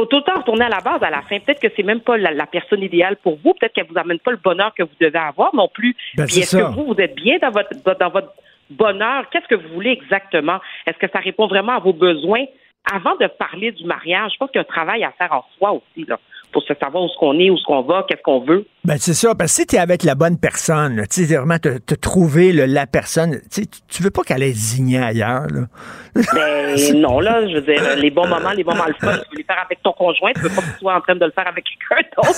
Faut 0.00 0.06
tout 0.06 0.16
le 0.16 0.22
temps 0.22 0.38
retourner 0.38 0.64
à 0.64 0.68
la 0.70 0.80
base 0.80 1.02
à 1.02 1.10
la 1.10 1.20
fin. 1.22 1.38
Peut-être 1.40 1.60
que 1.60 1.68
c'est 1.76 1.82
même 1.82 2.00
pas 2.00 2.16
la, 2.16 2.46
personne 2.46 2.82
idéale 2.82 3.16
pour 3.16 3.36
vous. 3.44 3.52
Peut-être 3.52 3.74
qu'elle 3.74 3.86
vous 3.86 3.98
amène 3.98 4.18
pas 4.18 4.30
le 4.30 4.38
bonheur 4.38 4.72
que 4.74 4.82
vous 4.82 4.96
devez 4.98 5.18
avoir 5.18 5.54
non 5.54 5.68
plus. 5.68 5.94
Ben, 6.16 6.24
est-ce 6.24 6.56
que 6.56 6.62
vous, 6.62 6.86
vous 6.86 7.00
êtes 7.00 7.14
bien 7.14 7.36
dans 7.38 7.50
votre, 7.50 7.98
dans 7.98 8.08
votre 8.08 8.32
bonheur? 8.70 9.28
Qu'est-ce 9.30 9.46
que 9.46 9.56
vous 9.56 9.74
voulez 9.74 9.90
exactement? 9.90 10.58
Est-ce 10.86 10.96
que 10.96 11.10
ça 11.12 11.18
répond 11.18 11.46
vraiment 11.48 11.72
à 11.72 11.80
vos 11.80 11.92
besoins? 11.92 12.44
Avant 12.90 13.14
de 13.16 13.26
parler 13.26 13.72
du 13.72 13.84
mariage, 13.84 14.32
je 14.32 14.38
pense 14.38 14.50
qu'il 14.50 14.58
y 14.58 14.64
a 14.64 14.66
un 14.66 14.72
travail 14.72 15.04
à 15.04 15.10
faire 15.12 15.32
en 15.32 15.44
soi 15.58 15.72
aussi. 15.72 16.06
Là 16.08 16.18
pour 16.52 16.62
se 16.62 16.74
savoir 16.74 17.04
où 17.04 17.08
ce 17.08 17.16
qu'on 17.18 17.38
est, 17.38 17.50
où 17.50 17.56
ce 17.56 17.64
qu'on 17.64 17.82
va, 17.82 18.04
qu'est-ce 18.08 18.22
qu'on 18.22 18.40
veut. 18.40 18.66
Ben 18.84 18.96
c'est 18.98 19.14
ça, 19.14 19.34
parce 19.34 19.52
que 19.52 19.62
si 19.62 19.66
tu 19.66 19.76
es 19.76 19.78
avec 19.78 20.02
la 20.02 20.14
bonne 20.14 20.38
personne, 20.38 21.04
tu 21.10 21.24
sais, 21.24 21.36
vraiment 21.36 21.58
te, 21.58 21.78
te 21.78 21.94
trouver 21.94 22.52
la 22.52 22.86
personne, 22.86 23.40
tu 23.50 23.66
tu 23.66 24.02
veux 24.02 24.10
pas 24.10 24.22
qu'elle 24.22 24.42
ait 24.42 24.52
zigné 24.52 24.98
ailleurs. 24.98 25.46
Là. 25.48 25.66
Ben 26.34 27.00
non, 27.00 27.20
là, 27.20 27.46
je 27.46 27.54
veux 27.54 27.62
dire, 27.62 27.96
les 27.96 28.10
bons 28.10 28.26
moments, 28.26 28.50
les 28.50 28.64
bons 28.64 28.74
moments 28.74 28.90
tu 28.98 29.06
veux 29.06 29.12
les 29.36 29.44
faire 29.44 29.62
avec 29.64 29.82
ton 29.82 29.92
conjoint, 29.92 30.32
tu 30.34 30.40
veux 30.40 30.48
pas 30.48 30.62
que 30.62 30.72
tu 30.72 30.78
sois 30.80 30.94
en 30.94 31.00
train 31.00 31.14
de 31.14 31.24
le 31.24 31.30
faire 31.30 31.46
avec 31.46 31.64
quelqu'un 31.64 32.08
d'autre. 32.16 32.30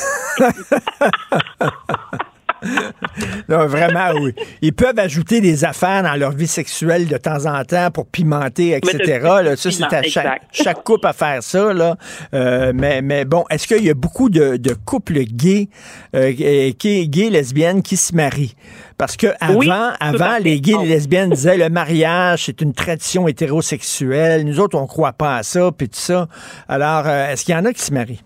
non, 3.49 3.67
vraiment, 3.67 4.13
oui. 4.21 4.35
Ils 4.61 4.73
peuvent 4.73 4.99
ajouter 4.99 5.41
des 5.41 5.65
affaires 5.65 6.03
dans 6.03 6.15
leur 6.15 6.33
vie 6.33 6.47
sexuelle 6.47 7.07
de 7.07 7.17
temps 7.17 7.47
en 7.47 7.65
temps 7.65 7.91
pour 7.91 8.07
pimenter, 8.07 8.77
etc. 8.77 9.21
Là, 9.23 9.57
ça, 9.57 9.71
c'est 9.71 9.93
à 9.93 10.03
chaque, 10.03 10.43
chaque, 10.53 10.83
couple 10.85 11.07
à 11.07 11.13
faire 11.13 11.43
ça. 11.43 11.73
Là. 11.73 11.97
Euh, 12.35 12.73
mais, 12.75 13.03
mais 13.03 13.25
bon, 13.25 13.45
est-ce 13.51 13.67
qu'il 13.67 13.85
y 13.85 13.91
a 13.91 13.95
beaucoup 13.95 14.31
de, 14.31 14.57
de 14.57 14.75
couples 14.75 15.21
gays, 15.21 15.69
euh, 16.15 16.33
gays, 16.33 17.31
lesbiennes 17.31 17.83
qui 17.83 17.97
se 17.97 18.15
marient? 18.15 18.55
Parce 18.99 19.17
que 19.17 19.29
avant, 19.41 19.93
avant 19.99 20.39
les 20.39 20.61
gays 20.61 20.75
et 20.75 20.85
les 20.85 20.89
lesbiennes 20.95 21.31
disaient 21.31 21.57
le 21.57 21.69
mariage, 21.69 22.45
c'est 22.47 22.61
une 22.61 22.73
tradition 22.73 23.27
hétérosexuelle. 23.27 24.45
Nous 24.45 24.61
autres, 24.61 24.79
on 24.79 24.87
croit 24.87 25.13
pas 25.13 25.37
à 25.37 25.43
ça, 25.43 25.71
puis 25.77 25.89
tout 25.89 25.99
ça. 25.99 26.29
Alors, 26.69 27.07
euh, 27.07 27.31
est-ce 27.31 27.45
qu'il 27.45 27.55
y 27.55 27.59
en 27.59 27.65
a 27.65 27.73
qui 27.73 27.83
se 27.83 27.93
marient? 27.93 28.23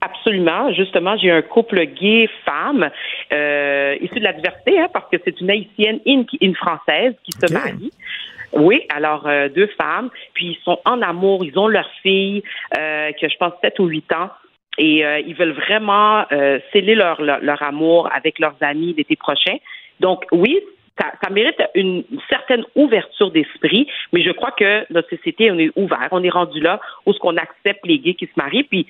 Absolument. 0.00 0.72
Justement, 0.72 1.16
j'ai 1.16 1.30
un 1.30 1.42
couple 1.42 1.84
gay-femme 1.86 2.90
euh, 3.32 3.96
issu 4.00 4.20
de 4.20 4.24
la 4.24 4.32
diversité, 4.32 4.78
hein, 4.78 4.88
parce 4.92 5.10
que 5.10 5.16
c'est 5.24 5.40
une 5.40 5.50
haïtienne 5.50 5.98
et 6.06 6.24
une, 6.40 6.54
française 6.54 7.14
qui 7.24 7.32
se 7.32 7.52
marient. 7.52 7.92
Oui, 8.52 8.82
alors 8.88 9.26
euh, 9.26 9.48
deux 9.48 9.66
femmes, 9.78 10.10
puis 10.34 10.46
ils 10.46 10.64
sont 10.64 10.78
en 10.84 11.02
amour, 11.02 11.44
ils 11.44 11.58
ont 11.58 11.68
leur 11.68 11.88
fille, 12.02 12.42
euh, 12.78 13.10
que 13.12 13.28
je 13.28 13.36
pense 13.36 13.52
7 13.60 13.78
ou 13.80 13.86
8 13.86 14.12
ans, 14.12 14.30
et 14.78 15.04
euh, 15.04 15.20
ils 15.20 15.34
veulent 15.34 15.52
vraiment 15.52 16.24
euh, 16.32 16.60
sceller 16.70 16.94
leur, 16.94 17.20
leur, 17.20 17.62
amour 17.62 18.08
avec 18.14 18.38
leurs 18.38 18.54
amis 18.60 18.94
l'été 18.96 19.16
prochain. 19.16 19.56
Donc 20.00 20.24
oui, 20.30 20.60
ça, 20.98 21.12
ça, 21.22 21.30
mérite 21.30 21.60
une 21.74 22.04
certaine 22.30 22.64
ouverture 22.76 23.30
d'esprit, 23.32 23.88
mais 24.12 24.22
je 24.22 24.30
crois 24.30 24.52
que 24.52 24.86
notre 24.92 25.10
société, 25.10 25.50
on 25.50 25.58
est 25.58 25.70
ouvert, 25.76 26.08
on 26.12 26.22
est 26.22 26.30
rendu 26.30 26.60
là 26.60 26.80
où 27.04 27.12
ce 27.12 27.18
qu'on 27.18 27.36
accepte 27.36 27.84
les 27.84 27.98
gays 27.98 28.14
qui 28.14 28.26
se 28.26 28.32
marient, 28.36 28.64
puis 28.64 28.86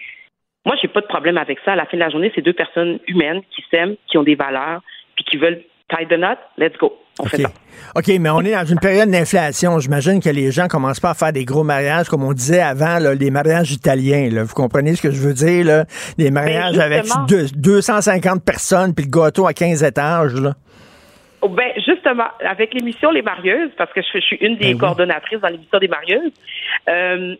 moi, 0.68 0.76
j'ai 0.82 0.88
pas 0.88 1.00
de 1.00 1.06
problème 1.06 1.38
avec 1.38 1.58
ça. 1.64 1.72
À 1.72 1.76
la 1.76 1.86
fin 1.86 1.96
de 1.96 2.02
la 2.02 2.10
journée, 2.10 2.30
c'est 2.34 2.42
deux 2.42 2.52
personnes 2.52 2.98
humaines 3.06 3.40
qui 3.56 3.64
s'aiment, 3.70 3.94
qui 4.06 4.18
ont 4.18 4.22
des 4.22 4.34
valeurs, 4.34 4.82
puis 5.16 5.24
qui 5.24 5.38
veulent 5.38 5.62
tie 5.88 6.04
the 6.06 6.18
knot. 6.18 6.36
Let's 6.58 6.76
go. 6.78 6.92
On 7.18 7.24
fait 7.24 7.38
ça. 7.38 7.48
OK, 7.96 8.06
mais 8.20 8.28
on 8.28 8.42
est 8.42 8.52
dans 8.52 8.66
une 8.66 8.78
période 8.78 9.10
d'inflation. 9.10 9.78
J'imagine 9.78 10.20
que 10.20 10.28
les 10.28 10.50
gens 10.50 10.68
commencent 10.68 11.00
pas 11.00 11.08
à 11.08 11.14
faire 11.14 11.32
des 11.32 11.46
gros 11.46 11.64
mariages, 11.64 12.10
comme 12.10 12.22
on 12.22 12.34
disait 12.34 12.60
avant, 12.60 12.98
là, 12.98 13.14
les 13.14 13.30
mariages 13.30 13.72
italiens. 13.72 14.28
Là. 14.30 14.44
Vous 14.44 14.52
comprenez 14.52 14.94
ce 14.94 15.00
que 15.00 15.10
je 15.10 15.26
veux 15.26 15.32
dire? 15.32 15.64
Là? 15.64 15.84
Des 16.18 16.30
mariages 16.30 16.76
ben, 16.76 16.82
avec 16.82 17.06
250 17.56 18.44
personnes, 18.44 18.94
puis 18.94 19.06
le 19.06 19.10
gâteau 19.10 19.46
à 19.46 19.54
15 19.54 19.82
étages. 19.82 20.34
Là. 20.34 20.52
Oh, 21.40 21.48
ben, 21.48 21.72
justement, 21.76 22.26
avec 22.46 22.74
l'émission 22.74 23.10
Les 23.10 23.22
Marieuses, 23.22 23.70
parce 23.78 23.92
que 23.94 24.02
je, 24.02 24.18
suis 24.18 24.36
une 24.36 24.56
des 24.56 24.74
ben 24.74 24.80
coordonnatrices 24.80 25.40
dans 25.40 25.48
l'émission 25.48 25.78
des 25.78 25.88
Marieuses, 25.88 26.32
euh, 26.90 27.36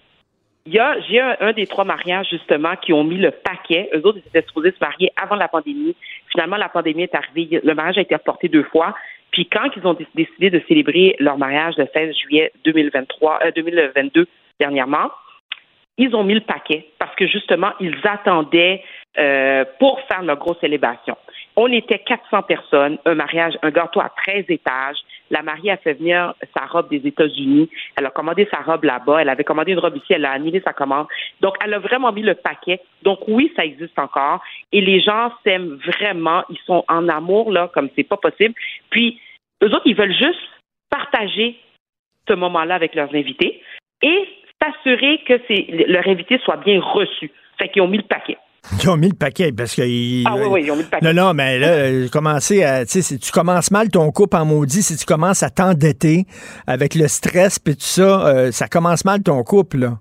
il 0.69 0.75
y 0.75 0.79
a, 0.79 1.01
j'ai 1.09 1.19
un, 1.19 1.53
des 1.55 1.67
trois 1.67 1.85
mariages, 1.85 2.29
justement, 2.29 2.77
qui 2.77 2.93
ont 2.93 3.03
mis 3.03 3.17
le 3.17 3.31
paquet. 3.31 3.89
Eux 3.95 4.03
autres, 4.05 4.19
ils 4.23 4.29
étaient 4.29 4.47
supposés 4.47 4.71
se 4.73 4.85
marier 4.85 5.11
avant 5.17 5.37
la 5.37 5.49
pandémie. 5.49 5.97
Finalement, 6.31 6.59
la 6.59 6.69
pandémie 6.69 7.05
est 7.05 7.15
arrivée. 7.15 7.59
Le 7.65 7.75
mariage 7.75 7.97
a 7.97 8.03
été 8.03 8.15
reporté 8.15 8.49
deux 8.49 8.65
fois. 8.65 8.95
Puis 9.31 9.49
quand 9.49 9.71
ils 9.75 9.87
ont 9.87 9.97
décidé 10.15 10.51
de 10.51 10.63
célébrer 10.69 11.17
leur 11.21 11.39
mariage 11.39 11.75
le 11.79 11.87
16 11.91 12.15
juillet 12.15 12.53
2023, 12.67 13.51
2022 13.57 14.21
euh, 14.21 14.27
dernièrement, 14.61 15.11
ils 15.97 16.15
ont 16.15 16.23
mis 16.23 16.35
le 16.35 16.43
paquet 16.43 16.87
parce 16.99 17.15
que 17.17 17.27
justement, 17.27 17.73
ils 17.81 17.97
attendaient 18.05 18.83
euh, 19.19 19.65
pour 19.79 20.01
faire 20.03 20.23
leur 20.23 20.37
grosse 20.37 20.61
célébration. 20.61 21.17
On 21.57 21.73
était 21.73 22.01
400 22.01 22.43
personnes, 22.43 22.99
un 23.07 23.15
mariage, 23.15 23.55
un 23.63 23.71
gâteau 23.71 24.01
à 24.01 24.11
13 24.25 24.45
étages. 24.49 24.99
La 25.31 25.43
mariée 25.43 25.71
a 25.71 25.77
fait 25.77 25.95
venir 25.95 26.35
sa 26.57 26.67
robe 26.67 26.89
des 26.89 27.07
États-Unis. 27.07 27.69
Elle 27.97 28.07
a 28.07 28.11
commandé 28.11 28.49
sa 28.51 28.59
robe 28.59 28.85
là-bas. 28.85 29.21
Elle 29.21 29.29
avait 29.29 29.45
commandé 29.45 29.73
une 29.73 29.79
robe 29.79 29.97
ici. 29.97 30.13
Elle 30.13 30.25
a 30.25 30.33
annulé 30.33 30.61
sa 30.65 30.73
commande. 30.73 31.07
Donc, 31.41 31.55
elle 31.65 31.75
a 31.75 31.79
vraiment 31.79 32.13
mis 32.13 32.23
le 32.23 32.35
paquet. 32.35 32.81
Donc, 33.03 33.21
oui, 33.29 33.53
ça 33.57 33.65
existe 33.65 33.99
encore. 33.99 34.43
Et 34.73 34.81
les 34.81 35.01
gens 35.01 35.33
s'aiment 35.45 35.79
vraiment. 35.87 36.45
Ils 36.51 36.61
sont 36.67 36.85
en 36.89 37.09
amour, 37.09 37.53
là, 37.53 37.71
comme 37.73 37.89
c'est 37.97 38.05
pas 38.05 38.17
possible. 38.17 38.55
Puis, 38.91 39.21
eux 39.63 39.69
autres, 39.69 39.87
ils 39.87 39.97
veulent 39.97 40.17
juste 40.17 40.41
partager 40.91 41.59
ce 42.29 42.35
moment-là 42.35 42.75
avec 42.75 42.95
leurs 42.95 43.15
invités 43.15 43.63
et 44.03 44.29
s'assurer 44.63 45.19
que 45.27 45.41
leur 45.91 46.07
invité 46.07 46.39
soit 46.39 46.57
bien 46.57 46.81
reçu. 46.81 47.31
Fait 47.59 47.69
qu'ils 47.69 47.83
ont 47.83 47.89
mis 47.89 47.99
le 47.99 48.05
paquet. 48.05 48.39
Ils 48.83 48.89
ont 48.89 48.97
mis 48.97 49.09
le 49.09 49.17
paquet 49.19 49.53
parce 49.57 49.75
que. 49.75 49.83
ah 50.27 50.35
oui, 50.37 50.47
oui, 50.51 50.63
ils 50.65 50.71
ont 50.71 50.77
mis 50.77 50.83
le 50.83 50.89
paquet. 50.89 51.13
Non, 51.13 51.13
non, 51.13 51.35
mais 51.35 51.59
là, 51.59 52.09
commencer 52.13 52.63
à. 52.63 52.85
Tu 52.85 52.93
sais, 52.93 53.03
si 53.03 53.19
tu 53.19 53.33
commences 53.33 53.71
mal 53.71 53.89
ton 53.89 54.11
couple 54.11 54.37
en 54.37 54.45
maudit, 54.45 54.83
si 54.83 54.97
tu 54.97 55.05
commences 55.05 55.43
à 55.43 55.51
t'endetter 55.51 56.25
avec 56.67 56.95
le 56.95 57.09
stress 57.09 57.59
puis 57.59 57.75
tout 57.75 57.81
ça, 57.83 58.27
euh, 58.27 58.51
ça 58.51 58.69
commence 58.69 59.05
mal 59.05 59.23
ton 59.23 59.43
couple, 59.43 59.79
là. 59.79 59.99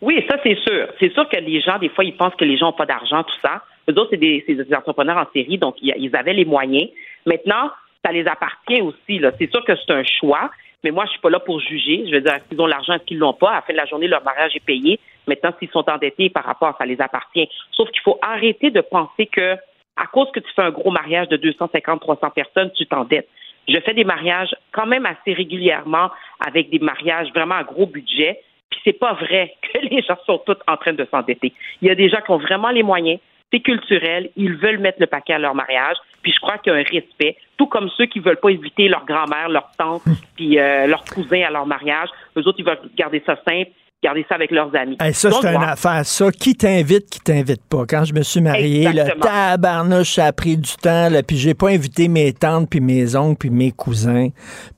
Oui, 0.00 0.24
ça, 0.30 0.36
c'est 0.42 0.56
sûr. 0.56 0.88
C'est 0.98 1.12
sûr 1.12 1.28
que 1.28 1.36
les 1.36 1.60
gens, 1.60 1.78
des 1.78 1.90
fois, 1.90 2.04
ils 2.04 2.16
pensent 2.16 2.34
que 2.34 2.44
les 2.44 2.56
gens 2.56 2.66
n'ont 2.66 2.72
pas 2.72 2.86
d'argent, 2.86 3.22
tout 3.22 3.38
ça. 3.42 3.62
Eux 3.88 3.92
autres, 3.92 4.08
c'est 4.12 4.16
des, 4.16 4.44
des, 4.48 4.74
entrepreneurs 4.74 5.18
en 5.18 5.26
série, 5.34 5.58
donc 5.58 5.74
ils 5.82 6.16
avaient 6.16 6.32
les 6.32 6.46
moyens. 6.46 6.88
Maintenant, 7.26 7.70
ça 8.04 8.12
les 8.12 8.26
appartient 8.26 8.80
aussi, 8.80 9.18
là. 9.18 9.32
C'est 9.38 9.50
sûr 9.50 9.62
que 9.64 9.72
c'est 9.76 9.92
un 9.92 10.02
choix. 10.20 10.50
Mais 10.84 10.90
moi, 10.90 11.04
je 11.06 11.10
suis 11.10 11.20
pas 11.20 11.30
là 11.30 11.40
pour 11.40 11.60
juger. 11.60 12.04
Je 12.06 12.12
veux 12.14 12.20
dire, 12.20 12.38
s'ils 12.48 12.60
ont 12.60 12.66
l'argent, 12.66 12.98
qu'ils 13.06 13.18
l'ont 13.18 13.34
pas? 13.34 13.50
À 13.50 13.54
la 13.56 13.62
fin 13.62 13.72
de 13.72 13.78
la 13.78 13.86
journée, 13.86 14.08
leur 14.08 14.24
mariage 14.24 14.56
est 14.56 14.64
payé. 14.64 14.98
Maintenant, 15.26 15.52
s'ils 15.58 15.70
sont 15.70 15.88
endettés 15.88 16.30
par 16.30 16.44
rapport, 16.44 16.74
ça 16.78 16.86
les 16.86 17.00
appartient. 17.00 17.48
Sauf 17.72 17.90
qu'il 17.90 18.00
faut 18.00 18.18
arrêter 18.22 18.70
de 18.70 18.80
penser 18.80 19.26
que, 19.26 19.56
à 19.96 20.06
cause 20.06 20.30
que 20.32 20.40
tu 20.40 20.50
fais 20.54 20.62
un 20.62 20.70
gros 20.70 20.90
mariage 20.90 21.28
de 21.28 21.36
250, 21.36 22.00
300 22.00 22.30
personnes, 22.30 22.70
tu 22.72 22.86
t'endettes. 22.86 23.28
Je 23.68 23.78
fais 23.80 23.92
des 23.92 24.04
mariages 24.04 24.54
quand 24.72 24.86
même 24.86 25.06
assez 25.06 25.32
régulièrement 25.32 26.10
avec 26.44 26.70
des 26.70 26.78
mariages 26.78 27.28
vraiment 27.34 27.56
à 27.56 27.64
gros 27.64 27.86
budget. 27.86 28.40
Puis 28.70 28.80
c'est 28.84 28.98
pas 28.98 29.12
vrai 29.12 29.54
que 29.62 29.78
les 29.78 30.02
gens 30.02 30.16
sont 30.24 30.38
tous 30.38 30.56
en 30.66 30.76
train 30.76 30.94
de 30.94 31.06
s'endetter. 31.10 31.52
Il 31.82 31.88
y 31.88 31.90
a 31.90 31.94
des 31.94 32.08
gens 32.08 32.20
qui 32.24 32.30
ont 32.30 32.38
vraiment 32.38 32.70
les 32.70 32.82
moyens, 32.82 33.20
c'est 33.52 33.60
culturel, 33.60 34.30
ils 34.36 34.54
veulent 34.54 34.78
mettre 34.78 35.00
le 35.00 35.06
paquet 35.06 35.34
à 35.34 35.38
leur 35.38 35.54
mariage, 35.54 35.96
puis 36.22 36.32
je 36.32 36.40
crois 36.40 36.58
qu'il 36.58 36.72
y 36.72 36.76
a 36.76 36.78
un 36.78 36.82
respect, 36.82 37.36
tout 37.56 37.66
comme 37.66 37.88
ceux 37.96 38.06
qui 38.06 38.20
veulent 38.20 38.40
pas 38.40 38.50
inviter 38.50 38.88
leur 38.88 39.04
grand-mère, 39.04 39.48
leur 39.48 39.70
tante, 39.78 40.02
puis 40.36 40.58
euh, 40.58 40.86
leur 40.86 41.04
cousin 41.04 41.42
à 41.42 41.50
leur 41.50 41.66
mariage, 41.66 42.08
eux 42.36 42.46
autres 42.46 42.58
ils 42.58 42.64
veulent 42.64 42.90
garder 42.96 43.22
ça 43.26 43.36
simple, 43.46 43.70
garder 44.02 44.24
ça 44.28 44.34
avec 44.34 44.50
leurs 44.50 44.74
amis. 44.74 44.96
ça, 45.12 45.30
c'est 45.30 45.46
une 45.46 45.62
affaire. 45.62 46.06
Ça, 46.06 46.30
qui 46.32 46.54
t'invite, 46.54 47.10
qui 47.10 47.20
t'invite 47.20 47.62
pas. 47.68 47.84
Quand 47.86 48.04
je 48.04 48.14
me 48.14 48.22
suis 48.22 48.40
marié, 48.40 48.88
le 48.92 49.20
tabarnouche, 49.20 50.14
ça 50.14 50.26
a 50.26 50.32
pris 50.32 50.56
du 50.56 50.72
temps, 50.80 51.10
là, 51.10 51.22
puis 51.22 51.36
j'ai 51.36 51.52
pas 51.52 51.68
invité 51.68 52.08
mes 52.08 52.32
tantes, 52.32 52.70
puis 52.70 52.80
mes 52.80 53.14
oncles, 53.14 53.36
puis 53.38 53.50
mes 53.50 53.72
cousins. 53.72 54.28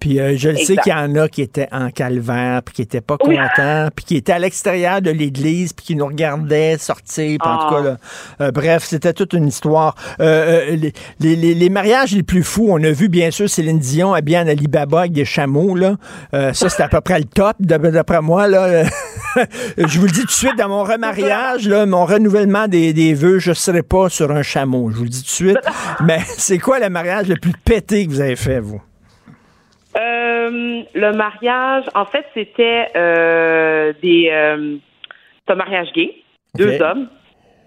Puis 0.00 0.18
euh, 0.18 0.36
je 0.36 0.48
le 0.48 0.56
sais 0.56 0.76
qu'il 0.76 0.92
y 0.92 0.94
en 0.94 1.14
a 1.14 1.28
qui 1.28 1.42
étaient 1.42 1.68
en 1.70 1.90
calvaire, 1.90 2.62
puis 2.64 2.74
qui 2.74 2.82
étaient 2.82 3.00
pas 3.00 3.16
contents, 3.16 3.88
puis 3.94 4.04
qui 4.04 4.16
étaient 4.16 4.32
à 4.32 4.40
l'extérieur 4.40 5.00
de 5.00 5.10
l'église, 5.10 5.72
puis 5.72 5.86
qui 5.86 5.96
nous 5.96 6.06
regardaient 6.06 6.76
sortir, 6.78 7.38
puis 7.40 7.50
en 7.50 7.58
tout 7.58 7.74
cas, 7.74 7.96
ah. 8.40 8.44
euh, 8.44 8.50
bref, 8.50 8.82
c'était 8.82 9.12
toute 9.12 9.34
une 9.34 9.46
histoire. 9.46 9.94
Euh, 10.20 10.76
les, 10.76 10.92
les, 11.20 11.54
les, 11.54 11.70
mariages 11.70 12.12
les 12.12 12.24
plus 12.24 12.42
fous, 12.42 12.68
on 12.70 12.82
a 12.82 12.90
vu, 12.90 13.08
bien 13.08 13.30
sûr, 13.30 13.48
Céline 13.48 13.78
Dion 13.78 14.14
habillée 14.14 14.38
en 14.38 14.48
Alibaba 14.48 15.00
avec 15.00 15.12
des 15.12 15.24
chameaux, 15.24 15.76
là. 15.76 15.96
ça, 16.32 16.68
c'était 16.68 16.82
à 16.82 16.88
peu 16.88 17.00
près 17.00 17.20
le 17.20 17.26
top, 17.26 17.56
d'après 17.60 18.20
moi, 18.20 18.48
là. 18.48 18.84
je 19.78 19.98
vous 19.98 20.06
le 20.06 20.12
dis 20.12 20.20
tout 20.20 20.26
de 20.26 20.30
suite, 20.30 20.56
dans 20.56 20.68
mon 20.68 20.84
remariage, 20.84 21.68
là, 21.68 21.86
mon 21.86 22.04
renouvellement 22.04 22.68
des, 22.68 22.92
des 22.92 23.14
vœux, 23.14 23.38
je 23.38 23.50
ne 23.50 23.54
serai 23.54 23.82
pas 23.82 24.08
sur 24.08 24.30
un 24.30 24.42
chameau. 24.42 24.90
Je 24.90 24.96
vous 24.96 25.04
le 25.04 25.10
dis 25.10 25.22
tout 25.22 25.44
de 25.44 25.50
suite. 25.50 25.58
Mais 26.04 26.18
c'est 26.20 26.58
quoi 26.58 26.78
le 26.78 26.88
mariage 26.88 27.28
le 27.28 27.36
plus 27.36 27.52
pété 27.52 28.06
que 28.06 28.10
vous 28.10 28.20
avez 28.20 28.36
fait, 28.36 28.60
vous? 28.60 28.82
Euh, 29.96 30.82
le 30.94 31.12
mariage, 31.12 31.84
en 31.94 32.06
fait, 32.06 32.24
c'était 32.34 32.86
euh, 32.96 33.92
des 34.02 34.30
euh, 34.30 34.76
un 35.48 35.54
mariage 35.54 35.88
gay, 35.94 36.14
deux 36.54 36.80
hommes. 36.80 37.08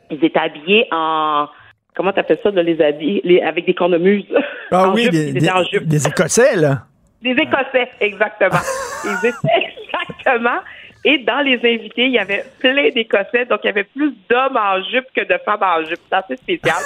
Ils 0.10 0.24
étaient 0.24 0.40
habillés 0.40 0.88
en 0.92 1.48
comment 1.96 2.12
t'appelles 2.12 2.40
ça, 2.44 2.52
de 2.52 2.62
les 2.62 2.82
habiller 2.82 3.44
avec 3.44 3.66
des 3.66 3.74
cornemuses. 3.74 4.26
Ah 4.72 4.90
oui, 4.94 5.10
des, 5.10 5.34
des, 5.34 6.08
Écossais, 6.08 6.56
là. 6.56 6.84
Des 7.22 7.32
Écossais, 7.32 7.90
exactement. 8.00 8.60
Ils 9.04 9.28
étaient 9.28 9.74
exactement. 9.84 10.60
Et 11.08 11.20
dans 11.20 11.42
les 11.42 11.58
invités, 11.58 12.06
il 12.06 12.14
y 12.14 12.18
avait 12.18 12.44
plein 12.60 12.90
d'Écossais, 12.90 13.46
donc 13.46 13.60
il 13.64 13.68
y 13.68 13.70
avait 13.70 13.84
plus 13.84 14.12
d'hommes 14.28 14.58
en 14.58 14.82
jupe 14.90 15.06
que 15.16 15.22
de 15.22 15.40
femmes 15.46 15.62
en 15.62 15.86
jupe. 15.86 16.00
C'est 16.10 16.16
assez 16.16 16.36
spécial. 16.36 16.82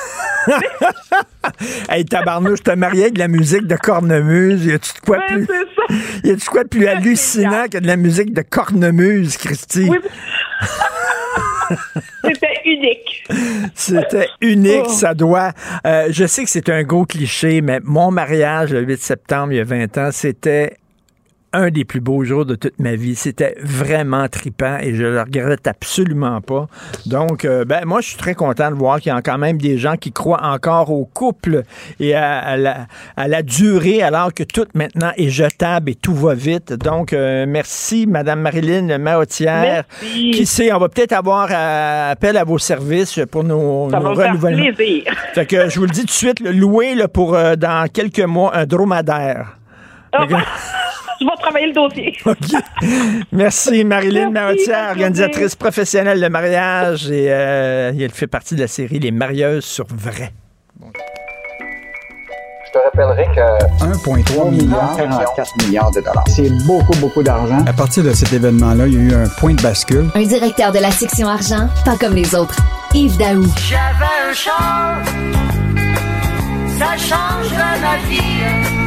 hey, 1.89 2.03
tabarnouche, 2.03 2.61
t'as 2.61 2.75
marié 2.75 3.03
avec 3.03 3.13
de 3.13 3.19
la 3.19 3.29
musique 3.29 3.65
de 3.65 3.77
cornemuse. 3.77 4.65
Y 4.65 4.73
a-tu 4.73 4.91
de 4.93 4.99
quoi 5.05 5.19
plus... 5.25 5.47
Y 6.25 6.31
a-tu 6.31 6.49
quoi 6.49 6.63
de 6.65 6.69
plus 6.69 6.85
hallucinant 6.85 7.67
que 7.71 7.77
de 7.77 7.87
la 7.87 7.95
musique 7.95 8.33
de 8.33 8.41
cornemuse, 8.41 9.37
Christy? 9.37 9.87
Oui. 9.89 9.97
C'était 12.25 12.61
unique. 12.65 13.23
C'était 13.73 14.27
unique, 14.41 14.83
oh. 14.85 14.89
ça 14.89 15.13
doit. 15.13 15.51
Euh, 15.87 16.07
je 16.09 16.25
sais 16.25 16.43
que 16.43 16.49
c'est 16.49 16.67
un 16.69 16.83
gros 16.83 17.05
cliché, 17.05 17.61
mais 17.61 17.79
mon 17.83 18.11
mariage 18.11 18.73
le 18.73 18.81
8 18.81 18.99
septembre, 18.99 19.53
il 19.53 19.57
y 19.57 19.61
a 19.61 19.63
20 19.63 19.97
ans, 19.97 20.09
c'était 20.11 20.73
un 21.53 21.69
des 21.69 21.85
plus 21.85 21.99
beaux 21.99 22.23
jours 22.23 22.45
de 22.45 22.55
toute 22.55 22.79
ma 22.79 22.95
vie. 22.95 23.15
C'était 23.15 23.55
vraiment 23.61 24.27
tripant 24.27 24.77
et 24.79 24.93
je 24.93 25.03
le 25.03 25.21
regrette 25.21 25.67
absolument 25.67 26.41
pas. 26.41 26.67
Donc, 27.05 27.45
euh, 27.45 27.65
ben, 27.65 27.85
moi, 27.85 28.01
je 28.01 28.09
suis 28.09 28.17
très 28.17 28.35
content 28.35 28.69
de 28.69 28.75
voir 28.75 28.99
qu'il 28.99 29.11
y 29.11 29.15
a 29.15 29.21
quand 29.21 29.37
même 29.37 29.57
des 29.57 29.77
gens 29.77 29.95
qui 29.95 30.11
croient 30.11 30.43
encore 30.43 30.91
au 30.91 31.05
couple 31.05 31.63
et 31.99 32.13
à, 32.13 32.57
la, 32.57 33.41
durée 33.43 34.01
alors 34.01 34.33
que 34.33 34.43
tout 34.43 34.65
maintenant 34.73 35.11
est 35.17 35.29
jetable 35.29 35.91
et 35.91 35.95
tout 35.95 36.13
va 36.13 36.33
vite. 36.33 36.73
Donc, 36.73 37.13
euh, 37.13 37.45
merci, 37.47 38.05
Madame 38.05 38.41
Marilyn 38.41 38.97
Maotière. 38.97 39.85
Qui 40.01 40.45
sait, 40.45 40.71
on 40.73 40.79
va 40.79 40.89
peut-être 40.89 41.13
avoir 41.13 41.49
euh, 41.51 42.11
appel 42.11 42.37
à 42.37 42.43
vos 42.43 42.59
services 42.59 43.19
pour 43.31 43.43
nos, 43.43 43.89
Ça 43.89 43.99
nos 43.99 44.13
va 44.13 44.27
renouvellements. 44.27 44.73
Plaisir. 44.75 45.13
Fait 45.33 45.45
que 45.45 45.69
je 45.69 45.79
vous 45.79 45.85
le 45.85 45.91
dis 45.91 46.01
tout 46.01 46.07
de 46.07 46.11
suite, 46.11 46.39
là, 46.41 47.07
pour 47.07 47.31
dans 47.57 47.87
quelques 47.91 48.19
mois 48.19 48.55
un 48.55 48.65
dromadaire. 48.65 49.57
Oh. 50.17 50.23
Je 51.19 51.25
vais 51.25 51.31
travailler 51.39 51.67
le 51.67 51.73
dossier. 51.73 52.17
Merci, 53.31 53.83
Marilyn 53.83 54.29
Marotière, 54.29 54.89
organisatrice 54.91 55.55
professionnelle 55.55 56.21
de 56.21 56.27
mariage. 56.27 57.09
Et 57.09 57.27
euh, 57.29 57.91
elle 57.99 58.11
fait 58.11 58.27
partie 58.27 58.55
de 58.55 58.61
la 58.61 58.67
série 58.67 58.99
Les 58.99 59.11
marieuses 59.11 59.65
sur 59.65 59.85
vrai. 59.89 60.31
Je 62.67 62.73
te 62.73 62.83
rappellerai 62.83 63.25
que 63.33 63.83
1,3 63.83 64.51
milliard, 64.51 64.95
44 64.95 65.65
milliards 65.65 65.91
de 65.91 66.01
dollars. 66.01 66.23
C'est 66.27 66.51
beaucoup, 66.67 66.95
beaucoup 66.99 67.23
d'argent. 67.23 67.65
À 67.65 67.73
partir 67.73 68.03
de 68.03 68.11
cet 68.11 68.31
événement-là, 68.31 68.85
il 68.85 68.93
y 68.93 68.97
a 68.97 69.01
eu 69.01 69.23
un 69.23 69.27
point 69.27 69.55
de 69.55 69.61
bascule. 69.61 70.07
Un 70.13 70.21
directeur 70.21 70.71
de 70.71 70.77
la 70.77 70.91
section 70.91 71.27
argent, 71.27 71.67
pas 71.83 71.97
comme 71.97 72.13
les 72.13 72.35
autres. 72.35 72.57
Yves 72.93 73.17
Daou. 73.17 73.43
J'avais 73.67 74.29
un 74.29 74.33
char, 74.33 75.01
ça 76.77 76.95
change 76.95 77.51
ma 77.81 77.97
vie. 78.07 78.78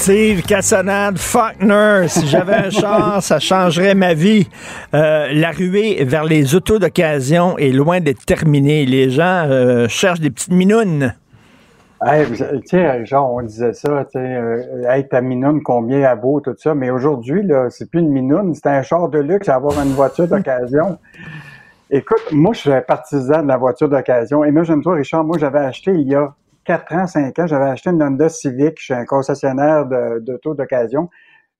Steve 0.00 0.40
Cassonade, 0.44 1.18
Faulkner, 1.18 2.08
si 2.08 2.26
j'avais 2.26 2.54
un 2.54 2.70
char, 2.70 3.22
ça 3.22 3.38
changerait 3.38 3.94
ma 3.94 4.14
vie. 4.14 4.48
Euh, 4.94 5.28
la 5.30 5.50
ruée 5.50 6.02
vers 6.04 6.24
les 6.24 6.54
autos 6.54 6.78
d'occasion 6.78 7.58
est 7.58 7.68
loin 7.68 8.00
d'être 8.00 8.24
terminée. 8.24 8.86
Les 8.86 9.10
gens 9.10 9.44
euh, 9.46 9.88
cherchent 9.88 10.20
des 10.20 10.30
petites 10.30 10.54
minounes. 10.54 11.12
Hey, 12.02 12.26
tu 12.32 12.60
sais, 12.64 13.04
genre, 13.04 13.30
on 13.30 13.42
disait 13.42 13.74
ça, 13.74 14.06
tu 14.06 14.18
sais, 14.18 14.36
euh, 14.36 14.88
hey, 14.88 15.06
ta 15.06 15.20
minoune, 15.20 15.62
combien 15.62 16.10
elle 16.10 16.18
vaut, 16.18 16.40
tout 16.40 16.54
ça. 16.56 16.74
Mais 16.74 16.88
aujourd'hui, 16.88 17.42
là, 17.42 17.68
c'est 17.68 17.90
plus 17.90 18.00
une 18.00 18.08
minoune, 18.08 18.54
c'est 18.54 18.68
un 18.68 18.80
char 18.80 19.10
de 19.10 19.18
luxe, 19.18 19.50
avoir 19.50 19.78
une 19.82 19.92
voiture 19.92 20.26
d'occasion. 20.26 20.98
Écoute, 21.90 22.22
moi, 22.32 22.54
je 22.54 22.60
suis 22.60 22.70
partisan 22.88 23.42
de 23.42 23.48
la 23.48 23.58
voiture 23.58 23.90
d'occasion. 23.90 24.46
Imagine-toi, 24.46 24.94
Richard, 24.94 25.24
moi, 25.24 25.36
j'avais 25.38 25.58
acheté 25.58 25.92
il 25.92 26.08
y 26.08 26.14
a 26.14 26.32
4 26.70 26.94
ans, 26.94 27.06
5 27.08 27.36
ans, 27.40 27.46
j'avais 27.48 27.64
acheté 27.64 27.90
une 27.90 28.00
Honda 28.00 28.28
Civic 28.28 28.78
chez 28.78 28.94
un 28.94 29.04
concessionnaire 29.04 29.86
d'auto 30.20 30.54
d'occasion. 30.54 31.08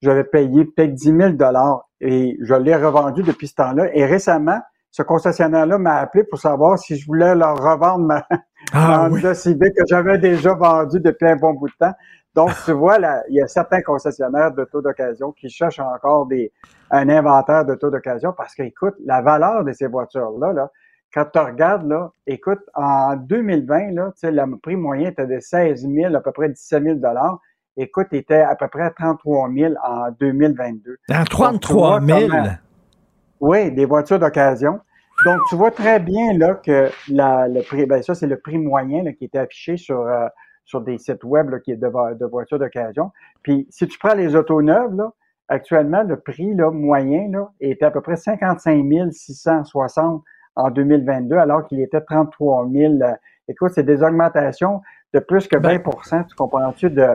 J'avais 0.00 0.22
payé 0.22 0.64
peut-être 0.64 0.94
10 0.94 1.04
000 1.04 1.32
et 2.00 2.36
je 2.40 2.54
l'ai 2.54 2.76
revendu 2.76 3.24
depuis 3.24 3.48
ce 3.48 3.56
temps-là. 3.56 3.88
Et 3.92 4.04
récemment, 4.06 4.60
ce 4.92 5.02
concessionnaire-là 5.02 5.78
m'a 5.78 5.96
appelé 5.96 6.22
pour 6.22 6.38
savoir 6.38 6.78
si 6.78 6.96
je 6.96 7.06
voulais 7.06 7.34
leur 7.34 7.56
revendre 7.56 8.04
ma, 8.04 8.24
ah, 8.72 9.08
Honda 9.10 9.34
Civic 9.34 9.74
que 9.74 9.82
j'avais 9.88 10.18
déjà 10.18 10.54
vendue 10.54 11.00
depuis 11.00 11.26
un 11.26 11.34
bon 11.34 11.54
bout 11.54 11.66
de 11.66 11.74
temps. 11.80 11.94
Donc, 12.36 12.52
tu 12.64 12.70
vois, 12.70 13.00
là, 13.00 13.24
il 13.28 13.34
y 13.34 13.42
a 13.42 13.48
certains 13.48 13.82
concessionnaires 13.82 14.52
d'auto 14.52 14.80
d'occasion 14.80 15.32
qui 15.32 15.50
cherchent 15.50 15.80
encore 15.80 16.26
des, 16.26 16.52
un 16.92 17.08
inventaire 17.08 17.64
d'auto 17.64 17.90
d'occasion 17.90 18.32
parce 18.36 18.54
que, 18.54 18.62
écoute, 18.62 18.94
la 19.04 19.22
valeur 19.22 19.64
de 19.64 19.72
ces 19.72 19.88
voitures-là, 19.88 20.52
là, 20.52 20.70
quand 21.12 21.24
tu 21.32 21.38
regardes, 21.38 21.88
là, 21.88 22.12
écoute, 22.26 22.60
en 22.74 23.16
2020, 23.16 23.90
là, 23.92 24.12
le 24.22 24.56
prix 24.58 24.76
moyen 24.76 25.10
était 25.10 25.26
de 25.26 25.40
16 25.40 25.86
000, 25.88 26.14
à 26.14 26.20
peu 26.20 26.32
près 26.32 26.48
17 26.48 26.82
000 26.82 26.98
Écoute, 27.76 28.08
il 28.12 28.18
était 28.18 28.42
à 28.42 28.54
peu 28.56 28.68
près 28.68 28.82
à 28.82 28.90
33 28.90 29.50
000 29.52 29.74
en 29.82 30.10
2022. 30.18 30.98
En 31.10 31.24
33 31.24 32.00
000? 32.00 32.30
oui, 33.40 33.72
des 33.72 33.84
voitures 33.84 34.18
d'occasion. 34.18 34.80
Donc, 35.24 35.40
tu 35.48 35.56
vois 35.56 35.70
très 35.70 36.00
bien 36.00 36.32
là 36.34 36.54
que 36.54 36.90
la, 37.08 37.48
le 37.48 37.62
prix, 37.62 37.86
ben 37.86 38.02
ça, 38.02 38.14
c'est 38.14 38.26
le 38.26 38.38
prix 38.38 38.58
moyen 38.58 39.02
là, 39.02 39.12
qui 39.12 39.24
était 39.24 39.38
affiché 39.38 39.76
sur, 39.76 40.00
euh, 40.00 40.26
sur 40.64 40.80
des 40.80 40.98
sites 40.98 41.24
web 41.24 41.50
là, 41.50 41.58
qui 41.58 41.72
est 41.72 41.76
de, 41.76 41.88
de 42.14 42.26
voitures 42.26 42.58
d'occasion. 42.58 43.10
Puis, 43.42 43.66
si 43.70 43.86
tu 43.86 43.98
prends 43.98 44.14
les 44.14 44.34
autos 44.34 44.62
neuves, 44.62 44.94
là, 44.94 45.12
actuellement, 45.48 46.02
le 46.02 46.18
prix 46.18 46.54
là, 46.54 46.70
moyen 46.70 47.28
là, 47.30 47.50
était 47.60 47.84
à 47.84 47.90
peu 47.90 48.00
près 48.00 48.16
55 48.16 49.12
660 49.12 50.22
en 50.60 50.70
2022, 50.70 51.36
alors 51.36 51.66
qu'il 51.66 51.80
était 51.80 52.00
33 52.00 52.68
000. 52.72 52.94
Euh, 53.02 53.12
écoute, 53.48 53.72
c'est 53.74 53.84
des 53.84 54.02
augmentations 54.02 54.80
de 55.12 55.18
plus 55.20 55.48
que 55.48 55.56
20 55.56 55.62
ben 55.62 56.24
tu 56.28 56.34
comprends-tu, 56.36 56.90
de... 56.90 57.06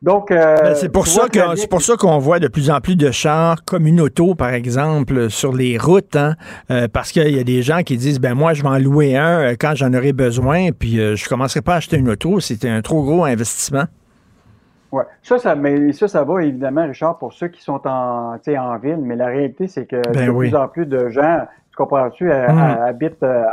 Donc, 0.00 0.30
euh, 0.30 0.56
ben, 0.62 0.74
c'est 0.76 0.90
pour 0.90 1.08
ça 1.08 1.28
que 1.28 1.56
c'est 1.56 1.68
pour 1.68 1.82
ça 1.82 1.96
qu'on 1.96 2.18
voit 2.18 2.38
de 2.38 2.46
plus 2.46 2.70
en 2.70 2.80
plus 2.80 2.94
de 2.94 3.10
chars 3.10 3.64
communautaux, 3.64 4.36
par 4.36 4.50
exemple, 4.50 5.28
sur 5.28 5.52
les 5.52 5.76
routes, 5.76 6.14
hein, 6.14 6.36
euh, 6.70 6.86
parce 6.86 7.10
qu'il 7.10 7.36
y 7.36 7.40
a 7.40 7.42
des 7.42 7.62
gens 7.62 7.82
qui 7.82 7.96
disent 7.96 8.20
ben 8.20 8.34
moi 8.34 8.54
je 8.54 8.62
vais 8.62 8.68
en 8.68 8.78
louer 8.78 9.16
un 9.16 9.56
quand 9.56 9.74
j'en 9.74 9.92
aurai 9.94 10.12
besoin, 10.12 10.70
puis 10.70 10.98
je 10.98 11.28
commencerai 11.28 11.62
pas 11.62 11.74
à 11.74 11.76
acheter 11.78 11.96
une 11.96 12.10
auto, 12.10 12.38
c'était 12.38 12.68
un 12.68 12.80
trop 12.80 13.02
gros 13.02 13.24
investissement. 13.24 13.86
Oui, 14.90 15.02
ça, 15.22 15.38
ça, 15.38 15.54
mais 15.54 15.92
ça, 15.92 16.08
ça 16.08 16.24
va 16.24 16.42
évidemment, 16.42 16.86
Richard, 16.86 17.18
pour 17.18 17.32
ceux 17.32 17.48
qui 17.48 17.62
sont 17.62 17.80
en, 17.86 18.36
en 18.36 18.78
ville, 18.78 19.00
mais 19.02 19.16
la 19.16 19.26
réalité, 19.26 19.68
c'est 19.68 19.86
que 19.86 20.00
ben 20.12 20.28
de 20.28 20.32
plus 20.32 20.54
en 20.54 20.68
plus 20.68 20.86
de 20.86 21.10
gens 21.10 21.46
comprends-tu, 21.78 22.26
mm. 22.26 22.30
habite 22.30 23.22
euh, 23.22 23.44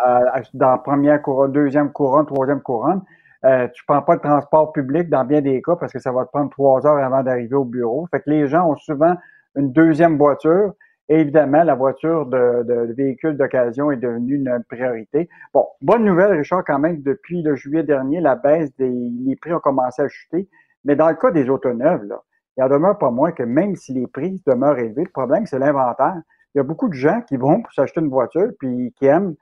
dans 0.53 0.71
la 0.71 0.77
première 0.79 1.21
couronne, 1.21 1.51
deuxième 1.51 1.91
couronne, 1.91 2.25
troisième 2.25 2.61
couronne. 2.61 3.01
Euh, 3.45 3.67
tu 3.73 3.83
prends 3.85 4.01
pas 4.01 4.15
le 4.15 4.21
transport 4.21 4.73
public 4.73 5.07
dans 5.07 5.23
bien 5.23 5.41
des 5.41 5.61
cas 5.61 5.75
parce 5.75 5.93
que 5.93 5.99
ça 5.99 6.11
va 6.11 6.25
te 6.25 6.31
prendre 6.31 6.49
trois 6.49 6.85
heures 6.87 6.97
avant 6.97 7.21
d'arriver 7.21 7.53
au 7.55 7.63
bureau. 7.63 8.07
Fait 8.09 8.19
que 8.19 8.29
les 8.31 8.47
gens 8.47 8.67
ont 8.71 8.75
souvent 8.75 9.15
une 9.55 9.71
deuxième 9.71 10.17
voiture. 10.17 10.73
Et 11.07 11.19
évidemment, 11.19 11.63
la 11.63 11.75
voiture 11.75 12.25
de, 12.25 12.63
de, 12.63 12.93
véhicule 12.97 13.37
d'occasion 13.37 13.91
est 13.91 13.97
devenue 13.97 14.37
une 14.37 14.63
priorité. 14.67 15.29
Bon, 15.53 15.67
bonne 15.79 16.03
nouvelle, 16.03 16.31
Richard, 16.31 16.63
quand 16.65 16.79
même, 16.79 17.03
depuis 17.03 17.43
le 17.43 17.55
juillet 17.55 17.83
dernier, 17.83 18.19
la 18.21 18.35
baisse 18.35 18.75
des 18.77 18.89
les 18.89 19.35
prix 19.35 19.53
ont 19.53 19.59
commencé 19.59 20.01
à 20.01 20.07
chuter. 20.07 20.49
Mais 20.83 20.95
dans 20.95 21.07
le 21.07 21.13
cas 21.13 21.29
des 21.29 21.47
autos 21.47 21.73
neuves, 21.73 22.05
là, 22.05 22.23
il 22.57 22.63
en 22.63 22.69
demeure 22.69 22.97
pas 22.97 23.11
moins 23.11 23.31
que 23.31 23.43
même 23.43 23.75
si 23.75 23.93
les 23.93 24.07
prix 24.07 24.41
demeurent 24.47 24.79
élevés, 24.79 25.03
le 25.03 25.11
problème, 25.11 25.45
c'est 25.45 25.59
l'inventaire 25.59 26.19
il 26.55 26.59
y 26.59 26.61
a 26.61 26.63
beaucoup 26.63 26.87
de 26.87 26.93
gens 26.93 27.21
qui 27.21 27.35
vont 27.35 27.61
pour 27.61 27.73
s'acheter 27.73 27.99
une 27.99 28.09
voiture, 28.09 28.49
puis 28.57 28.93
qui 28.97 29.05
aiment. 29.05 29.35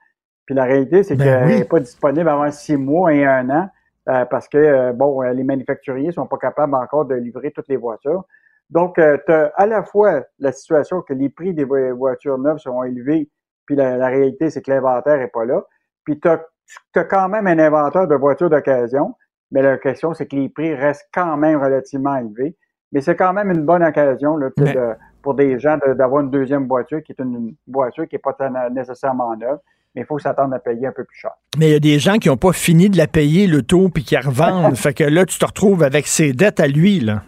Puis 0.46 0.54
la 0.54 0.64
réalité, 0.64 1.04
c'est 1.04 1.14
ben 1.14 1.24
qu'elle 1.24 1.58
n'est 1.58 1.64
pas 1.64 1.78
disponible 1.78 2.28
avant 2.28 2.50
six 2.50 2.76
mois 2.76 3.14
et 3.14 3.24
un 3.24 3.48
an, 3.50 3.68
euh, 4.08 4.24
parce 4.24 4.48
que, 4.48 4.58
euh, 4.58 4.92
bon, 4.92 5.22
euh, 5.22 5.32
les 5.32 5.44
manufacturiers 5.44 6.10
sont 6.10 6.26
pas 6.26 6.38
capables 6.38 6.74
encore 6.74 7.04
de 7.06 7.14
livrer 7.14 7.52
toutes 7.52 7.68
les 7.68 7.76
voitures. 7.76 8.24
Donc, 8.68 8.96
tu 8.96 9.32
as 9.32 9.52
à 9.54 9.66
la 9.66 9.84
fois 9.84 10.24
la 10.40 10.50
situation 10.50 11.02
que 11.02 11.12
les 11.12 11.28
prix 11.28 11.54
des 11.54 11.64
voitures 11.64 12.38
neuves 12.38 12.58
sont 12.58 12.82
élevés, 12.82 13.30
puis 13.64 13.76
la, 13.76 14.08
réalité, 14.08 14.50
c'est 14.50 14.62
que 14.62 14.70
l'inventaire 14.70 15.20
est 15.20 15.28
pas 15.28 15.44
là. 15.44 15.62
Puis 16.04 16.18
tu 16.18 16.28
as, 16.28 17.04
quand 17.04 17.28
même 17.28 17.46
un 17.46 17.58
inventaire 17.58 18.08
de 18.08 18.14
voitures 18.16 18.50
d'occasion, 18.50 19.14
mais 19.52 19.62
la 19.62 19.78
question, 19.78 20.14
c'est 20.14 20.26
que 20.26 20.34
les 20.34 20.48
prix 20.48 20.74
restent 20.74 21.08
quand 21.12 21.36
même 21.36 21.62
relativement 21.62 22.16
élevés. 22.16 22.56
Mais 22.94 23.00
c'est 23.00 23.16
quand 23.16 23.32
même 23.32 23.50
une 23.50 23.64
bonne 23.64 23.82
occasion 23.82 24.36
là, 24.36 24.48
de, 24.56 24.94
pour 25.20 25.34
des 25.34 25.58
gens 25.58 25.76
d'avoir 25.96 26.22
une 26.22 26.30
deuxième 26.30 26.68
voiture 26.68 27.02
qui 27.02 27.12
est 27.12 27.20
une, 27.20 27.54
voiture 27.66 28.06
qui 28.08 28.14
n'est 28.14 28.20
pas 28.20 28.36
nécessairement 28.70 29.36
neuve. 29.36 29.58
mais 29.94 30.02
il 30.02 30.04
faut 30.06 30.20
s'attendre 30.20 30.54
à 30.54 30.60
payer 30.60 30.86
un 30.86 30.92
peu 30.92 31.02
plus 31.02 31.18
cher. 31.18 31.32
Mais 31.58 31.70
il 31.70 31.72
y 31.72 31.76
a 31.76 31.80
des 31.80 31.98
gens 31.98 32.18
qui 32.18 32.28
n'ont 32.28 32.36
pas 32.36 32.52
fini 32.52 32.88
de 32.88 32.96
la 32.96 33.08
payer, 33.08 33.48
le 33.48 33.62
taux, 33.62 33.88
puis 33.88 34.04
qui 34.04 34.14
la 34.14 34.20
revendent. 34.20 34.76
fait 34.76 34.94
que 34.94 35.02
là, 35.02 35.26
tu 35.26 35.38
te 35.38 35.44
retrouves 35.44 35.82
avec 35.82 36.06
ses 36.06 36.32
dettes 36.32 36.60
à 36.60 36.68
lui, 36.68 37.00
là. 37.00 37.22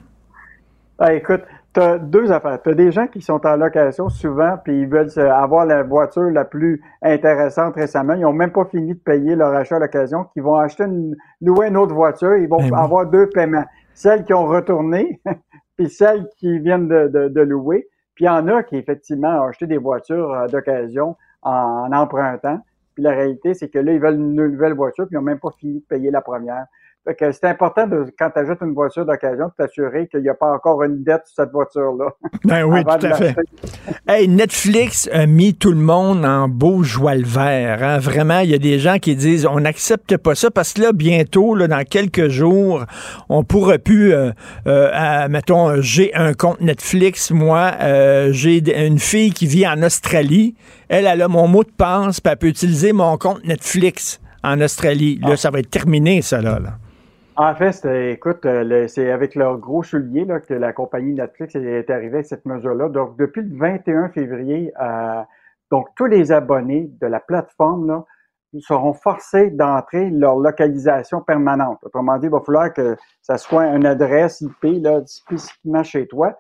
Ah, 0.98 1.12
écoute, 1.12 1.43
tu 1.74 1.80
as 1.80 1.98
deux 1.98 2.32
affaires. 2.32 2.62
Tu 2.62 2.70
as 2.70 2.74
des 2.74 2.90
gens 2.90 3.06
qui 3.06 3.20
sont 3.20 3.44
en 3.44 3.56
location 3.56 4.09
souvent, 4.09 4.56
puis 4.64 4.82
ils 4.82 4.86
veulent 4.86 5.10
avoir 5.18 5.66
la 5.66 5.82
voiture 5.82 6.30
la 6.30 6.44
plus 6.44 6.80
intéressante 7.02 7.74
récemment. 7.74 8.14
Ils 8.14 8.22
n'ont 8.22 8.32
même 8.32 8.52
pas 8.52 8.64
fini 8.64 8.94
de 8.94 8.98
payer 8.98 9.34
leur 9.34 9.52
achat 9.52 9.76
à 9.76 9.80
l'occasion, 9.80 10.24
qui 10.32 10.40
vont 10.40 10.56
acheter 10.56 10.84
une, 10.84 11.14
louer 11.43 11.68
une 11.68 11.76
autre 11.76 11.94
voiture. 11.94 12.36
Ils 12.36 12.48
vont 12.48 12.56
ben 12.56 12.72
avoir 12.72 13.06
deux 13.06 13.28
paiements. 13.28 13.64
Celles 13.93 14.24
qui 14.24 14.32
ont 14.32 14.47
retourné, 14.47 15.20
puis 15.77 15.90
celles 15.90 16.28
qui 16.36 16.59
viennent 16.59 16.89
de, 16.89 17.40
louer. 17.40 17.89
Puis 18.15 18.24
il 18.24 18.28
y 18.28 18.31
en 18.31 18.48
a 18.48 18.62
qui, 18.62 18.77
effectivement, 18.77 19.43
ont 19.43 19.48
acheté 19.48 19.66
des 19.66 19.77
voitures 19.77 20.32
euh, 20.32 20.47
d'occasion 20.47 21.16
en, 21.43 21.93
empruntant. 21.93 22.61
Puis 22.94 23.03
la 23.05 23.11
réalité, 23.11 23.53
c'est 23.53 23.69
que 23.69 23.78
là, 23.78 23.93
ils 23.93 24.01
veulent 24.01 24.15
une 24.15 24.35
nouvelle 24.35 24.73
voiture, 24.73 25.07
puis 25.07 25.15
ils 25.15 25.19
n'ont 25.19 25.24
même 25.24 25.39
pas 25.39 25.51
fini 25.59 25.81
de 25.81 25.85
payer 25.85 26.11
la 26.11 26.23
première 26.23 26.66
c'est 27.19 27.45
important 27.45 27.87
de, 27.87 28.07
quand 28.19 28.31
tu 28.31 28.41
ajoutes 28.41 28.59
une 28.62 28.74
voiture 28.74 29.07
d'occasion, 29.07 29.47
de 29.47 29.53
t'assurer 29.57 30.09
qu'il 30.09 30.20
n'y 30.20 30.28
a 30.28 30.35
pas 30.35 30.53
encore 30.53 30.83
une 30.83 31.05
dette 31.05 31.23
sur 31.27 31.45
cette 31.45 31.53
voiture-là. 31.53 32.09
Ben 32.45 32.65
oui, 32.65 32.83
tout 32.85 33.07
à 33.07 33.15
fait. 33.15 33.37
hey, 34.09 34.28
Netflix 34.28 35.09
a 35.12 35.27
mis 35.27 35.55
tout 35.55 35.70
le 35.70 35.81
monde 35.81 36.24
en 36.24 36.49
beau 36.49 36.83
joie 36.83 37.15
le 37.15 37.24
vert. 37.24 37.83
Hein. 37.83 37.99
Vraiment, 37.99 38.41
il 38.41 38.51
y 38.51 38.55
a 38.55 38.59
des 38.59 38.78
gens 38.78 38.99
qui 38.99 39.15
disent 39.15 39.47
on 39.47 39.61
n'accepte 39.61 40.16
pas 40.16 40.35
ça 40.35 40.51
parce 40.51 40.73
que 40.73 40.83
là, 40.83 40.93
bientôt, 40.93 41.55
là, 41.55 41.69
dans 41.69 41.85
quelques 41.85 42.28
jours, 42.28 42.85
on 43.28 43.45
pourra 43.45 43.78
plus, 43.78 44.12
euh, 44.12 44.31
euh, 44.66 45.28
mettons, 45.28 45.81
j'ai 45.81 46.15
un 46.15 46.35
compte 46.35 46.61
Netflix, 46.61 47.31
moi, 47.31 47.73
euh, 47.81 48.33
j'ai 48.33 48.59
une 48.87 48.99
fille 48.99 49.33
qui 49.33 49.47
vit 49.47 49.66
en 49.66 49.83
Australie, 49.83 50.55
elle, 50.89 51.07
elle 51.07 51.23
a 51.23 51.28
mon 51.28 51.47
mot 51.47 51.65
de 51.65 51.70
passe, 51.70 52.20
puis 52.20 52.33
elle 52.33 52.39
peut 52.39 52.49
utiliser 52.49 52.93
mon 52.93 53.16
compte 53.16 53.45
Netflix 53.45 54.20
en 54.43 54.61
Australie. 54.61 55.19
Là, 55.23 55.31
ah. 55.33 55.37
ça 55.37 55.51
va 55.51 55.61
être 55.61 55.70
terminé, 55.70 56.23
ça, 56.23 56.41
là. 56.41 56.59
là. 56.59 56.78
En 57.38 57.54
fait, 57.54 57.84
écoute, 58.12 58.46
euh, 58.46 58.88
c'est 58.88 59.10
avec 59.10 59.34
leur 59.34 59.58
gros 59.58 59.82
soulier 59.82 60.24
là, 60.24 60.40
que 60.40 60.54
la 60.54 60.72
compagnie 60.72 61.12
Netflix 61.12 61.54
est 61.54 61.90
arrivée 61.90 62.20
à 62.20 62.22
cette 62.22 62.46
mesure-là. 62.46 62.88
Donc, 62.88 63.18
depuis 63.18 63.42
le 63.42 63.54
21 63.54 64.08
février, 64.08 64.72
euh, 64.80 65.22
donc 65.70 65.88
tous 65.96 66.06
les 66.06 66.32
abonnés 66.32 66.90
de 66.98 67.06
la 67.06 67.20
plateforme 67.20 67.88
là, 67.88 68.04
seront 68.60 68.94
forcés 68.94 69.50
d'entrer 69.50 70.08
leur 70.08 70.36
localisation 70.36 71.20
permanente. 71.20 71.78
Autrement 71.82 72.16
dit, 72.16 72.26
il 72.26 72.32
va 72.32 72.40
falloir 72.40 72.72
que 72.72 72.96
ça 73.20 73.36
soit 73.36 73.66
une 73.66 73.84
adresse 73.84 74.40
IP 74.40 74.82
là, 74.82 75.02
spécifiquement 75.04 75.82
chez 75.82 76.06
toi. 76.06 76.38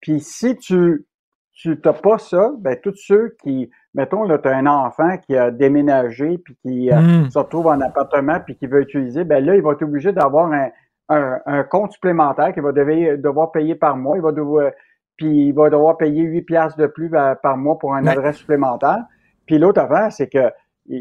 Puis 0.00 0.20
si 0.20 0.56
tu 0.56 1.06
tu 1.54 1.78
n'as 1.84 1.92
pas 1.92 2.18
ça, 2.18 2.50
ben 2.58 2.76
tous 2.82 2.96
ceux 2.96 3.36
qui 3.42 3.70
mettons, 3.94 4.24
là, 4.24 4.38
tu 4.38 4.48
as 4.48 4.56
un 4.56 4.66
enfant 4.66 5.18
qui 5.18 5.36
a 5.36 5.50
déménagé 5.50 6.38
puis 6.38 6.56
qui 6.62 6.90
euh, 6.90 7.00
hmm. 7.00 7.30
se 7.30 7.38
retrouve 7.38 7.66
en 7.66 7.80
appartement 7.80 8.40
puis 8.40 8.56
qui 8.56 8.66
veut 8.66 8.82
utiliser, 8.82 9.24
ben 9.24 9.44
là, 9.44 9.54
il 9.54 9.62
va 9.62 9.72
être 9.72 9.82
obligé 9.82 10.12
d'avoir 10.12 10.52
un, 10.52 10.70
un, 11.08 11.62
compte 11.64 11.92
supplémentaire 11.92 12.52
qu'il 12.52 12.62
va 12.62 12.72
devoir, 12.72 13.52
payer 13.52 13.74
par 13.74 13.96
mois. 13.96 14.16
Il 14.16 14.22
va 14.22 14.32
devoir, 14.32 14.70
puis 15.16 15.48
il 15.48 15.52
va 15.52 15.68
devoir 15.70 15.96
payer 15.96 16.22
8 16.22 16.42
piastres 16.42 16.78
de 16.78 16.86
plus 16.86 17.10
euh, 17.14 17.34
par 17.42 17.56
mois 17.56 17.78
pour 17.78 17.94
un 17.94 18.06
adresse 18.06 18.36
supplémentaire. 18.36 19.04
Puis 19.46 19.58
l'autre 19.58 19.80
affaire, 19.80 20.10
c'est 20.12 20.28
que 20.28 20.50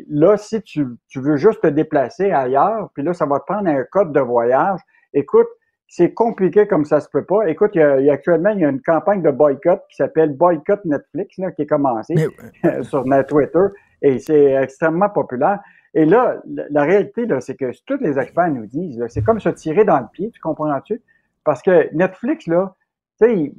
là, 0.09 0.37
si 0.37 0.61
tu, 0.61 0.85
tu 1.07 1.21
veux 1.21 1.37
juste 1.37 1.61
te 1.61 1.67
déplacer 1.67 2.31
ailleurs, 2.31 2.89
puis 2.93 3.03
là, 3.03 3.13
ça 3.13 3.25
va 3.25 3.39
te 3.39 3.45
prendre 3.45 3.69
un 3.69 3.83
code 3.83 4.11
de 4.11 4.19
voyage. 4.19 4.79
Écoute, 5.13 5.47
c'est 5.93 6.13
compliqué 6.13 6.67
comme 6.67 6.85
ça 6.85 7.01
se 7.01 7.09
peut 7.09 7.25
pas. 7.25 7.49
Écoute, 7.49 7.71
il 7.73 7.81
y 7.81 8.09
a, 8.09 8.13
actuellement, 8.13 8.51
il 8.51 8.61
y 8.61 8.65
a 8.65 8.69
une 8.69 8.81
campagne 8.81 9.21
de 9.21 9.29
boycott 9.29 9.81
qui 9.89 9.97
s'appelle 9.97 10.33
Boycott 10.37 10.85
Netflix, 10.85 11.37
là, 11.37 11.51
qui 11.51 11.63
est 11.63 11.67
commencée 11.67 12.15
sur 12.83 13.03
Twitter, 13.27 13.65
et 14.01 14.17
c'est 14.19 14.53
extrêmement 14.53 15.09
populaire. 15.09 15.59
Et 15.93 16.05
là, 16.05 16.37
la, 16.45 16.83
réalité, 16.83 17.25
là, 17.25 17.41
c'est 17.41 17.55
que 17.55 17.71
tous 17.85 17.97
les 17.99 18.17
experts 18.17 18.51
nous 18.51 18.67
disent, 18.67 19.03
c'est 19.09 19.21
comme 19.21 19.41
se 19.41 19.49
tirer 19.49 19.83
dans 19.83 19.99
le 19.99 20.05
pied, 20.13 20.31
tu 20.31 20.39
comprends-tu? 20.39 21.01
Parce 21.43 21.61
que 21.61 21.93
Netflix, 21.93 22.47
là, 22.47 22.73
tu 23.21 23.27
sais, 23.27 23.35
ils, 23.35 23.53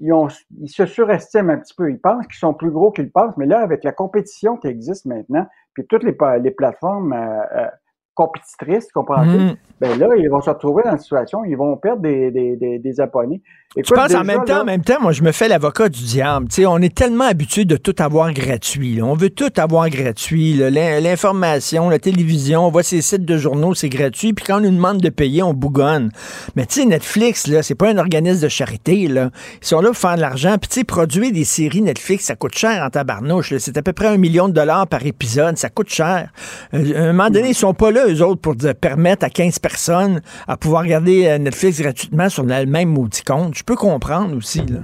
ils, 0.59 0.69
se 0.71 0.87
surestiment 0.87 1.53
un 1.53 1.59
petit 1.59 1.75
peu. 1.75 1.91
Ils 1.91 2.01
pensent 2.01 2.27
qu'ils 2.29 2.37
sont 2.37 2.55
plus 2.55 2.71
gros 2.71 2.93
qu'ils 2.93 3.13
pensent, 3.13 3.37
mais 3.37 3.45
là, 3.45 3.61
avec 3.61 3.85
la 3.85 3.93
compétition 3.93 4.57
qui 4.57 4.69
existe 4.69 5.05
maintenant, 5.05 5.47
puis 5.75 5.87
toutes 5.87 6.03
les, 6.03 6.17
les 6.41 6.51
plateformes 6.51 7.13
euh, 7.13 7.43
euh, 7.57 7.67
compétitrices, 8.15 8.89
comprends 8.93 9.25
mm. 9.25 9.57
Ben 9.81 9.99
là, 9.99 10.07
ils 10.17 10.29
vont 10.31 10.41
se 10.41 10.49
retrouver 10.49 10.85
dans 10.85 10.93
une 10.93 10.99
situation, 10.99 11.45
ils 11.45 11.57
vont 11.57 11.77
perdre 11.77 12.03
des, 12.03 12.31
des, 12.31 12.55
des, 12.55 12.79
des 12.79 13.01
abonnés. 13.01 13.43
je 13.77 13.93
pense 13.93 14.15
en 14.15 14.23
même 14.23 14.45
temps, 14.45 14.61
en 14.61 14.65
même 14.65 14.85
temps, 14.85 15.01
moi, 15.01 15.11
je 15.11 15.25
me 15.25 15.33
fais 15.33 15.49
l'avocat 15.49 15.89
du 15.89 16.05
diable. 16.05 16.47
on 16.69 16.81
est 16.81 16.95
tellement 16.95 17.25
habitué 17.25 17.65
de 17.65 17.77
tout 17.77 17.95
avoir 17.99 18.33
gratuit. 18.33 19.03
On 19.03 19.15
veut 19.15 19.31
tout 19.31 19.51
avoir 19.57 19.91
gratuit. 19.91 20.55
L'information, 20.55 21.89
la 21.89 21.99
télévision, 21.99 22.65
on 22.65 22.71
voit 22.71 22.85
ces 22.85 23.03
sites 23.03 23.25
de 23.25 23.37
journaux, 23.37 23.75
c'est 23.75 23.89
gratuit. 23.89 24.33
Puis 24.33 24.45
quand 24.45 24.59
on 24.59 24.61
nous 24.61 24.71
demande 24.71 25.01
de 25.01 25.09
payer, 25.09 25.43
on 25.43 25.53
bougonne. 25.53 26.13
Mais 26.55 26.65
tu 26.65 26.81
sais, 26.81 26.87
Netflix, 26.87 27.49
là, 27.49 27.65
c'est 27.65 27.75
pas 27.75 27.91
un 27.91 27.99
organisme 27.99 28.45
de 28.45 28.49
charité. 28.49 29.09
Là. 29.09 29.31
Ils 29.63 29.67
sont 29.67 29.81
là 29.81 29.89
pour 29.89 29.99
faire 29.99 30.15
de 30.15 30.21
l'argent. 30.21 30.59
Puis 30.61 30.69
tu 30.69 30.75
sais, 30.79 30.85
produire 30.85 31.33
des 31.33 31.45
séries 31.45 31.83
Netflix, 31.83 32.27
ça 32.27 32.37
coûte 32.37 32.57
cher 32.57 32.85
en 32.85 32.91
tabarnouche. 32.91 33.53
C'est 33.59 33.77
à 33.77 33.83
peu 33.83 33.93
près 33.93 34.07
un 34.07 34.17
million 34.17 34.49
de 34.49 34.55
dollars 34.55 34.87
par 34.87 35.05
épisode. 35.05 35.57
Ça 35.59 35.71
coûte 35.71 35.89
cher. 35.89 36.31
Euh, 36.73 36.95
à 36.95 37.09
un 37.09 37.13
moment 37.13 37.31
donné, 37.31 37.49
ils 37.49 37.55
sont 37.55 37.75
pas 37.75 37.91
là, 37.91 38.02
eux 38.09 38.23
autres, 38.23 38.41
pour 38.41 38.55
permettre 38.81 39.25
à 39.25 39.31
15 39.31 39.59
personnes 39.59 40.21
à 40.47 40.57
pouvoir 40.57 40.83
regarder 40.83 41.27
euh, 41.27 41.39
Netflix 41.39 41.81
gratuitement 41.81 42.29
sur 42.29 42.45
le 42.45 42.67
même 42.67 42.89
maudit 42.89 43.23
compte. 43.23 43.55
Je 43.55 43.65
peux 43.65 43.77
comprendre 43.77 44.37
aussi, 44.37 44.65
là. 44.67 44.81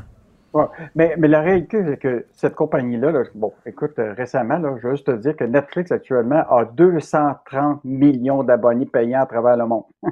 mais, 0.94 1.14
la 1.16 1.40
réalité, 1.40 1.82
c'est 1.86 1.98
que 1.98 2.26
cette 2.32 2.54
compagnie-là, 2.54 3.12
bon, 3.34 3.52
écoute, 3.66 3.98
euh, 3.98 4.14
récemment, 4.14 4.58
là, 4.58 4.76
je 4.80 4.88
veux 4.88 4.94
juste 4.94 5.06
te 5.06 5.16
dire 5.16 5.36
que 5.36 5.44
Netflix 5.44 5.92
actuellement 5.92 6.44
a 6.50 6.64
230 6.64 7.84
millions 7.84 8.42
d'abonnés 8.42 8.86
payants 8.86 9.22
à 9.22 9.26
travers 9.26 9.56
le 9.56 9.66
monde. 9.66 9.84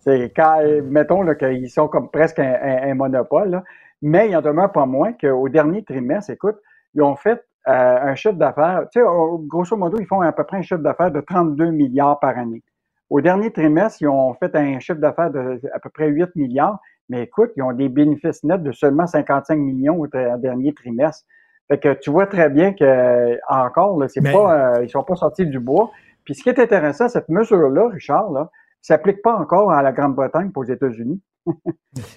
c'est 0.00 0.32
quand, 0.34 0.60
mettons 0.84 1.24
qu'ils 1.34 1.70
sont 1.70 1.88
comme 1.88 2.10
presque 2.10 2.38
un, 2.38 2.94
monopole, 2.94 3.62
mais 4.02 4.28
il 4.28 4.36
en 4.36 4.42
demeure 4.42 4.70
pas 4.72 4.86
moins 4.86 5.12
qu'au 5.12 5.48
dernier 5.48 5.82
trimestre, 5.82 6.30
écoute, 6.30 6.56
ils 6.94 7.02
ont 7.02 7.16
fait 7.16 7.32
euh, 7.32 7.53
un 7.66 8.14
chiffre 8.14 8.34
d'affaires, 8.34 8.86
tu 8.92 9.00
sais, 9.00 9.06
grosso 9.46 9.76
modo, 9.76 9.98
ils 9.98 10.06
font 10.06 10.20
à 10.20 10.32
peu 10.32 10.44
près 10.44 10.58
un 10.58 10.62
chiffre 10.62 10.82
d'affaires 10.82 11.10
de 11.10 11.20
32 11.20 11.70
milliards 11.70 12.20
par 12.20 12.36
année. 12.36 12.62
Au 13.10 13.20
dernier 13.20 13.50
trimestre, 13.52 14.02
ils 14.02 14.08
ont 14.08 14.34
fait 14.34 14.54
un 14.56 14.80
chiffre 14.80 14.98
d'affaires 14.98 15.30
de 15.30 15.60
à 15.72 15.78
peu 15.78 15.90
près 15.90 16.08
8 16.08 16.34
milliards, 16.36 16.78
mais 17.08 17.22
écoute, 17.22 17.50
ils 17.56 17.62
ont 17.62 17.72
des 17.72 17.88
bénéfices 17.88 18.42
nets 18.44 18.62
de 18.62 18.72
seulement 18.72 19.06
55 19.06 19.56
millions 19.56 20.00
au 20.00 20.06
dernier 20.06 20.72
trimestre. 20.74 21.24
Fait 21.68 21.78
que 21.78 21.94
tu 21.94 22.10
vois 22.10 22.26
très 22.26 22.50
bien 22.50 22.72
que 22.72 23.38
encore, 23.48 23.98
là, 23.98 24.08
c'est 24.08 24.20
pas, 24.20 24.76
euh, 24.76 24.84
ils 24.84 24.90
sont 24.90 25.02
pas 25.02 25.16
sortis 25.16 25.46
du 25.46 25.58
bois. 25.58 25.90
Puis 26.24 26.34
ce 26.34 26.42
qui 26.42 26.48
est 26.48 26.58
intéressant, 26.58 27.08
cette 27.08 27.28
mesure-là, 27.28 27.88
Richard, 27.88 28.30
là, 28.32 28.50
s'applique 28.80 29.22
pas 29.22 29.34
encore 29.34 29.70
à 29.70 29.82
la 29.82 29.92
Grande-Bretagne 29.92 30.50
pour 30.50 30.62
aux 30.62 30.66
États-Unis. 30.66 31.20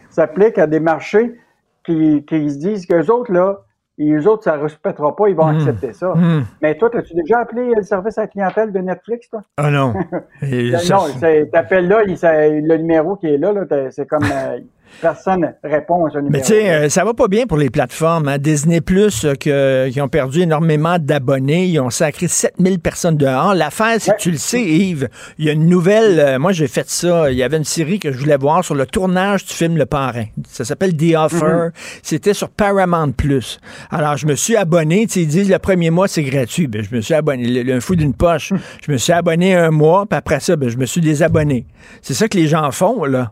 s'applique 0.10 0.58
à 0.58 0.68
des 0.68 0.80
marchés 0.80 1.40
qui, 1.86 2.26
qui 2.26 2.50
se 2.50 2.58
disent 2.58 2.86
qu'eux 2.86 3.08
autres, 3.08 3.32
là, 3.32 3.60
et 4.00 4.04
les 4.04 4.28
autres, 4.28 4.44
ça 4.44 4.58
ne 4.58 4.62
respectera 4.62 5.16
pas, 5.16 5.28
ils 5.28 5.36
vont 5.36 5.52
hmm. 5.52 5.58
accepter 5.58 5.94
ça. 5.94 6.14
Hmm. 6.14 6.44
Mais 6.62 6.78
toi, 6.78 6.90
as-tu 6.96 7.16
déjà 7.16 7.40
appelé 7.40 7.72
le 7.76 7.82
service 7.82 8.18
à 8.18 8.22
la 8.22 8.28
clientèle 8.28 8.72
de 8.72 8.80
Netflix, 8.80 9.30
toi? 9.30 9.42
Ah 9.58 9.72
non. 9.72 9.94
non, 10.42 11.46
t'appelles 11.52 11.88
là, 11.88 12.04
le 12.06 12.78
numéro 12.78 13.16
qui 13.16 13.28
est 13.28 13.38
là, 13.38 13.54
là 13.54 13.66
c'est 13.90 14.06
comme 14.06 14.24
euh, 14.24 14.60
Personne 15.02 15.54
répond 15.64 16.06
à 16.06 16.10
ce 16.10 16.18
numéro. 16.18 16.32
Mais 16.32 16.42
tu 16.42 16.48
sais, 16.48 16.70
euh, 16.70 16.90
ça 16.90 17.04
va 17.04 17.14
pas 17.14 17.28
bien 17.28 17.46
pour 17.46 17.58
les 17.58 17.70
plateformes. 17.70 18.28
Hein. 18.28 18.38
Disney 18.38 18.82
Plus, 18.82 19.26
euh, 19.26 19.90
qui 19.90 20.02
ont 20.02 20.08
perdu 20.08 20.42
énormément 20.42 20.98
d'abonnés, 21.00 21.66
ils 21.66 21.80
ont 21.80 21.90
sacré 21.90 22.28
7000 22.28 22.80
personnes 22.80 23.18
dehors. 23.18 23.54
L'affaire, 23.54 23.96
c'est 24.00 24.12
que 24.12 24.22
tu 24.22 24.32
le 24.32 24.38
sais, 24.38 24.62
Yves, 24.62 25.10
il 25.38 25.46
y 25.46 25.50
a 25.50 25.54
une 25.54 25.68
nouvelle. 25.68 26.20
Euh, 26.20 26.40
moi, 26.40 26.52
j'ai 26.52 26.68
fait 26.68 26.90
ça. 26.90 27.32
Il 27.32 27.38
y 27.38 27.44
avait 27.44 27.58
une 27.58 27.64
série 27.64 28.00
que 28.00 28.12
je 28.12 28.18
voulais 28.18 28.38
voir 28.38 28.64
sur 28.64 28.76
le 28.76 28.86
tournage 28.86 29.46
du 29.46 29.54
film 29.54 29.78
Le 29.78 29.86
Parrain. 29.86 30.26
Ça 30.48 30.66
s'appelle 30.66 30.96
The 30.96 31.16
Offer. 31.16 31.38
Mm-hmm. 31.46 31.72
C'était 32.02 32.34
sur 32.34 32.50
Paramount 32.50 33.12
Plus. 33.12 33.60
Alors, 33.92 34.18
je 34.18 34.26
me 34.26 34.36
suis 34.36 34.56
abonné. 34.56 35.08
Ils 35.16 35.28
disent 35.28 35.50
le 35.50 35.60
premier 35.60 35.90
mois, 35.90 36.08
c'est 36.08 36.24
gratuit. 36.24 36.68
Ben, 36.68 36.84
je 36.84 36.96
me 36.96 37.02
suis 37.02 37.14
abonné. 37.14 37.64
Le, 37.64 37.80
fou 37.80 37.96
d'une 37.96 38.14
poche. 38.14 38.52
Mm. 38.52 38.60
je 38.86 38.92
me 38.92 38.98
suis 38.98 39.14
abonné 39.14 39.56
un 39.56 39.72
mois, 39.72 40.06
puis 40.06 40.18
après 40.18 40.40
ça, 40.40 40.56
ben, 40.56 40.70
je 40.70 40.78
me 40.78 40.86
suis 40.86 41.02
désabonné. 41.02 41.66
C'est 42.02 42.14
ça 42.14 42.28
que 42.28 42.38
les 42.38 42.48
gens 42.48 42.72
font, 42.72 43.06
là. 43.06 43.32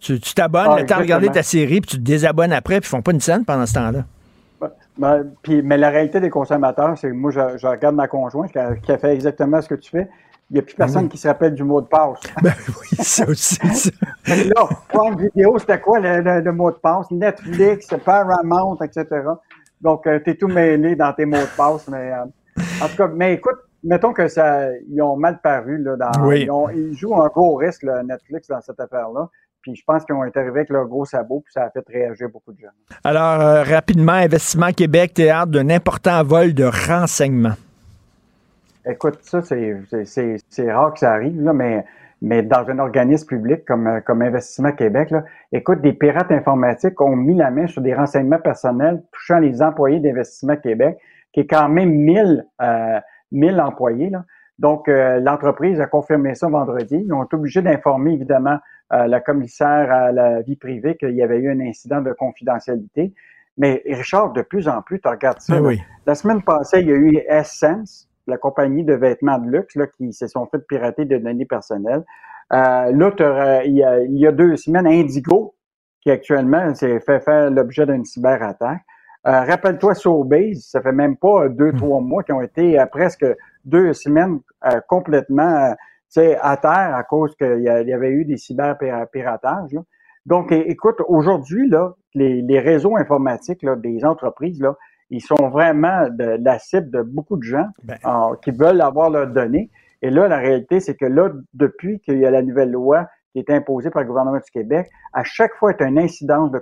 Tu 0.00 0.18
t'abonnes, 0.34 0.66
ah, 0.70 0.82
tu 0.82 0.92
as 0.92 0.96
regardé 0.96 1.28
ta 1.28 1.42
série, 1.42 1.80
puis 1.80 1.90
tu 1.90 1.96
te 1.98 2.02
désabonnes 2.02 2.52
après, 2.52 2.80
puis 2.80 2.88
ils 2.88 2.90
font 2.90 3.02
pas 3.02 3.12
une 3.12 3.20
scène 3.20 3.44
pendant 3.44 3.66
ce 3.66 3.74
temps-là. 3.74 4.04
Ben, 4.98 5.24
puis, 5.42 5.62
mais 5.62 5.78
la 5.78 5.88
réalité 5.88 6.20
des 6.20 6.30
consommateurs, 6.30 6.96
c'est 6.98 7.08
que 7.08 7.14
moi, 7.14 7.30
je, 7.30 7.66
regarde 7.66 7.94
ma 7.94 8.08
conjointe 8.08 8.52
qui 8.52 8.58
a, 8.58 8.98
fait 8.98 9.14
exactement 9.14 9.60
ce 9.62 9.68
que 9.68 9.74
tu 9.74 9.90
fais. 9.90 10.08
Il 10.50 10.54
n'y 10.54 10.58
a 10.58 10.62
plus 10.62 10.74
ben 10.76 10.84
personne 10.84 11.08
qui 11.08 11.16
se 11.16 11.28
rappelle 11.28 11.54
du 11.54 11.62
mot 11.62 11.80
de 11.80 11.86
passe. 11.86 12.18
Ben 12.42 12.52
oui, 12.68 12.96
ça 12.98 13.26
aussi. 13.26 13.56
Ça. 13.74 13.90
là, 14.26 14.68
une 15.08 15.16
vidéo, 15.16 15.58
c'était 15.58 15.80
quoi 15.80 16.00
le, 16.00 16.52
mot 16.52 16.70
de 16.70 16.76
passe? 16.76 17.10
Netflix, 17.10 17.88
Paramount, 18.04 18.76
etc. 18.82 19.06
Donc, 19.80 20.06
euh, 20.06 20.18
tu 20.22 20.30
es 20.30 20.34
tout 20.34 20.48
mêlé 20.48 20.96
dans 20.96 21.12
tes 21.12 21.24
mots 21.24 21.36
de 21.36 21.56
passe. 21.56 21.88
Mais, 21.88 22.12
euh, 22.12 22.24
en 22.82 22.88
tout 22.88 22.96
cas, 22.96 23.08
mais 23.14 23.34
écoute, 23.34 23.58
mettons 23.84 24.12
que 24.12 24.28
ça, 24.28 24.66
ils 24.88 25.00
ont 25.00 25.16
mal 25.16 25.40
paru. 25.40 25.78
Là, 25.78 25.96
dans, 25.96 26.30
ils, 26.30 26.50
ils, 26.74 26.94
jouent 26.94 27.16
un 27.22 27.28
gros 27.28 27.54
risque, 27.54 27.84
Netflix, 27.84 28.48
dans 28.48 28.60
cette 28.60 28.80
affaire-là. 28.80 29.30
Puis 29.62 29.76
je 29.76 29.82
pense 29.86 30.04
qu'ils 30.04 30.14
ont 30.14 30.24
été 30.24 30.38
arrivés 30.40 30.60
avec 30.60 30.70
leur 30.70 30.86
gros 30.86 31.04
sabot, 31.04 31.40
puis 31.44 31.52
ça 31.52 31.64
a 31.64 31.70
fait 31.70 31.84
réagir 31.88 32.28
beaucoup 32.30 32.52
de 32.52 32.60
gens. 32.60 32.68
Alors, 33.04 33.40
euh, 33.40 33.62
rapidement, 33.62 34.12
Investissement 34.12 34.72
Québec, 34.72 35.14
théâtre 35.14 35.50
d'un 35.50 35.68
important 35.70 36.22
vol 36.22 36.54
de 36.54 36.64
renseignements. 36.64 37.56
Écoute, 38.86 39.18
ça, 39.22 39.42
c'est 39.42 40.72
rare 40.72 40.94
que 40.94 41.00
ça 41.00 41.12
arrive, 41.12 41.42
là, 41.42 41.52
mais, 41.52 41.84
mais 42.22 42.42
dans 42.42 42.66
un 42.68 42.78
organisme 42.78 43.26
public 43.26 43.64
comme, 43.66 44.00
comme 44.06 44.22
Investissement 44.22 44.72
Québec, 44.72 45.10
là, 45.10 45.24
écoute, 45.52 45.82
des 45.82 45.92
pirates 45.92 46.32
informatiques 46.32 46.98
ont 47.00 47.14
mis 47.14 47.34
la 47.34 47.50
main 47.50 47.66
sur 47.66 47.82
des 47.82 47.94
renseignements 47.94 48.38
personnels 48.38 49.02
touchant 49.12 49.38
les 49.38 49.60
employés 49.60 50.00
d'Investissement 50.00 50.56
Québec, 50.56 50.98
qui 51.32 51.40
est 51.40 51.46
quand 51.46 51.68
même 51.68 51.90
1000, 51.90 52.46
euh, 52.62 53.00
1000 53.32 53.60
employés. 53.60 54.08
Là. 54.08 54.24
Donc, 54.58 54.88
euh, 54.88 55.20
l'entreprise 55.20 55.80
a 55.80 55.86
confirmé 55.86 56.34
ça 56.34 56.48
vendredi. 56.48 57.02
Ils 57.04 57.12
ont 57.12 57.24
été 57.24 57.36
obligés 57.36 57.62
d'informer, 57.62 58.12
évidemment, 58.12 58.58
euh, 58.92 59.06
la 59.06 59.20
commissaire 59.20 59.92
à 59.92 60.12
la 60.12 60.42
vie 60.42 60.56
privée 60.56 60.96
qu'il 60.96 61.14
y 61.14 61.22
avait 61.22 61.38
eu 61.38 61.50
un 61.50 61.60
incident 61.60 62.00
de 62.00 62.12
confidentialité. 62.12 63.12
Mais 63.56 63.82
Richard, 63.86 64.32
de 64.32 64.42
plus 64.42 64.68
en 64.68 64.82
plus, 64.82 65.00
tu 65.00 65.08
regardes 65.08 65.40
ça. 65.40 65.60
Oui. 65.60 65.80
La 66.06 66.14
semaine 66.14 66.42
passée, 66.42 66.80
il 66.80 66.88
y 66.88 66.92
a 66.92 66.96
eu 66.96 67.16
Essence, 67.28 68.08
la 68.26 68.38
compagnie 68.38 68.84
de 68.84 68.94
vêtements 68.94 69.38
de 69.38 69.50
luxe, 69.50 69.76
là, 69.76 69.86
qui 69.86 70.12
se 70.12 70.26
sont 70.26 70.46
fait 70.46 70.58
pirater 70.66 71.04
de 71.04 71.18
données 71.18 71.46
personnelles. 71.46 72.04
Euh, 72.52 72.92
là, 72.92 73.62
il 73.64 73.76
y, 73.76 73.84
a, 73.84 74.00
il 74.02 74.18
y 74.18 74.26
a 74.26 74.32
deux 74.32 74.56
semaines, 74.56 74.86
Indigo, 74.86 75.54
qui 76.00 76.10
actuellement 76.10 76.74
s'est 76.74 77.00
fait 77.00 77.20
faire 77.20 77.50
l'objet 77.50 77.86
d'une 77.86 78.04
cyberattaque. 78.04 78.80
Euh, 79.26 79.44
rappelle-toi 79.44 79.94
Sobase, 79.94 80.62
ça 80.62 80.80
fait 80.80 80.92
même 80.92 81.16
pas 81.16 81.48
deux, 81.48 81.72
hmm. 81.72 81.76
trois 81.76 82.00
mois 82.00 82.22
qui 82.22 82.32
ont 82.32 82.40
été 82.40 82.78
à 82.78 82.86
presque 82.86 83.26
deux 83.64 83.92
semaines 83.92 84.40
euh, 84.64 84.80
complètement 84.88 85.74
euh, 86.18 86.34
à 86.40 86.56
terre 86.56 86.94
à 86.94 87.02
cause 87.04 87.34
qu'il 87.36 87.62
y, 87.62 87.68
avait 87.68 88.10
eu 88.10 88.24
des 88.24 88.36
cyberpiratages. 88.36 89.76
Donc, 90.26 90.52
écoute, 90.52 90.96
aujourd'hui, 91.08 91.68
là, 91.68 91.94
les, 92.14 92.58
réseaux 92.58 92.96
informatiques 92.96 93.62
là, 93.62 93.76
des 93.76 94.04
entreprises, 94.04 94.60
là, 94.60 94.76
ils 95.10 95.22
sont 95.22 95.48
vraiment 95.48 96.08
de, 96.10 96.38
la 96.42 96.58
cible 96.58 96.90
de 96.90 97.02
beaucoup 97.02 97.36
de 97.36 97.42
gens 97.42 97.66
ben. 97.82 97.96
qui 98.42 98.50
veulent 98.50 98.80
avoir 98.80 99.10
leurs 99.10 99.26
données. 99.28 99.70
Et 100.02 100.10
là, 100.10 100.28
la 100.28 100.38
réalité, 100.38 100.80
c'est 100.80 100.94
que 100.94 101.06
là, 101.06 101.30
depuis 101.54 102.00
qu'il 102.00 102.18
y 102.18 102.26
a 102.26 102.30
la 102.30 102.42
nouvelle 102.42 102.70
loi 102.70 103.06
qui 103.32 103.38
est 103.38 103.50
imposée 103.50 103.90
par 103.90 104.02
le 104.02 104.08
gouvernement 104.08 104.38
du 104.38 104.50
Québec, 104.50 104.88
à 105.12 105.24
chaque 105.24 105.54
fois 105.54 105.72
qu'il 105.74 105.84
y 105.84 105.88
a 105.88 105.90
une 105.90 105.98
incidence 105.98 106.50
de 106.50 106.60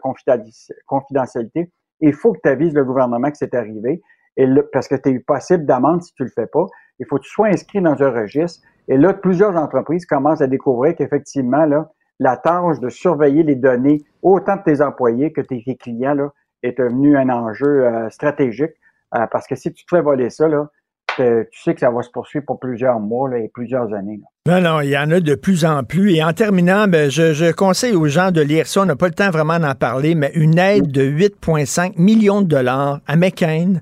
confidentialité, 0.86 1.70
il 2.00 2.12
faut 2.12 2.32
que 2.32 2.40
tu 2.42 2.48
avises 2.48 2.74
le 2.74 2.84
gouvernement 2.84 3.30
que 3.30 3.36
c'est 3.36 3.54
arrivé. 3.54 4.02
Et 4.36 4.46
parce 4.72 4.86
que 4.86 4.94
tu 4.94 5.10
es 5.10 5.18
possible 5.18 5.66
d'amende 5.66 6.02
si 6.02 6.12
tu 6.14 6.22
le 6.22 6.30
fais 6.30 6.46
pas. 6.46 6.66
Il 6.98 7.06
faut 7.06 7.16
que 7.16 7.22
tu 7.22 7.30
sois 7.30 7.48
inscrit 7.48 7.80
dans 7.80 8.02
un 8.02 8.10
registre. 8.10 8.66
Et 8.88 8.96
là, 8.96 9.12
plusieurs 9.12 9.56
entreprises 9.56 10.06
commencent 10.06 10.40
à 10.40 10.46
découvrir 10.46 10.94
qu'effectivement, 10.96 11.66
là, 11.66 11.90
la 12.18 12.36
tâche 12.36 12.80
de 12.80 12.88
surveiller 12.88 13.42
les 13.42 13.54
données, 13.54 14.02
autant 14.22 14.56
de 14.56 14.62
tes 14.62 14.82
employés 14.82 15.32
que 15.32 15.40
tes 15.40 15.62
clients, 15.76 16.14
là, 16.14 16.32
est 16.62 16.78
devenu 16.78 17.16
un 17.16 17.28
enjeu 17.28 17.86
euh, 17.86 18.10
stratégique. 18.10 18.72
Euh, 19.14 19.26
parce 19.30 19.46
que 19.46 19.54
si 19.54 19.72
tu 19.72 19.84
te 19.84 19.96
fais 19.96 20.02
voler 20.02 20.30
ça, 20.30 20.48
là, 20.48 20.68
tu 21.16 21.62
sais 21.62 21.74
que 21.74 21.80
ça 21.80 21.90
va 21.90 22.02
se 22.02 22.10
poursuivre 22.10 22.44
pour 22.46 22.60
plusieurs 22.60 23.00
mois 23.00 23.36
et 23.36 23.50
plusieurs 23.52 23.92
années. 23.92 24.20
Non, 24.46 24.60
non, 24.60 24.80
il 24.80 24.90
y 24.90 24.98
en 24.98 25.10
a 25.10 25.18
de 25.18 25.34
plus 25.34 25.64
en 25.64 25.82
plus. 25.82 26.14
Et 26.14 26.22
en 26.22 26.32
terminant, 26.32 26.86
ben, 26.86 27.10
je, 27.10 27.32
je, 27.32 27.50
conseille 27.50 27.94
aux 27.94 28.06
gens 28.06 28.30
de 28.30 28.40
lire 28.40 28.66
ça. 28.66 28.82
On 28.82 28.84
n'a 28.84 28.94
pas 28.94 29.08
le 29.08 29.14
temps 29.14 29.30
vraiment 29.30 29.58
d'en 29.58 29.74
parler, 29.74 30.14
mais 30.14 30.30
une 30.34 30.58
aide 30.58 30.92
de 30.92 31.02
8,5 31.02 31.94
millions 31.96 32.40
de 32.40 32.46
dollars 32.46 33.00
à 33.06 33.16
McCain 33.16 33.80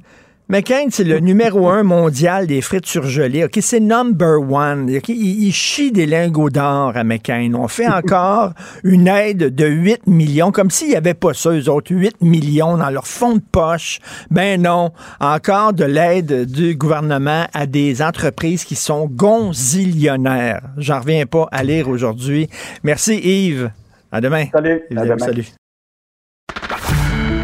McCain, 0.48 0.86
c'est 0.90 1.02
le 1.02 1.18
numéro 1.18 1.68
un 1.68 1.82
mondial 1.82 2.46
des 2.46 2.60
frites 2.60 2.86
surgelées. 2.86 3.44
OK, 3.44 3.58
c'est 3.60 3.80
number 3.80 4.38
one. 4.40 4.88
Il, 5.08 5.52
chie 5.52 5.90
des 5.90 6.06
lingots 6.06 6.50
d'or 6.50 6.92
à 6.96 7.02
McCain. 7.02 7.50
On 7.54 7.66
fait 7.66 7.88
encore 7.92 8.52
une 8.84 9.08
aide 9.08 9.52
de 9.52 9.66
8 9.66 10.06
millions, 10.06 10.52
comme 10.52 10.70
s'il 10.70 10.90
n'y 10.90 10.94
avait 10.94 11.14
pas 11.14 11.34
ça, 11.34 11.50
eux 11.50 11.68
autres, 11.68 11.92
8 11.92 12.20
millions 12.20 12.76
dans 12.76 12.90
leur 12.90 13.08
fond 13.08 13.34
de 13.34 13.42
poche. 13.50 13.98
Ben 14.30 14.62
non, 14.62 14.92
encore 15.18 15.72
de 15.72 15.84
l'aide 15.84 16.44
du 16.48 16.76
gouvernement 16.76 17.46
à 17.52 17.66
des 17.66 18.00
entreprises 18.00 18.64
qui 18.64 18.76
sont 18.76 19.08
gonzillionnaires. 19.08 20.62
J'en 20.76 21.00
reviens 21.00 21.26
pas 21.26 21.48
à 21.50 21.64
lire 21.64 21.88
aujourd'hui. 21.88 22.48
Merci 22.84 23.16
Yves. 23.16 23.72
À 24.12 24.20
demain. 24.20 24.44
Salut. 24.52 24.80
À 24.96 25.04
demain. 25.04 25.18
Salut. 25.18 25.46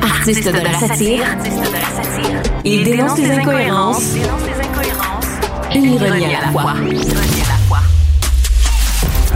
Artiste 0.03 0.47
de 0.47 0.53
la 0.53 0.73
satire. 0.74 1.82
Il 2.65 2.85
dénonce 2.85 3.19
les 3.19 3.31
incohérences. 3.31 4.15
Il 5.75 5.99
revient 5.99 6.35
à 6.35 6.41
la 6.43 6.53
fois. 6.53 6.75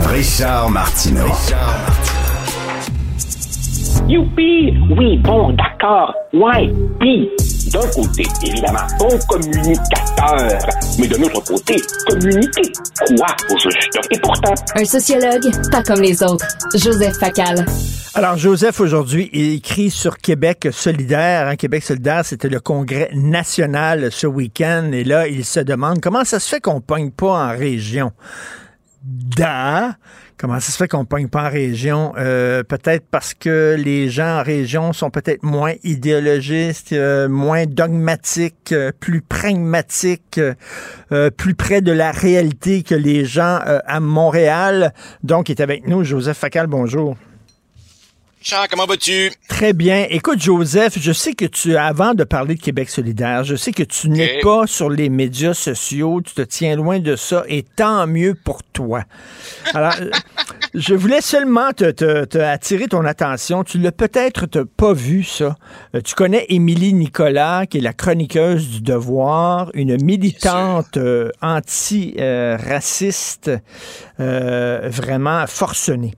Richard 0.09 0.69
Martineau. 0.69 1.27
Youpi! 4.07 4.73
Oui, 4.97 5.17
bon, 5.17 5.53
d'accord. 5.53 6.13
Ouais, 6.31 6.71
puis, 6.97 7.29
d'un 7.73 7.87
côté, 7.93 8.23
évidemment, 8.41 8.87
bon 8.99 9.09
communicateur, 9.27 10.57
mais 10.97 11.07
de 11.09 11.17
l'autre 11.17 11.43
côté, 11.43 11.75
communiquer 12.07 12.71
quoi 13.05 13.27
au 13.49 13.57
juste? 13.57 13.99
Et 14.11 14.19
pourtant... 14.19 14.53
Un 14.75 14.85
sociologue, 14.85 15.51
pas 15.71 15.83
comme 15.83 15.99
les 15.99 16.23
autres. 16.23 16.45
Joseph 16.73 17.17
Facal. 17.19 17.65
Alors, 18.13 18.37
Joseph, 18.37 18.79
aujourd'hui, 18.79 19.29
il 19.33 19.55
écrit 19.55 19.89
sur 19.89 20.17
Québec 20.19 20.69
solidaire. 20.71 21.49
Hein, 21.49 21.57
Québec 21.57 21.83
solidaire, 21.83 22.23
c'était 22.23 22.47
le 22.49 22.61
congrès 22.61 23.09
national 23.13 24.09
ce 24.09 24.25
week-end. 24.25 24.89
Et 24.93 25.03
là, 25.03 25.27
il 25.27 25.43
se 25.43 25.59
demande 25.59 25.99
comment 25.99 26.23
ça 26.23 26.39
se 26.39 26.47
fait 26.47 26.61
qu'on 26.61 26.79
pogne 26.79 27.11
pas 27.11 27.49
en 27.49 27.49
région. 27.49 28.13
Da, 29.03 29.97
comment 30.37 30.59
ça 30.59 30.71
se 30.71 30.77
fait 30.77 30.87
qu'on 30.87 31.05
pogne 31.05 31.27
pas 31.27 31.47
en 31.47 31.49
région? 31.49 32.13
Euh, 32.17 32.63
peut-être 32.63 33.05
parce 33.09 33.33
que 33.33 33.75
les 33.77 34.09
gens 34.09 34.39
en 34.39 34.43
région 34.43 34.93
sont 34.93 35.09
peut-être 35.09 35.43
moins 35.43 35.73
idéologistes, 35.83 36.93
euh, 36.93 37.27
moins 37.27 37.65
dogmatiques, 37.65 38.71
euh, 38.71 38.91
plus 38.97 39.21
pragmatiques, 39.21 40.39
plus 41.37 41.55
près 41.55 41.81
de 41.81 41.91
la 41.91 42.11
réalité 42.11 42.83
que 42.83 42.95
les 42.95 43.25
gens 43.25 43.59
à 43.63 43.99
Montréal. 43.99 44.93
Donc, 45.23 45.49
il 45.49 45.53
est 45.53 45.61
avec 45.61 45.87
nous, 45.87 46.03
Joseph 46.03 46.37
Facal, 46.37 46.67
bonjour 46.67 47.15
comment 48.69 48.85
vas-tu? 48.85 49.31
Très 49.49 49.73
bien. 49.73 50.05
Écoute, 50.09 50.41
Joseph, 50.41 50.97
je 50.99 51.11
sais 51.11 51.33
que 51.33 51.45
tu, 51.45 51.75
avant 51.75 52.13
de 52.13 52.23
parler 52.23 52.55
de 52.55 52.61
Québec 52.61 52.89
solidaire, 52.89 53.43
je 53.43 53.55
sais 53.55 53.71
que 53.71 53.83
tu 53.83 54.09
n'es 54.09 54.39
pas 54.41 54.65
sur 54.67 54.89
les 54.89 55.09
médias 55.09 55.53
sociaux, 55.53 56.21
tu 56.21 56.33
te 56.33 56.41
tiens 56.41 56.75
loin 56.75 56.99
de 56.99 57.15
ça, 57.15 57.43
et 57.47 57.63
tant 57.63 58.07
mieux 58.07 58.35
pour 58.35 58.63
toi. 58.63 59.03
Alors, 59.73 59.93
je 60.73 60.93
voulais 60.93 61.21
seulement 61.21 61.71
te, 61.73 62.39
attirer 62.39 62.87
ton 62.87 63.03
attention. 63.05 63.63
Tu 63.63 63.77
l'as 63.79 63.91
peut-être 63.91 64.63
pas 64.63 64.93
vu, 64.93 65.23
ça. 65.23 65.55
Euh, 65.95 66.01
tu 66.01 66.13
connais 66.15 66.45
Émilie 66.49 66.93
Nicolas, 66.93 67.65
qui 67.65 67.79
est 67.79 67.81
la 67.81 67.93
chroniqueuse 67.93 68.69
du 68.69 68.81
Devoir, 68.81 69.71
une 69.73 69.97
militante 70.03 70.97
euh, 70.97 71.31
anti-raciste, 71.41 73.49
euh, 74.19 74.89
vraiment 74.89 75.47
forcenée. 75.47 76.13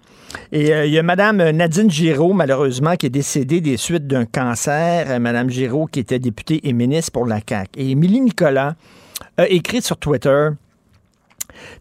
Et 0.51 0.73
euh, 0.73 0.85
il 0.85 0.93
y 0.93 0.99
a 0.99 1.03
Mme 1.03 1.51
Nadine 1.51 1.89
Giraud, 1.89 2.34
malheureusement, 2.34 2.95
qui 2.95 3.06
est 3.06 3.11
décédée 3.11 3.61
des 3.61 3.77
suites 3.77 4.07
d'un 4.07 4.26
cancer. 4.26 5.10
Euh, 5.10 5.19
Mme 5.19 5.49
Giraud, 5.49 5.85
qui 5.85 5.99
était 5.99 6.19
députée 6.19 6.68
et 6.68 6.73
ministre 6.73 7.11
pour 7.11 7.26
la 7.26 7.39
CAQ. 7.47 7.80
Et 7.80 7.91
Émilie 7.91 8.22
Nicolas 8.22 8.76
a 9.38 9.47
écrit 9.47 9.81
sur 9.81 9.97
Twitter 9.97 10.49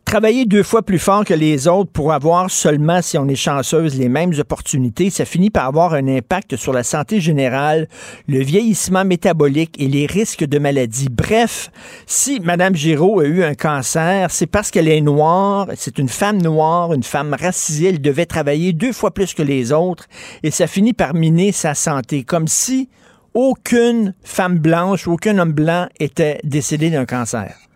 Travailler 0.04 0.46
deux 0.46 0.62
fois 0.62 0.82
plus 0.82 0.98
fort 0.98 1.24
que 1.24 1.34
les 1.34 1.68
autres 1.68 1.90
pour 1.90 2.12
avoir 2.12 2.50
seulement, 2.50 3.02
si 3.02 3.18
on 3.18 3.28
est 3.28 3.34
chanceuse, 3.34 3.98
les 3.98 4.08
mêmes 4.08 4.32
opportunités, 4.38 5.10
ça 5.10 5.24
finit 5.24 5.50
par 5.50 5.66
avoir 5.66 5.92
un 5.92 6.08
impact 6.08 6.56
sur 6.56 6.72
la 6.72 6.82
santé 6.82 7.20
générale, 7.20 7.88
le 8.26 8.42
vieillissement 8.42 9.04
métabolique 9.04 9.74
et 9.78 9.86
les 9.86 10.06
risques 10.06 10.44
de 10.44 10.58
maladie. 10.58 11.08
Bref, 11.10 11.70
si 12.06 12.40
Mme 12.40 12.74
Giraud 12.74 13.20
a 13.20 13.26
eu 13.26 13.42
un 13.42 13.54
cancer, 13.54 14.30
c'est 14.30 14.46
parce 14.46 14.70
qu'elle 14.70 14.88
est 14.88 15.02
noire, 15.02 15.68
c'est 15.76 15.98
une 15.98 16.08
femme 16.08 16.40
noire, 16.40 16.94
une 16.94 17.02
femme 17.02 17.36
racisée, 17.38 17.90
elle 17.90 18.00
devait 18.00 18.26
travailler 18.26 18.72
deux 18.72 18.92
fois 18.92 19.12
plus 19.12 19.34
que 19.34 19.42
les 19.42 19.72
autres 19.72 20.06
et 20.42 20.50
ça 20.50 20.66
finit 20.66 20.94
par 20.94 21.14
miner 21.14 21.52
sa 21.52 21.74
santé, 21.74 22.24
comme 22.24 22.48
si 22.48 22.88
aucune 23.34 24.14
femme 24.22 24.58
blanche, 24.58 25.06
aucun 25.06 25.38
homme 25.38 25.52
blanc 25.52 25.86
était 26.00 26.40
décédé 26.44 26.90
d'un 26.90 27.04
cancer. 27.04 27.67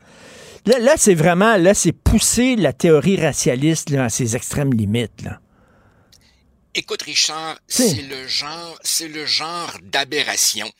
Là, 0.66 0.94
c'est 0.96 1.14
vraiment, 1.14 1.56
là, 1.56 1.74
c'est 1.74 1.92
pousser 1.92 2.54
la 2.56 2.72
théorie 2.72 3.20
racialiste 3.20 3.92
à 3.94 4.08
ses 4.08 4.36
extrêmes 4.36 4.72
limites. 4.72 5.22
Là. 5.22 5.40
Écoute, 6.74 7.02
Richard, 7.02 7.58
c'est 7.66 8.02
le 8.02 8.26
genre, 8.28 8.78
c'est 8.82 9.08
le 9.08 9.26
genre 9.26 9.76
d'aberration 9.82 10.70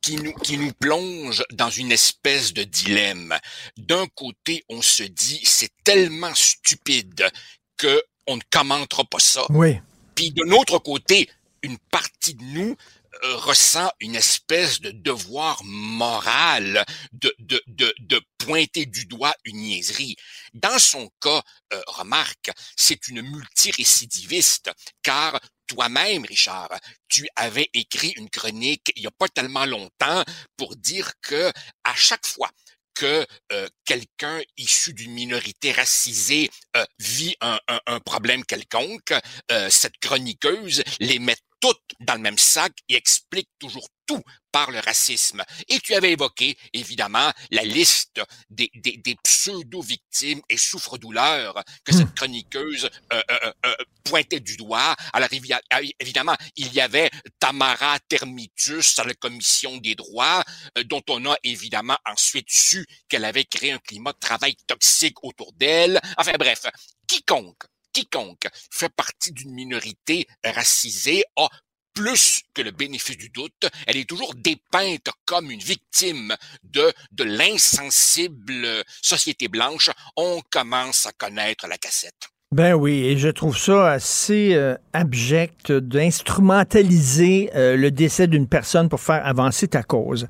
qui 0.00 0.16
nous, 0.16 0.32
qui 0.32 0.56
nous 0.56 0.72
plonge 0.72 1.44
dans 1.52 1.70
une 1.70 1.92
espèce 1.92 2.52
de 2.54 2.64
dilemme. 2.64 3.34
D'un 3.76 4.06
côté, 4.14 4.64
on 4.68 4.80
se 4.82 5.02
dit, 5.02 5.40
c'est 5.44 5.70
tellement 5.84 6.34
stupide 6.34 7.28
que 7.76 8.02
on 8.26 8.36
ne 8.36 8.42
commentera 8.50 9.04
pas 9.04 9.18
ça. 9.18 9.44
Oui. 9.50 9.78
Puis 10.14 10.30
de 10.30 10.42
l'autre 10.42 10.78
côté, 10.78 11.28
une 11.62 11.78
partie 11.90 12.34
de 12.34 12.42
nous 12.42 12.76
ressent 13.22 13.90
une 14.00 14.16
espèce 14.16 14.80
de 14.80 14.90
devoir 14.90 15.62
moral 15.64 16.84
de, 17.12 17.34
de, 17.38 17.62
de, 17.66 17.94
de, 17.98 18.20
pointer 18.38 18.86
du 18.86 19.06
doigt 19.06 19.34
une 19.44 19.58
niaiserie. 19.58 20.16
Dans 20.54 20.78
son 20.78 21.10
cas, 21.20 21.42
euh, 21.72 21.82
remarque, 21.86 22.50
c'est 22.76 23.08
une 23.08 23.22
multirécidiviste, 23.22 24.70
car 25.02 25.40
toi-même, 25.66 26.24
Richard, 26.24 26.70
tu 27.08 27.28
avais 27.34 27.68
écrit 27.74 28.12
une 28.16 28.30
chronique 28.30 28.92
il 28.94 29.02
n'y 29.02 29.06
a 29.08 29.10
pas 29.10 29.28
tellement 29.28 29.66
longtemps 29.66 30.22
pour 30.56 30.76
dire 30.76 31.12
que 31.22 31.52
à 31.84 31.94
chaque 31.94 32.26
fois 32.26 32.50
que 32.96 33.26
euh, 33.52 33.68
quelqu'un 33.84 34.40
issu 34.56 34.94
d'une 34.94 35.12
minorité 35.12 35.70
racisée 35.70 36.50
euh, 36.76 36.84
vit 36.98 37.36
un, 37.42 37.60
un, 37.68 37.80
un, 37.86 38.00
problème 38.00 38.44
quelconque, 38.44 39.12
euh, 39.52 39.68
cette 39.68 39.98
chroniqueuse 39.98 40.82
les 40.98 41.18
met 41.18 41.36
toutes 41.66 41.96
dans 42.00 42.14
le 42.14 42.20
même 42.20 42.38
sac 42.38 42.72
et 42.88 42.94
explique 42.94 43.48
toujours 43.58 43.88
tout 44.06 44.22
par 44.52 44.70
le 44.70 44.78
racisme. 44.78 45.42
Et 45.68 45.80
tu 45.80 45.94
avais 45.94 46.12
évoqué, 46.12 46.56
évidemment, 46.72 47.32
la 47.50 47.64
liste 47.64 48.20
des, 48.48 48.70
des, 48.76 48.96
des 48.98 49.16
pseudo-victimes 49.16 50.40
et 50.48 50.56
souffre-douleurs 50.56 51.62
que 51.84 51.92
cette 51.92 52.06
hmm. 52.06 52.14
chroniqueuse 52.14 52.88
euh, 53.12 53.20
euh, 53.30 53.52
euh, 53.66 53.74
pointait 54.04 54.38
du 54.38 54.56
doigt. 54.56 54.94
Alors, 55.12 55.28
ah 55.70 55.80
évidemment, 55.98 56.36
il 56.54 56.72
y 56.72 56.80
avait 56.80 57.10
Tamara 57.40 57.98
Termitus 58.08 58.98
à 59.00 59.04
la 59.04 59.14
Commission 59.14 59.76
des 59.78 59.96
droits, 59.96 60.44
dont 60.84 61.02
on 61.10 61.26
a 61.26 61.36
évidemment 61.42 61.98
ensuite 62.06 62.48
su 62.48 62.86
qu'elle 63.08 63.24
avait 63.24 63.44
créé 63.44 63.72
un 63.72 63.78
climat 63.78 64.12
de 64.12 64.18
travail 64.18 64.54
toxique 64.68 65.24
autour 65.24 65.52
d'elle. 65.54 66.00
Enfin 66.16 66.32
bref, 66.38 66.62
quiconque 67.08 67.64
quiconque 67.96 68.46
fait 68.70 68.92
partie 68.94 69.32
d'une 69.32 69.52
minorité 69.52 70.26
racisée 70.44 71.24
a 71.36 71.48
plus 71.94 72.42
que 72.52 72.60
le 72.60 72.72
bénéfice 72.72 73.16
du 73.16 73.30
doute, 73.30 73.70
elle 73.86 73.96
est 73.96 74.06
toujours 74.06 74.34
dépeinte 74.34 75.08
comme 75.24 75.50
une 75.50 75.60
victime 75.60 76.36
de, 76.62 76.92
de 77.12 77.24
l'insensible 77.24 78.84
société 79.00 79.48
blanche. 79.48 79.88
On 80.14 80.42
commence 80.50 81.06
à 81.06 81.12
connaître 81.12 81.66
la 81.66 81.78
cassette. 81.78 82.28
Ben 82.52 82.74
oui, 82.74 83.06
et 83.06 83.16
je 83.16 83.28
trouve 83.28 83.56
ça 83.56 83.90
assez 83.92 84.54
euh, 84.54 84.76
abject 84.92 85.72
d'instrumentaliser 85.72 87.50
euh, 87.54 87.76
le 87.76 87.90
décès 87.90 88.26
d'une 88.26 88.46
personne 88.46 88.90
pour 88.90 89.00
faire 89.00 89.26
avancer 89.26 89.66
ta 89.66 89.82
cause. 89.82 90.28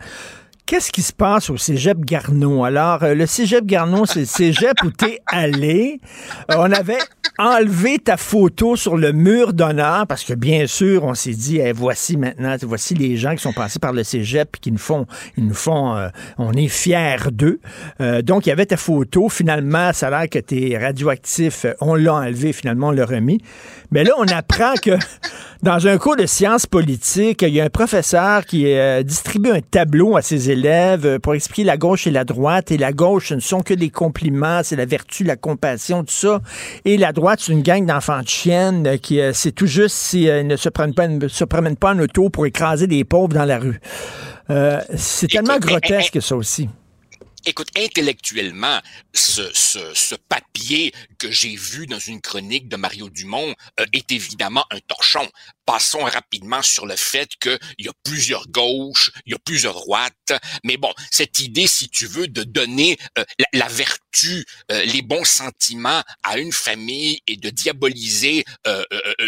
Qu'est-ce 0.66 0.90
qui 0.90 1.02
se 1.02 1.12
passe 1.12 1.48
au 1.48 1.56
Cégep 1.56 2.04
Garneau? 2.04 2.64
Alors, 2.64 3.04
euh, 3.04 3.14
le 3.14 3.24
Cégep 3.26 3.64
Garneau, 3.64 4.04
c'est 4.04 4.18
le 4.18 4.26
Cégep 4.26 4.74
où 4.82 4.90
t'es 4.90 5.20
allé. 5.24 6.00
Euh, 6.50 6.56
on 6.58 6.72
avait 6.72 6.98
enlevé 7.38 8.00
ta 8.00 8.16
photo 8.16 8.74
sur 8.74 8.96
le 8.96 9.12
mur 9.12 9.52
d'honneur 9.52 10.08
parce 10.08 10.24
que, 10.24 10.32
bien 10.32 10.66
sûr, 10.66 11.04
on 11.04 11.14
s'est 11.14 11.34
dit, 11.34 11.60
voici 11.72 12.16
maintenant, 12.16 12.56
voici 12.62 12.94
les 12.94 13.16
gens 13.16 13.36
qui 13.36 13.42
sont 13.42 13.52
passés 13.52 13.78
par 13.78 13.92
le 13.92 14.02
Cégep 14.02 14.56
et 14.56 14.58
qui 14.58 14.72
nous 14.72 14.78
font, 14.78 15.06
ils 15.36 15.46
nous 15.46 15.54
font, 15.54 15.94
euh, 15.94 16.08
on 16.36 16.52
est 16.52 16.66
fiers 16.66 17.30
d'eux. 17.30 17.60
donc, 18.24 18.46
il 18.46 18.48
y 18.48 18.52
avait 18.52 18.66
ta 18.66 18.76
photo. 18.76 19.28
Finalement, 19.28 19.92
ça 19.92 20.08
a 20.08 20.10
l'air 20.10 20.28
que 20.28 20.40
t'es 20.40 20.76
radioactif. 20.76 21.64
On 21.80 21.94
l'a 21.94 22.14
enlevé, 22.14 22.52
finalement, 22.52 22.88
on 22.88 22.92
l'a 22.92 23.06
remis. 23.06 23.40
Mais 23.92 24.02
là, 24.02 24.14
on 24.18 24.26
apprend 24.26 24.74
que 24.82 24.98
dans 25.62 25.86
un 25.86 25.98
cours 25.98 26.16
de 26.16 26.26
sciences 26.26 26.66
politiques, 26.66 27.42
il 27.42 27.54
y 27.54 27.60
a 27.60 27.64
un 27.64 27.70
professeur 27.70 28.44
qui 28.44 28.66
distribue 29.04 29.50
un 29.50 29.60
tableau 29.60 30.16
à 30.16 30.22
ses 30.22 30.50
élèves 30.50 31.06
euh, 31.06 31.18
pour 31.18 31.34
expliquer 31.34 31.64
la 31.64 31.76
gauche 31.76 32.06
et 32.06 32.10
la 32.10 32.24
droite. 32.24 32.70
Et 32.70 32.78
la 32.78 32.92
gauche, 32.92 33.28
ce 33.28 33.34
ne 33.34 33.40
sont 33.40 33.60
que 33.60 33.74
des 33.74 33.90
compliments, 33.90 34.60
c'est 34.62 34.76
la 34.76 34.86
vertu, 34.86 35.24
la 35.24 35.36
compassion, 35.36 36.04
tout 36.04 36.14
ça. 36.14 36.40
Et 36.84 36.96
la 36.96 37.12
droite, 37.12 37.40
c'est 37.42 37.52
une 37.52 37.62
gang 37.62 37.84
d'enfants 37.86 38.20
de 38.20 38.28
chiennes 38.28 38.86
euh, 38.86 38.96
qui, 38.96 39.20
euh, 39.20 39.32
c'est 39.32 39.52
tout 39.52 39.66
juste 39.66 39.96
s'ils 39.96 40.46
ne 40.46 40.56
se 40.56 40.68
prennent 40.68 40.94
pas, 40.94 41.08
se 41.28 41.44
promènent 41.44 41.76
pas 41.76 41.94
en 41.94 41.98
auto 41.98 42.30
pour 42.30 42.46
écraser 42.46 42.86
des 42.86 43.04
pauvres 43.04 43.34
dans 43.34 43.44
la 43.44 43.58
rue. 43.58 43.80
c'est 44.96 45.28
tellement 45.28 45.58
grotesque, 45.58 46.20
ça 46.22 46.36
aussi. 46.36 46.68
Écoute, 47.48 47.68
intellectuellement, 47.76 48.82
ce, 49.14 49.48
ce, 49.54 49.94
ce 49.94 50.16
papier 50.16 50.92
que 51.20 51.30
j'ai 51.30 51.54
vu 51.54 51.86
dans 51.86 52.00
une 52.00 52.20
chronique 52.20 52.68
de 52.68 52.74
Mario 52.74 53.08
Dumont 53.08 53.54
euh, 53.78 53.86
est 53.92 54.10
évidemment 54.10 54.64
un 54.72 54.80
torchon. 54.80 55.24
Passons 55.64 56.02
rapidement 56.02 56.60
sur 56.62 56.86
le 56.86 56.96
fait 56.96 57.28
qu'il 57.40 57.56
y 57.78 57.88
a 57.88 57.92
plusieurs 58.02 58.48
gauches, 58.48 59.12
il 59.26 59.30
y 59.30 59.34
a 59.36 59.38
plusieurs 59.38 59.74
droites, 59.74 60.32
mais 60.64 60.76
bon, 60.76 60.92
cette 61.12 61.38
idée, 61.38 61.68
si 61.68 61.88
tu 61.88 62.08
veux, 62.08 62.26
de 62.26 62.42
donner 62.42 62.98
euh, 63.16 63.24
la, 63.52 63.68
vertu, 63.68 64.44
euh, 64.72 64.84
les 64.84 65.02
bons 65.02 65.24
sentiments 65.24 66.02
à 66.24 66.38
une 66.38 66.52
famille 66.52 67.20
et 67.28 67.36
de 67.36 67.50
diaboliser 67.50 68.44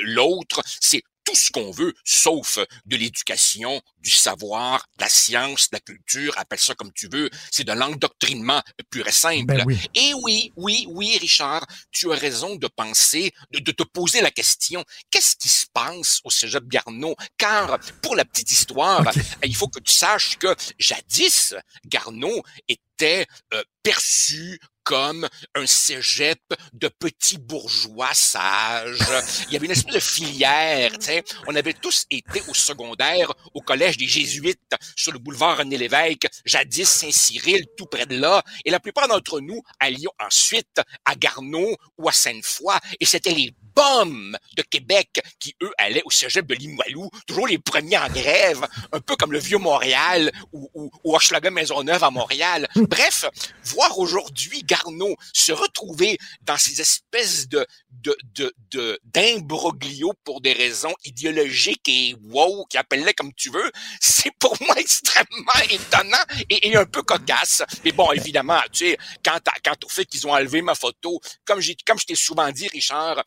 l'autre, 0.03 0.61
c'est 0.81 1.03
tout 1.29 1.37
ce 1.37 1.51
qu'on 1.51 1.71
veut, 1.71 1.95
sauf 2.05 2.59
de 2.87 2.97
l'éducation, 2.97 3.83
du 3.99 4.11
savoir, 4.11 4.87
de 4.97 5.05
la 5.05 5.11
science, 5.11 5.69
de 5.69 5.77
la 5.77 5.81
culture, 5.81 6.33
appelle 6.39 6.59
ça 6.59 6.75
comme 6.75 6.91
tu 6.93 7.07
veux. 7.13 7.29
C'est 7.51 7.65
de 7.65 7.73
l'endoctrinement 7.73 8.63
pur 8.91 9.07
et 9.07 9.13
simple. 9.13 9.63
Ben 9.67 9.79
et 9.95 10.15
oui, 10.15 10.53
oui, 10.57 10.87
oui, 10.89 11.19
Richard, 11.19 11.67
tu 11.91 12.11
as 12.13 12.17
raison 12.17 12.57
de 12.57 12.67
penser, 12.67 13.35
de, 13.53 13.73
te 13.73 13.83
poser 13.83 14.23
la 14.23 14.31
question, 14.31 14.83
qu'est-ce 15.11 15.37
qui 15.37 15.51
se 15.51 15.67
passe 15.71 16.21
au 16.25 16.31
Cégep 16.31 16.67
Garneau? 16.67 17.15
Car, 17.37 17.79
pour 18.03 18.17
la 18.17 18.25
petite 18.25 18.51
histoire, 18.51 19.05
il 19.45 19.55
faut 19.55 19.69
que 19.69 19.81
tu 19.81 19.93
saches 19.93 20.39
que 20.39 20.57
jadis, 20.79 21.55
Garneau 21.85 22.43
était 22.69 23.27
euh, 23.53 23.63
perçu 23.83 24.59
comme 24.89 25.29
un 25.55 25.67
cégep 25.67 26.41
de 26.73 26.89
petits 26.89 27.37
bourgeois 27.37 28.15
sages. 28.15 29.07
Il 29.47 29.53
y 29.53 29.57
avait 29.57 29.67
une 29.67 29.73
espèce 29.73 29.95
de 29.97 30.01
filière, 30.01 30.91
tu. 30.99 31.23
On 31.47 31.55
avait 31.55 31.75
tous 31.75 32.07
été 32.11 32.43
au 32.49 32.55
secondaire 32.55 33.31
au 33.53 33.61
collège 33.61 33.99
des 33.99 34.09
Jésuites 34.09 34.75
sur 34.97 35.13
le 35.13 35.19
boulevard 35.19 35.59
René 35.59 35.77
Lévesque, 35.77 36.27
jadis 36.47 36.89
Saint-Cyril, 36.89 37.67
tout 37.77 37.85
près 37.85 38.07
de 38.07 38.17
là. 38.17 38.43
Et 38.65 38.71
la 38.71 38.81
plupart 38.81 39.09
d'entre 39.09 39.41
nous 39.41 39.63
allions 39.79 40.13
ensuite 40.25 40.81
à 41.05 41.15
Garneau 41.17 41.77
ou 41.99 42.09
à 42.09 42.13
Sainte-Foy. 42.13 42.79
Et 42.99 43.05
c'était 43.05 43.35
les 43.35 43.53
bombes 43.79 44.39
de 44.57 44.63
Québec 44.63 45.21
qui, 45.39 45.55
eux, 45.63 45.73
allaient 45.79 46.03
au 46.05 46.11
cégep 46.11 46.47
de 46.47 46.55
Limoilou, 46.55 47.11
toujours 47.27 47.47
les 47.47 47.59
premiers 47.59 47.99
en 47.99 48.09
grève, 48.09 48.67
un 48.93 49.01
peu 49.01 49.15
comme 49.17 49.33
le 49.33 49.39
Vieux 49.39 49.59
Montréal 49.59 50.33
ou, 50.53 50.69
ou, 50.75 50.91
ou 51.05 51.15
Hochelaga 51.15 51.51
Maisonneuve 51.51 52.03
à 52.03 52.11
Montréal. 52.11 52.67
Bref, 52.75 53.27
voir 53.65 53.99
aujourd'hui 53.99 54.63
Garneau 54.85 55.17
se 55.33 55.53
retrouver 55.53 56.19
dans 56.43 56.57
ces 56.57 56.81
espèces 56.81 57.49
de 57.49 57.67
de 57.91 58.17
de 58.71 58.99
d'imbroglio 59.05 60.13
pour 60.25 60.41
des 60.41 60.53
raisons 60.53 60.95
idéologiques 61.05 61.89
et 61.89 62.17
wow, 62.25 62.65
qui 62.67 62.77
appelle 62.77 63.05
comme 63.15 63.33
tu 63.35 63.51
veux, 63.51 63.71
c'est 64.01 64.33
pour 64.39 64.57
moi 64.61 64.77
extrêmement 64.79 65.61
étonnant 65.71 66.25
et, 66.49 66.77
un 66.77 66.85
peu 66.85 67.03
cocasse. 67.03 67.63
Mais 67.85 67.93
bon, 67.93 68.13
évidemment, 68.13 68.61
tu 68.73 68.91
sais, 68.91 68.99
quant, 69.25 69.37
à, 69.37 69.61
quant 69.65 69.77
au 69.85 69.89
fait 69.89 70.05
qu'ils 70.05 70.27
ont 70.27 70.33
enlevé 70.33 70.63
ma 70.63 70.75
photo, 70.75 71.21
comme 71.45 71.61
j'ai 71.61 71.77
comme 71.87 71.99
je 71.99 72.07
t'ai 72.07 72.15
souvent 72.15 72.51
dit, 72.51 72.69
Richard, 72.69 73.25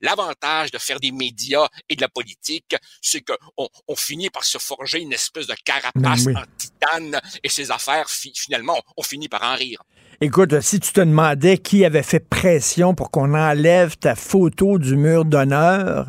l'avantage 0.00 0.70
de 0.70 0.78
faire 0.78 1.00
des 1.00 1.12
médias 1.12 1.68
et 1.88 1.96
de 1.96 2.00
la 2.00 2.08
politique, 2.08 2.76
c'est 3.02 3.22
qu'on 3.22 3.68
on 3.88 3.96
finit 3.96 4.30
par 4.30 4.44
se 4.44 4.58
forger 4.58 5.00
une 5.00 5.12
espèce 5.12 5.46
de 5.46 5.54
carapace 5.64 6.24
ben 6.24 6.36
en 6.36 6.44
titane 6.56 7.20
et 7.42 7.48
ces 7.48 7.70
affaires, 7.70 8.08
finalement, 8.08 8.80
on 8.96 9.02
finit 9.02 9.28
par 9.28 9.42
en 9.42 9.54
rire. 9.54 9.82
Écoute, 10.22 10.60
si 10.60 10.78
tu 10.80 10.92
te 10.92 11.00
demandais 11.00 11.56
qui 11.56 11.82
avait 11.82 12.02
fait 12.02 12.20
pression 12.20 12.94
pour 12.94 13.10
qu'on 13.10 13.32
enlève 13.32 13.96
ta 13.96 14.14
photo 14.14 14.78
du 14.78 14.94
mur 14.94 15.24
d'honneur, 15.24 16.08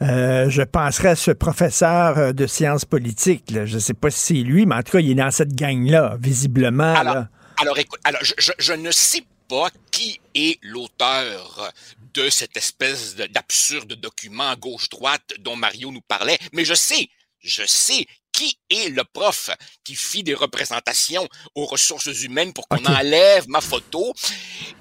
euh, 0.00 0.48
je 0.48 0.62
penserais 0.62 1.08
à 1.08 1.16
ce 1.16 1.32
professeur 1.32 2.18
euh, 2.18 2.32
de 2.32 2.46
sciences 2.46 2.84
politiques. 2.84 3.52
Je 3.52 3.74
ne 3.74 3.80
sais 3.80 3.94
pas 3.94 4.10
si 4.10 4.18
c'est 4.20 4.42
lui, 4.44 4.64
mais 4.64 4.76
en 4.76 4.82
tout 4.84 4.92
cas, 4.92 5.00
il 5.00 5.10
est 5.10 5.14
dans 5.16 5.32
cette 5.32 5.56
gang-là, 5.56 6.16
visiblement. 6.20 6.94
Alors, 6.94 7.24
alors 7.56 7.78
écoute, 7.80 7.98
alors, 8.04 8.20
je, 8.22 8.52
je, 8.56 8.72
ne 8.74 8.92
sais 8.92 9.24
pas 9.48 9.70
qui 9.90 10.20
est 10.36 10.60
l'auteur 10.62 11.72
de 12.14 12.30
cette 12.30 12.56
espèce 12.56 13.16
d'absurde 13.16 13.94
document 13.94 14.54
gauche-droite 14.54 15.34
dont 15.40 15.56
Mario 15.56 15.90
nous 15.90 16.00
parlait, 16.02 16.38
mais 16.52 16.64
je 16.64 16.74
sais, 16.74 17.08
je 17.40 17.64
sais 17.66 18.06
qui 18.32 18.58
est 18.70 18.88
le 18.88 19.04
prof 19.04 19.50
qui 19.84 19.94
fit 19.94 20.22
des 20.22 20.34
représentations 20.34 21.28
aux 21.54 21.66
ressources 21.66 22.22
humaines 22.22 22.52
pour 22.52 22.66
qu'on 22.68 22.84
enlève 22.84 23.48
ma 23.48 23.60
photo? 23.60 24.12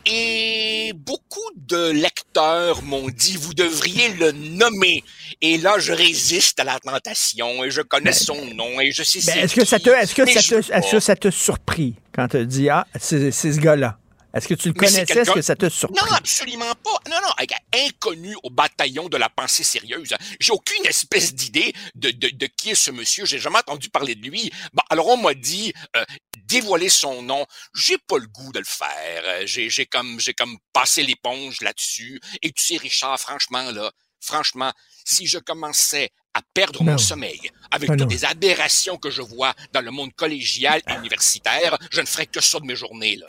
Et 0.05 0.93
beaucoup 0.95 1.39
de 1.55 1.91
lecteurs 1.91 2.81
m'ont 2.81 3.09
dit, 3.09 3.37
vous 3.37 3.53
devriez 3.53 4.09
le 4.13 4.31
nommer. 4.31 5.03
Et 5.41 5.57
là, 5.57 5.77
je 5.79 5.93
résiste 5.93 6.59
à 6.59 6.63
la 6.63 6.79
tentation 6.79 7.63
et 7.63 7.71
je 7.71 7.81
connais 7.81 8.05
ben, 8.05 8.13
son 8.13 8.45
nom 8.55 8.79
et 8.79 8.91
je 8.91 9.03
sais 9.03 9.19
ben, 9.25 9.43
Est-ce 9.43 9.55
que, 9.55 9.65
ça 9.65 9.79
te, 9.79 9.89
est-ce 9.89 10.15
que, 10.15 10.25
ça 10.25 10.41
te, 10.41 10.55
est-ce 10.55 10.91
que 10.91 10.99
ça 10.99 11.15
te 11.15 11.29
surprit 11.29 11.95
quand 12.13 12.27
tu 12.29 12.45
dis, 12.45 12.69
ah, 12.69 12.87
c'est 12.99 13.31
ce 13.31 13.59
gars-là? 13.59 13.97
Est-ce 14.33 14.47
que 14.47 14.53
tu 14.53 14.69
le 14.69 14.73
connaissais? 14.73 15.01
Est-ce 15.01 15.31
que 15.31 15.41
ça 15.41 15.55
te 15.55 15.69
surpris? 15.69 16.01
Non, 16.01 16.11
absolument 16.13 16.73
pas. 16.75 16.97
Non, 17.09 17.17
non, 17.21 17.29
inconnu 17.73 18.35
au 18.43 18.49
bataillon 18.49 19.09
de 19.09 19.17
la 19.17 19.29
pensée 19.29 19.63
sérieuse. 19.63 20.13
J'ai 20.39 20.51
aucune 20.51 20.85
espèce 20.85 21.33
d'idée 21.33 21.73
de, 21.95 22.11
de, 22.11 22.29
de, 22.29 22.45
qui 22.47 22.71
est 22.71 22.75
ce 22.75 22.91
monsieur. 22.91 23.25
J'ai 23.25 23.39
jamais 23.39 23.57
entendu 23.57 23.89
parler 23.89 24.15
de 24.15 24.25
lui. 24.25 24.51
Bon, 24.73 24.83
alors 24.89 25.07
on 25.07 25.17
m'a 25.17 25.33
dit 25.33 25.73
euh, 25.95 26.03
dévoiler 26.45 26.89
son 26.89 27.21
nom. 27.21 27.45
J'ai 27.75 27.97
pas 27.97 28.17
le 28.17 28.27
goût 28.27 28.51
de 28.51 28.59
le 28.59 28.65
faire. 28.65 29.45
J'ai, 29.45 29.69
j'ai 29.69 29.85
comme, 29.85 30.19
j'ai 30.19 30.33
comme 30.33 30.57
passé 30.73 31.03
l'éponge 31.03 31.61
là-dessus. 31.61 32.19
Et 32.41 32.51
tu 32.51 32.63
sais, 32.63 32.77
Richard, 32.77 33.19
franchement 33.19 33.71
là, 33.71 33.91
franchement, 34.19 34.71
si 35.03 35.27
je 35.27 35.39
commençais 35.39 36.11
à 36.33 36.41
perdre 36.53 36.83
mon 36.83 36.97
sommeil 36.97 37.51
avec 37.71 37.89
toutes 37.97 38.11
les 38.11 38.23
aberrations 38.23 38.97
que 38.97 39.09
je 39.09 39.21
vois 39.21 39.53
dans 39.73 39.81
le 39.81 39.91
monde 39.91 40.13
collégial 40.13 40.81
et 40.87 40.93
universitaire, 40.93 41.77
je 41.91 41.99
ne 42.01 42.05
ferais 42.05 42.27
que 42.27 42.39
ça 42.39 42.59
de 42.59 42.65
mes 42.65 42.75
journées. 42.75 43.17
Là. 43.17 43.25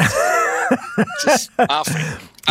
Enfin, 1.68 2.00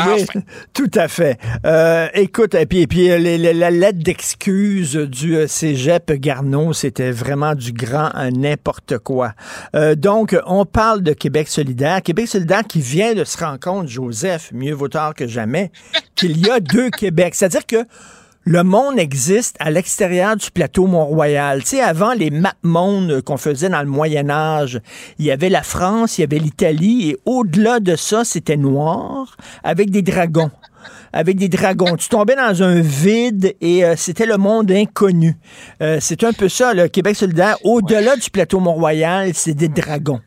Oui, 0.08 0.26
tout 0.74 0.90
à 0.96 1.08
fait. 1.08 1.38
Euh, 1.66 2.08
écoute, 2.14 2.56
et 2.56 2.66
puis, 2.66 2.80
et 2.80 2.88
puis 2.88 3.08
la 3.08 3.72
lettre 3.72 4.00
d'excuse 4.00 4.96
du 4.96 5.36
euh, 5.36 5.48
cégep 5.48 6.12
Garneau, 6.14 6.74
c'était 6.74 7.12
vraiment 7.12 7.56
du 7.56 7.74
grand 7.74 8.12
n'importe 8.32 8.98
quoi. 9.00 9.34
Euh, 9.76 9.96
donc, 9.96 10.36
on 10.46 10.66
parle 10.66 11.02
de 11.02 11.14
Québec 11.14 11.48
solidaire. 11.50 12.02
Québec 12.02 12.28
solidaire 12.28 12.64
qui 12.68 12.80
vient 12.80 13.14
de 13.14 13.24
se 13.24 13.38
rendre 13.38 13.60
compte, 13.60 13.88
Joseph, 13.88 14.52
mieux 14.54 14.74
vaut 14.74 14.88
tard 14.88 15.14
que 15.14 15.28
jamais, 15.28 15.72
qu'il 16.16 16.38
y 16.38 16.50
a 16.50 16.60
deux 16.60 16.90
Québec. 16.90 17.36
C'est-à-dire 17.36 17.66
que 17.66 17.86
le 18.44 18.64
monde 18.64 18.98
existe 18.98 19.56
à 19.60 19.70
l'extérieur 19.70 20.36
du 20.36 20.50
plateau 20.50 20.88
Mont-Royal. 20.88 21.62
Tu 21.62 21.70
sais, 21.70 21.82
avant 21.82 22.14
les 22.14 22.32
map 22.32 22.56
mondes 22.64 23.22
qu'on 23.22 23.38
faisait 23.38 23.70
dans 23.70 23.82
le 23.82 23.88
Moyen 23.88 24.30
Âge, 24.30 24.82
il 25.20 25.26
y 25.26 25.32
avait 25.32 25.50
la 25.50 25.62
France, 25.62 26.18
il 26.18 26.22
y 26.22 26.24
avait 26.24 26.40
l'Italie, 26.40 27.10
et 27.10 27.18
au-delà 27.26 27.80
de 27.80 27.96
ça, 27.96 28.24
c'était 28.24 28.58
noir, 28.58 29.38
avec 29.64 29.92
des 29.92 30.02
dragons. 30.02 30.52
Avec 31.14 31.38
des 31.38 31.50
dragons. 31.50 31.98
Tu 31.98 32.10
tombais 32.10 32.36
dans 32.36 32.64
un 32.64 32.80
vide 32.80 33.56
et 33.62 33.86
euh, 33.86 33.96
c'était 33.98 34.26
le 34.26 34.38
monde 34.38 34.72
inconnu. 34.72 35.38
Euh, 35.82 35.98
c'est 36.00 36.24
un 36.24 36.34
peu 36.34 36.50
ça, 36.50 36.74
le 36.74 36.88
Québec 36.88 37.18
solidaire. 37.18 37.58
Au-delà 37.64 38.16
du 38.16 38.30
plateau 38.30 38.60
Mont-Royal, 38.60 39.34
c'est 39.36 39.54
des 39.54 39.68
dragons. 39.68 40.22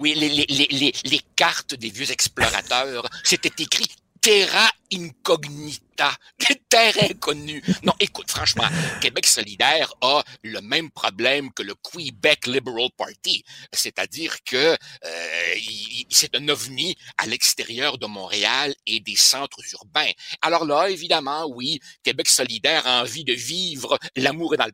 Oui, 0.00 0.14
les, 0.16 0.46
les, 0.48 1.20
cartes 1.36 1.74
des 1.74 1.90
vieux 1.90 2.10
explorateurs, 2.10 3.06
c'était 3.22 3.62
écrit 3.62 3.86
terra 4.20 4.70
incognita, 4.92 5.89
terre 6.68 6.94
inconnue. 7.02 7.62
Non, 7.82 7.92
écoute, 8.00 8.30
franchement, 8.30 8.68
Québec 9.00 9.26
solidaire 9.26 9.92
a 10.00 10.22
le 10.42 10.60
même 10.60 10.90
problème 10.90 11.52
que 11.52 11.62
le 11.62 11.74
Quebec 11.74 12.46
Liberal 12.46 12.88
Party, 12.96 13.44
c'est-à-dire 13.72 14.36
que 14.44 14.76
euh, 15.04 15.54
c'est 16.10 16.34
un 16.36 16.48
ovni 16.48 16.96
à 17.18 17.26
l'extérieur 17.26 17.98
de 17.98 18.06
Montréal 18.06 18.74
et 18.86 19.00
des 19.00 19.16
centres 19.16 19.60
urbains. 19.72 20.10
Alors 20.42 20.64
là, 20.64 20.88
évidemment, 20.88 21.46
oui, 21.46 21.80
Québec 22.02 22.28
solidaire 22.28 22.86
a 22.86 23.02
envie 23.02 23.24
de 23.24 23.32
vivre 23.32 23.98
l'amour 24.16 24.56
dans 24.56 24.66
le. 24.66 24.72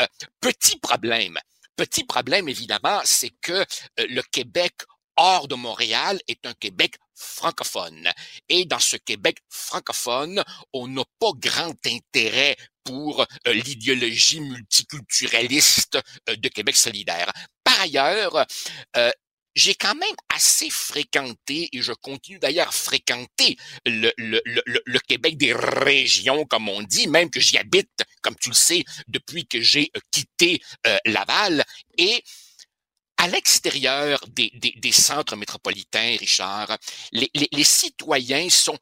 Euh, 0.00 0.06
petit 0.40 0.78
problème. 0.78 1.38
Petit 1.76 2.04
problème, 2.04 2.48
évidemment, 2.48 3.00
c'est 3.04 3.32
que 3.40 3.52
euh, 3.52 3.64
le 3.96 4.22
Québec 4.22 4.74
hors 5.16 5.48
de 5.48 5.54
Montréal 5.54 6.20
est 6.28 6.46
un 6.46 6.54
Québec 6.54 6.96
francophone. 7.18 8.08
Et 8.48 8.64
dans 8.64 8.78
ce 8.78 8.96
Québec 8.96 9.38
francophone, 9.48 10.42
on 10.72 10.88
n'a 10.88 11.04
pas 11.18 11.32
grand 11.36 11.74
intérêt 11.86 12.56
pour 12.84 13.20
euh, 13.20 13.52
l'idéologie 13.52 14.40
multiculturaliste 14.40 15.98
euh, 16.28 16.36
de 16.36 16.48
Québec 16.48 16.74
solidaire. 16.74 17.30
Par 17.62 17.80
ailleurs, 17.82 18.46
euh, 18.96 19.10
j'ai 19.54 19.74
quand 19.74 19.94
même 19.94 20.16
assez 20.34 20.70
fréquenté, 20.70 21.68
et 21.72 21.82
je 21.82 21.92
continue 21.92 22.38
d'ailleurs 22.38 22.68
à 22.68 22.72
fréquenter 22.72 23.56
le, 23.84 24.12
le, 24.16 24.40
le, 24.44 24.80
le, 24.86 24.98
Québec 25.00 25.36
des 25.36 25.52
régions, 25.52 26.44
comme 26.46 26.68
on 26.68 26.82
dit, 26.82 27.08
même 27.08 27.28
que 27.28 27.40
j'y 27.40 27.58
habite, 27.58 28.04
comme 28.22 28.36
tu 28.36 28.50
le 28.50 28.54
sais, 28.54 28.84
depuis 29.08 29.46
que 29.46 29.60
j'ai 29.60 29.90
quitté 30.12 30.62
Laval. 31.04 31.64
Et 31.96 32.22
à 33.18 33.28
l'extérieur 33.28 34.20
des, 34.28 34.50
des, 34.54 34.92
centres 34.92 35.36
métropolitains, 35.36 36.16
Richard, 36.18 36.76
les, 37.12 37.30
les 37.34 37.64
citoyens 37.64 38.48
sont 38.48 38.78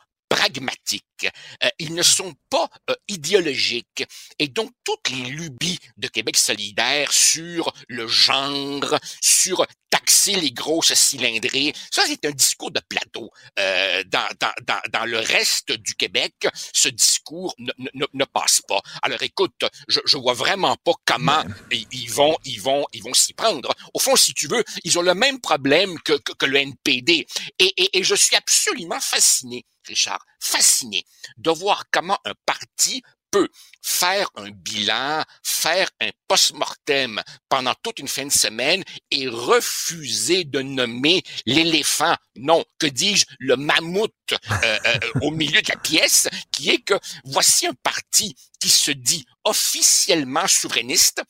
pragmatiques, 0.47 1.29
euh, 1.65 1.69
ils 1.79 1.95
ne 1.95 2.03
sont 2.03 2.35
pas 2.51 2.69
euh, 2.91 2.95
idéologiques. 3.09 4.05
Et 4.39 4.49
donc, 4.49 4.71
toutes 4.85 5.11
les 5.11 5.31
lubies 5.31 5.79
de 5.97 6.09
Québec 6.09 6.37
solidaire 6.37 7.13
sur 7.13 7.73
le 7.89 8.07
genre, 8.07 8.97
sur 9.21 9.67
taxer 9.91 10.37
les 10.37 10.53
grosses 10.53 10.95
cylindrées, 10.95 11.73
ça, 11.91 12.03
c'est 12.07 12.25
un 12.27 12.31
discours 12.31 12.71
de 12.71 12.81
plateau. 12.89 13.31
Euh, 13.59 14.05
dans, 14.07 14.29
dans, 14.41 14.53
dans, 14.67 14.81
dans, 14.93 15.05
le 15.05 15.19
reste 15.19 15.73
du 15.73 15.95
Québec, 15.95 16.35
ce 16.73 16.89
discours 16.89 17.55
ne, 17.59 17.73
ne, 17.95 18.07
ne 18.13 18.25
passe 18.25 18.61
pas. 18.69 18.81
Alors, 19.03 19.23
écoute, 19.23 19.65
je, 19.89 20.01
je 20.05 20.17
vois 20.17 20.35
vraiment 20.35 20.77
pas 20.85 20.93
comment 21.05 21.43
ils, 21.73 22.11
vont 22.11 22.37
ils 22.45 22.61
vont 22.61 22.87
ils 22.93 23.03
vont 23.03 23.15
s'y 23.15 23.33
prendre. 23.33 23.75
Au 23.95 23.99
fond, 23.99 24.17
si 24.17 24.33
tu 24.35 24.47
veux, 24.47 24.63
ils 24.85 24.99
ont 24.99 25.03
le 25.03 25.15
même 25.15 25.41
problème 25.41 25.99
que, 26.01 26.13
que, 26.13 26.33
que 26.33 26.47
le 26.47 26.59
NPD. 26.59 27.27
Et, 27.59 27.65
et, 27.77 27.99
et 27.99 28.05
je 28.05 28.15
suis 28.15 28.37
absolument 28.37 29.01
fasciné 29.01 29.65
Richard, 29.87 30.25
fasciné 30.41 31.05
de 31.37 31.51
voir 31.51 31.85
comment 31.91 32.19
un 32.25 32.35
parti 32.45 33.03
peut 33.31 33.49
faire 33.83 34.31
un 34.37 34.51
bilan, 34.51 35.23
faire 35.43 35.89
un 36.01 36.11
post-mortem 36.29 37.23
pendant 37.49 37.75
toute 37.83 37.99
une 37.99 38.09
fin 38.09 38.27
de 38.27 38.33
semaine 38.33 38.83
et 39.11 39.29
refuser 39.29 40.45
de 40.45 40.61
nommer 40.61 41.23
l'éléphant, 41.45 42.17
non, 42.37 42.65
que 42.79 42.87
dis-je, 42.87 43.27
le 43.39 43.57
mammouth 43.57 44.13
euh, 44.33 44.79
euh, 44.87 44.99
au 45.23 45.31
milieu 45.31 45.61
de 45.63 45.69
la 45.69 45.79
pièce, 45.79 46.29
qui 46.51 46.71
est 46.71 46.83
que 46.83 46.95
voici 47.25 47.67
un 47.67 47.75
parti 47.83 48.35
qui 48.61 48.69
se 48.69 48.91
dit 48.91 49.25
officiellement 49.45 50.47
souverainiste, 50.47 51.23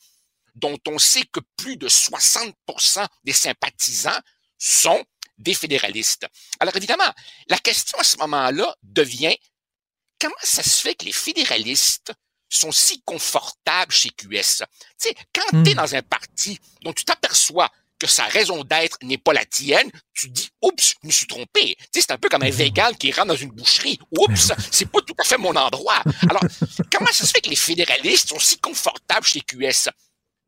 dont 0.55 0.79
on 0.87 0.97
sait 0.97 1.25
que 1.31 1.39
plus 1.55 1.77
de 1.77 1.87
60% 1.87 3.05
des 3.23 3.33
sympathisants 3.33 4.19
sont 4.57 5.03
des 5.37 5.53
fédéralistes. 5.53 6.27
Alors 6.59 6.75
évidemment, 6.75 7.11
la 7.47 7.57
question 7.57 7.97
à 7.99 8.03
ce 8.03 8.17
moment-là 8.17 8.75
devient 8.83 9.35
comment 10.19 10.35
ça 10.43 10.63
se 10.63 10.81
fait 10.81 10.95
que 10.95 11.05
les 11.05 11.11
fédéralistes 11.11 12.13
sont 12.49 12.71
si 12.71 13.01
confortables 13.03 13.91
chez 13.91 14.09
QS? 14.09 14.29
Tu 14.29 14.63
sais, 14.97 15.15
quand 15.33 15.63
tu 15.63 15.69
es 15.69 15.73
hmm. 15.73 15.77
dans 15.77 15.95
un 15.95 16.01
parti 16.01 16.59
dont 16.81 16.93
tu 16.93 17.05
t'aperçois 17.05 17.69
que 17.99 18.07
sa 18.07 18.25
raison 18.25 18.63
d'être 18.63 18.97
n'est 19.01 19.17
pas 19.17 19.33
la 19.33 19.45
tienne, 19.45 19.89
tu 20.13 20.29
dis 20.29 20.49
oups, 20.61 20.95
je 21.01 21.07
me 21.07 21.11
suis 21.11 21.25
trompé. 21.25 21.75
Tu 21.75 21.85
sais, 21.93 22.01
c'est 22.01 22.11
un 22.11 22.17
peu 22.17 22.29
comme 22.29 22.43
un 22.43 22.49
hmm. 22.49 22.51
vegan 22.51 22.97
qui 22.97 23.11
rentre 23.11 23.29
dans 23.29 23.35
une 23.35 23.51
boucherie. 23.51 23.99
Oups, 24.17 24.51
c'est 24.71 24.85
pas 24.85 25.01
tout 25.01 25.15
à 25.19 25.23
fait 25.23 25.37
mon 25.37 25.55
endroit. 25.55 26.01
Alors, 26.29 26.43
comment 26.91 27.11
ça 27.11 27.25
se 27.25 27.31
fait 27.31 27.41
que 27.41 27.49
les 27.49 27.55
fédéralistes 27.55 28.29
sont 28.29 28.39
si 28.39 28.59
confortables 28.59 29.25
chez 29.25 29.41
QS? 29.41 29.89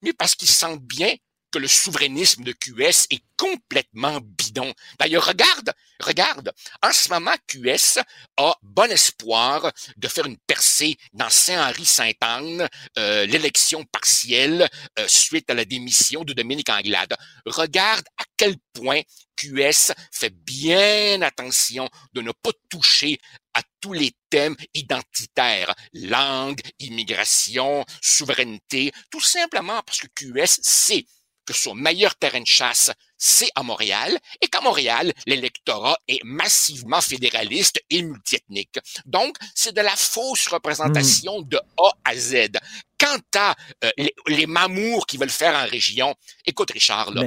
Mais 0.01 0.13
parce 0.13 0.35
qu'ils 0.35 0.49
sentent 0.49 0.81
bien 0.81 1.13
que 1.51 1.59
le 1.59 1.67
souverainisme 1.67 2.43
de 2.43 2.51
QS 2.51 3.07
est 3.09 3.23
complètement 3.37 4.19
bidon. 4.21 4.73
D'ailleurs, 4.99 5.25
regarde, 5.25 5.73
regarde, 6.01 6.51
en 6.83 6.91
ce 6.91 7.09
moment, 7.09 7.35
QS 7.47 7.99
a 8.37 8.55
bon 8.61 8.91
espoir 8.91 9.71
de 9.97 10.07
faire 10.07 10.25
une 10.25 10.37
percée 10.45 10.97
dans 11.13 11.29
Saint-Henri-Sainte-Anne, 11.29 12.67
euh, 12.97 13.25
l'élection 13.25 13.85
partielle 13.85 14.67
euh, 14.99 15.05
suite 15.07 15.49
à 15.49 15.53
la 15.53 15.65
démission 15.65 16.23
de 16.23 16.33
Dominique 16.33 16.69
Anglade. 16.69 17.15
Regarde 17.45 18.05
à 18.17 18.23
quel 18.35 18.55
point 18.73 19.01
QS 19.37 19.93
fait 20.11 20.33
bien 20.33 21.21
attention 21.21 21.89
de 22.13 22.21
ne 22.21 22.31
pas 22.31 22.51
toucher 22.69 23.19
à 23.53 23.61
tous 23.81 23.93
les 23.93 24.11
thèmes 24.29 24.55
identitaires, 24.73 25.73
langue, 25.93 26.61
immigration, 26.79 27.85
souveraineté, 28.01 28.91
tout 29.09 29.21
simplement 29.21 29.81
parce 29.85 29.99
que 29.99 30.07
QS 30.15 30.59
sait 30.61 31.05
que 31.49 31.55
son 31.55 31.73
meilleur 31.73 32.13
terrain 32.13 32.41
de 32.41 32.45
chasse, 32.45 32.91
c'est 33.17 33.49
à 33.55 33.63
Montréal, 33.63 34.19
et 34.39 34.47
qu'à 34.47 34.61
Montréal, 34.61 35.11
l'électorat 35.25 35.97
est 36.07 36.23
massivement 36.23 37.01
fédéraliste 37.01 37.81
et 37.89 38.03
multiethnique. 38.03 38.77
Donc, 39.07 39.35
c'est 39.55 39.73
de 39.73 39.81
la 39.81 39.95
fausse 39.95 40.45
représentation 40.47 41.41
de 41.41 41.57
A 41.57 41.89
à 42.05 42.15
Z. 42.15 42.51
Quant 42.99 43.17
à 43.35 43.55
euh, 43.83 43.89
les, 44.27 44.45
mamours 44.45 45.07
qui 45.07 45.17
veulent 45.17 45.31
faire 45.31 45.55
en 45.55 45.65
région, 45.65 46.13
écoute 46.45 46.69
Richard, 46.69 47.09
là, 47.15 47.23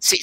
c'est, 0.00 0.18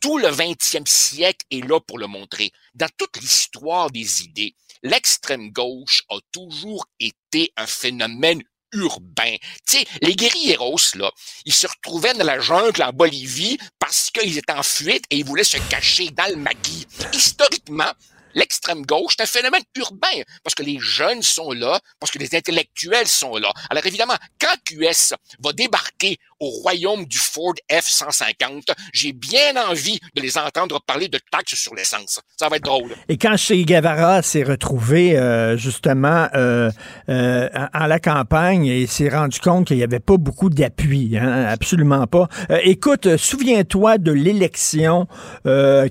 tout 0.00 0.18
le 0.18 0.28
20e 0.28 0.88
siècle 0.88 1.46
est 1.52 1.64
là 1.64 1.78
pour 1.78 1.98
le 1.98 2.08
montrer. 2.08 2.50
Dans 2.74 2.90
toute 2.98 3.16
l'histoire 3.20 3.92
des 3.92 4.24
idées, 4.24 4.56
l'extrême 4.82 5.52
gauche 5.52 6.02
a 6.08 6.18
toujours 6.32 6.88
été 6.98 7.52
un 7.56 7.66
phénomène 7.66 8.42
urbain. 8.72 9.36
Tu 9.66 9.78
sais, 9.78 9.84
les 10.02 10.14
guerrieros, 10.14 10.76
là, 10.94 11.10
ils 11.44 11.54
se 11.54 11.66
retrouvaient 11.66 12.14
dans 12.14 12.24
la 12.24 12.40
jungle 12.40 12.82
en 12.82 12.92
Bolivie 12.92 13.58
parce 13.78 14.10
qu'ils 14.10 14.38
étaient 14.38 14.52
en 14.52 14.62
fuite 14.62 15.04
et 15.10 15.18
ils 15.18 15.24
voulaient 15.24 15.44
se 15.44 15.58
cacher 15.68 16.10
dans 16.10 16.28
le 16.30 16.36
maquis. 16.36 16.86
Historiquement, 17.12 17.92
l'extrême 18.36 18.84
gauche, 18.84 19.14
c'est 19.16 19.22
un 19.24 19.26
phénomène 19.26 19.62
urbain, 19.74 20.22
parce 20.44 20.54
que 20.54 20.62
les 20.62 20.78
jeunes 20.78 21.22
sont 21.22 21.52
là, 21.52 21.80
parce 21.98 22.12
que 22.12 22.18
les 22.18 22.34
intellectuels 22.34 23.08
sont 23.08 23.36
là. 23.36 23.52
Alors 23.70 23.84
évidemment, 23.86 24.16
quand 24.38 24.54
QS 24.64 25.14
va 25.40 25.52
débarquer 25.52 26.18
au 26.40 26.48
royaume 26.48 27.04
du 27.06 27.18
Ford 27.18 27.54
F-150, 27.70 28.62
j'ai 28.92 29.12
bien 29.12 29.56
envie 29.68 29.98
de 30.14 30.22
les 30.22 30.38
entendre 30.38 30.80
parler 30.86 31.08
de 31.08 31.18
taxes 31.30 31.54
sur 31.54 31.74
l'essence. 31.74 32.20
Ça 32.38 32.48
va 32.48 32.56
être 32.56 32.64
drôle. 32.64 32.94
Et 33.08 33.16
quand 33.16 33.36
Che 33.36 33.52
Guevara 33.52 34.22
s'est 34.22 34.42
retrouvé 34.42 35.18
euh, 35.18 35.56
justement 35.56 36.28
euh, 36.34 36.70
euh, 37.08 37.48
à 37.52 37.88
la 37.88 37.98
campagne 37.98 38.66
et 38.66 38.86
s'est 38.86 39.08
rendu 39.08 39.40
compte 39.40 39.68
qu'il 39.68 39.76
n'y 39.76 39.82
avait 39.82 40.00
pas 40.00 40.16
beaucoup 40.16 40.50
d'appui, 40.50 41.16
hein, 41.16 41.46
absolument 41.48 42.06
pas. 42.06 42.28
écoute, 42.62 43.16
souviens-toi 43.16 43.98
de 43.98 44.12
l'élection 44.12 45.06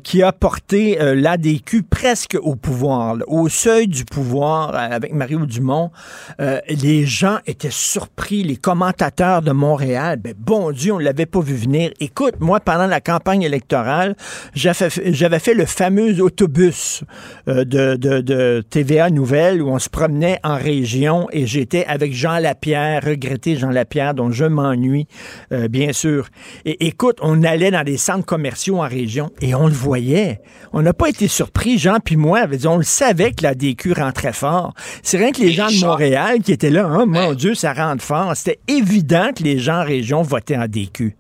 qui 0.04 0.24
a 0.24 0.32
porté 0.32 0.98
l'ADQ 1.00 1.84
presque 1.84 2.38
au 2.42 2.56
pouvoir, 2.56 3.18
au 3.28 3.50
seuil 3.50 3.88
du 3.88 4.06
pouvoir 4.06 4.76
euh, 4.76 4.78
avec 4.78 5.14
Mario 5.14 5.46
Dumont, 5.46 5.92
euh, 6.40 6.60
les 6.68 7.06
gens 7.06 7.40
étaient 7.46 7.72
surpris, 7.72 8.44
les 8.44 8.58
commentateurs 8.58 9.42
de 9.42 9.52
Montréal, 9.52 10.20
ben, 10.20 10.35
bon 10.38 10.72
Dieu, 10.72 10.94
on 10.94 11.00
l'avait 11.00 11.26
pas 11.26 11.40
vu 11.40 11.56
venir. 11.56 11.92
Écoute, 12.00 12.36
moi, 12.40 12.60
pendant 12.60 12.88
la 12.88 13.02
campagne 13.02 13.44
électorale, 13.44 14.16
j'avais 14.54 15.40
fait 15.40 15.54
le 15.54 15.66
fameux 15.66 16.22
autobus 16.22 17.04
euh, 17.48 17.66
de, 17.66 17.96
de, 17.96 18.22
de, 18.22 18.64
TVA 18.70 19.10
Nouvelle 19.10 19.62
où 19.62 19.70
on 19.70 19.80
se 19.80 19.90
promenait 19.90 20.40
en 20.44 20.58
région 20.58 21.28
et 21.32 21.46
j'étais 21.46 21.86
avec 21.86 22.14
Jean 22.14 22.40
Lapierre, 22.40 23.04
regretté 23.04 23.56
Jean 23.56 23.70
Lapierre, 23.70 24.14
dont 24.14 24.32
je 24.32 24.46
m'ennuie, 24.46 25.08
euh, 25.52 25.68
bien 25.68 25.94
sûr. 25.94 26.28
Et 26.66 26.88
écoute, 26.88 27.18
on 27.22 27.44
allait 27.44 27.72
dans 27.72 27.84
des 27.84 27.98
centres 27.98 28.26
commerciaux 28.26 28.78
en 28.78 28.88
région 28.88 29.32
et 29.42 29.56
on 29.56 29.68
le 29.68 29.74
voyait. 29.74 30.42
On 30.74 30.82
n'a 30.82 30.94
pas 30.94 31.10
été 31.10 31.28
surpris, 31.28 31.78
Jean 31.78 32.00
puis 32.04 32.18
moi, 32.18 32.42
on 32.66 32.78
le 32.78 32.84
savait 32.84 33.32
que 33.32 33.44
la 33.44 33.56
DQ 33.56 33.94
rentrait 33.94 34.34
fort. 34.34 34.74
C'est 35.04 35.18
rien 35.18 35.32
que 35.32 35.42
les 35.42 35.52
gens 35.52 35.68
de 35.68 35.86
Montréal 35.86 36.40
qui 36.42 36.52
étaient 36.52 36.70
là, 36.70 36.86
hein, 36.86 37.06
mon 37.06 37.34
Dieu, 37.34 37.56
ça 37.56 37.74
rentre 37.74 38.04
fort. 38.04 38.36
C'était 38.36 38.60
évident 38.68 39.30
que 39.36 39.44
les 39.44 39.60
gens 39.60 39.82
en 39.82 39.84
région 39.84 40.24
votaient 40.26 40.58
en 40.58 40.68
DQ. 40.68 41.16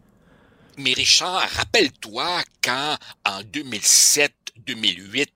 Mais 0.77 0.93
Richard, 0.93 1.47
rappelle-toi 1.51 2.43
quand 2.61 2.97
en 3.25 3.41
2007-2008, 3.41 5.27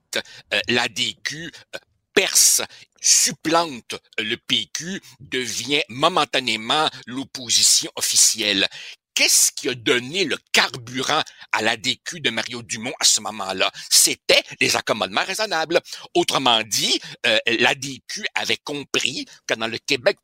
euh, 0.53 0.59
la 0.67 0.87
DQ 0.87 1.51
euh, 1.75 1.79
perce 2.13 2.61
supplante 3.01 3.95
le 4.17 4.35
PQ, 4.35 5.01
devient 5.21 5.81
momentanément 5.87 6.89
l'opposition 7.07 7.89
officielle 7.95 8.67
qu'est-ce 9.19 9.51
qui 9.51 9.67
a 9.67 9.75
donné 9.75 10.23
le 10.23 10.37
carburant 10.53 11.21
à 11.51 11.61
la 11.61 11.75
DQ 11.75 12.21
de 12.21 12.29
Mario 12.29 12.61
Dumont 12.61 12.93
à 13.01 13.03
ce 13.03 13.19
moment-là? 13.19 13.69
C'était 13.89 14.41
les 14.61 14.77
accommodements 14.77 15.25
raisonnables. 15.25 15.81
Autrement 16.13 16.63
dit, 16.63 17.01
euh, 17.25 17.37
la 17.59 17.75
DQ 17.75 18.25
avait 18.33 18.61
compris 18.63 19.25
que 19.45 19.55
dans 19.55 19.67
le 19.67 19.77
Québec 19.77 20.17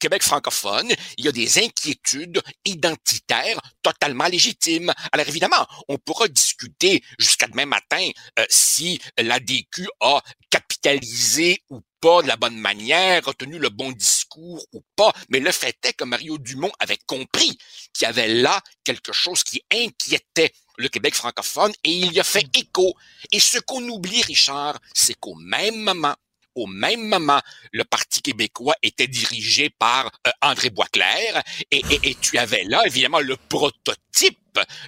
Québec 0.00 0.22
francophone, 0.22 0.92
il 1.16 1.24
y 1.24 1.28
a 1.28 1.32
des 1.32 1.58
inquiétudes 1.58 2.42
identitaires 2.64 3.60
totalement 3.82 4.26
légitimes. 4.26 4.92
Alors 5.12 5.28
évidemment, 5.28 5.66
on 5.88 5.98
pourra 5.98 6.28
discuter 6.28 7.02
jusqu'à 7.18 7.46
demain 7.46 7.66
matin 7.66 8.10
euh, 8.38 8.44
si 8.48 9.00
la 9.18 9.40
DQ 9.40 9.88
a 10.00 10.22
capitalisé 10.50 11.62
ou 11.70 11.80
pas 12.00 12.22
de 12.22 12.28
la 12.28 12.36
bonne 12.36 12.56
manière, 12.56 13.24
retenu 13.24 13.58
le 13.58 13.70
bon 13.70 13.90
discours 13.90 14.64
ou 14.72 14.82
pas, 14.96 15.12
mais 15.30 15.40
le 15.40 15.50
fait 15.50 15.76
est 15.84 15.94
que 15.94 16.04
Mario 16.04 16.38
Dumont 16.38 16.70
avait 16.78 16.98
compris 17.06 17.58
qu'il 17.92 18.06
y 18.06 18.06
avait 18.06 18.28
là 18.28 18.60
quelque 18.84 19.12
chose 19.12 19.42
qui 19.42 19.62
inquiétait 19.72 20.52
le 20.76 20.88
Québec 20.88 21.14
francophone 21.14 21.72
et 21.82 21.90
il 21.90 22.12
y 22.12 22.20
a 22.20 22.24
fait 22.24 22.46
écho. 22.56 22.94
Et 23.32 23.40
ce 23.40 23.58
qu'on 23.58 23.82
oublie, 23.88 24.22
Richard, 24.22 24.78
c'est 24.94 25.14
qu'au 25.14 25.34
même 25.34 25.76
moment, 25.76 26.14
au 26.58 26.66
même 26.66 27.06
moment, 27.06 27.40
le 27.72 27.84
Parti 27.84 28.22
québécois 28.22 28.74
était 28.82 29.06
dirigé 29.06 29.70
par 29.70 30.10
euh, 30.26 30.30
André 30.42 30.70
Boisclair 30.70 31.42
et, 31.70 31.82
tu 32.20 32.38
avais 32.38 32.64
là, 32.64 32.82
évidemment, 32.86 33.20
le 33.20 33.36
prototype 33.36 34.38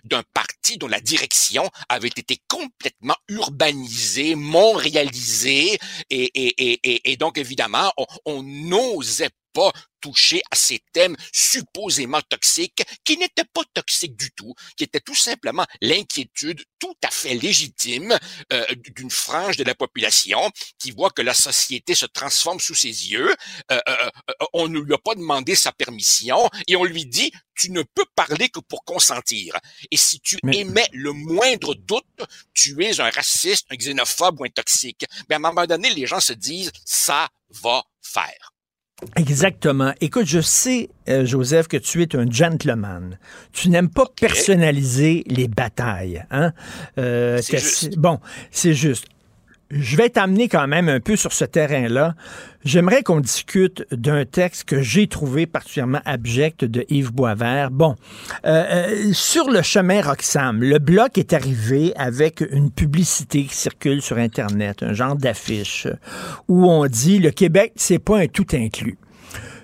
d'un 0.05 0.23
parti 0.35 0.79
dont 0.79 0.89
la 0.89 1.01
direction 1.01 1.71
avait 1.89 2.09
été 2.09 2.39
complètement 2.49 3.15
urbanisée, 3.29 4.35
montréalisée, 4.35 5.79
et, 6.11 6.31
et, 6.35 7.13
et 7.13 7.17
donc 7.17 7.39
évidemment, 7.39 7.93
on 8.25 8.43
n'osait 8.43 9.31
pas 9.53 9.73
toucher 10.01 10.41
à 10.51 10.57
ces 10.57 10.81
thèmes 10.93 11.17
supposément 11.33 12.21
toxiques 12.23 12.83
qui 13.05 13.17
n'étaient 13.17 13.45
pas 13.53 13.63
toxiques 13.75 14.17
du 14.17 14.31
tout, 14.33 14.55
qui 14.77 14.85
étaient 14.85 15.01
tout 15.01 15.15
simplement 15.15 15.67
l'inquiétude 15.81 16.63
tout 16.79 16.97
à 17.05 17.11
fait 17.11 17.35
légitime 17.35 18.19
euh, 18.53 18.65
d'une 18.95 19.11
frange 19.11 19.57
de 19.57 19.65
la 19.65 19.75
population 19.75 20.51
qui 20.79 20.91
voit 20.91 21.11
que 21.11 21.23
la 21.23 21.35
société 21.35 21.95
se 21.95 22.07
transforme 22.07 22.61
sous 22.61 22.75
ses 22.75 23.11
yeux. 23.11 23.35
Euh, 23.71 23.81
euh, 23.89 24.11
on 24.53 24.69
ne 24.69 24.79
lui 24.79 24.95
a 24.95 24.99
pas 24.99 25.15
demandé 25.15 25.55
sa 25.55 25.73
permission 25.73 26.49
et 26.67 26.77
on 26.77 26.85
lui 26.85 27.07
dit 27.07 27.31
tu 27.55 27.71
ne 27.71 27.83
peux 27.83 28.07
parler 28.15 28.49
que 28.49 28.61
pour 28.61 28.85
consentir. 28.85 29.59
Et 29.91 29.99
si 29.99 30.19
tu 30.21 30.39
émets 30.51 30.89
le 30.93 31.13
moindre 31.13 31.75
doute, 31.75 32.05
tu 32.55 32.83
es 32.83 33.01
un 33.01 33.11
raciste, 33.11 33.67
un 33.71 33.77
xénophobe 33.77 34.41
ou 34.41 34.45
un 34.45 34.49
toxique. 34.49 35.05
Mais 35.29 35.35
à 35.35 35.37
un 35.37 35.41
moment 35.43 35.67
donné, 35.67 35.91
les 35.91 36.07
gens 36.07 36.21
se 36.21 36.33
disent 36.33 36.73
ça 36.87 37.29
va 37.51 37.85
faire. 38.01 38.50
Exactement. 39.17 39.93
Écoute, 40.01 40.27
je 40.27 40.41
sais, 40.41 40.91
euh, 41.09 41.25
Joseph, 41.25 41.69
que 41.69 41.77
tu 41.77 42.03
es 42.03 42.17
un 42.17 42.31
gentleman. 42.31 43.19
Tu 43.53 43.69
n'aimes 43.69 43.91
pas 43.91 44.07
personnaliser 44.21 45.25
les 45.27 45.49
batailles. 45.49 46.25
Hein? 46.31 46.53
Euh, 46.99 47.41
bon, 47.97 48.19
c'est 48.51 48.75
juste 48.75 49.07
je 49.71 49.97
vais 49.97 50.11
t'amener 50.11 50.49
quand 50.49 50.67
même 50.67 50.89
un 50.89 51.01
peu 51.01 51.17
sur 51.17 51.33
ce 51.33 51.45
terrain-là. 51.45 52.15
J'aimerais 52.65 53.03
qu'on 53.03 53.21
discute 53.21 53.87
d'un 53.93 54.25
texte 54.25 54.65
que 54.65 54.83
j'ai 54.83 55.07
trouvé 55.07 55.47
particulièrement 55.47 56.01
abject 56.05 56.65
de 56.65 56.85
Yves 56.89 57.13
Boisvert. 57.13 57.71
Bon, 57.71 57.97
euh, 58.45 58.65
euh, 58.71 59.13
sur 59.13 59.49
le 59.51 59.63
chemin 59.63 60.03
Roxham, 60.03 60.63
le 60.63 60.79
bloc 60.79 61.17
est 61.19 61.33
arrivé 61.33 61.93
avec 61.97 62.45
une 62.51 62.71
publicité 62.71 63.45
qui 63.45 63.55
circule 63.55 64.03
sur 64.03 64.19
Internet, 64.19 64.83
un 64.83 64.93
genre 64.93 65.17
d'affiche 65.17 65.87
où 66.49 66.67
on 66.67 66.87
dit 66.87 67.19
le 67.19 67.31
Québec, 67.31 67.73
c'est 67.77 67.99
pas 67.99 68.19
un 68.19 68.27
tout 68.27 68.47
inclus. 68.53 68.99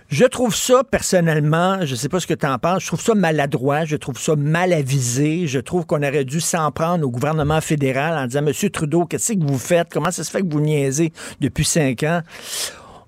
Je 0.09 0.25
trouve 0.25 0.55
ça, 0.55 0.85
personnellement, 0.89 1.85
je 1.85 1.97
sais 1.97 2.09
pas 2.09 2.21
ce 2.21 2.29
que 2.29 2.35
tu 2.35 2.47
en 2.47 2.59
penses, 2.59 2.83
je 2.83 2.87
trouve 2.87 3.01
ça 3.01 3.17
maladroit, 3.17 3.85
je 3.85 3.97
trouve 3.97 4.17
ça 4.19 4.37
mal 4.37 4.73
avisé, 4.73 5.49
je 5.49 5.59
trouve 5.59 5.85
qu'on 5.85 5.99
aurait 5.99 6.25
dû 6.25 6.41
s'en 6.41 6.71
prendre 6.71 7.05
au 7.05 7.11
gouvernement 7.11 7.61
fédéral 7.61 8.17
en 8.17 8.27
disant, 8.27 8.43
Monsieur 8.43 8.71
Trudeau, 8.71 9.05
qu'est-ce 9.05 9.33
que 9.33 9.45
vous 9.45 9.59
faites? 9.59 9.89
Comment 9.93 10.13
ça 10.13 10.23
se 10.23 10.31
fait 10.31 10.43
que 10.43 10.49
vous 10.49 10.61
niaisez 10.61 11.13
depuis 11.41 11.65
cinq 11.65 12.05
ans? 12.05 12.21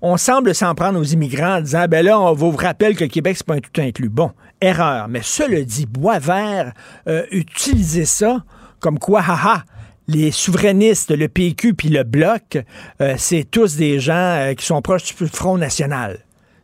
On 0.01 0.17
semble 0.17 0.53
s'en 0.53 0.75
prendre 0.75 0.99
aux 0.99 1.03
immigrants 1.05 1.57
en 1.57 1.61
disant, 1.61 1.85
ben 1.89 2.03
là, 2.05 2.19
on 2.19 2.33
vous 2.33 2.51
rappelle 2.51 2.95
que 2.95 3.05
le 3.05 3.09
Québec, 3.09 3.35
c'est 3.37 3.45
pas 3.45 3.55
un 3.55 3.59
tout 3.59 3.81
inclus. 3.81 4.09
Bon, 4.09 4.31
erreur. 4.59 5.07
Mais 5.07 5.21
cela 5.21 5.61
dit, 5.61 5.85
Boisvert, 5.85 6.73
euh, 7.07 7.23
utiliser 7.31 8.05
ça 8.05 8.43
comme 8.79 8.99
quoi, 8.99 9.21
haha, 9.21 9.63
les 10.07 10.31
souverainistes, 10.31 11.11
le 11.11 11.27
PQ 11.27 11.75
puis 11.75 11.89
le 11.89 12.03
Bloc, 12.03 12.57
euh, 13.01 13.15
c'est 13.17 13.43
tous 13.49 13.75
des 13.75 13.99
gens 13.99 14.13
euh, 14.13 14.53
qui 14.53 14.65
sont 14.65 14.81
proches 14.81 15.15
du 15.15 15.27
Front 15.27 15.57
national. 15.57 16.19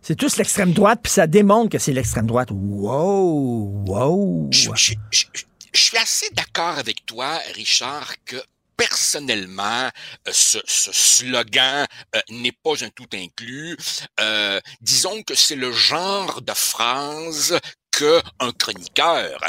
C'est 0.08 0.16
tous 0.16 0.38
l'extrême 0.38 0.72
droite, 0.72 1.00
puis 1.02 1.12
ça 1.12 1.26
démontre 1.26 1.72
que 1.72 1.80
c'est 1.80 1.92
l'extrême 1.92 2.28
droite. 2.28 2.50
Wow! 2.52 3.86
Wow! 3.88 4.50
Je, 4.52 4.70
suis 5.74 5.98
assez 5.98 6.30
d'accord 6.34 6.78
avec 6.78 7.08
toi, 7.08 7.40
Richard, 7.56 8.14
que 8.24 8.36
personnellement, 8.78 9.90
euh, 10.28 10.32
ce, 10.32 10.60
slogan 10.68 11.88
euh, 12.16 12.20
n'est 12.30 12.52
pas 12.52 12.84
un 12.84 12.90
tout 12.90 13.08
inclus. 13.16 13.76
Euh, 14.20 14.62
disons 14.80 15.24
que 15.24 15.34
c'est 15.34 15.56
le 15.56 15.72
genre 15.72 16.44
de 16.44 16.54
phrase 16.54 17.60
qu'un 17.98 18.52
chroniqueur, 18.52 19.40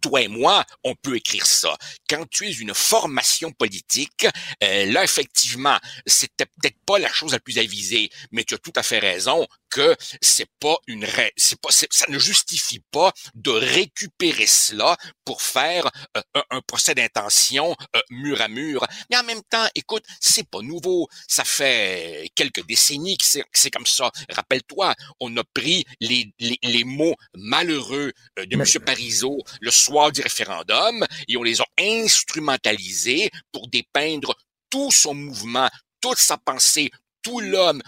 toi 0.00 0.22
et 0.22 0.28
moi, 0.28 0.64
on 0.82 0.94
peut 0.94 1.16
écrire 1.16 1.46
ça. 1.46 1.76
Quand 2.08 2.28
tu 2.30 2.46
es 2.46 2.52
une 2.52 2.74
formation 2.74 3.50
politique, 3.52 4.26
là, 4.60 5.04
effectivement, 5.04 5.78
c'était 6.06 6.46
peut-être 6.46 6.78
pas 6.86 6.98
la 6.98 7.12
chose 7.12 7.32
la 7.32 7.40
plus 7.40 7.58
avisée, 7.58 8.10
mais 8.32 8.44
tu 8.44 8.54
as 8.54 8.58
tout 8.58 8.72
à 8.76 8.82
fait 8.82 8.98
raison 8.98 9.46
que 9.70 9.96
c'est 10.20 10.48
pas 10.60 10.76
une 10.86 11.04
c'est 11.36 11.60
pas 11.60 11.70
ça 11.72 12.06
ne 12.08 12.18
justifie 12.18 12.80
pas 12.92 13.12
de 13.34 13.50
récupérer 13.50 14.46
cela 14.46 14.96
pour 15.24 15.42
faire 15.42 15.90
euh, 16.16 16.42
un, 16.50 16.60
procès 16.60 16.94
d'intention 16.94 17.74
euh, 17.96 18.00
mur 18.10 18.40
à 18.40 18.46
mur. 18.46 18.86
Mais 19.10 19.16
en 19.16 19.24
même 19.24 19.42
temps, 19.50 19.66
écoute, 19.74 20.04
c'est 20.20 20.48
pas 20.48 20.60
nouveau. 20.60 21.08
Ça 21.26 21.44
fait 21.44 22.30
quelques 22.36 22.64
décennies 22.66 23.18
que 23.18 23.24
c'est 23.24 23.70
comme 23.70 23.86
ça. 23.86 24.12
Rappelle-toi, 24.30 24.94
on 25.18 25.36
a 25.36 25.44
pris 25.54 25.84
les, 26.00 26.32
les, 26.38 26.58
les 26.62 26.84
mots 26.84 27.16
malheureux 27.34 27.93
euh, 27.94 28.12
de 28.46 28.54
M. 28.54 28.84
Parizeau 28.84 29.38
le 29.60 29.70
soir 29.70 30.12
du 30.12 30.20
référendum 30.20 31.04
et 31.28 31.36
on 31.36 31.42
les 31.42 31.60
a 31.60 31.66
instrumentalisés 31.78 33.30
pour 33.52 33.68
dépeindre 33.68 34.34
tout 34.70 34.90
son 34.90 35.14
mouvement, 35.14 35.68
toute 36.00 36.18
sa 36.18 36.36
pensée, 36.36 36.90
tout 37.22 37.40
l'homme, 37.40 37.82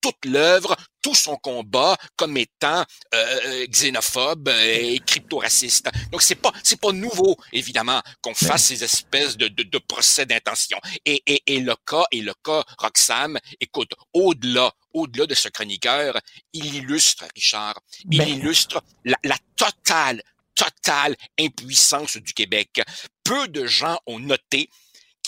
toute 0.00 0.24
l'œuvre, 0.24 0.76
tout 1.02 1.14
son 1.14 1.36
combat 1.36 1.96
comme 2.16 2.36
étant 2.36 2.84
euh, 3.14 3.40
euh 3.46 3.66
xénophobe 3.66 4.48
et 4.48 5.00
crypto-raciste. 5.06 5.88
Donc 6.10 6.22
c'est 6.22 6.34
pas 6.34 6.52
c'est 6.62 6.80
pas 6.80 6.92
nouveau 6.92 7.36
évidemment 7.52 8.00
qu'on 8.20 8.34
fasse 8.34 8.66
ces 8.66 8.84
espèces 8.84 9.36
de, 9.36 9.48
de, 9.48 9.62
de 9.62 9.78
procès 9.78 10.26
d'intention. 10.26 10.78
Et, 11.04 11.22
et, 11.26 11.42
et, 11.46 11.60
le 11.60 11.74
cas 11.86 12.04
et 12.10 12.20
le 12.20 12.34
cas 12.44 12.64
Roxham, 12.78 13.38
écoute, 13.60 13.92
au-delà 14.12 14.72
au-delà 14.92 15.26
de 15.26 15.34
ce 15.34 15.48
chroniqueur, 15.48 16.18
il 16.52 16.74
illustre 16.74 17.24
Richard, 17.34 17.80
il 18.10 18.18
ben 18.18 18.28
illustre 18.28 18.82
la, 19.04 19.16
la 19.24 19.36
totale 19.56 20.22
totale 20.54 21.16
impuissance 21.38 22.16
du 22.18 22.34
Québec. 22.34 22.82
Peu 23.24 23.48
de 23.48 23.66
gens 23.66 23.98
ont 24.06 24.18
noté 24.18 24.68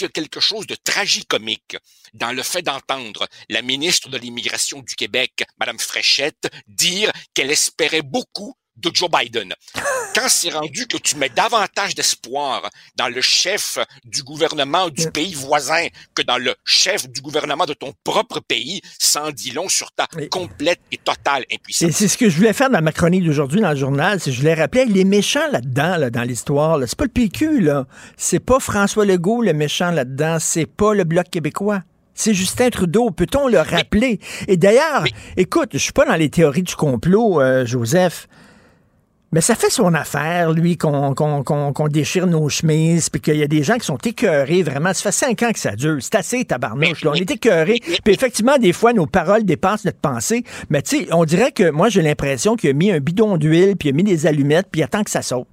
quelque 0.09 0.41
chose 0.41 0.67
de 0.67 0.75
tragicomique 0.75 1.77
dans 2.15 2.33
le 2.33 2.43
fait 2.43 2.63
d'entendre 2.63 3.29
la 3.49 3.63
ministre 3.63 4.09
de 4.09 4.19
l'Immigration 4.19 4.81
du 4.81 4.95
Québec, 4.95 5.45
Madame 5.59 5.79
Fréchette, 5.79 6.51
dire 6.67 7.11
qu'elle 7.35 7.51
espérait 7.51 8.03
beaucoup 8.03 8.55
de 8.77 8.91
Joe 8.93 9.09
Biden. 9.11 9.55
Quand 10.15 10.29
c'est 10.29 10.51
rendu 10.51 10.87
que 10.87 10.97
tu 10.97 11.17
mets 11.17 11.29
davantage 11.29 11.95
d'espoir 11.95 12.69
dans 12.97 13.09
le 13.09 13.21
chef 13.21 13.79
du 14.05 14.23
gouvernement 14.23 14.89
du 14.89 15.11
pays 15.11 15.35
voisin 15.35 15.87
que 16.15 16.23
dans 16.23 16.39
le 16.39 16.55
chef 16.65 17.09
du 17.09 17.21
gouvernement 17.21 17.67
de 17.67 17.75
ton 17.75 17.93
propre 18.05 18.41
pays, 18.41 18.81
sans 18.99 19.31
dit 19.31 19.53
long 19.53 19.69
sur 19.69 19.91
ta 19.93 20.07
complète 20.31 20.81
et 20.91 20.99
totale 20.99 21.45
impuissance. 21.53 21.89
Et 21.89 21.93
c'est 21.93 22.09
ce 22.09 22.19
que 22.19 22.29
je 22.29 22.37
voulais 22.37 22.53
faire 22.53 22.71
dans 22.71 22.83
ma 22.83 22.93
chronique 22.93 23.25
d'aujourd'hui 23.25 23.61
dans 23.61 23.71
le 23.71 23.77
journal, 23.77 24.21
c'est 24.21 24.33
je 24.33 24.39
voulais 24.39 24.55
rappeler 24.55 24.85
les 24.87 25.05
méchants 25.05 25.49
là-dedans, 25.51 25.97
là, 25.97 26.11
dans 26.11 26.23
l'histoire. 26.23 26.79
C'est 26.87 26.97
pas 26.97 27.05
le 27.05 27.11
PQ, 27.11 27.61
là. 27.61 27.87
C'est 28.17 28.41
pas 28.41 28.61
François 28.61 29.05
Legault 29.05 29.43
le 29.43 29.53
méchant 29.53 29.91
là-dedans. 29.91 30.39
C'est 30.41 30.67
pas 30.67 30.95
le 30.95 31.05
Bloc 31.05 31.29
québécois. 31.31 31.81
C'est 32.15 32.35
Justin 32.35 32.71
Trudeau. 32.71 33.11
Peut-on 33.11 33.49
le 33.49 33.59
rappeler? 33.59 34.21
Et 34.49 34.57
d'ailleurs, 34.57 35.05
écoute, 35.37 35.71
je 35.73 35.79
suis 35.79 35.93
pas 35.93 36.05
dans 36.05 36.15
les 36.15 36.29
théories 36.29 36.63
du 36.63 36.75
complot, 36.75 37.41
euh, 37.41 37.65
Joseph. 37.65 38.29
Mais 39.33 39.41
ça 39.41 39.55
fait 39.55 39.71
son 39.71 39.95
affaire, 39.95 40.53
lui, 40.53 40.77
qu'on 40.77 41.89
déchire 41.91 42.27
nos 42.27 42.51
chemises, 42.51 43.09
puis 43.09 43.21
qu'il 43.21 43.37
y 43.37 43.43
a 43.43 43.47
des 43.49 43.63
gens 43.63 43.79
qui 43.79 43.87
sont 43.87 43.97
écœurés, 43.97 44.63
vraiment. 44.63 44.93
Ça 44.93 45.11
fait 45.11 45.13
cinq 45.13 45.43
ans 45.43 45.53
que 45.53 45.59
ça 45.59 45.75
dure. 45.75 45.97
C'est 46.01 46.17
assez 46.17 46.45
tabarnouche, 46.45 47.03
là. 47.03 47.13
On 47.13 47.15
est 47.15 47.31
écœurés. 47.31 47.81
Puis 48.05 48.13
effectivement, 48.13 48.59
des 48.59 48.75
fois, 48.75 48.93
nos 48.93 49.07
paroles 49.07 49.45
dépassent 49.45 49.87
notre 49.87 50.01
pensée. 50.01 50.45
Mais 50.69 50.83
tu 50.83 50.99
sais, 50.99 51.09
on 51.13 51.25
dirait 51.25 51.51
que 51.53 51.71
moi, 51.71 51.89
j'ai 51.89 52.03
l'impression 52.03 52.57
qu'il 52.57 52.71
a 52.71 52.73
mis 52.75 52.93
un 52.93 53.01
bidon 53.01 53.39
d'huile, 53.39 53.77
puis 53.77 53.89
il 53.89 53.93
a 53.93 53.97
mis 53.97 54.05
des 54.05 54.27
allumettes, 54.27 54.69
puis 54.71 54.83
il 54.83 54.85
attend 54.85 55.03
que 55.03 55.11
ça 55.11 55.23
saute. 55.23 55.47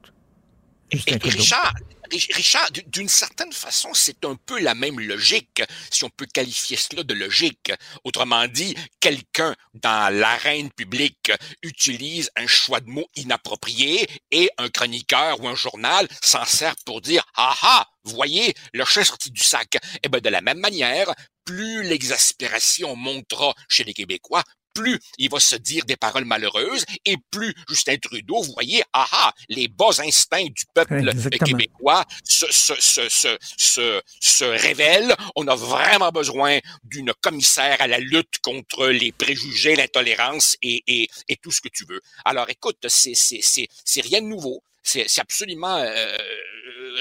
Richard, 0.91 1.73
Richard, 2.11 2.69
d'une 2.87 3.09
certaine 3.09 3.53
façon, 3.53 3.93
c'est 3.93 4.25
un 4.25 4.35
peu 4.35 4.59
la 4.59 4.75
même 4.75 4.99
logique, 4.99 5.61
si 5.91 6.03
on 6.03 6.09
peut 6.09 6.25
qualifier 6.25 6.77
cela 6.77 7.03
de 7.03 7.13
logique. 7.13 7.71
Autrement 8.03 8.47
dit, 8.47 8.75
quelqu'un 8.99 9.55
dans 9.73 10.13
l'arène 10.13 10.71
publique 10.71 11.31
utilise 11.63 12.29
un 12.35 12.47
choix 12.47 12.79
de 12.79 12.89
mots 12.89 13.09
inapproprié 13.15 14.07
et 14.31 14.49
un 14.57 14.69
chroniqueur 14.69 15.39
ou 15.41 15.47
un 15.47 15.55
journal 15.55 16.07
s'en 16.21 16.45
sert 16.45 16.75
pour 16.85 17.01
dire 17.01 17.25
ah 17.35 17.55
ah, 17.61 17.87
voyez, 18.03 18.53
le 18.73 18.85
chat 18.85 19.05
sorti 19.05 19.31
du 19.31 19.41
sac. 19.41 19.77
Eh 20.03 20.09
ben 20.09 20.19
de 20.19 20.29
la 20.29 20.41
même 20.41 20.59
manière, 20.59 21.13
plus 21.45 21.83
l'exaspération 21.83 22.95
montera 22.95 23.53
chez 23.67 23.83
les 23.83 23.93
Québécois, 23.93 24.43
plus 24.79 24.99
il 25.17 25.29
va 25.29 25.39
se 25.39 25.55
dire 25.55 25.83
des 25.85 25.97
paroles 25.97 26.25
malheureuses 26.25 26.85
et 27.05 27.17
plus 27.31 27.53
Justin 27.67 27.97
Trudeau, 27.97 28.41
vous 28.41 28.53
voyez, 28.53 28.81
ah 28.93 29.07
ah, 29.11 29.33
les 29.49 29.67
bas 29.67 29.99
instincts 29.99 30.45
du 30.45 30.63
peuple 30.73 31.03
québécois 31.45 32.05
se, 32.23 32.45
se, 32.49 32.73
se, 32.79 33.37
se, 33.57 34.01
se, 34.21 34.43
révèlent. 34.43 35.15
On 35.35 35.47
a 35.47 35.55
vraiment 35.55 36.11
besoin 36.11 36.59
d'une 36.83 37.13
commissaire 37.21 37.77
à 37.81 37.87
la 37.87 37.99
lutte 37.99 38.39
contre 38.41 38.87
les 38.87 39.11
préjugés, 39.11 39.75
l'intolérance 39.75 40.55
et, 40.61 40.83
et, 40.87 41.09
et 41.27 41.35
tout 41.35 41.51
ce 41.51 41.61
que 41.61 41.69
tu 41.69 41.85
veux. 41.85 42.01
Alors 42.23 42.49
écoute, 42.49 42.77
c'est, 42.87 43.15
c'est, 43.15 43.41
c'est, 43.41 43.67
c'est 43.83 44.01
rien 44.01 44.21
de 44.21 44.27
nouveau. 44.27 44.63
C'est, 44.81 45.05
c'est 45.07 45.21
absolument 45.21 45.77
euh, 45.77 46.17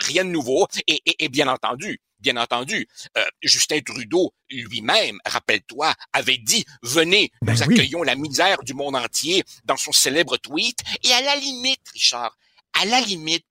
rien 0.00 0.24
de 0.24 0.30
nouveau. 0.30 0.66
Et, 0.86 1.00
et, 1.06 1.24
et 1.24 1.28
bien 1.28 1.48
entendu, 1.48 2.00
bien 2.20 2.36
entendu. 2.36 2.88
Euh, 3.16 3.24
Justin 3.42 3.80
Trudeau 3.80 4.32
lui-même, 4.50 5.18
rappelle-toi, 5.24 5.94
avait 6.12 6.38
dit 6.38 6.64
venez, 6.82 7.30
ben 7.42 7.52
nous 7.52 7.62
accueillons 7.62 8.02
la 8.02 8.14
misère 8.14 8.62
du 8.62 8.74
monde 8.74 8.96
entier 8.96 9.44
dans 9.64 9.76
son 9.76 9.92
célèbre 9.92 10.36
tweet. 10.36 10.78
Et 11.04 11.12
à 11.12 11.20
la 11.20 11.36
limite, 11.36 11.88
Richard, 11.92 12.36
à 12.80 12.84
la 12.84 13.00
limite, 13.00 13.46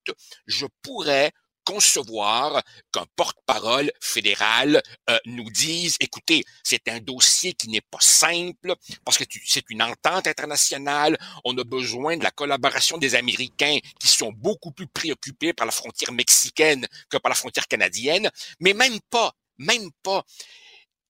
je 0.46 0.66
pourrais 0.82 1.32
concevoir 1.68 2.62
qu'un 2.90 3.04
porte-parole 3.14 3.92
fédéral 4.00 4.82
euh, 5.10 5.18
nous 5.26 5.50
dise, 5.50 5.96
écoutez, 6.00 6.42
c'est 6.64 6.88
un 6.88 6.98
dossier 6.98 7.52
qui 7.52 7.68
n'est 7.68 7.82
pas 7.82 8.00
simple 8.00 8.74
parce 9.04 9.18
que 9.18 9.24
c'est 9.44 9.68
une 9.68 9.82
entente 9.82 10.26
internationale. 10.26 11.18
On 11.44 11.56
a 11.58 11.64
besoin 11.64 12.16
de 12.16 12.24
la 12.24 12.30
collaboration 12.30 12.96
des 12.96 13.14
Américains 13.14 13.78
qui 14.00 14.08
sont 14.08 14.32
beaucoup 14.32 14.70
plus 14.72 14.86
préoccupés 14.86 15.52
par 15.52 15.66
la 15.66 15.72
frontière 15.72 16.12
mexicaine 16.12 16.86
que 17.10 17.18
par 17.18 17.28
la 17.28 17.34
frontière 17.34 17.68
canadienne. 17.68 18.30
Mais 18.60 18.72
même 18.72 18.98
pas, 19.10 19.34
même 19.58 19.90
pas. 20.02 20.24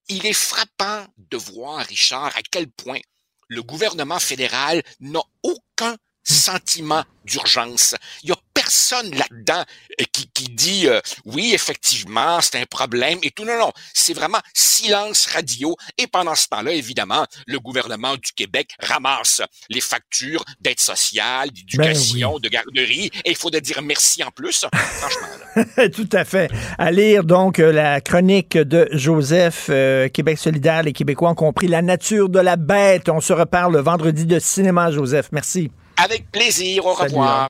Il 0.09 0.25
est 0.25 0.33
frappant 0.33 1.07
de 1.17 1.37
voir, 1.37 1.85
Richard, 1.85 2.35
à 2.35 2.41
quel 2.51 2.69
point 2.69 2.99
le 3.47 3.63
gouvernement 3.63 4.19
fédéral 4.19 4.83
n'a 4.99 5.21
aucun 5.41 5.95
sentiment 6.29 7.03
d'urgence. 7.23 7.95
Il 8.23 8.29
y 8.29 8.33
a 8.33 8.37
personne 8.69 9.11
là-dedans 9.15 9.63
euh, 9.99 10.03
qui, 10.11 10.29
qui 10.31 10.49
dit 10.49 10.87
euh, 10.87 10.99
oui, 11.25 11.51
effectivement, 11.55 12.39
c'est 12.39 12.59
un 12.59 12.65
problème 12.65 13.17
et 13.23 13.31
tout. 13.31 13.43
Non, 13.45 13.57
non, 13.57 13.71
c'est 13.93 14.13
vraiment 14.13 14.37
silence 14.53 15.25
radio. 15.25 15.75
Et 15.97 16.05
pendant 16.05 16.35
ce 16.35 16.47
temps-là, 16.49 16.71
évidemment, 16.71 17.25
le 17.47 17.59
gouvernement 17.59 18.13
du 18.13 18.31
Québec 18.35 18.69
ramasse 18.79 19.41
les 19.69 19.81
factures 19.81 20.45
d'aide 20.61 20.79
sociale, 20.79 21.49
d'éducation, 21.49 22.33
ben 22.33 22.39
de 22.41 22.49
garderie. 22.49 23.09
Et 23.25 23.31
il 23.31 23.35
faut 23.35 23.49
de 23.49 23.59
dire 23.59 23.81
merci 23.81 24.23
en 24.23 24.29
plus, 24.29 24.65
franchement. 24.71 25.87
tout 25.95 26.09
à 26.11 26.23
fait. 26.25 26.51
À 26.77 26.91
lire 26.91 27.23
donc 27.23 27.57
euh, 27.57 27.71
la 27.71 28.01
chronique 28.01 28.55
de 28.55 28.87
Joseph, 28.91 29.71
Québec 30.13 30.37
solidaire, 30.37 30.83
les 30.83 30.93
Québécois 30.93 31.31
ont 31.31 31.35
compris 31.35 31.67
la 31.67 31.81
nature 31.81 32.29
de 32.29 32.39
la 32.39 32.55
bête. 32.55 33.09
On 33.09 33.19
se 33.19 33.33
reparle 33.33 33.73
le 33.73 33.81
vendredi 33.81 34.27
de 34.27 34.37
cinéma, 34.37 34.91
Joseph. 34.91 35.29
Merci. 35.31 35.71
Avec 35.97 36.31
plaisir. 36.31 36.85
Au 36.85 36.93
revoir. 36.93 37.49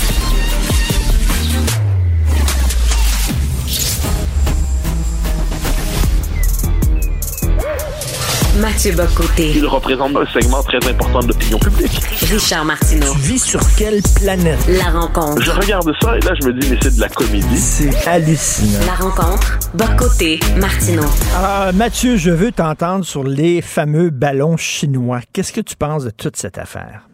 Mathieu 8.61 8.91
Bocoté. 8.91 9.53
Il 9.55 9.65
représente 9.65 10.15
un 10.15 10.25
segment 10.27 10.61
très 10.61 10.77
important 10.87 11.19
de 11.21 11.29
l'opinion 11.29 11.57
publique. 11.57 11.97
Richard 12.29 12.63
Martineau. 12.63 13.11
Tu 13.13 13.33
vis 13.33 13.43
sur 13.43 13.59
quelle 13.75 14.01
planète? 14.21 14.59
La 14.69 14.91
rencontre. 14.91 15.41
Je 15.41 15.49
regarde 15.49 15.91
ça 15.99 16.15
et 16.15 16.19
là, 16.19 16.33
je 16.39 16.47
me 16.47 16.53
dis, 16.53 16.69
mais 16.69 16.77
c'est 16.79 16.95
de 16.95 17.01
la 17.01 17.09
comédie. 17.09 17.57
C'est 17.57 18.07
hallucinant. 18.07 18.85
La 18.85 18.93
rencontre. 18.93 19.57
Bocoté. 19.73 20.39
Martineau. 20.59 21.09
Ah, 21.35 21.71
Mathieu, 21.73 22.17
je 22.17 22.29
veux 22.29 22.51
t'entendre 22.51 23.03
sur 23.03 23.23
les 23.23 23.63
fameux 23.63 24.11
ballons 24.11 24.57
chinois. 24.57 25.21
Qu'est-ce 25.33 25.53
que 25.53 25.61
tu 25.61 25.75
penses 25.75 26.05
de 26.05 26.11
toute 26.11 26.35
cette 26.35 26.59
affaire? 26.59 27.07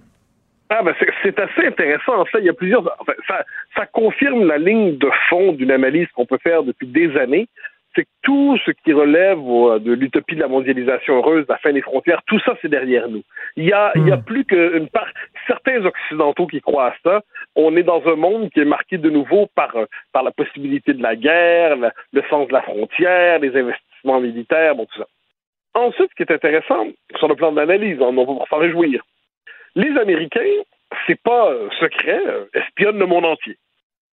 Ah 0.70 0.84
ben 0.84 0.94
c'est 1.24 1.40
assez 1.40 1.66
intéressant. 1.66 2.20
En 2.20 2.26
fait, 2.26 2.40
il 2.40 2.46
y 2.46 2.50
a 2.50 2.54
plusieurs. 2.54 2.82
Enfin, 3.00 3.14
ça, 3.26 3.36
ça 3.74 3.86
confirme 3.86 4.46
la 4.46 4.58
ligne 4.58 4.98
de 4.98 5.08
fond 5.30 5.54
d'une 5.54 5.72
analyse 5.72 6.08
qu'on 6.14 6.26
peut 6.26 6.40
faire 6.44 6.64
depuis 6.64 6.88
des 6.88 7.16
années 7.16 7.48
c'est 7.98 8.04
que 8.04 8.10
tout 8.22 8.58
ce 8.64 8.72
qui 8.72 8.94
relève 8.94 9.40
de 9.82 9.92
l'utopie 9.92 10.36
de 10.36 10.42
la 10.42 10.48
mondialisation 10.48 11.18
heureuse, 11.18 11.48
de 11.48 11.52
la 11.52 11.58
fin 11.58 11.74
des 11.74 11.82
frontières, 11.82 12.22
tout 12.28 12.40
ça, 12.42 12.56
c'est 12.62 12.68
derrière 12.68 13.10
nous. 13.10 13.24
Il 13.56 13.66
y 13.66 13.74
a, 13.74 13.92
il 13.96 14.08
y 14.08 14.12
a 14.12 14.18
hmm. 14.18 14.24
plus 14.24 14.46
qu'une 14.46 14.88
part, 14.88 15.08
certains 15.48 15.84
Occidentaux 15.84 16.46
qui 16.46 16.62
croient 16.62 16.92
à 16.92 16.96
ça. 17.04 17.22
On 17.56 17.76
est 17.76 17.84
dans 17.84 18.06
un 18.06 18.16
monde 18.16 18.52
qui 18.52 18.60
est 18.60 18.66
marqué 18.66 19.00
de 19.00 19.10
nouveau 19.10 19.48
par, 19.56 19.76
par 20.14 20.22
la 20.22 20.32
possibilité 20.32 20.94
de 20.94 21.02
la 21.02 21.16
guerre, 21.16 21.76
le 22.14 22.24
sens 22.30 22.48
de 22.48 22.54
la 22.54 22.62
frontière, 22.62 23.40
les 23.40 23.56
investissements 23.58 24.22
militaires, 24.22 24.76
bon, 24.76 24.86
tout 24.86 25.00
ça. 25.00 25.08
Ensuite, 25.74 26.12
ce 26.12 26.16
qui 26.16 26.24
est 26.24 26.34
intéressant, 26.34 26.88
sur 27.18 27.28
le 27.28 27.36
plan 27.36 27.52
de 27.52 27.58
l'analyse, 27.58 28.00
on 28.00 28.14
va 28.14 28.46
s'en 28.50 28.58
réjouir. 28.58 29.04
Les 29.76 29.98
Américains, 29.98 30.64
c'est 31.06 31.20
pas 31.22 31.52
secret, 31.80 32.22
espionnent 32.54 33.00
le 33.00 33.06
monde 33.08 33.26
entier. 33.26 33.58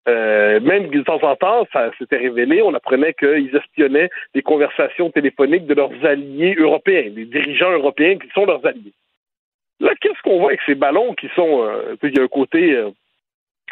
Euh, 0.07 0.61
même 0.61 0.89
de 0.89 1.03
temps 1.03 1.23
en 1.23 1.35
temps, 1.35 1.67
ça 1.73 1.91
s'était 1.99 2.19
révélé, 2.19 2.61
on 2.61 2.75
apprenait 2.75 3.15
qu'ils 3.15 3.57
espionnaient 3.57 4.11
des 4.35 4.43
conversations 4.43 5.11
téléphoniques 5.11 5.67
de 5.67 5.75
leurs 5.75 6.05
alliés 6.05 6.55
européens, 6.59 7.11
des 7.11 7.25
dirigeants 7.25 7.73
européens 7.73 8.19
qui 8.19 8.29
sont 8.35 8.45
leurs 8.45 8.65
alliés. 8.67 8.93
Là, 9.81 9.93
qu'est-ce 10.01 10.21
qu'on 10.23 10.39
voit 10.39 10.51
avec 10.51 10.61
ces 10.67 10.75
ballons 10.75 11.15
qui 11.15 11.29
sont, 11.35 11.63
euh, 11.63 11.97
il 12.03 12.17
y 12.17 12.21
a 12.21 12.23
un 12.23 12.29
côté, 12.29 12.75
euh, 12.75 12.91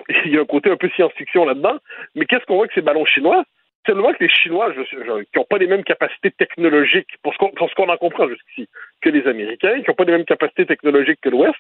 il 0.25 0.33
y 0.33 0.39
a 0.39 0.41
un 0.41 0.47
côté 0.47 0.71
un 0.71 0.77
peu 0.77 0.89
science-fiction 0.91 1.45
là-dedans, 1.45 1.77
mais 2.15 2.25
qu'est-ce 2.25 2.47
qu'on 2.47 2.55
voit 2.55 2.65
avec 2.65 2.75
ces 2.75 2.83
ballons 2.83 3.05
chinois? 3.05 3.45
Seulement 3.87 4.13
que 4.13 4.23
les 4.23 4.29
Chinois, 4.29 4.73
qui 4.73 5.39
n'ont 5.39 5.45
pas 5.45 5.59
les 5.59 5.67
mêmes 5.67 5.83
capacités 5.83 6.31
technologiques, 6.31 7.17
pour 7.23 7.35
ce 7.35 7.75
qu'on 7.75 7.89
en 7.89 7.97
comprend 7.97 8.29
jusqu'ici, 8.29 8.69
que 9.01 9.11
les 9.11 9.27
Américains, 9.27 9.81
qui 9.81 9.89
n'ont 9.89 9.95
pas 9.95 10.05
les 10.05 10.13
mêmes 10.13 10.25
capacités 10.25 10.67
technologiques 10.67 11.21
que 11.21 11.31
l'Ouest, 11.31 11.59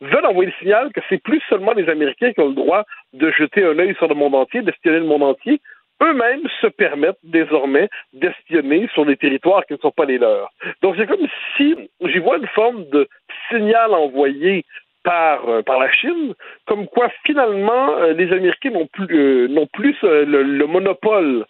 veulent 0.00 0.26
envoyer 0.26 0.50
le 0.50 0.56
signal 0.58 0.92
que 0.92 1.00
c'est 1.08 1.22
plus 1.22 1.40
seulement 1.48 1.72
les 1.72 1.88
Américains 1.88 2.32
qui 2.32 2.40
ont 2.40 2.48
le 2.48 2.54
droit 2.54 2.84
de 3.12 3.30
jeter 3.30 3.64
un 3.64 3.78
œil 3.78 3.94
sur 3.96 4.08
le 4.08 4.14
monde 4.14 4.34
entier, 4.34 4.62
d'espionner 4.62 4.98
le 4.98 5.04
monde 5.04 5.22
entier. 5.22 5.60
Eux-mêmes 6.02 6.48
se 6.60 6.66
permettent 6.66 7.18
désormais 7.22 7.88
d'espionner 8.14 8.88
sur 8.94 9.04
des 9.04 9.16
territoires 9.16 9.64
qui 9.66 9.74
ne 9.74 9.78
sont 9.78 9.90
pas 9.90 10.06
les 10.06 10.18
leurs. 10.18 10.50
Donc 10.82 10.96
c'est 10.98 11.06
comme 11.06 11.26
si 11.56 11.76
j'y 12.00 12.18
vois 12.18 12.38
une 12.38 12.48
forme 12.48 12.88
de 12.88 13.06
signal 13.50 13.92
envoyé 13.92 14.64
par, 15.02 15.48
euh, 15.48 15.62
la 15.66 15.90
Chine, 15.92 16.34
comme 16.66 16.86
quoi 16.86 17.10
finalement 17.24 17.96
euh, 17.96 18.12
les 18.12 18.32
Américains 18.32 18.70
n'ont 18.70 18.86
plus, 18.86 19.06
euh, 19.10 19.48
n'ont 19.48 19.66
plus 19.66 19.96
le, 20.02 20.66
monopole 20.66 21.44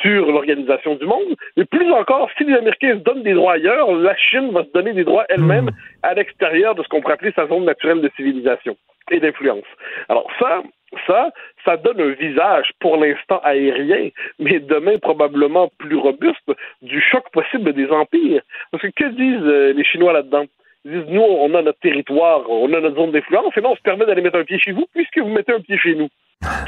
sur 0.00 0.26
l'organisation 0.26 0.94
du 0.96 1.06
monde, 1.06 1.34
mais 1.56 1.64
plus 1.64 1.90
encore, 1.92 2.30
si 2.36 2.44
les 2.44 2.54
Américains 2.54 2.94
se 2.94 3.04
donnent 3.04 3.22
des 3.22 3.34
droits 3.34 3.54
ailleurs, 3.54 3.92
la 3.92 4.16
Chine 4.16 4.50
va 4.52 4.64
se 4.64 4.72
donner 4.72 4.92
des 4.92 5.04
droits 5.04 5.24
elle-même 5.28 5.70
à 6.02 6.14
l'extérieur 6.14 6.74
de 6.74 6.82
ce 6.82 6.88
qu'on 6.88 7.00
pourrait 7.00 7.14
appeler 7.14 7.32
sa 7.34 7.46
zone 7.46 7.64
naturelle 7.64 8.00
de 8.00 8.10
civilisation 8.16 8.76
et 9.10 9.20
d'influence. 9.20 9.64
Alors 10.08 10.30
ça, 10.38 10.62
ça, 11.06 11.30
ça 11.64 11.76
donne 11.76 12.00
un 12.00 12.12
visage 12.12 12.70
pour 12.80 12.96
l'instant 12.96 13.40
aérien, 13.42 14.08
mais 14.38 14.60
demain 14.60 14.98
probablement 14.98 15.70
plus 15.78 15.96
robuste 15.96 16.52
du 16.82 17.00
choc 17.00 17.24
possible 17.32 17.72
des 17.72 17.88
empires. 17.90 18.42
Parce 18.70 18.82
que 18.82 18.88
que 18.88 19.08
disent 19.10 19.46
euh, 19.46 19.72
les 19.72 19.84
Chinois 19.84 20.12
là-dedans? 20.12 20.44
Disent, 20.84 21.06
nous, 21.08 21.22
on 21.22 21.54
a 21.54 21.62
notre 21.62 21.78
territoire, 21.80 22.48
on 22.50 22.72
a 22.74 22.80
notre 22.80 22.96
zone 22.96 23.12
d'influence, 23.12 23.56
et 23.56 23.60
là, 23.60 23.70
on 23.70 23.76
se 23.76 23.80
permet 23.80 24.04
d'aller 24.04 24.20
mettre 24.20 24.38
un 24.38 24.44
pied 24.44 24.58
chez 24.58 24.72
vous, 24.72 24.86
puisque 24.92 25.18
vous 25.18 25.30
mettez 25.30 25.52
un 25.52 25.60
pied 25.60 25.78
chez 25.78 25.94
nous. 25.94 26.08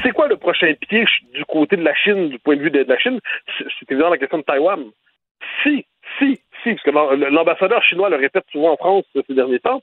C'est 0.01 0.11
quoi 0.11 0.27
le 0.27 0.37
prochain 0.37 0.73
pied 0.73 1.05
du 1.33 1.45
côté 1.45 1.77
de 1.77 1.83
la 1.83 1.93
Chine, 1.93 2.29
du 2.29 2.39
point 2.39 2.55
de 2.55 2.61
vue 2.61 2.71
de 2.71 2.83
la 2.83 2.97
Chine? 2.97 3.19
C'est 3.57 3.91
évidemment 3.91 4.11
la 4.11 4.17
question 4.17 4.39
de 4.39 4.43
Taïwan. 4.43 4.85
Si, 5.61 5.85
si, 6.17 6.39
si, 6.63 6.73
parce 6.73 6.83
que 6.83 7.29
l'ambassadeur 7.29 7.83
chinois 7.83 8.09
le 8.09 8.15
répète 8.15 8.45
souvent 8.51 8.73
en 8.73 8.77
France 8.77 9.05
ces 9.13 9.33
derniers 9.35 9.59
temps, 9.59 9.81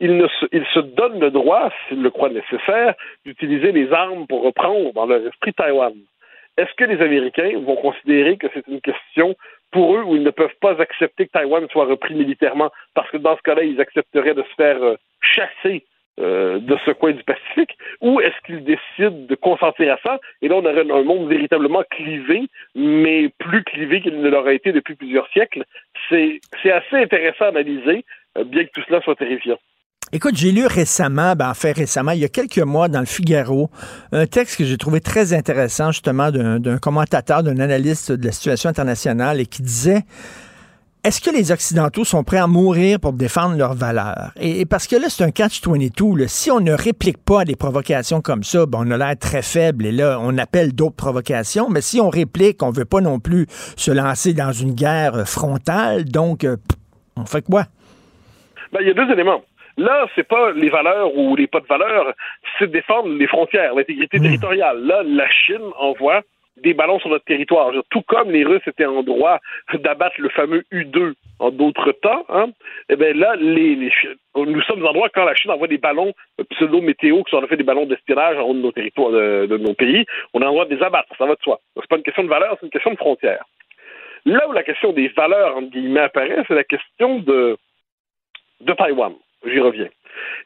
il, 0.00 0.16
ne 0.16 0.26
se, 0.26 0.46
il 0.50 0.64
se 0.74 0.80
donne 0.80 1.20
le 1.20 1.30
droit, 1.30 1.70
s'il 1.88 2.02
le 2.02 2.10
croit 2.10 2.30
nécessaire, 2.30 2.94
d'utiliser 3.24 3.70
les 3.70 3.92
armes 3.92 4.26
pour 4.26 4.42
reprendre 4.42 4.92
dans 4.94 5.06
leur 5.06 5.24
esprit 5.26 5.52
Taïwan. 5.52 5.94
Est-ce 6.56 6.74
que 6.74 6.84
les 6.84 7.00
Américains 7.00 7.52
vont 7.60 7.76
considérer 7.76 8.36
que 8.36 8.48
c'est 8.52 8.66
une 8.66 8.80
question 8.80 9.36
pour 9.70 9.96
eux 9.96 10.02
où 10.02 10.16
ils 10.16 10.22
ne 10.22 10.30
peuvent 10.30 10.56
pas 10.60 10.80
accepter 10.80 11.26
que 11.26 11.32
Taïwan 11.32 11.66
soit 11.70 11.86
repris 11.86 12.14
militairement 12.14 12.70
parce 12.94 13.10
que 13.10 13.16
dans 13.16 13.36
ce 13.36 13.42
cas-là, 13.42 13.62
ils 13.62 13.80
accepteraient 13.80 14.34
de 14.34 14.42
se 14.42 14.54
faire 14.56 14.82
euh, 14.82 14.96
chasser 15.20 15.84
euh, 16.18 16.58
de 16.58 16.76
ce 16.84 16.90
coin 16.90 17.12
du 17.12 17.22
Pacifique, 17.22 17.78
ou 18.02 18.20
est-ce 18.20 18.34
qu'ils 18.44 18.62
décident 18.62 19.26
de 19.26 19.34
consentir 19.36 19.94
à 19.94 19.98
ça? 20.02 20.20
Et 20.42 20.48
là, 20.48 20.56
on 20.56 20.64
aurait 20.64 20.90
un 20.90 21.02
monde 21.02 21.28
véritablement 21.28 21.82
clivé, 21.90 22.42
mais 22.74 23.30
plus 23.38 23.62
clivé 23.64 24.02
qu'il 24.02 24.20
ne 24.20 24.28
l'aurait 24.28 24.56
été 24.56 24.72
depuis 24.72 24.96
plusieurs 24.96 25.28
siècles. 25.28 25.64
C'est 26.10 26.40
assez 26.64 26.96
intéressant 26.96 27.46
à 27.46 27.48
analyser, 27.48 28.04
euh, 28.36 28.44
bien 28.44 28.64
que 28.64 28.70
tout 28.74 28.82
cela 28.86 29.00
soit 29.00 29.14
terrifiant. 29.14 29.58
Écoute, 30.12 30.36
j'ai 30.36 30.50
lu 30.50 30.66
récemment, 30.66 31.36
ben, 31.36 31.54
fait 31.54 31.70
récemment, 31.70 32.10
il 32.10 32.18
y 32.18 32.24
a 32.24 32.28
quelques 32.28 32.58
mois 32.58 32.88
dans 32.88 32.98
le 32.98 33.06
Figaro, 33.06 33.70
un 34.10 34.26
texte 34.26 34.56
que 34.56 34.64
j'ai 34.64 34.76
trouvé 34.76 35.00
très 35.00 35.32
intéressant 35.32 35.92
justement 35.92 36.32
d'un 36.32 36.78
commentateur, 36.78 37.44
d'un 37.44 37.60
analyste 37.60 38.10
de 38.10 38.26
la 38.26 38.32
situation 38.32 38.70
internationale 38.70 39.38
et 39.38 39.46
qui 39.46 39.62
disait 39.62 40.04
est-ce 41.04 41.20
que 41.20 41.34
les 41.34 41.52
Occidentaux 41.52 42.04
sont 42.04 42.24
prêts 42.24 42.38
à 42.38 42.48
mourir 42.48 42.98
pour 42.98 43.12
défendre 43.12 43.56
leurs 43.56 43.74
valeurs? 43.74 44.32
Et, 44.38 44.66
parce 44.66 44.86
que 44.86 44.96
là, 44.96 45.08
c'est 45.08 45.24
un 45.24 45.30
catch-22. 45.30 46.26
Si 46.26 46.50
on 46.50 46.60
ne 46.60 46.72
réplique 46.72 47.16
pas 47.16 47.42
à 47.42 47.44
des 47.44 47.56
provocations 47.56 48.20
comme 48.20 48.42
ça, 48.42 48.66
ben, 48.66 48.80
on 48.82 48.90
a 48.90 48.98
l'air 48.98 49.16
très 49.16 49.42
faible 49.42 49.86
et 49.86 49.92
là, 49.92 50.18
on 50.20 50.36
appelle 50.36 50.74
d'autres 50.74 50.96
provocations. 50.96 51.70
Mais 51.70 51.80
si 51.80 52.00
on 52.00 52.10
réplique, 52.10 52.62
on 52.62 52.70
veut 52.70 52.84
pas 52.84 53.00
non 53.00 53.18
plus 53.20 53.46
se 53.76 53.92
lancer 53.92 54.34
dans 54.34 54.52
une 54.52 54.74
guerre 54.74 55.26
frontale. 55.26 56.04
Donc, 56.04 56.44
euh, 56.44 56.56
on 57.16 57.24
fait 57.24 57.42
quoi? 57.42 57.64
Ben, 58.72 58.80
il 58.82 58.88
y 58.88 58.90
a 58.90 58.94
deux 58.94 59.10
éléments. 59.10 59.40
Là, 59.80 60.06
c'est 60.14 60.28
pas 60.28 60.52
les 60.52 60.68
valeurs 60.68 61.16
ou 61.16 61.34
les 61.36 61.46
pas 61.46 61.60
de 61.60 61.66
valeurs, 61.66 62.12
c'est 62.58 62.70
défendre 62.70 63.08
les 63.08 63.26
frontières, 63.26 63.74
l'intégrité 63.74 64.18
hmm. 64.18 64.22
territoriale. 64.22 64.78
Là, 64.84 65.02
la 65.02 65.30
Chine 65.30 65.70
envoie 65.78 66.20
des 66.58 66.74
ballons 66.74 66.98
sur 66.98 67.08
notre 67.08 67.24
territoire. 67.24 67.72
Tout 67.88 68.02
comme 68.02 68.30
les 68.30 68.44
Russes 68.44 68.66
étaient 68.66 68.84
en 68.84 69.02
droit 69.02 69.38
d'abattre 69.72 70.16
le 70.18 70.28
fameux 70.28 70.64
U-2 70.70 71.14
en 71.38 71.50
d'autres 71.50 71.92
temps, 71.92 72.26
hein, 72.28 72.48
eh 72.90 72.96
bien 72.96 73.14
là, 73.14 73.36
les, 73.36 73.90
nous 74.36 74.62
sommes 74.62 74.84
en 74.84 74.92
droit 74.92 75.08
quand 75.08 75.24
la 75.24 75.34
Chine 75.34 75.50
envoie 75.50 75.68
des 75.68 75.78
ballons 75.78 76.12
pseudo-météo 76.50 77.22
qui 77.22 77.30
sont 77.30 77.42
en 77.42 77.46
fait 77.46 77.56
des 77.56 77.64
ballons 77.64 77.86
d'espionnage 77.86 78.36
en 78.36 78.42
haut 78.42 78.52
de 78.52 78.60
nos 78.60 78.72
territoires, 78.72 79.12
de, 79.12 79.56
nos 79.56 79.72
pays, 79.72 80.04
on 80.34 80.42
a 80.42 80.46
en 80.46 80.52
droit 80.52 80.66
de 80.66 80.74
les 80.74 80.82
abattre, 80.82 81.08
ça 81.16 81.24
va 81.24 81.36
de 81.36 81.42
soi. 81.42 81.58
C'est 81.74 81.88
pas 81.88 81.96
une 81.96 82.02
question 82.02 82.24
de 82.24 82.28
valeur, 82.28 82.54
c'est 82.60 82.66
une 82.66 82.72
question 82.72 82.90
de 82.90 82.98
frontière. 82.98 83.42
Là 84.26 84.46
où 84.46 84.52
la 84.52 84.62
question 84.62 84.92
des 84.92 85.08
valeurs, 85.08 85.56
entre 85.56 85.70
guillemets, 85.70 86.00
apparaît, 86.00 86.44
c'est 86.46 86.54
la 86.54 86.64
question 86.64 87.20
de, 87.20 87.56
de 88.60 88.72
Taïwan. 88.74 89.14
J'y 89.44 89.60
reviens. 89.60 89.88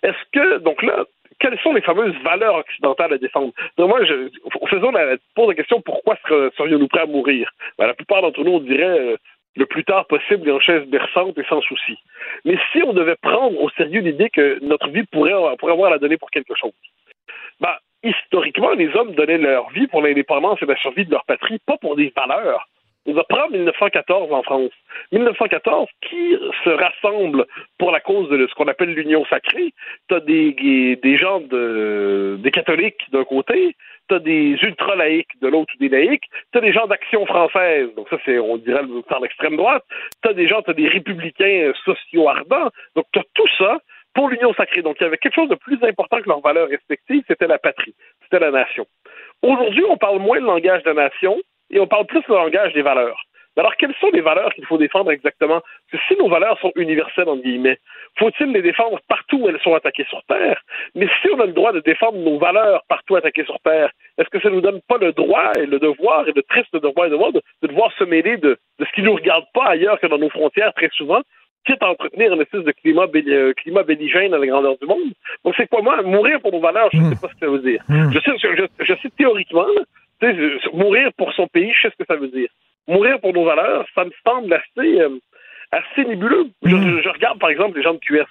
Est-ce 0.02 0.22
que, 0.32 0.58
donc 0.58 0.82
là, 0.82 1.04
quelles 1.40 1.58
sont 1.60 1.72
les 1.72 1.80
fameuses 1.80 2.14
valeurs 2.22 2.56
occidentales 2.56 3.12
à 3.12 3.18
défendre? 3.18 3.52
Donc 3.76 3.88
moi, 3.88 4.04
je, 4.04 4.28
faisons 4.70 4.92
la, 4.92 5.16
pose 5.34 5.48
la 5.48 5.54
question 5.54 5.80
pourquoi 5.80 6.16
serions-nous 6.56 6.88
prêts 6.88 7.00
à 7.00 7.06
mourir? 7.06 7.50
Ben, 7.78 7.86
la 7.86 7.94
plupart 7.94 8.22
d'entre 8.22 8.42
nous, 8.44 8.52
on 8.52 8.60
dirait 8.60 8.98
euh, 8.98 9.16
le 9.56 9.66
plus 9.66 9.84
tard 9.84 10.06
possible 10.06 10.50
en 10.50 10.60
chaise 10.60 10.86
berçante 10.86 11.36
et 11.38 11.44
sans 11.44 11.60
souci. 11.62 11.96
Mais 12.44 12.56
si 12.72 12.82
on 12.82 12.92
devait 12.92 13.16
prendre 13.16 13.60
au 13.60 13.70
sérieux 13.70 14.00
l'idée 14.00 14.30
que 14.30 14.58
notre 14.62 14.88
vie 14.88 15.04
pourrait, 15.04 15.32
pourrait 15.58 15.72
avoir 15.72 15.88
à 15.88 15.94
la 15.94 15.98
donner 15.98 16.16
pour 16.16 16.30
quelque 16.30 16.54
chose, 16.54 16.72
ben, 17.60 17.74
historiquement, 18.02 18.72
les 18.72 18.94
hommes 18.94 19.14
donnaient 19.14 19.38
leur 19.38 19.70
vie 19.70 19.86
pour 19.86 20.02
l'indépendance 20.02 20.60
et 20.62 20.66
la 20.66 20.76
survie 20.76 21.06
de 21.06 21.10
leur 21.10 21.24
patrie, 21.24 21.58
pas 21.66 21.76
pour 21.78 21.96
des 21.96 22.12
valeurs, 22.14 22.68
on 23.06 23.12
va 23.12 23.24
prendre 23.24 23.52
1914 23.52 24.32
en 24.32 24.42
France. 24.42 24.70
1914, 25.12 25.88
qui 26.08 26.36
se 26.64 26.70
rassemble 26.70 27.46
pour 27.78 27.90
la 27.90 28.00
cause 28.00 28.28
de 28.30 28.46
ce 28.46 28.54
qu'on 28.54 28.68
appelle 28.68 28.94
l'union 28.94 29.24
sacrée? 29.26 29.72
T'as 30.08 30.20
des, 30.20 30.96
des 31.02 31.16
gens 31.16 31.40
de, 31.40 32.38
des 32.40 32.50
catholiques 32.50 33.10
d'un 33.12 33.24
côté, 33.24 33.76
t'as 34.08 34.18
des 34.18 34.56
ultra-laïcs 34.62 35.40
de 35.40 35.48
l'autre 35.48 35.72
ou 35.74 35.78
des 35.78 35.88
laïcs, 35.88 36.24
t'as 36.52 36.60
des 36.60 36.72
gens 36.72 36.86
d'action 36.86 37.26
française, 37.26 37.88
donc 37.96 38.08
ça 38.08 38.16
c'est, 38.24 38.38
on 38.38 38.56
dirait, 38.56 38.82
par 39.08 39.20
l'extrême 39.20 39.56
droite, 39.56 39.84
t'as 40.22 40.32
des 40.32 40.48
gens, 40.48 40.62
t'as 40.62 40.72
des 40.72 40.88
républicains 40.88 41.72
sociaux 41.84 42.28
ardents, 42.28 42.70
donc 42.94 43.06
t'as 43.12 43.22
tout 43.34 43.48
ça 43.58 43.78
pour 44.14 44.28
l'union 44.28 44.54
sacrée. 44.54 44.82
Donc 44.82 44.96
il 45.00 45.04
y 45.04 45.06
avait 45.06 45.18
quelque 45.18 45.34
chose 45.34 45.48
de 45.48 45.56
plus 45.56 45.78
important 45.82 46.20
que 46.20 46.28
leurs 46.28 46.40
valeurs 46.40 46.68
respectives, 46.68 47.24
c'était 47.28 47.46
la 47.46 47.58
patrie, 47.58 47.94
c'était 48.22 48.40
la 48.40 48.50
nation. 48.50 48.86
Aujourd'hui, 49.42 49.84
on 49.88 49.96
parle 49.96 50.20
moins 50.20 50.38
le 50.38 50.46
langage 50.46 50.82
de 50.84 50.90
la 50.90 51.08
nation, 51.08 51.36
et 51.70 51.80
on 51.80 51.86
parle 51.86 52.06
plus 52.06 52.22
le 52.28 52.34
langage 52.34 52.72
des 52.72 52.82
valeurs. 52.82 53.20
Alors, 53.56 53.76
quelles 53.76 53.94
sont 54.00 54.10
les 54.12 54.20
valeurs 54.20 54.52
qu'il 54.52 54.66
faut 54.66 54.78
défendre 54.78 55.12
exactement? 55.12 55.60
Parce 55.60 56.02
que 56.02 56.08
si 56.08 56.18
nos 56.18 56.28
valeurs 56.28 56.58
sont 56.58 56.72
universelles, 56.74 57.28
entre 57.28 57.42
guillemets, 57.42 57.78
faut-il 58.18 58.50
les 58.52 58.62
défendre 58.62 58.98
partout 59.08 59.38
où 59.38 59.48
elles 59.48 59.60
sont 59.60 59.74
attaquées 59.74 60.06
sur 60.08 60.22
Terre? 60.24 60.60
Mais 60.96 61.06
si 61.22 61.28
on 61.32 61.38
a 61.38 61.46
le 61.46 61.52
droit 61.52 61.72
de 61.72 61.80
défendre 61.80 62.18
nos 62.18 62.38
valeurs 62.38 62.82
partout 62.88 63.14
attaquées 63.14 63.44
sur 63.44 63.60
Terre, 63.60 63.90
est-ce 64.18 64.28
que 64.28 64.40
ça 64.40 64.50
ne 64.50 64.56
nous 64.56 64.60
donne 64.60 64.80
pas 64.88 64.98
le 64.98 65.12
droit 65.12 65.52
et 65.56 65.66
le 65.66 65.78
devoir, 65.78 66.26
et 66.26 66.32
le 66.32 66.42
triste 66.42 66.74
devoir 66.74 67.06
et 67.06 67.10
devoir, 67.10 67.32
de, 67.32 67.40
de 67.62 67.68
devoir 67.68 67.92
se 67.96 68.02
mêler 68.02 68.38
de, 68.38 68.58
ce 68.80 68.92
qui 68.92 69.02
ne 69.02 69.06
nous 69.06 69.14
regarde 69.14 69.44
pas 69.54 69.66
ailleurs 69.66 70.00
que 70.00 70.08
dans 70.08 70.18
nos 70.18 70.30
frontières 70.30 70.72
très 70.74 70.90
souvent, 70.92 71.22
quitte 71.64 71.82
à 71.82 71.90
entretenir 71.90 72.32
une 72.32 72.42
espèce 72.42 72.64
de 72.64 72.72
climat, 72.72 73.06
euh, 73.14 73.52
climat 73.54 73.84
belligène 73.84 74.34
à 74.34 74.38
la 74.38 74.46
grandeur 74.46 74.76
du 74.78 74.86
monde? 74.86 75.12
Donc, 75.44 75.54
c'est 75.56 75.68
quoi, 75.68 75.80
moi, 75.80 76.02
mourir 76.02 76.40
pour 76.40 76.50
nos 76.50 76.60
valeurs, 76.60 76.88
je 76.92 76.98
ne 76.98 77.14
sais 77.14 77.20
pas 77.20 77.28
ce 77.28 77.34
que 77.34 77.46
ça 77.46 77.52
veut 77.52 77.60
dire. 77.60 77.82
Hmm. 77.88 78.10
Je 78.12 78.18
sais, 78.18 78.32
je, 78.36 78.84
je 78.84 78.94
sais 79.00 79.10
théoriquement, 79.16 79.66
mourir 80.72 81.10
pour 81.16 81.32
son 81.34 81.46
pays, 81.48 81.72
je 81.72 81.82
sais 81.82 81.94
ce 81.96 82.02
que 82.02 82.06
ça 82.06 82.18
veut 82.18 82.28
dire. 82.28 82.48
Mourir 82.86 83.20
pour 83.20 83.32
nos 83.32 83.44
valeurs, 83.44 83.86
ça 83.94 84.04
me 84.04 84.10
semble 84.26 84.52
assez, 84.52 85.00
euh, 85.00 85.18
assez 85.72 86.04
nébuleux. 86.04 86.50
Mm. 86.62 87.00
Je, 87.02 87.08
regarde, 87.08 87.38
par 87.38 87.50
exemple, 87.50 87.78
les 87.78 87.82
gens 87.82 87.94
de 87.94 87.98
QS. 87.98 88.26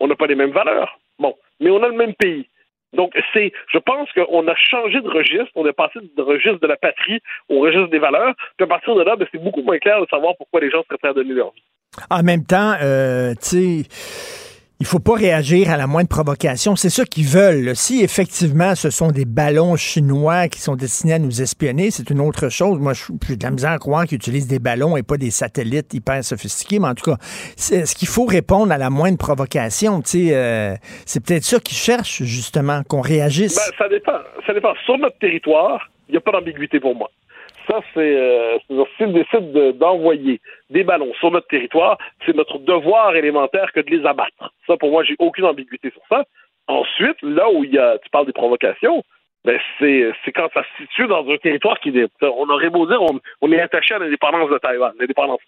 On 0.00 0.06
n'a 0.06 0.14
pas 0.14 0.26
les 0.26 0.34
mêmes 0.34 0.52
valeurs. 0.52 0.98
Bon, 1.18 1.34
mais 1.60 1.70
on 1.70 1.82
a 1.82 1.88
le 1.88 1.96
même 1.96 2.14
pays. 2.14 2.46
Donc, 2.94 3.12
c'est, 3.34 3.52
je 3.70 3.78
pense 3.78 4.08
qu'on 4.12 4.48
a 4.48 4.54
changé 4.54 5.00
de 5.00 5.08
registre. 5.08 5.50
On 5.54 5.66
est 5.66 5.72
passé 5.72 5.98
du 6.00 6.22
registre 6.22 6.60
de 6.60 6.66
la 6.66 6.76
patrie 6.76 7.20
au 7.48 7.60
registre 7.60 7.88
des 7.88 7.98
valeurs. 7.98 8.34
Puis 8.56 8.64
à 8.64 8.66
partir 8.66 8.94
de 8.94 9.02
là, 9.02 9.16
ben, 9.16 9.26
c'est 9.30 9.42
beaucoup 9.42 9.62
moins 9.62 9.78
clair 9.78 10.00
de 10.00 10.06
savoir 10.06 10.34
pourquoi 10.38 10.60
les 10.60 10.70
gens 10.70 10.82
seraient 10.84 10.96
prêts 10.96 11.10
à 11.10 11.12
donner 11.12 11.34
leur 11.34 11.52
vie. 11.52 11.62
En 12.10 12.22
même 12.22 12.44
temps, 12.44 12.74
euh, 12.80 13.34
tu 13.34 13.84
sais 13.84 14.57
il 14.80 14.86
faut 14.86 15.00
pas 15.00 15.14
réagir 15.14 15.70
à 15.70 15.76
la 15.76 15.88
moindre 15.88 16.08
provocation. 16.08 16.76
C'est 16.76 16.90
ça 16.90 17.04
qu'ils 17.04 17.26
veulent. 17.26 17.74
Si 17.74 18.02
effectivement 18.04 18.76
ce 18.76 18.90
sont 18.90 19.08
des 19.08 19.24
ballons 19.24 19.74
chinois 19.74 20.46
qui 20.46 20.60
sont 20.60 20.76
destinés 20.76 21.14
à 21.14 21.18
nous 21.18 21.42
espionner, 21.42 21.90
c'est 21.90 22.10
une 22.10 22.20
autre 22.20 22.48
chose. 22.48 22.78
Moi, 22.78 22.92
je 22.92 23.02
suis 23.02 23.36
de 23.36 23.42
la 23.42 23.50
misère 23.50 23.72
à 23.72 23.78
croire 23.78 24.06
qu'ils 24.06 24.16
utilisent 24.16 24.46
des 24.46 24.60
ballons 24.60 24.96
et 24.96 25.02
pas 25.02 25.16
des 25.16 25.32
satellites 25.32 25.92
hyper 25.94 26.22
sophistiqués. 26.22 26.78
Mais 26.78 26.88
en 26.88 26.94
tout 26.94 27.10
cas, 27.10 27.16
c'est 27.56 27.86
ce 27.86 27.96
qu'il 27.96 28.06
faut 28.06 28.24
répondre 28.24 28.70
à 28.70 28.78
la 28.78 28.88
moindre 28.88 29.18
provocation? 29.18 30.00
Euh, 30.14 30.76
c'est 31.06 31.24
peut-être 31.24 31.44
ça 31.44 31.58
qu'ils 31.58 31.76
cherchent 31.76 32.22
justement, 32.22 32.82
qu'on 32.84 33.00
réagisse. 33.00 33.56
Ben, 33.56 33.76
ça 33.76 33.88
dépend. 33.88 34.18
Ça 34.46 34.54
dépend. 34.54 34.74
Sur 34.84 34.96
notre 34.98 35.18
territoire, 35.18 35.90
il 36.08 36.12
n'y 36.12 36.18
a 36.18 36.20
pas 36.20 36.30
d'ambiguïté 36.30 36.78
pour 36.78 36.94
moi 36.94 37.10
ça, 37.68 37.80
c'est 37.94 38.16
euh, 38.16 38.58
s'ils 38.96 39.12
décident 39.12 39.72
d'envoyer 39.72 40.40
des 40.70 40.84
ballons 40.84 41.12
sur 41.14 41.30
notre 41.30 41.48
territoire, 41.48 41.98
c'est 42.24 42.34
notre 42.34 42.58
devoir 42.58 43.14
élémentaire 43.14 43.72
que 43.72 43.80
de 43.80 43.90
les 43.90 44.06
abattre. 44.06 44.52
Ça, 44.66 44.76
pour 44.76 44.90
moi, 44.90 45.04
j'ai 45.04 45.16
aucune 45.18 45.44
ambiguïté 45.44 45.90
sur 45.90 46.02
ça. 46.08 46.24
Ensuite, 46.66 47.20
là 47.22 47.50
où 47.50 47.64
il 47.64 47.72
y 47.74 47.78
a, 47.78 47.98
tu 47.98 48.10
parles 48.10 48.26
des 48.26 48.32
provocations, 48.32 49.02
ben 49.44 49.58
c'est, 49.78 50.12
quand 50.32 50.48
ça 50.52 50.62
se 50.62 50.84
situe 50.84 51.06
dans 51.06 51.26
un 51.28 51.36
territoire 51.36 51.78
qui 51.80 51.90
est, 51.90 52.10
on 52.22 52.48
aurait 52.48 52.70
beau 52.70 52.86
dire, 52.86 53.00
on, 53.40 53.52
est 53.52 53.60
attaché 53.60 53.94
à 53.94 53.98
l'indépendance 53.98 54.50
de 54.50 54.58
Taïwan. 54.58 54.92
L'indépendance. 54.98 55.40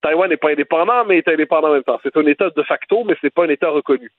Taïwan 0.00 0.30
n'est 0.30 0.36
pas 0.36 0.50
indépendant, 0.50 1.04
mais 1.04 1.18
est 1.18 1.28
indépendant 1.28 1.68
en 1.68 1.72
même 1.74 1.82
temps. 1.82 2.00
C'est 2.02 2.16
un 2.16 2.26
État 2.26 2.50
de 2.50 2.62
facto, 2.62 3.04
mais 3.04 3.14
c'est 3.20 3.32
pas 3.32 3.44
un 3.44 3.48
État 3.48 3.68
reconnu. 3.70 4.10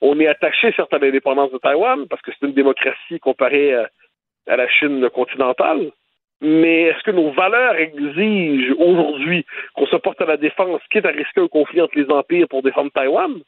On 0.00 0.18
est 0.20 0.26
attaché 0.26 0.72
certes 0.72 0.92
à 0.92 0.98
l'indépendance 0.98 1.52
de 1.52 1.58
Taïwan 1.58 2.06
parce 2.08 2.20
que 2.22 2.30
c'est 2.32 2.46
une 2.46 2.52
démocratie 2.52 3.18
comparée 3.18 3.74
à 3.74 4.56
la 4.56 4.68
Chine 4.68 5.08
continentale, 5.10 5.90
mais 6.40 6.82
est-ce 6.82 7.02
que 7.02 7.10
nos 7.10 7.30
valeurs 7.30 7.76
exigent 7.76 8.74
aujourd'hui 8.78 9.46
qu'on 9.74 9.86
se 9.86 9.96
porte 9.96 10.20
à 10.20 10.26
la 10.26 10.36
défense, 10.36 10.82
quitte 10.90 11.06
à 11.06 11.10
risquer 11.10 11.40
un 11.40 11.48
conflit 11.48 11.80
entre 11.80 11.98
les 11.98 12.10
empires 12.10 12.46
pour 12.48 12.62
défendre 12.62 12.90
Taïwan? 12.92 13.40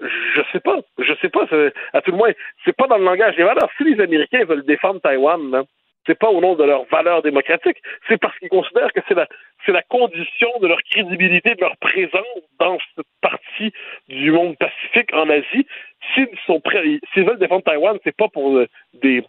Je 0.00 0.42
sais 0.52 0.60
pas. 0.60 0.80
Je 0.98 1.12
sais 1.20 1.28
pas. 1.28 1.46
À 1.92 2.00
tout 2.00 2.10
le 2.10 2.16
moins, 2.16 2.32
c'est 2.64 2.74
pas 2.74 2.86
dans 2.86 2.98
le 2.98 3.04
langage 3.04 3.36
des 3.36 3.44
valeurs. 3.44 3.70
Si 3.76 3.84
les 3.84 4.02
Américains 4.02 4.44
veulent 4.44 4.64
défendre 4.64 5.00
Taïwan, 5.00 5.64
c'est 6.06 6.18
pas 6.18 6.30
au 6.30 6.40
nom 6.40 6.54
de 6.54 6.64
leurs 6.64 6.84
valeurs 6.86 7.22
démocratiques, 7.22 7.82
c'est 8.08 8.18
parce 8.18 8.36
qu'ils 8.38 8.48
considèrent 8.48 8.92
que 8.92 9.00
c'est 9.08 9.14
la, 9.14 9.26
c'est 9.64 9.72
la 9.72 9.82
condition 9.82 10.48
de 10.60 10.68
leur 10.68 10.82
crédibilité, 10.82 11.54
de 11.54 11.60
leur 11.60 11.76
présence 11.78 12.24
dans 12.58 12.78
cette 12.94 13.06
partie 13.20 13.72
du 14.08 14.30
monde 14.30 14.56
pacifique 14.56 15.12
en 15.12 15.28
Asie. 15.28 15.66
S'ils 16.14 16.28
sont 16.46 16.60
prêts, 16.60 16.82
s'ils 17.12 17.24
veulent 17.24 17.38
défendre 17.38 17.64
Taïwan, 17.64 17.98
c'est 18.04 18.16
pas 18.16 18.28
pour 18.28 18.56
euh, 18.56 18.66
des 18.94 19.22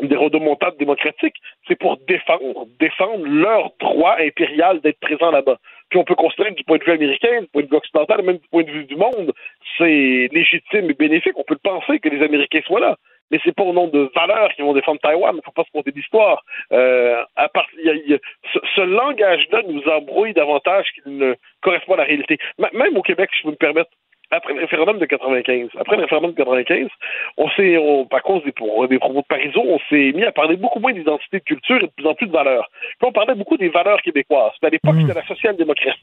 des 0.00 0.16
rodomontades 0.16 0.76
démocratiques, 0.78 1.36
c'est 1.68 1.78
pour 1.78 1.96
défendre, 2.08 2.66
défendre 2.80 3.26
leur 3.26 3.70
droit 3.80 4.16
impérial 4.18 4.80
d'être 4.80 5.00
présent 5.00 5.30
là-bas. 5.30 5.58
Puis 5.90 5.98
on 5.98 6.04
peut 6.04 6.14
considérer 6.14 6.50
que 6.50 6.56
du 6.56 6.64
point 6.64 6.78
de 6.78 6.84
vue 6.84 6.92
américain, 6.92 7.40
du 7.42 7.46
point 7.48 7.62
de 7.62 7.68
vue 7.68 7.76
occidental, 7.76 8.22
même 8.22 8.38
du 8.38 8.48
point 8.48 8.62
de 8.64 8.70
vue 8.70 8.84
du 8.84 8.96
monde, 8.96 9.32
c'est 9.78 10.28
légitime 10.32 10.90
et 10.90 10.94
bénéfique. 10.94 11.34
On 11.36 11.44
peut 11.44 11.58
penser 11.62 12.00
que 12.00 12.08
les 12.08 12.22
Américains 12.24 12.62
soient 12.66 12.80
là. 12.80 12.96
Mais 13.30 13.40
c'est 13.42 13.54
pas 13.54 13.62
au 13.62 13.72
nom 13.72 13.88
de 13.88 14.10
valeurs 14.14 14.52
qu'ils 14.54 14.64
vont 14.64 14.74
défendre 14.74 15.00
Taïwan. 15.00 15.34
Il 15.34 15.38
ne 15.38 15.42
faut 15.42 15.52
pas 15.52 15.64
se 15.64 15.70
compter 15.70 15.92
d'histoire. 15.92 16.44
Euh, 16.72 17.22
à 17.36 17.48
part, 17.48 17.66
ce, 17.74 18.58
ce 18.76 18.80
langage-là 18.82 19.62
nous 19.66 19.82
embrouille 19.88 20.34
davantage 20.34 20.86
qu'il 20.92 21.16
ne 21.16 21.34
correspond 21.62 21.94
à 21.94 21.98
la 21.98 22.04
réalité. 22.04 22.38
même 22.58 22.96
au 22.96 23.02
Québec, 23.02 23.30
si 23.32 23.38
je 23.38 23.44
peux 23.44 23.50
me 23.52 23.56
permettre, 23.56 23.90
après 24.34 24.54
le 24.54 24.60
référendum 24.60 24.98
de 24.98 25.06
95, 25.06 25.68
après 25.78 25.96
le 25.96 26.02
référendum 26.02 26.32
de 26.32 26.36
95, 26.36 26.88
on 27.36 27.48
s'est, 27.50 27.76
à 27.76 28.20
cause 28.20 28.42
des, 28.44 28.52
des 28.88 28.98
propos 28.98 29.20
de 29.20 29.26
Parisot, 29.26 29.62
on 29.64 29.78
s'est 29.88 30.12
mis 30.14 30.24
à 30.24 30.32
parler 30.32 30.56
beaucoup 30.56 30.80
moins 30.80 30.92
d'identité 30.92 31.38
de 31.38 31.44
culture 31.44 31.76
et 31.76 31.86
de 31.86 31.92
plus 31.96 32.06
en 32.06 32.14
plus 32.14 32.26
de 32.26 32.32
valeurs. 32.32 32.68
Puis 32.98 33.08
on 33.08 33.12
parlait 33.12 33.34
beaucoup 33.34 33.56
des 33.56 33.68
valeurs 33.68 34.02
québécoises. 34.02 34.52
Puis 34.60 34.66
à 34.66 34.70
l'époque, 34.70 34.94
mmh. 34.94 35.00
c'était 35.02 35.20
la 35.20 35.26
social-démocratie. 35.26 36.00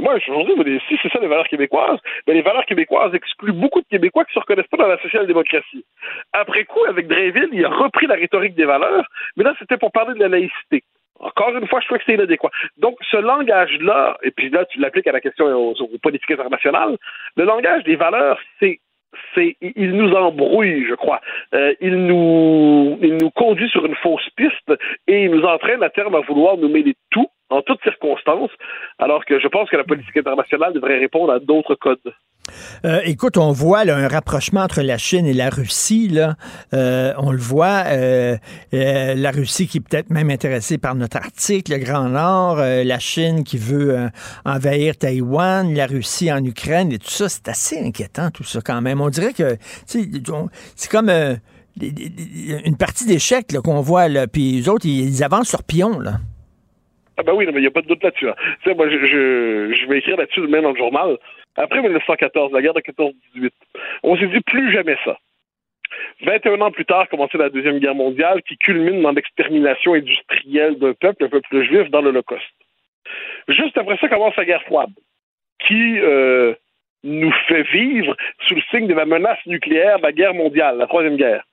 Moi, 0.00 0.16
aujourd'hui, 0.28 0.80
si 0.88 0.98
c'est 1.02 1.12
ça 1.12 1.20
les 1.20 1.28
valeurs 1.28 1.46
québécoises, 1.46 2.00
mais 2.26 2.34
les 2.34 2.42
valeurs 2.42 2.66
québécoises 2.66 3.14
excluent 3.14 3.52
beaucoup 3.52 3.80
de 3.80 3.86
Québécois 3.86 4.24
qui 4.24 4.30
ne 4.30 4.34
se 4.34 4.40
reconnaissent 4.40 4.66
pas 4.66 4.76
dans 4.76 4.88
la 4.88 4.98
social-démocratie. 4.98 5.84
Après 6.32 6.64
coup, 6.64 6.84
avec 6.88 7.06
Drainville, 7.06 7.50
il 7.52 7.64
a 7.64 7.68
repris 7.68 8.06
la 8.06 8.16
rhétorique 8.16 8.54
des 8.54 8.64
valeurs, 8.64 9.06
mais 9.36 9.44
là, 9.44 9.54
c'était 9.58 9.76
pour 9.76 9.92
parler 9.92 10.14
de 10.14 10.20
la 10.20 10.28
laïcité. 10.28 10.82
Encore 11.20 11.56
une 11.56 11.66
fois, 11.68 11.80
je 11.80 11.86
trouve 11.86 11.98
que 11.98 12.04
c'est 12.06 12.14
inadéquat. 12.14 12.50
Donc, 12.76 12.96
ce 13.10 13.16
langage-là, 13.16 14.18
et 14.22 14.30
puis 14.30 14.50
là, 14.50 14.64
tu 14.64 14.80
l'appliques 14.80 15.06
à 15.06 15.12
la 15.12 15.20
question 15.20 15.46
aux, 15.46 15.98
politiques 16.02 16.32
internationales, 16.32 16.96
le 17.36 17.44
langage 17.44 17.84
des 17.84 17.96
valeurs, 17.96 18.38
c'est 18.60 18.80
c'est 19.32 19.56
il 19.60 19.92
nous 19.92 20.12
embrouille, 20.12 20.86
je 20.88 20.94
crois. 20.94 21.20
Euh, 21.54 21.72
il 21.80 21.94
nous 22.06 22.98
il 23.00 23.16
nous 23.16 23.30
conduit 23.30 23.68
sur 23.68 23.86
une 23.86 23.94
fausse 23.94 24.28
piste 24.36 24.72
et 25.06 25.24
il 25.24 25.30
nous 25.30 25.44
entraîne 25.44 25.84
à 25.84 25.88
terme 25.88 26.16
à 26.16 26.20
vouloir 26.20 26.56
nous 26.56 26.68
mêler 26.68 26.96
tout 27.12 27.28
en 27.48 27.62
toutes 27.62 27.82
circonstances, 27.82 28.50
alors 28.98 29.24
que 29.24 29.38
je 29.38 29.46
pense 29.46 29.70
que 29.70 29.76
la 29.76 29.84
politique 29.84 30.16
internationale 30.16 30.72
devrait 30.72 30.98
répondre 30.98 31.32
à 31.32 31.38
d'autres 31.38 31.76
codes. 31.76 32.12
Euh, 32.84 33.00
écoute, 33.04 33.36
on 33.36 33.52
voit 33.52 33.80
un 33.80 34.08
rapprochement 34.08 34.60
entre 34.60 34.82
la 34.82 34.98
Chine 34.98 35.26
et 35.26 35.32
la 35.32 35.50
Russie. 35.50 36.08
Là. 36.08 36.36
Euh, 36.72 37.14
on 37.18 37.32
le 37.32 37.38
voit, 37.38 37.84
euh, 37.86 38.36
la 38.72 39.30
Russie 39.30 39.66
qui 39.66 39.78
est 39.78 39.80
peut-être 39.80 40.10
même 40.10 40.30
intéressée 40.30 40.78
par 40.78 40.94
notre 40.94 41.16
Arctique, 41.16 41.68
le 41.68 41.78
Grand 41.78 42.08
Nord, 42.08 42.56
la 42.56 42.98
Chine 42.98 43.44
qui 43.44 43.58
veut 43.58 44.10
envahir 44.44 44.96
Taïwan, 44.96 45.74
la 45.74 45.86
Russie 45.86 46.30
en 46.32 46.44
Ukraine 46.44 46.92
et 46.92 46.98
tout 46.98 47.10
ça. 47.10 47.28
C'est 47.28 47.48
assez 47.48 47.80
inquiétant 47.80 48.30
tout 48.30 48.44
ça 48.44 48.60
quand 48.62 48.80
même. 48.80 49.00
On 49.00 49.08
dirait 49.08 49.32
que 49.32 49.56
c'est 49.86 50.90
comme 50.90 51.10
une 51.80 52.76
partie 52.76 53.06
d'échec 53.06 53.56
qu'on 53.62 53.80
voit. 53.80 54.08
Là, 54.08 54.26
puis 54.26 54.52
les 54.52 54.68
autres, 54.68 54.86
ils, 54.86 55.22
avancent 55.24 55.48
sur 55.48 55.62
pion. 55.62 55.98
Là. 55.98 56.20
Ah 57.16 57.22
ben 57.22 57.32
oui, 57.32 57.46
mais 57.46 57.52
il 57.52 57.60
n'y 57.60 57.66
a 57.66 57.70
pas 57.70 57.82
de 57.82 57.86
doute 57.86 58.02
là-dessus. 58.02 58.28
Hein. 58.28 58.34
Moi, 58.74 58.88
je, 58.88 58.98
je, 58.98 59.74
je, 59.74 59.86
vais 59.86 59.98
écrire 59.98 60.16
là-dessus 60.16 60.40
demain 60.40 60.62
dans 60.62 60.72
le 60.72 60.76
journal. 60.76 61.16
Après 61.56 61.80
1914, 61.80 62.52
la 62.52 62.62
guerre 62.62 62.74
de 62.74 62.80
14-18, 62.80 63.50
on 64.02 64.16
s'est 64.16 64.26
dit 64.26 64.40
plus 64.40 64.72
jamais 64.72 64.96
ça. 65.04 65.18
21 66.22 66.60
ans 66.60 66.70
plus 66.72 66.84
tard, 66.84 67.08
commençait 67.08 67.38
la 67.38 67.50
Deuxième 67.50 67.78
Guerre 67.78 67.94
mondiale 67.94 68.42
qui 68.42 68.56
culmine 68.56 69.02
dans 69.02 69.12
l'extermination 69.12 69.94
industrielle 69.94 70.78
d'un 70.78 70.94
peuple, 70.94 71.24
un 71.24 71.28
peuple 71.28 71.62
juif, 71.62 71.88
dans 71.90 72.00
l'Holocauste. 72.00 72.42
Juste 73.48 73.76
après 73.76 73.96
ça 73.98 74.08
commence 74.08 74.36
la 74.36 74.44
guerre 74.44 74.62
froide, 74.62 74.90
qui 75.66 75.98
euh, 76.00 76.54
nous 77.04 77.32
fait 77.46 77.62
vivre 77.62 78.16
sous 78.46 78.54
le 78.54 78.62
signe 78.70 78.86
de 78.86 78.94
la 78.94 79.04
menace 79.04 79.38
nucléaire 79.46 79.98
de 79.98 80.04
la 80.04 80.12
guerre 80.12 80.34
mondiale, 80.34 80.78
la 80.78 80.86
Troisième 80.86 81.16
Guerre. 81.16 81.44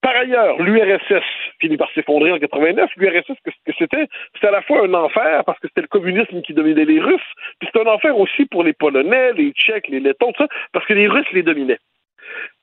Par 0.00 0.14
ailleurs, 0.14 0.62
l'URSS 0.62 1.24
finit 1.60 1.76
par 1.76 1.90
s'effondrer 1.92 2.30
en 2.30 2.38
89. 2.38 2.90
L'URSS, 2.96 3.26
ce 3.26 3.50
que 3.66 3.76
c'était, 3.78 4.06
c'était 4.34 4.46
à 4.46 4.52
la 4.52 4.62
fois 4.62 4.84
un 4.84 4.94
enfer 4.94 5.44
parce 5.44 5.58
que 5.58 5.68
c'était 5.68 5.82
le 5.82 5.88
communisme 5.88 6.40
qui 6.42 6.54
dominait 6.54 6.84
les 6.84 7.00
Russes, 7.00 7.20
puis 7.58 7.68
c'était 7.72 7.86
un 7.86 7.92
enfer 7.92 8.16
aussi 8.16 8.46
pour 8.46 8.62
les 8.62 8.72
Polonais, 8.72 9.32
les 9.32 9.50
Tchèques, 9.52 9.88
les 9.88 10.00
Lettons, 10.00 10.32
tout 10.32 10.44
ça, 10.44 10.48
parce 10.72 10.86
que 10.86 10.94
les 10.94 11.08
Russes 11.08 11.30
les 11.32 11.42
dominaient. 11.42 11.80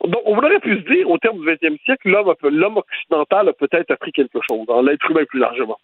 Donc, 0.03 0.22
on 0.26 0.38
aurait 0.38 0.60
pu 0.60 0.76
se 0.76 0.94
dire, 0.94 1.10
au 1.10 1.18
terme 1.18 1.40
du 1.40 1.45
20e 1.45 1.78
siècle, 1.84 2.10
l'homme 2.10 2.78
occidental 2.78 3.49
a 3.49 3.53
peut-être 3.53 3.91
appris 3.91 4.12
quelque 4.12 4.40
chose, 4.48 4.66
dans 4.68 4.82
l'être 4.82 5.10
humain 5.10 5.26
plus 5.28 5.40
largement. 5.40 5.78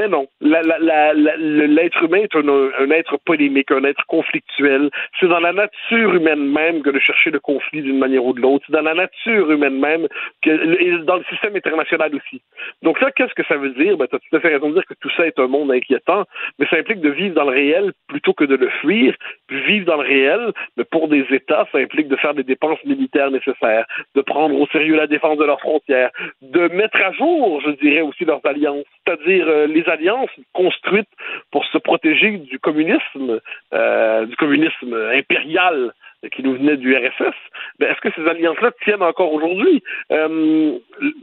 Eh 0.00 0.08
non, 0.08 0.26
l'être 0.40 2.02
humain 2.02 2.22
est 2.22 2.34
un, 2.36 2.90
être 2.90 3.18
polémique, 3.24 3.70
un 3.70 3.84
être 3.84 4.04
conflictuel. 4.06 4.90
C'est 5.20 5.28
dans 5.28 5.40
la 5.40 5.52
nature 5.52 6.14
humaine 6.14 6.44
même 6.50 6.82
que 6.82 6.90
de 6.90 6.98
chercher 6.98 7.30
le 7.30 7.40
conflit 7.40 7.82
d'une 7.82 7.98
manière 7.98 8.24
ou 8.24 8.32
de 8.32 8.40
l'autre. 8.40 8.64
C'est 8.66 8.72
dans 8.72 8.82
la 8.82 8.94
nature 8.94 9.50
humaine 9.50 9.78
même 9.78 10.06
et 10.46 10.98
dans 11.04 11.16
le 11.16 11.24
système 11.24 11.56
international 11.56 12.14
aussi. 12.14 12.42
Donc 12.82 13.00
là, 13.00 13.10
qu'est-ce 13.10 13.34
que 13.34 13.44
ça 13.46 13.56
veut 13.56 13.70
dire? 13.70 13.96
Ben, 13.96 14.06
tu 14.06 14.16
as 14.16 14.18
tout 14.18 14.36
à 14.36 14.40
fait 14.40 14.48
raison 14.48 14.68
de 14.70 14.74
dire 14.74 14.86
que 14.86 14.94
tout 14.94 15.10
ça 15.16 15.26
est 15.26 15.38
un 15.38 15.46
monde 15.46 15.70
inquiétant, 15.70 16.24
mais 16.58 16.66
ça 16.68 16.76
implique 16.76 17.00
de 17.00 17.10
vivre 17.10 17.34
dans 17.34 17.44
le 17.44 17.50
réel 17.50 17.92
plutôt 18.08 18.32
que 18.32 18.44
de 18.44 18.56
le 18.56 18.68
fuir. 18.80 19.14
vivre 19.48 19.86
dans 19.86 20.00
le 20.00 20.08
réel, 20.08 20.52
mais 20.76 20.84
pour 20.84 21.08
des 21.08 21.26
États, 21.30 21.66
ça 21.72 21.78
implique 21.78 22.08
de 22.08 22.16
faire 22.16 22.34
des 22.34 22.42
dépenses 22.42 22.82
militaires 22.84 23.30
nécessaires, 23.30 23.86
de 24.14 24.20
prendre 24.22 24.58
au 24.58 24.66
sérieux 24.68 24.96
la 24.96 25.06
défense 25.06 25.38
de 25.38 25.44
leurs 25.44 25.60
frontières, 25.60 26.10
de 26.40 26.68
mettre 26.68 26.96
à 27.00 27.12
jour, 27.12 27.60
je 27.64 27.70
dirais, 27.72 28.00
aussi 28.00 28.24
leurs 28.24 28.44
alliances, 28.44 28.84
c'est-à-dire 29.04 29.46
euh, 29.52 29.66
les 29.66 29.88
alliances 29.88 30.30
construites 30.52 31.08
pour 31.50 31.64
se 31.66 31.78
protéger 31.78 32.38
du 32.38 32.58
communisme, 32.58 33.40
euh, 33.74 34.26
du 34.26 34.36
communisme 34.36 34.94
impérial 35.12 35.92
qui 36.30 36.42
nous 36.42 36.54
venait 36.54 36.76
du 36.76 36.94
RSS, 36.94 37.34
ben, 37.78 37.90
est-ce 37.90 38.00
que 38.00 38.10
ces 38.14 38.28
alliances-là 38.28 38.70
tiennent 38.84 39.02
encore 39.02 39.32
aujourd'hui? 39.32 39.82
Euh, 40.12 40.78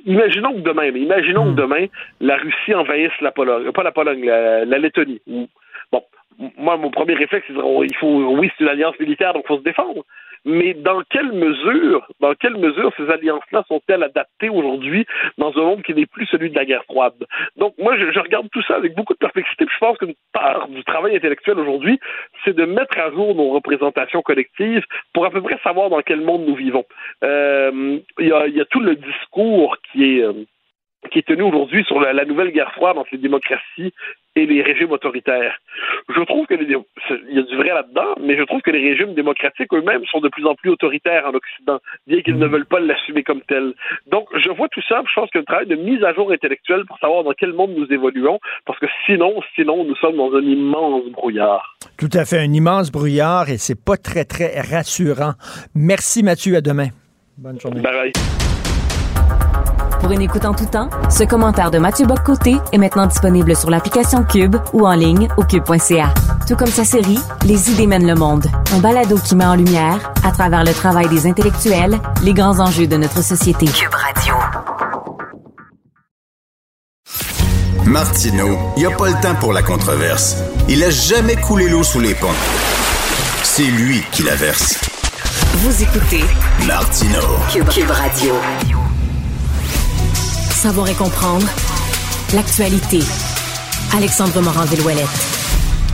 imaginons 0.05 0.53
que 0.53 0.59
demain, 0.59 0.91
mais 0.91 0.99
imaginons 0.99 1.45
que 1.45 1.51
hmm. 1.51 1.55
demain, 1.55 1.85
la 2.19 2.35
Russie 2.35 2.73
envahisse 2.73 3.19
la 3.21 3.31
Pologne, 3.31 3.71
pas 3.71 3.83
la 3.83 3.93
Pologne, 3.93 4.25
la, 4.25 4.65
Lettonie. 4.65 5.21
Bon, 5.91 6.03
moi, 6.57 6.75
mon 6.77 6.91
premier 6.91 7.13
réflexe, 7.13 7.45
c'est 7.47 7.53
il 7.53 7.95
faut, 7.95 8.35
oui, 8.37 8.51
c'est 8.57 8.63
une 8.65 8.69
alliance 8.69 8.99
militaire, 8.99 9.33
donc 9.33 9.43
il 9.45 9.47
faut 9.47 9.59
se 9.59 9.63
défendre 9.63 10.03
mais 10.45 10.73
dans 10.73 11.01
quelle 11.09 11.31
mesure, 11.31 12.07
dans 12.19 12.33
quelle 12.35 12.57
mesure 12.57 12.91
ces 12.97 13.09
alliances-là 13.09 13.63
sont-elles 13.67 14.03
adaptées 14.03 14.49
aujourd'hui 14.49 15.05
dans 15.37 15.51
un 15.57 15.61
monde 15.61 15.83
qui 15.83 15.93
n'est 15.93 16.05
plus 16.05 16.25
celui 16.27 16.49
de 16.49 16.55
la 16.55 16.65
guerre 16.65 16.83
froide? 16.85 17.25
Donc, 17.57 17.73
moi, 17.77 17.97
je, 17.97 18.19
regarde 18.19 18.47
tout 18.51 18.61
ça 18.63 18.75
avec 18.75 18.95
beaucoup 18.95 19.13
de 19.13 19.19
perplexité, 19.19 19.65
puis 19.65 19.73
je 19.73 19.79
pense 19.79 19.97
qu'une 19.97 20.15
part 20.33 20.67
du 20.67 20.83
travail 20.83 21.15
intellectuel 21.15 21.59
aujourd'hui, 21.59 21.99
c'est 22.43 22.55
de 22.55 22.65
mettre 22.65 22.97
à 22.97 23.11
jour 23.11 23.35
nos 23.35 23.49
représentations 23.49 24.21
collectives 24.21 24.83
pour 25.13 25.25
à 25.25 25.31
peu 25.31 25.41
près 25.41 25.57
savoir 25.63 25.89
dans 25.89 26.01
quel 26.01 26.21
monde 26.21 26.45
nous 26.45 26.55
vivons. 26.55 26.85
Euh, 27.23 27.99
il 28.19 28.27
y, 28.27 28.61
a, 28.61 28.65
tout 28.65 28.81
le 28.81 28.95
discours 28.95 29.77
qui 29.91 30.17
est... 30.17 30.23
Euh, 30.23 30.33
qui 31.11 31.19
est 31.19 31.27
tenu 31.27 31.43
aujourd'hui 31.43 31.85
sur 31.85 31.99
la, 31.99 32.25
nouvelle 32.25 32.51
guerre 32.51 32.73
froide 32.73 32.97
entre 32.97 33.09
les 33.13 33.19
démocraties 33.19 33.93
et 34.39 34.45
les 34.45 34.61
régimes 34.61 34.91
autoritaires. 34.91 35.57
Je 36.09 36.21
trouve 36.23 36.45
que 36.47 36.55
y 36.55 37.39
a 37.39 37.41
du 37.41 37.55
vrai 37.55 37.69
là-dedans, 37.69 38.15
mais 38.21 38.37
je 38.37 38.43
trouve 38.43 38.61
que 38.61 38.71
les 38.71 38.89
régimes 38.89 39.13
démocratiques 39.13 39.73
eux-mêmes 39.73 40.05
sont 40.11 40.19
de 40.19 40.29
plus 40.29 40.45
en 40.45 40.55
plus 40.55 40.69
autoritaires 40.69 41.25
en 41.25 41.33
Occident, 41.33 41.79
bien 42.07 42.21
qu'ils 42.21 42.37
ne 42.37 42.47
veulent 42.47 42.65
pas 42.65 42.79
l'assumer 42.79 43.23
comme 43.23 43.41
tel. 43.41 43.73
Donc, 44.07 44.27
je 44.37 44.49
vois 44.49 44.67
tout 44.69 44.81
ça, 44.87 45.01
je 45.07 45.13
pense 45.13 45.29
qu'il 45.29 45.39
y 45.39 45.41
a 45.41 45.43
un 45.43 45.45
travail 45.45 45.67
de 45.67 45.75
mise 45.75 46.03
à 46.03 46.13
jour 46.13 46.31
intellectuelle 46.31 46.85
pour 46.85 46.97
savoir 46.99 47.23
dans 47.23 47.33
quel 47.33 47.53
monde 47.53 47.71
nous 47.75 47.91
évoluons, 47.91 48.39
parce 48.65 48.79
que 48.79 48.87
sinon, 49.05 49.41
sinon, 49.55 49.83
nous 49.83 49.95
sommes 49.95 50.17
dans 50.17 50.33
un 50.33 50.41
immense 50.41 51.05
brouillard. 51.11 51.75
Tout 51.97 52.09
à 52.13 52.25
fait, 52.25 52.39
un 52.39 52.53
immense 52.53 52.91
brouillard, 52.91 53.49
et 53.49 53.57
c'est 53.57 53.83
pas 53.83 53.97
très, 53.97 54.25
très 54.25 54.59
rassurant. 54.61 55.33
Merci 55.75 56.23
Mathieu, 56.23 56.55
à 56.55 56.61
demain. 56.61 56.87
Bonne 57.37 57.59
journée. 57.59 57.81
Bye. 57.81 58.11
Pour 60.01 60.11
une 60.11 60.21
écoute 60.21 60.45
en 60.45 60.53
tout 60.53 60.65
temps, 60.65 60.89
ce 61.09 61.23
commentaire 61.23 61.71
de 61.71 61.77
Mathieu 61.77 62.05
Boccoté 62.05 62.57
est 62.71 62.77
maintenant 62.77 63.05
disponible 63.05 63.55
sur 63.55 63.69
l'application 63.69 64.23
Cube 64.23 64.55
ou 64.73 64.87
en 64.87 64.93
ligne 64.93 65.27
au 65.37 65.43
cube.ca. 65.43 66.13
Tout 66.47 66.55
comme 66.55 66.67
sa 66.67 66.85
série 66.85 67.19
Les 67.43 67.69
idées 67.71 67.87
mènent 67.87 68.07
le 68.07 68.15
monde, 68.15 68.45
un 68.73 68.79
balado 68.79 69.17
qui 69.17 69.35
met 69.35 69.45
en 69.45 69.55
lumière, 69.55 70.11
à 70.23 70.31
travers 70.31 70.63
le 70.63 70.73
travail 70.73 71.09
des 71.09 71.27
intellectuels, 71.27 71.99
les 72.23 72.33
grands 72.33 72.59
enjeux 72.59 72.87
de 72.87 72.97
notre 72.97 73.21
société. 73.21 73.65
Cube 73.65 73.93
Radio. 73.93 74.33
Martino, 77.85 78.57
il 78.77 78.81
n'y 78.81 78.85
a 78.85 78.95
pas 78.95 79.09
le 79.09 79.21
temps 79.21 79.35
pour 79.39 79.51
la 79.51 79.63
controverse. 79.63 80.37
Il 80.67 80.83
a 80.83 80.91
jamais 80.91 81.35
coulé 81.35 81.67
l'eau 81.67 81.83
sous 81.83 81.99
les 81.99 82.13
ponts. 82.13 82.27
C'est 83.43 83.63
lui 83.63 84.03
qui 84.11 84.23
la 84.23 84.35
verse. 84.35 84.79
Vous 85.55 85.83
écoutez 85.83 86.23
Martino. 86.67 87.19
Cube 87.51 87.89
Radio 87.89 88.35
savoir 90.59 90.89
et 90.89 90.93
comprendre 90.93 91.47
l'actualité. 92.35 92.99
Alexandre 93.95 94.41
Morand-Villouellette. 94.41 95.07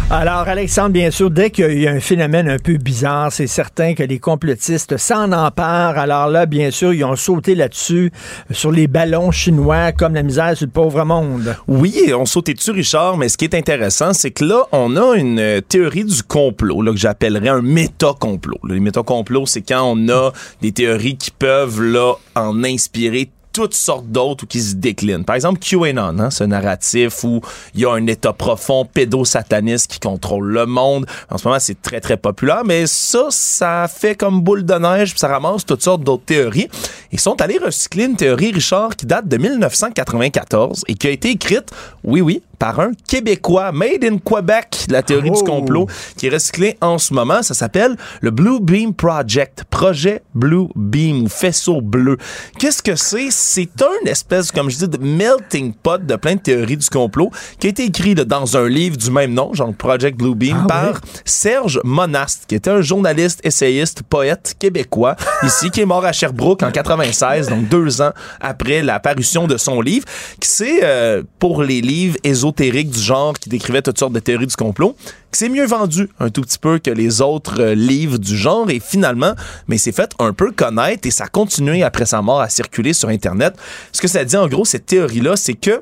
Alors, 0.09 0.47
Alexandre, 0.47 0.89
bien 0.89 1.11
sûr, 1.11 1.29
dès 1.29 1.51
qu'il 1.51 1.79
y 1.79 1.87
a 1.87 1.91
un 1.91 1.99
phénomène 1.99 2.49
un 2.49 2.57
peu 2.57 2.77
bizarre, 2.77 3.31
c'est 3.31 3.47
certain 3.47 3.93
que 3.93 4.03
les 4.03 4.17
complotistes 4.17 4.97
s'en 4.97 5.31
emparent. 5.31 5.97
Alors 5.97 6.29
là, 6.29 6.45
bien 6.45 6.71
sûr, 6.71 6.93
ils 6.93 7.03
ont 7.03 7.15
sauté 7.15 7.53
là-dessus 7.53 8.11
sur 8.51 8.71
les 8.71 8.87
ballons 8.87 9.31
chinois 9.31 9.91
comme 9.91 10.15
la 10.15 10.23
misère 10.23 10.57
sur 10.57 10.65
le 10.65 10.71
pauvre 10.71 11.03
monde. 11.05 11.55
Oui, 11.67 12.11
on 12.15 12.25
sauté 12.25 12.55
dessus, 12.55 12.71
Richard, 12.71 13.17
mais 13.17 13.29
ce 13.29 13.37
qui 13.37 13.45
est 13.45 13.55
intéressant, 13.55 14.13
c'est 14.13 14.31
que 14.31 14.45
là, 14.45 14.63
on 14.71 14.95
a 14.95 15.15
une 15.15 15.61
théorie 15.67 16.05
du 16.05 16.23
complot, 16.23 16.81
là, 16.81 16.91
que 16.91 16.97
j'appellerais 16.97 17.49
un 17.49 17.61
méta-complot. 17.61 18.59
Les 18.67 18.79
méta-complots, 18.79 19.45
c'est 19.45 19.61
quand 19.61 19.83
on 19.83 20.09
a 20.09 20.31
des 20.61 20.71
théories 20.71 21.17
qui 21.17 21.31
peuvent, 21.31 21.81
là, 21.81 22.13
en 22.35 22.63
inspirer 22.63 23.29
toutes 23.55 23.73
sortes 23.73 24.07
d'autres 24.07 24.45
qui 24.45 24.59
se 24.59 24.75
déclinent. 24.75 25.23
Par 25.23 25.37
exemple, 25.37 25.59
QAnon, 25.59 26.19
hein, 26.19 26.29
ce 26.29 26.43
narratif 26.43 27.23
où 27.23 27.39
il 27.73 27.79
y 27.79 27.85
a 27.85 27.91
un 27.93 28.05
état 28.05 28.33
profond 28.33 28.83
pédosataniste 28.83 29.89
qui 29.93 29.99
contrôle 30.01 30.51
le 30.51 30.65
monde. 30.65 31.05
En 31.31 31.37
ce 31.37 31.47
moment, 31.47 31.61
c'est 31.61 31.81
très, 31.81 32.01
très 32.01 32.17
populaire, 32.17 32.63
mais 32.65 32.85
ça, 32.85 33.27
ça 33.29 33.87
fait 33.87 34.15
comme 34.15 34.41
boule 34.41 34.65
de 34.65 34.73
neige, 34.73 35.13
ça 35.15 35.29
ramasse 35.29 35.65
toutes 35.65 35.83
sortes 35.83 36.03
d'autres 36.03 36.25
théories. 36.25 36.67
Ils 37.13 37.19
sont 37.19 37.41
allés 37.41 37.57
recycler 37.57 38.03
une 38.03 38.17
théorie, 38.17 38.51
Richard, 38.51 38.97
qui 38.97 39.05
date 39.05 39.29
de 39.29 39.37
1994 39.37 40.83
et 40.89 40.95
qui 40.95 41.07
a 41.07 41.11
été 41.11 41.29
écrite, 41.29 41.71
oui, 42.03 42.19
oui, 42.19 42.41
par 42.57 42.79
un 42.79 42.91
Québécois, 43.07 43.71
made 43.71 44.03
in 44.03 44.17
Quebec, 44.17 44.85
la 44.89 45.03
théorie 45.03 45.31
du 45.31 45.39
oh. 45.41 45.43
complot, 45.43 45.87
qui 46.17 46.27
est 46.27 46.29
recyclée 46.29 46.77
en 46.81 46.97
ce 46.97 47.13
moment. 47.13 47.43
Ça 47.43 47.53
s'appelle 47.53 47.95
le 48.21 48.31
Blue 48.31 48.59
Beam 48.59 48.93
Project, 48.93 49.65
projet 49.69 50.21
Blue 50.33 50.67
Beam 50.75 51.23
ou 51.23 51.29
faisceau 51.29 51.81
bleu. 51.81 52.17
Qu'est-ce 52.59 52.81
que 52.81 52.95
c'est? 52.95 53.27
C'est 53.29 53.81
un 53.81 54.05
espèce, 54.05 54.51
comme 54.51 54.69
je 54.69 54.77
dis, 54.77 54.87
de 54.87 54.97
melting 54.97 55.73
pot 55.73 56.03
de 56.03 56.15
plein 56.15 56.35
de 56.35 56.39
théories 56.39 56.77
du 56.77 56.89
complot 56.89 57.31
qui 57.59 57.67
a 57.67 57.69
été 57.69 57.83
écrit 57.83 58.15
dans 58.15 58.57
un 58.57 58.67
livre 58.67 58.97
du 58.97 59.11
même 59.11 59.33
nom, 59.33 59.53
genre 59.53 59.73
Project 59.73 60.17
Blue 60.17 60.35
Beam, 60.35 60.61
ah 60.63 60.67
par 60.67 61.01
Serge 61.23 61.79
Monast, 61.83 62.45
qui 62.47 62.55
était 62.55 62.69
un 62.69 62.81
journaliste, 62.81 63.39
essayiste, 63.43 64.03
poète 64.03 64.55
québécois, 64.57 65.15
ici, 65.43 65.69
qui 65.69 65.81
est 65.81 65.85
mort 65.85 66.05
à 66.05 66.11
Sherbrooke 66.11 66.63
en 66.63 66.71
96, 66.71 67.49
donc 67.49 67.67
deux 67.69 68.01
ans 68.01 68.11
après 68.39 68.81
la 68.81 68.99
parution 68.99 69.47
de 69.47 69.57
son 69.57 69.81
livre, 69.81 70.05
qui 70.39 70.49
c'est 70.49 70.83
euh, 70.83 71.23
pour 71.39 71.63
les 71.63 71.81
livres 71.81 72.17
ésotériques 72.45 72.91
du 72.91 72.99
genre 72.99 73.33
qui 73.33 73.49
décrivait 73.49 73.81
toutes 73.81 73.97
sortes 73.97 74.13
de 74.13 74.19
théories 74.19 74.47
du 74.47 74.55
complot, 74.55 74.95
qui 75.31 75.39
s'est 75.39 75.49
mieux 75.49 75.65
vendu 75.65 76.09
un 76.19 76.29
tout 76.29 76.41
petit 76.41 76.59
peu 76.59 76.79
que 76.79 76.91
les 76.91 77.21
autres 77.21 77.59
euh, 77.59 77.75
livres 77.75 78.17
du 78.17 78.37
genre 78.37 78.69
et 78.69 78.79
finalement, 78.79 79.33
mais 79.67 79.77
c'est 79.77 79.91
fait 79.91 80.11
un 80.19 80.33
peu 80.33 80.51
connaître 80.51 81.07
et 81.07 81.11
ça 81.11 81.25
a 81.25 81.27
continué 81.27 81.83
après 81.83 82.05
sa 82.05 82.21
mort 82.21 82.41
à 82.41 82.49
circuler 82.49 82.93
sur 82.93 83.09
Internet. 83.09 83.55
Ce 83.91 84.01
que 84.01 84.07
ça 84.07 84.23
dit 84.23 84.37
en 84.37 84.47
gros, 84.47 84.65
cette 84.65 84.85
théorie-là, 84.85 85.35
c'est 85.35 85.55
que 85.55 85.81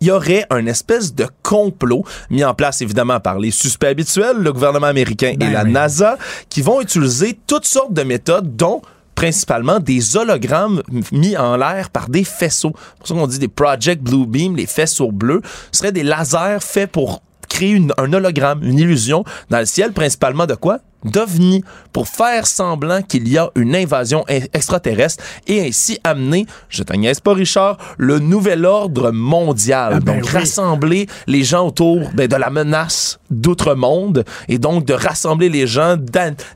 il 0.00 0.06
y 0.06 0.10
aurait 0.12 0.46
un 0.50 0.66
espèce 0.66 1.12
de 1.12 1.26
complot 1.42 2.04
mis 2.30 2.44
en 2.44 2.54
place 2.54 2.82
évidemment 2.82 3.18
par 3.18 3.40
les 3.40 3.50
suspects 3.50 3.88
habituels, 3.88 4.36
le 4.36 4.52
gouvernement 4.52 4.86
américain 4.86 5.30
et 5.32 5.36
ben 5.36 5.52
la 5.52 5.64
NASA, 5.64 6.18
qui 6.48 6.62
vont 6.62 6.80
utiliser 6.80 7.38
toutes 7.48 7.66
sortes 7.66 7.92
de 7.92 8.02
méthodes, 8.02 8.56
dont 8.56 8.80
principalement 9.14 9.78
des 9.78 10.16
hologrammes 10.16 10.82
mis 11.12 11.36
en 11.36 11.56
l'air 11.56 11.90
par 11.90 12.08
des 12.08 12.24
faisceaux. 12.24 12.72
C'est 12.74 12.98
pour 12.98 13.08
ça 13.08 13.14
qu'on 13.14 13.26
dit 13.26 13.38
des 13.38 13.48
Project 13.48 14.02
Blue 14.02 14.26
Beam, 14.26 14.56
les 14.56 14.66
faisceaux 14.66 15.12
bleus. 15.12 15.42
Ce 15.70 15.78
seraient 15.78 15.92
des 15.92 16.02
lasers 16.02 16.58
faits 16.60 16.90
pour 16.90 17.22
créer 17.48 17.80
un 17.98 18.12
hologramme, 18.12 18.62
une 18.62 18.78
illusion 18.78 19.24
dans 19.50 19.58
le 19.58 19.66
ciel, 19.66 19.92
principalement 19.92 20.46
de 20.46 20.54
quoi? 20.54 20.78
d'OVNI 21.04 21.64
pour 21.92 22.08
faire 22.08 22.46
semblant 22.46 23.02
qu'il 23.02 23.28
y 23.28 23.38
a 23.38 23.50
une 23.54 23.74
invasion 23.74 24.24
extraterrestre 24.28 25.22
et 25.46 25.60
ainsi 25.66 25.98
amener, 26.04 26.46
je 26.68 26.82
t'agnès 26.82 27.20
pas 27.20 27.34
Richard, 27.34 27.78
le 27.98 28.18
nouvel 28.18 28.64
ordre 28.64 29.10
mondial. 29.10 29.94
Ah, 29.96 30.00
ben 30.00 30.16
donc 30.16 30.26
rassembler 30.26 31.06
les 31.26 31.42
gens 31.42 31.66
autour 31.66 32.10
ben, 32.14 32.28
de 32.28 32.36
la 32.36 32.50
menace 32.50 33.18
d'outre-monde 33.30 34.24
et 34.48 34.58
donc 34.58 34.84
de 34.84 34.94
rassembler 34.94 35.48
les 35.48 35.66
gens, 35.66 35.96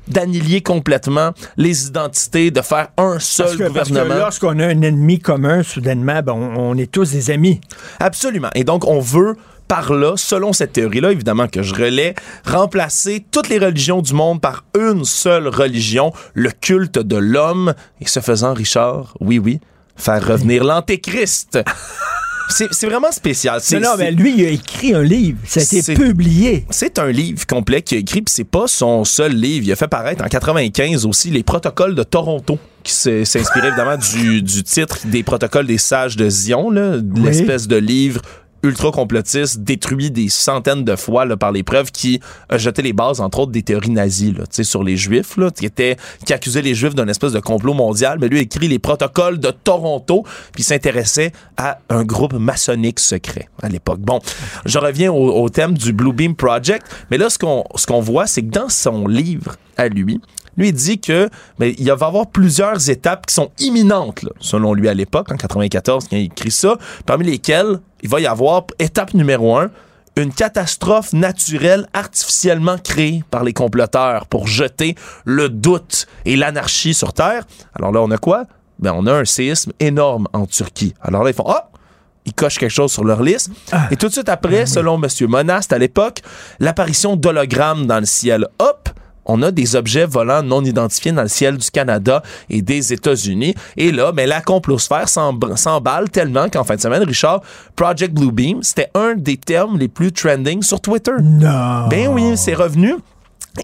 d'annihiler 0.09 0.63
complètement 0.63 1.31
les 1.57 1.87
identités, 1.87 2.51
de 2.51 2.61
faire 2.61 2.89
un 2.97 3.19
seul 3.19 3.57
gouvernement. 3.57 4.07
Parce 4.09 4.21
lorsqu'on 4.21 4.59
a 4.59 4.67
un 4.67 4.83
ennemi 4.83 5.19
commun, 5.19 5.63
soudainement, 5.63 6.23
ben, 6.23 6.33
on 6.33 6.77
est 6.77 6.91
tous 6.91 7.13
des 7.13 7.31
amis. 7.31 7.61
Absolument. 8.01 8.51
Et 8.55 8.65
donc 8.65 8.87
on 8.87 9.01
veut 9.01 9.37
par 9.69 9.93
là, 9.93 10.15
selon 10.17 10.53
cette 10.53 10.73
théorie-là, 10.73 11.13
évidemment 11.13 11.49
que 11.49 11.63
je 11.63 11.75
relais, 11.75 12.15
remplacer 12.45 13.25
toutes 13.31 13.49
les 13.49 13.59
religions 13.59 14.03
du 14.03 14.15
monde 14.15 14.41
par 14.41 14.65
une 14.79 15.05
seule 15.05 15.49
religion, 15.49 16.13
le 16.35 16.51
culte 16.51 16.99
de 16.99 17.17
l'homme, 17.17 17.75
et 18.01 18.07
ce 18.07 18.21
faisant, 18.21 18.55
Richard, 18.55 19.15
oui, 19.21 19.39
oui, 19.39 19.61
faire 19.97 20.27
revenir 20.27 20.65
l'antéchrist. 20.65 21.59
C'est 22.49 22.87
vraiment 22.87 23.11
spécial. 23.11 23.61
Non, 23.73 23.81
non, 23.81 23.97
mais 23.99 24.13
lui, 24.13 24.35
il 24.39 24.47
a 24.47 24.51
écrit 24.51 24.95
un 24.95 25.03
livre. 25.03 25.39
Ça 25.45 25.61
a 25.61 25.63
été 25.65 25.95
publié. 25.95 26.65
C'est 26.71 26.99
un 26.99 27.09
livre 27.09 27.45
complet 27.47 27.83
qu'il 27.83 27.99
a 27.99 28.01
écrit, 28.01 28.23
puis 28.23 28.33
c'est 28.33 28.45
pas 28.45 28.69
son 28.69 29.05
seul 29.05 29.33
livre. 29.33 29.67
Il 29.67 29.73
a 29.73 29.77
fait 29.77 29.89
paraître 29.89 30.25
en 30.25 30.29
95 30.29 31.07
aussi 31.07 31.31
les 31.31 31.43
protocoles 31.43 31.95
de 31.95 32.03
Toronto 32.05 32.59
qui 32.85 32.93
s'inspirait 32.93 33.69
évidemment 33.69 33.97
du, 33.97 34.43
du, 34.43 34.63
titre 34.63 34.99
des 35.07 35.25
protocoles 35.25 35.67
des 35.67 35.79
sages 35.79 36.17
de 36.17 36.31
Zion, 36.31 36.71
l'espèce 36.71 37.67
de 37.67 37.77
livre 37.77 38.23
ultra 38.63 38.91
complotiste, 38.91 39.61
détruit 39.61 40.11
des 40.11 40.29
centaines 40.29 40.85
de 40.85 40.97
fois 40.97 41.25
là, 41.25 41.37
par 41.37 41.53
les 41.53 41.63
preuves 41.63 41.91
qui 41.91 42.21
jeté 42.53 42.83
les 42.83 42.93
bases, 42.93 43.21
entre 43.21 43.41
autres, 43.41 43.53
des 43.53 43.63
théories 43.63 43.91
nazies 43.91 44.33
là, 44.33 44.45
sur 44.51 44.83
les 44.83 44.97
Juifs, 44.97 45.37
là, 45.37 45.51
qui, 45.51 45.67
était, 45.67 45.97
qui 46.25 46.51
les 46.61 46.75
Juifs 46.75 46.95
d'un 46.95 47.09
espèce 47.09 47.33
de 47.33 47.41
complot 47.41 47.75
mondial. 47.75 48.19
Mais 48.21 48.29
lui 48.29 48.39
a 48.39 48.43
écrit 48.43 48.69
les 48.69 48.79
protocoles 48.79 49.39
de 49.39 49.51
Toronto, 49.51 50.25
puis 50.53 50.63
s'intéressait 50.63 51.33
à 51.57 51.79
un 51.89 52.05
groupe 52.05 52.35
maçonnique 52.35 53.01
secret 53.01 53.49
à 53.63 53.69
l'époque. 53.69 54.01
Bon, 54.01 54.21
je 54.65 54.79
reviens 54.79 55.13
au, 55.13 55.49
thème 55.49 55.75
du 55.75 55.93
Blue 55.93 56.13
Beam 56.13 56.35
Project, 56.35 56.87
mais 57.11 57.19
là, 57.19 57.31
ce 57.31 57.39
qu'on 57.39 57.65
ce 57.77 57.87
qu'on 57.87 58.01
voit, 58.01 58.27
c'est 58.27 58.43
que 58.43 58.51
dans 58.51 58.69
son 58.69 59.07
livre 59.07 59.57
à 59.77 59.89
lui, 59.89 60.21
lui, 60.57 60.69
il 60.69 60.73
dit 60.73 61.01
que 61.01 61.29
mais 61.59 61.75
il 61.79 61.87
va 61.87 61.91
y 61.91 61.91
avoir 61.91 62.27
plusieurs 62.29 62.91
étapes 62.91 63.27
qui 63.27 63.35
sont 63.35 63.51
imminentes, 63.59 64.25
selon 64.41 64.75
lui 64.75 64.89
à 64.89 64.95
l'époque, 64.95 65.31
en 65.31 65.37
94, 65.37 66.09
quand 66.09 66.17
il 66.17 66.25
écrit 66.25 66.51
ça, 66.51 66.77
parmi 67.05 67.27
lesquelles 67.27 67.81
il 68.03 68.09
va 68.09 68.21
y 68.21 68.27
avoir, 68.27 68.65
étape 68.79 69.15
numéro 69.15 69.57
un, 69.57 69.71
une 70.17 70.33
catastrophe 70.33 71.13
naturelle 71.13 71.87
artificiellement 71.93 72.79
créée 72.79 73.23
par 73.31 73.45
les 73.45 73.53
comploteurs 73.53 74.27
pour 74.27 74.47
jeter 74.47 74.95
le 75.25 75.49
doute 75.49 76.07
et 76.25 76.37
l'anarchie 76.37 76.95
sur 76.95 77.13
Terre. 77.13 77.47
Alors 77.75 77.93
là, 77.93 78.01
on 78.01 78.11
a 78.11 78.17
quoi? 78.17 78.45
Ben, 78.79 78.93
on 78.95 79.07
a 79.07 79.13
un 79.13 79.25
séisme 79.25 79.73
énorme 79.79 80.27
en 80.33 80.47
Turquie. 80.47 80.95
Alors 81.03 81.23
là, 81.23 81.31
ils 81.31 81.37
font, 81.37 81.49
ah! 81.49 81.71
ils 82.27 82.35
cochent 82.35 82.59
quelque 82.59 82.71
chose 82.71 82.93
sur 82.93 83.05
leur 83.05 83.23
liste. 83.23 83.51
Ah. 83.73 83.89
Et 83.91 83.97
tout 83.97 84.09
de 84.09 84.13
suite 84.13 84.29
après, 84.29 84.51
ben 84.51 84.67
selon 84.67 85.01
M. 85.03 85.09
Monast 85.29 85.73
à 85.73 85.79
l'époque, 85.79 86.23
l'apparition 86.61 87.17
d'hologrammes 87.17 87.87
dans 87.87 88.01
le 88.01 88.07
ciel. 88.07 88.47
Hop! 88.59 88.91
On 89.27 89.43
a 89.43 89.51
des 89.51 89.77
objets 89.77 90.07
volants 90.07 90.43
non 90.43 90.65
identifiés 90.65 91.13
dans 91.13 91.23
le 91.23 91.29
ciel 91.29 91.57
du 91.57 91.71
Canada 91.71 92.23
et 92.49 92.63
des 92.63 92.93
États-Unis. 92.93 93.55
Et 93.77 93.93
là, 93.93 94.13
mais 94.15 94.25
ben, 94.25 94.31
la 94.31 94.41
complosphère 94.41 95.09
s'emballe 95.09 96.11
tellement 96.11 96.49
qu'en 96.49 96.65
fin 96.65 96.77
de 96.77 96.81
semaine, 96.81 97.03
Richard, 97.03 97.43
Project 97.75 98.15
Blue 98.15 98.33
Beam, 98.33 98.63
c'était 98.63 98.91
un 98.95 99.15
des 99.15 99.37
termes 99.37 99.79
les 99.79 99.89
plus 99.89 100.13
trending 100.13 100.63
sur 100.63 100.81
Twitter. 100.81 101.13
Non. 101.23 101.89
Ben 101.89 102.09
oui, 102.09 102.37
c'est 102.37 102.55
revenu. 102.55 102.95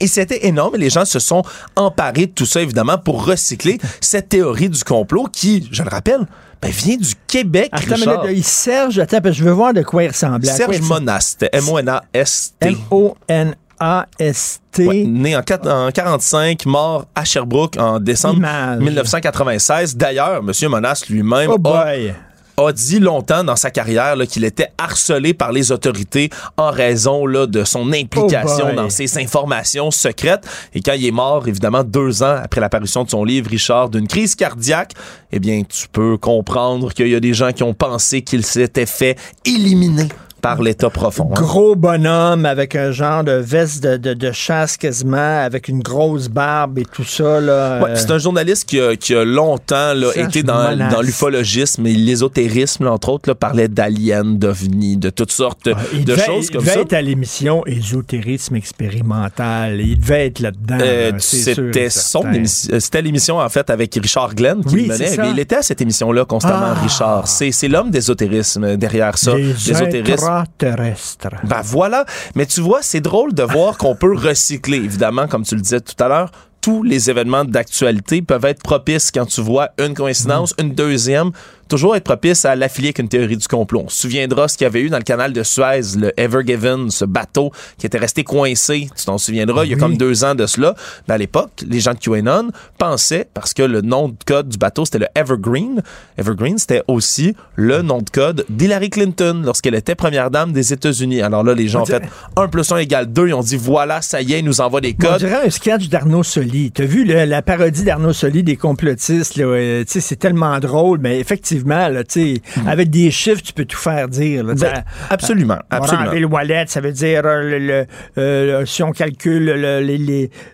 Et 0.00 0.06
c'était 0.06 0.46
énorme. 0.46 0.76
Les 0.76 0.90
gens 0.90 1.04
se 1.04 1.18
sont 1.18 1.42
emparés 1.76 2.26
de 2.26 2.32
tout 2.32 2.46
ça, 2.46 2.62
évidemment, 2.62 2.98
pour 2.98 3.26
recycler 3.26 3.78
cette 4.00 4.30
théorie 4.30 4.68
du 4.68 4.82
complot 4.84 5.28
qui, 5.32 5.68
je 5.70 5.82
le 5.82 5.88
rappelle, 5.90 6.26
ben, 6.60 6.70
vient 6.70 6.96
du 6.96 7.14
Québec. 7.26 7.68
Attends, 7.72 7.94
Richard. 7.94 8.24
Mais 8.24 8.42
Serge, 8.42 8.98
attends, 8.98 9.18
je 9.24 9.44
veux 9.44 9.50
voir 9.50 9.74
de 9.74 9.82
quoi 9.82 10.04
il 10.04 10.08
ressemblait. 10.08 10.50
Serge 10.50 10.80
Monast, 10.80 11.44
M-O-N-A-S-T. 11.52 12.68
M-O-N 12.68 13.54
a-S-T. 13.82 15.06
né 15.06 15.36
en, 15.36 15.42
45, 15.42 16.66
mort 16.66 17.06
à 17.16 17.24
Sherbrooke 17.24 17.76
en 17.78 17.98
décembre 17.98 18.40
1996. 18.78 19.96
D'ailleurs, 19.96 20.40
M. 20.40 20.52
Monas 20.70 21.04
lui-même 21.10 21.50
oh 21.50 22.66
a, 22.66 22.72
dit 22.72 23.00
longtemps 23.00 23.42
dans 23.42 23.56
sa 23.56 23.72
carrière 23.72 24.14
qu'il 24.28 24.44
était 24.44 24.68
harcelé 24.78 25.34
par 25.34 25.50
les 25.50 25.72
autorités 25.72 26.30
en 26.56 26.70
raison 26.70 27.26
là, 27.26 27.48
de 27.48 27.64
son 27.64 27.92
implication 27.92 28.68
oh 28.70 28.76
dans 28.76 28.88
ces 28.88 29.18
informations 29.18 29.90
secrètes. 29.90 30.46
Et 30.74 30.80
quand 30.80 30.92
il 30.92 31.04
est 31.04 31.10
mort, 31.10 31.48
évidemment, 31.48 31.82
deux 31.82 32.22
ans 32.22 32.36
après 32.40 32.60
l'apparition 32.60 33.02
de 33.02 33.10
son 33.10 33.24
livre, 33.24 33.50
Richard, 33.50 33.90
d'une 33.90 34.06
crise 34.06 34.36
cardiaque, 34.36 34.92
eh 35.32 35.40
bien, 35.40 35.62
tu 35.68 35.88
peux 35.88 36.16
comprendre 36.16 36.92
qu'il 36.92 37.08
y 37.08 37.16
a 37.16 37.20
des 37.20 37.34
gens 37.34 37.52
qui 37.52 37.64
ont 37.64 37.74
pensé 37.74 38.22
qu'il 38.22 38.46
s'était 38.46 38.86
fait 38.86 39.18
éliminer 39.44 40.08
par 40.42 40.60
l'état 40.60 40.90
profond. 40.90 41.30
Hein. 41.30 41.40
Gros 41.40 41.76
bonhomme 41.76 42.44
avec 42.44 42.74
un 42.74 42.90
genre 42.90 43.22
de 43.22 43.32
veste 43.32 43.82
de, 43.82 43.96
de, 44.12 44.32
chasse 44.32 44.76
quasiment, 44.76 45.40
avec 45.40 45.68
une 45.68 45.80
grosse 45.80 46.28
barbe 46.28 46.80
et 46.80 46.84
tout 46.84 47.04
ça. 47.04 47.40
Là, 47.40 47.80
ouais, 47.80 47.94
c'est 47.94 48.10
un 48.10 48.18
journaliste 48.18 48.68
qui 48.68 48.80
a, 48.80 48.96
qui 48.96 49.14
a 49.14 49.24
longtemps 49.24 49.94
là, 49.94 50.10
été 50.16 50.42
dans, 50.42 50.76
dans 50.90 51.00
l'ufologisme 51.00 51.86
et 51.86 51.94
l'ésotérisme, 51.94 52.88
entre 52.88 53.10
autres, 53.10 53.30
là, 53.30 53.36
parlait 53.36 53.68
d'aliens, 53.68 54.24
d'ovnis, 54.24 54.96
de 54.96 55.10
toutes 55.10 55.30
sortes 55.30 55.68
de 55.68 56.16
choses 56.16 56.50
comme 56.50 56.64
ça. 56.64 56.72
Il 56.72 56.74
devait 56.74 56.80
être 56.82 56.92
à 56.92 57.02
l'émission 57.02 57.64
Ésotérisme 57.64 58.56
expérimental. 58.56 59.80
Il 59.80 60.00
devait 60.00 60.26
être 60.26 60.40
là-dedans. 60.40 60.78
Euh, 60.80 61.12
c'était 61.18 61.88
son 61.88 62.30
émission. 62.32 62.80
C'était 62.80 63.02
l'émission, 63.02 63.38
en 63.38 63.48
fait, 63.48 63.70
avec 63.70 63.94
Richard 63.94 64.34
Glenn 64.34 64.64
qui 64.64 64.88
menait. 64.88 65.16
il 65.30 65.38
était 65.38 65.56
à 65.56 65.62
cette 65.62 65.80
émission-là 65.80 66.24
constamment, 66.24 66.74
ah. 66.76 66.82
Richard. 66.82 67.28
C'est 67.28 67.68
l'homme 67.68 67.90
d'ésotérisme 67.90 68.76
derrière 68.76 69.16
ça. 69.16 69.36
L'ésotérisme 69.36 70.31
terrestre. 70.58 71.30
Ben 71.44 71.62
voilà. 71.62 72.04
Mais 72.34 72.46
tu 72.46 72.60
vois, 72.60 72.82
c'est 72.82 73.00
drôle 73.00 73.34
de 73.34 73.42
voir 73.42 73.78
qu'on 73.78 73.94
peut 73.94 74.14
recycler, 74.14 74.78
évidemment, 74.78 75.26
comme 75.28 75.44
tu 75.44 75.54
le 75.54 75.60
disais 75.60 75.80
tout 75.80 76.02
à 76.02 76.08
l'heure, 76.08 76.30
tous 76.62 76.84
les 76.84 77.10
événements 77.10 77.44
d'actualité 77.44 78.22
peuvent 78.22 78.44
être 78.44 78.62
propices 78.62 79.10
quand 79.10 79.26
tu 79.26 79.40
vois 79.40 79.70
une 79.78 79.94
coïncidence, 79.94 80.54
une 80.58 80.74
deuxième, 80.74 81.32
toujours 81.72 81.96
être 81.96 82.04
propice 82.04 82.44
à 82.44 82.54
l'affilier 82.54 82.88
avec 82.88 82.98
une 82.98 83.08
théorie 83.08 83.38
du 83.38 83.48
complot. 83.48 83.84
On 83.86 83.88
se 83.88 84.02
souviendra 84.02 84.46
ce 84.46 84.58
qu'il 84.58 84.66
y 84.66 84.66
avait 84.66 84.82
eu 84.82 84.90
dans 84.90 84.98
le 84.98 85.04
canal 85.04 85.32
de 85.32 85.42
Suez, 85.42 85.96
le 85.96 86.12
Ever 86.20 86.42
Given, 86.44 86.90
ce 86.90 87.06
bateau 87.06 87.50
qui 87.78 87.86
était 87.86 87.96
resté 87.96 88.24
coincé. 88.24 88.90
Tu 88.94 89.04
t'en 89.06 89.16
souviendras, 89.16 89.64
il 89.64 89.70
y 89.70 89.74
a 89.74 89.78
comme 89.78 89.96
deux 89.96 90.22
ans 90.22 90.34
de 90.34 90.44
cela. 90.44 90.74
Mais 91.08 91.14
à 91.14 91.18
l'époque, 91.18 91.64
les 91.66 91.80
gens 91.80 91.94
de 91.94 91.98
QAnon 91.98 92.50
pensaient, 92.76 93.26
parce 93.32 93.54
que 93.54 93.62
le 93.62 93.80
nom 93.80 94.10
de 94.10 94.16
code 94.26 94.50
du 94.50 94.58
bateau, 94.58 94.84
c'était 94.84 94.98
le 94.98 95.06
Evergreen. 95.14 95.82
Evergreen, 96.18 96.58
c'était 96.58 96.82
aussi 96.88 97.34
le 97.56 97.80
nom 97.80 98.02
de 98.02 98.10
code 98.10 98.44
d'Hillary 98.50 98.90
Clinton 98.90 99.40
lorsqu'elle 99.42 99.74
était 99.74 99.94
première 99.94 100.30
dame 100.30 100.52
des 100.52 100.74
États-Unis. 100.74 101.22
Alors 101.22 101.42
là, 101.42 101.54
les 101.54 101.68
gens 101.68 101.84
ont 101.84 101.86
fait 101.86 102.02
1 102.36 102.48
plus 102.48 102.70
1 102.70 102.76
égale 102.76 103.10
2. 103.10 103.28
Ils 103.28 103.34
ont 103.34 103.40
dit, 103.40 103.56
voilà, 103.56 104.02
ça 104.02 104.20
y 104.20 104.34
est, 104.34 104.40
ils 104.40 104.44
nous 104.44 104.60
envoient 104.60 104.82
des 104.82 104.92
codes. 104.92 105.14
On 105.14 105.16
dirait 105.16 105.46
un 105.46 105.50
sketch 105.50 105.88
d'Arnaud 105.88 106.22
Soli. 106.22 106.70
T'as 106.70 106.84
vu 106.84 107.04
la 107.04 107.40
parodie 107.40 107.84
d'Arnaud 107.84 108.12
Soli 108.12 108.42
des 108.42 108.56
complotistes? 108.56 109.38
Euh, 109.38 109.84
c'est 109.86 110.18
tellement 110.18 110.58
drôle, 110.58 110.98
mais 111.00 111.18
effectivement, 111.18 111.61
là, 111.66 112.02
hmm. 112.02 112.68
avec 112.68 112.90
des 112.90 113.10
chiffres, 113.10 113.42
tu 113.42 113.52
peux 113.52 113.64
tout 113.64 113.78
faire 113.78 114.08
dire. 114.08 114.44
Ben, 114.44 114.84
absolument, 115.10 115.58
absolument. 115.70 116.12
Le 116.12 116.26
wallet, 116.26 116.64
ça 116.68 116.80
veut 116.80 116.92
dire, 116.92 117.22
euh, 117.24 117.86
le, 118.16 118.66
si 118.66 118.82
on 118.82 118.92
calcule 118.92 119.46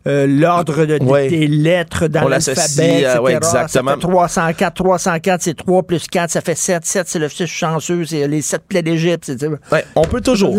l'ordre 0.04 0.84
de, 0.84 1.28
des 1.28 1.46
lettres 1.46 2.08
dans 2.08 2.28
l'alphabet, 2.28 3.00
etc. 3.00 3.18
Ouais, 3.20 3.34
exactement. 3.34 3.90
Ça 3.90 3.96
fait 3.96 4.00
304, 4.00 4.74
304, 4.74 5.42
c'est 5.42 5.56
3 5.56 5.82
plus 5.82 6.06
4, 6.06 6.30
ça 6.30 6.40
fait 6.40 6.54
7. 6.54 6.84
7, 6.84 7.08
c'est 7.08 7.18
le 7.18 7.28
fils 7.28 7.46
chanceux, 7.46 8.04
c'est 8.04 8.26
les 8.28 8.42
7 8.42 8.62
plaies 8.68 8.82
d'Égypte. 8.82 9.32
Ouais, 9.72 9.84
on 9.94 10.02
peut 10.02 10.20
toujours, 10.20 10.54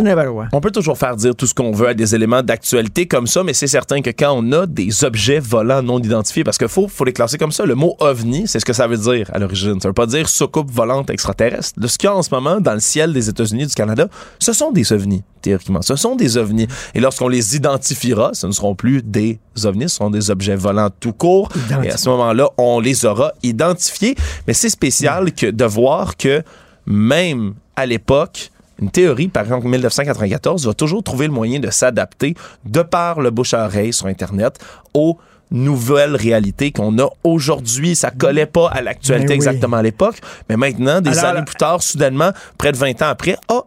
on 0.51 0.61
peut 0.61 0.71
toujours 0.71 0.97
faire 0.97 1.15
dire 1.15 1.35
tout 1.35 1.47
ce 1.47 1.53
qu'on 1.53 1.71
veut 1.71 1.89
à 1.89 1.93
des 1.93 2.15
éléments 2.15 2.43
d'actualité 2.43 3.07
comme 3.07 3.27
ça, 3.27 3.43
mais 3.43 3.53
c'est 3.53 3.67
certain 3.67 4.01
que 4.01 4.09
quand 4.09 4.33
on 4.35 4.51
a 4.51 4.65
des 4.65 5.03
objets 5.03 5.39
volants 5.39 5.81
non 5.81 5.99
identifiés, 5.99 6.43
parce 6.43 6.57
qu'il 6.57 6.67
faut, 6.67 6.87
faut 6.87 7.05
les 7.05 7.13
classer 7.13 7.37
comme 7.37 7.51
ça, 7.51 7.65
le 7.65 7.75
mot 7.75 7.95
ovni, 7.99 8.47
c'est 8.47 8.59
ce 8.59 8.65
que 8.65 8.73
ça 8.73 8.87
veut 8.87 8.97
dire 8.97 9.29
à 9.33 9.39
l'origine. 9.39 9.79
Ça 9.79 9.89
veut 9.89 9.93
pas 9.93 10.05
dire 10.05 10.29
soucoupe 10.39 10.71
volante 10.71 11.09
extraterrestre. 11.09 11.79
ce 11.85 11.97
qu'il 11.97 12.07
y 12.07 12.11
a 12.11 12.15
en 12.15 12.21
ce 12.21 12.33
moment 12.33 12.59
dans 12.59 12.73
le 12.73 12.79
ciel 12.79 13.13
des 13.13 13.29
États-Unis 13.29 13.67
du 13.67 13.75
Canada, 13.75 14.07
ce 14.39 14.53
sont 14.53 14.71
des 14.71 14.91
ovnis, 14.93 15.23
théoriquement. 15.41 15.81
Ce 15.81 15.95
sont 15.95 16.15
des 16.15 16.37
ovnis. 16.37 16.67
Et 16.93 16.99
lorsqu'on 16.99 17.27
les 17.27 17.55
identifiera, 17.55 18.33
ce 18.33 18.47
ne 18.47 18.51
seront 18.51 18.75
plus 18.75 19.01
des 19.03 19.39
ovnis, 19.63 19.89
ce 19.89 19.97
seront 19.97 20.09
des 20.09 20.31
objets 20.31 20.55
volants 20.55 20.89
tout 20.99 21.13
court. 21.13 21.49
Et 21.83 21.91
à 21.91 21.97
ce 21.97 22.09
moment-là, 22.09 22.49
on 22.57 22.79
les 22.79 23.05
aura 23.05 23.33
identifiés. 23.43 24.15
Mais 24.47 24.53
c'est 24.53 24.69
spécial 24.69 25.33
que 25.33 25.47
de 25.47 25.65
voir 25.65 26.17
que 26.17 26.43
même 26.85 27.53
à 27.75 27.85
l'époque, 27.85 28.51
une 28.81 28.91
théorie, 28.91 29.27
par 29.27 29.43
exemple, 29.43 29.67
1994, 29.67 30.65
va 30.65 30.73
toujours 30.73 31.03
trouver 31.03 31.27
le 31.27 31.33
moyen 31.33 31.59
de 31.59 31.69
s'adapter 31.69 32.33
de 32.65 32.81
par 32.81 33.19
le 33.19 33.29
bouche 33.29 33.53
à 33.53 33.65
oreille 33.65 33.91
sur 33.93 34.07
Internet 34.07 34.57
aux 34.93 35.17
nouvelles 35.51 36.15
réalités 36.15 36.71
qu'on 36.71 36.97
a 36.99 37.07
aujourd'hui. 37.23 37.95
Ça 37.95 38.11
collait 38.11 38.45
pas 38.45 38.69
à 38.69 38.81
l'actualité 38.81 39.27
ben 39.27 39.35
exactement 39.35 39.77
à 39.77 39.83
l'époque, 39.83 40.17
mais 40.49 40.57
maintenant, 40.57 41.01
des 41.01 41.17
années 41.19 41.43
plus 41.45 41.55
tard, 41.55 41.81
soudainement, 41.81 42.31
près 42.57 42.71
de 42.71 42.77
20 42.77 43.01
ans 43.01 43.09
après, 43.09 43.35
oh, 43.49 43.63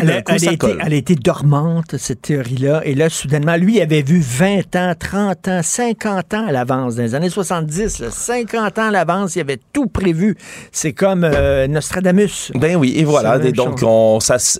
elle, 0.00 0.10
a, 0.10 0.94
été, 0.94 1.14
dormante, 1.14 1.96
cette 1.96 2.22
théorie-là. 2.22 2.82
Et 2.84 2.94
là, 2.94 3.08
soudainement, 3.08 3.56
lui, 3.56 3.76
il 3.76 3.80
avait 3.80 4.02
vu 4.02 4.20
20 4.20 4.76
ans, 4.76 4.94
30 4.98 5.48
ans, 5.48 5.60
50 5.62 6.34
ans 6.34 6.46
à 6.46 6.52
l'avance. 6.52 6.96
Dans 6.96 7.02
les 7.02 7.14
années 7.14 7.30
70, 7.30 8.08
50 8.10 8.78
ans 8.78 8.88
à 8.88 8.90
l'avance, 8.90 9.36
il 9.36 9.40
avait 9.40 9.58
tout 9.72 9.86
prévu. 9.86 10.36
C'est 10.72 10.92
comme 10.92 11.24
euh, 11.24 11.66
Nostradamus. 11.66 12.52
Ben 12.54 12.76
oui, 12.76 12.94
et 12.96 13.04
voilà. 13.04 13.38
donc, 13.38 13.80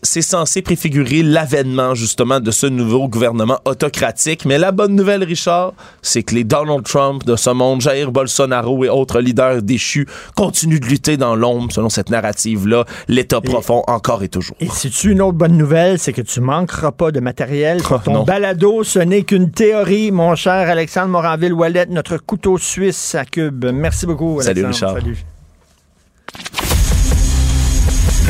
c'est 0.03 0.23
censé 0.23 0.63
préfigurer 0.63 1.23
l'avènement, 1.23 1.95
justement, 1.95 2.41
de 2.41 2.51
ce 2.51 2.67
nouveau 2.67 3.09
gouvernement 3.09 3.59
autocratique. 3.65 4.45
Mais 4.45 4.59
la 4.59 4.73
bonne 4.73 4.95
nouvelle, 4.95 5.25
Richard, 5.25 5.75
c'est 6.03 6.23
que 6.23 6.35
les 6.35 6.45
Donald 6.45 6.85
Trump 6.85 7.25
de 7.25 7.37
ce 7.37 7.51
monde, 7.51 7.81
Jair 7.81 8.11
Bolsonaro 8.13 8.85
et 8.85 8.89
autres 8.89 9.21
leaders 9.21 9.63
déchus 9.63 10.07
continuent 10.35 10.81
de 10.81 10.87
lutter 10.87 11.17
dans 11.17 11.37
l'ombre, 11.37 11.73
selon 11.73 11.89
cette 11.89 12.11
narrative-là. 12.11 12.85
L'État 13.09 13.41
profond, 13.41 13.83
encore 13.87 14.23
et 14.23 14.29
toujours. 14.29 14.57
Et 14.61 14.69
une 15.05 15.23
autre 15.27 15.39
bonne 15.39 15.57
nouvelle, 15.57 15.98
c'est 15.98 16.12
que 16.12 16.23
tu 16.23 16.40
manqueras 16.40 16.93
pas 16.93 17.11
de 17.11 17.20
matériel 17.20 17.82
pour 17.82 18.03
ton 18.03 18.23
balado. 18.23 18.85
Ce 18.85 18.98
n'est 18.98 19.23
qu'une 19.23 19.51
théorie, 19.51 20.11
mon 20.11 20.35
cher 20.35 20.70
Alexandre 20.70 21.09
Moranville-Wallet, 21.09 21.86
notre 21.90 22.16
couteau 22.16 22.59
suisse 22.59 23.15
à 23.15 23.24
cube. 23.24 23.65
Merci 23.73 24.07
beaucoup, 24.07 24.40
Alexandre. 24.40 24.55
Salut, 24.55 24.66
Richard. 24.66 24.93
Salut. 24.94 25.24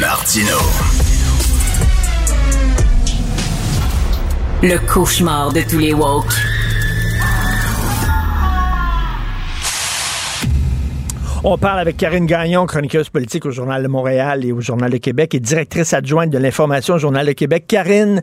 Martino. 0.01 0.59
Le 4.62 4.78
cauchemar 4.86 5.52
de 5.52 5.60
tous 5.60 5.78
les 5.78 5.93
woke. 5.93 6.56
On 11.48 11.59
parle 11.59 11.78
avec 11.78 11.97
Karine 11.97 12.27
Gagnon, 12.27 12.66
chroniqueuse 12.66 13.09
politique 13.09 13.47
au 13.47 13.52
Journal 13.52 13.81
de 13.81 13.86
Montréal 13.86 14.44
et 14.44 14.51
au 14.51 14.60
Journal 14.60 14.90
de 14.90 14.97
Québec 14.97 15.32
et 15.32 15.39
directrice 15.39 15.93
adjointe 15.93 16.28
de 16.28 16.39
l'information 16.39 16.94
au 16.94 16.98
Journal 16.98 17.24
de 17.24 17.31
Québec. 17.31 17.66
Karine, 17.68 18.20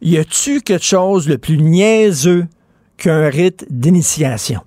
y 0.00 0.16
a-tu 0.16 0.62
quelque 0.62 0.82
chose 0.82 1.26
de 1.26 1.36
plus 1.36 1.58
niaiseux 1.58 2.46
qu'un 2.96 3.28
rite 3.28 3.66
d'initiation? 3.68 4.62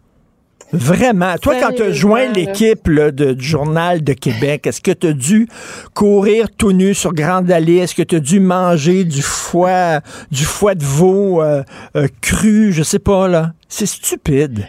Vraiment. 0.72 1.34
Toi, 1.42 1.56
quand 1.60 1.74
tu 1.76 1.82
as 1.82 1.92
joint 1.92 2.32
l'équipe 2.32 2.88
du 2.88 3.44
Journal 3.44 4.04
de 4.04 4.14
Québec, 4.14 4.68
est-ce 4.68 4.82
que 4.82 4.92
tu 4.92 5.08
as 5.08 5.14
dû 5.14 5.48
courir 5.96 6.46
tout 6.56 6.74
nu 6.74 6.94
sur 6.94 7.12
Grande 7.12 7.50
Allée? 7.50 7.78
Est-ce 7.78 7.96
que 7.96 8.04
tu 8.04 8.18
as 8.18 8.20
dû 8.20 8.40
manger 8.40 9.04
du 9.04 9.24
foie, 9.24 10.02
du 10.30 10.46
foie 10.46 10.76
de 10.76 10.86
veau 10.86 11.42
euh, 11.42 11.64
euh, 11.96 12.08
cru? 12.22 12.72
Je 12.72 12.84
sais 12.84 13.00
pas, 13.00 13.28
là. 13.28 13.54
C'est 13.68 13.88
stupide. 13.88 14.68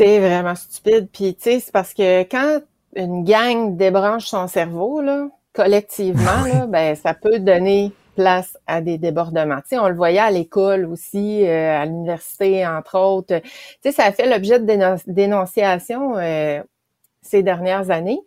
C'est 0.00 0.18
vraiment 0.18 0.54
stupide. 0.54 1.10
Puis, 1.12 1.34
tu 1.34 1.42
sais, 1.42 1.60
c'est 1.60 1.72
parce 1.72 1.92
que 1.92 2.22
quand 2.22 2.62
une 2.96 3.22
gang 3.22 3.76
débranche 3.76 4.24
son 4.24 4.48
cerveau, 4.48 5.02
là, 5.02 5.28
collectivement, 5.52 6.42
là, 6.50 6.66
ben, 6.66 6.96
ça 6.96 7.12
peut 7.12 7.38
donner 7.38 7.92
place 8.16 8.56
à 8.66 8.80
des 8.80 8.96
débordements. 8.96 9.60
Tu 9.60 9.68
sais, 9.68 9.78
on 9.78 9.90
le 9.90 9.94
voyait 9.94 10.20
à 10.20 10.30
l'école 10.30 10.86
aussi, 10.86 11.46
euh, 11.46 11.82
à 11.82 11.84
l'université, 11.84 12.66
entre 12.66 12.98
autres. 12.98 13.40
Tu 13.40 13.50
sais, 13.82 13.92
ça 13.92 14.04
a 14.04 14.12
fait 14.12 14.26
l'objet 14.26 14.58
de 14.58 15.12
dénonciations 15.12 16.16
euh, 16.16 16.62
ces 17.20 17.42
dernières 17.42 17.90
années. 17.90 18.20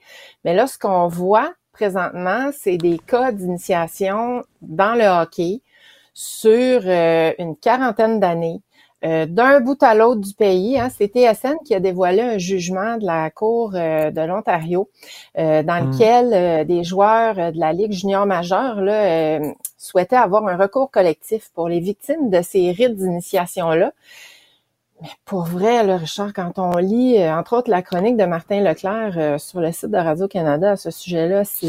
Mais 0.45 0.53
là, 0.53 0.67
ce 0.67 0.77
qu'on 0.77 1.07
voit 1.07 1.53
présentement, 1.71 2.51
c'est 2.53 2.77
des 2.77 2.99
cas 2.99 3.31
d'initiation 3.31 4.43
dans 4.61 4.93
le 4.93 5.05
hockey 5.05 5.61
sur 6.13 6.83
euh, 6.85 7.33
une 7.39 7.55
quarantaine 7.55 8.19
d'années. 8.19 8.61
Euh, 9.05 9.25
d'un 9.25 9.59
bout 9.59 9.81
à 9.83 9.95
l'autre 9.95 10.21
du 10.21 10.33
pays. 10.33 10.79
Hein, 10.79 10.89
c'est 10.89 11.07
TSN 11.07 11.57
qui 11.65 11.75
a 11.75 11.81
dévoilé 11.81 12.21
un 12.21 12.37
jugement 12.37 12.97
de 12.97 13.05
la 13.05 13.29
Cour 13.29 13.73
euh, 13.75 14.11
de 14.11 14.21
l'Ontario 14.21 14.89
euh, 15.37 15.61
dans 15.61 15.83
hmm. 15.83 15.91
lequel 15.91 16.67
des 16.67 16.83
joueurs 16.85 17.35
de 17.51 17.59
la 17.59 17.73
Ligue 17.73 17.91
junior 17.91 18.25
majeure 18.25 18.79
là, 18.79 19.39
souhaitaient 19.77 20.15
avoir 20.15 20.47
un 20.47 20.55
recours 20.55 20.89
collectif 20.89 21.49
pour 21.53 21.67
les 21.67 21.81
victimes 21.81 22.29
de 22.29 22.41
ces 22.41 22.71
rites 22.71 22.95
d'initiation-là. 22.95 23.91
Mais 25.01 25.09
pour 25.25 25.43
vrai, 25.43 25.83
là, 25.83 25.97
Richard, 25.97 26.31
quand 26.33 26.57
on 26.57 26.77
lit, 26.77 27.17
entre 27.27 27.57
autres, 27.57 27.69
la 27.69 27.81
chronique 27.81 28.15
de 28.15 28.23
Martin 28.23 28.61
Leclerc 28.61 29.37
sur 29.37 29.59
le 29.59 29.73
site 29.73 29.91
de 29.91 29.97
Radio-Canada 29.97 30.71
à 30.71 30.75
ce 30.77 30.91
sujet-là, 30.91 31.43
c'est 31.43 31.67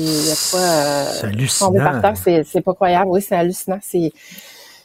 pas... 0.52 1.05
c'est 1.06 1.27
hallucinant. 1.27 2.15
C'est 2.44 2.61
pas 2.61 2.74
croyable. 2.74 3.11
Oui, 3.11 3.23
c'est 3.23 3.35
hallucinant. 3.35 3.81
C'est 3.82 4.12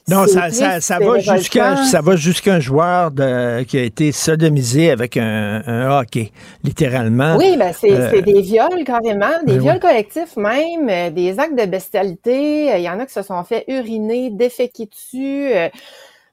non, 0.10 0.28
ça, 0.28 0.50
ça, 0.52 0.82
ça, 0.82 1.00
va 1.00 1.20
jusqu'à 1.20 1.76
ça 1.86 2.02
va 2.02 2.16
jusqu'à 2.16 2.56
un 2.56 2.60
joueur 2.60 3.12
de, 3.12 3.64
qui 3.64 3.78
a 3.78 3.84
été 3.84 4.12
sodomisé 4.12 4.92
avec 4.92 5.18
un, 5.18 5.64
un 5.66 6.00
hockey, 6.00 6.32
littéralement. 6.64 7.38
Oui, 7.38 7.56
ben 7.58 7.74
c'est 7.74 7.92
euh, 7.92 8.22
des 8.22 8.42
viols 8.42 8.84
carrément, 8.86 9.44
des 9.46 9.54
ben 9.54 9.62
viols 9.62 9.80
collectifs 9.80 10.36
même, 10.36 10.90
euh, 10.90 11.10
des 11.10 11.40
actes 11.40 11.58
de 11.58 11.66
bestialité. 11.66 12.78
Il 12.78 12.84
y 12.84 12.90
en 12.90 13.00
a 13.00 13.06
qui 13.06 13.14
se 13.14 13.22
sont 13.22 13.44
fait 13.44 13.66
uriner, 13.68 14.30
déféquer 14.32 14.88
dessus. 14.88 15.52
Euh, 15.54 15.70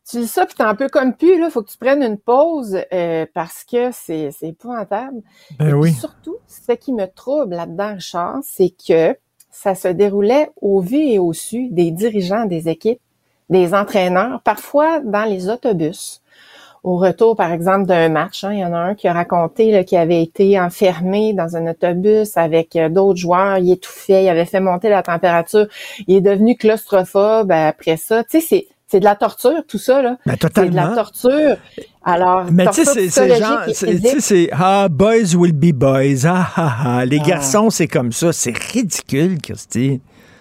tu 0.08 0.20
lis 0.20 0.28
ça, 0.28 0.46
puis 0.46 0.54
t'es 0.54 0.62
un 0.62 0.76
peu 0.76 0.88
comme 0.88 1.14
pu, 1.14 1.38
là, 1.38 1.50
faut 1.50 1.62
que 1.62 1.70
tu 1.70 1.78
prennes 1.78 2.02
une 2.02 2.18
pause 2.18 2.78
parce 3.34 3.64
que 3.64 3.90
c'est 3.92 4.30
épouvantable. 4.42 5.20
Ben 5.58 5.74
oui. 5.74 5.92
surtout, 5.92 6.36
ce 6.46 6.72
qui 6.72 6.92
me 6.92 7.06
trouble 7.06 7.56
là-dedans, 7.56 7.94
Richard, 7.94 8.38
c'est 8.44 8.70
que 8.70 9.16
ça 9.50 9.74
se 9.74 9.88
déroulait 9.88 10.50
au 10.60 10.80
vu 10.80 10.98
et 10.98 11.18
au 11.18 11.32
su 11.32 11.70
des 11.70 11.90
dirigeants 11.90 12.44
des 12.44 12.68
équipes 12.68 13.00
des 13.50 13.74
entraîneurs, 13.74 14.40
parfois 14.42 15.00
dans 15.00 15.24
les 15.24 15.48
autobus. 15.48 16.20
Au 16.82 16.98
retour, 16.98 17.34
par 17.34 17.50
exemple, 17.50 17.86
d'un 17.86 18.08
match, 18.08 18.44
hein, 18.44 18.52
il 18.52 18.60
y 18.60 18.64
en 18.64 18.72
a 18.72 18.78
un 18.78 18.94
qui 18.94 19.08
a 19.08 19.12
raconté 19.12 19.84
qu'il 19.84 19.98
avait 19.98 20.22
été 20.22 20.60
enfermé 20.60 21.32
dans 21.32 21.56
un 21.56 21.68
autobus 21.68 22.36
avec 22.36 22.76
euh, 22.76 22.88
d'autres 22.88 23.18
joueurs, 23.18 23.58
il 23.58 23.72
étouffait, 23.72 24.22
il 24.22 24.28
avait 24.28 24.44
fait 24.44 24.60
monter 24.60 24.88
la 24.88 25.02
température, 25.02 25.66
il 26.06 26.16
est 26.16 26.20
devenu 26.20 26.56
claustrophobe 26.56 27.50
après 27.50 27.96
ça. 27.96 28.22
Tu 28.22 28.40
sais, 28.40 28.46
c'est 28.46 28.66
c'est 28.88 29.00
de 29.00 29.04
la 29.04 29.16
torture, 29.16 29.64
tout 29.66 29.78
ça, 29.78 30.00
là. 30.00 30.16
Ben, 30.26 30.36
c'est 30.40 30.70
de 30.70 30.76
la 30.76 30.94
torture. 30.94 31.56
Alors, 32.04 32.44
mais 32.52 32.66
tu 32.68 32.84
sais, 32.84 33.08
c'est 33.08 33.36
genre, 33.36 33.64
tu 33.66 34.20
sais, 34.20 34.48
ah, 34.52 34.86
boys 34.88 35.34
will 35.34 35.52
be 35.52 35.72
boys, 35.72 36.24
ah, 36.24 36.46
ah, 36.54 36.76
ah. 36.84 37.04
Les 37.04 37.18
garçons, 37.18 37.68
c'est 37.70 37.88
comme 37.88 38.12
ça. 38.12 38.32
C'est 38.32 38.56
ridicule, 38.56 39.38
Christy. 39.42 40.00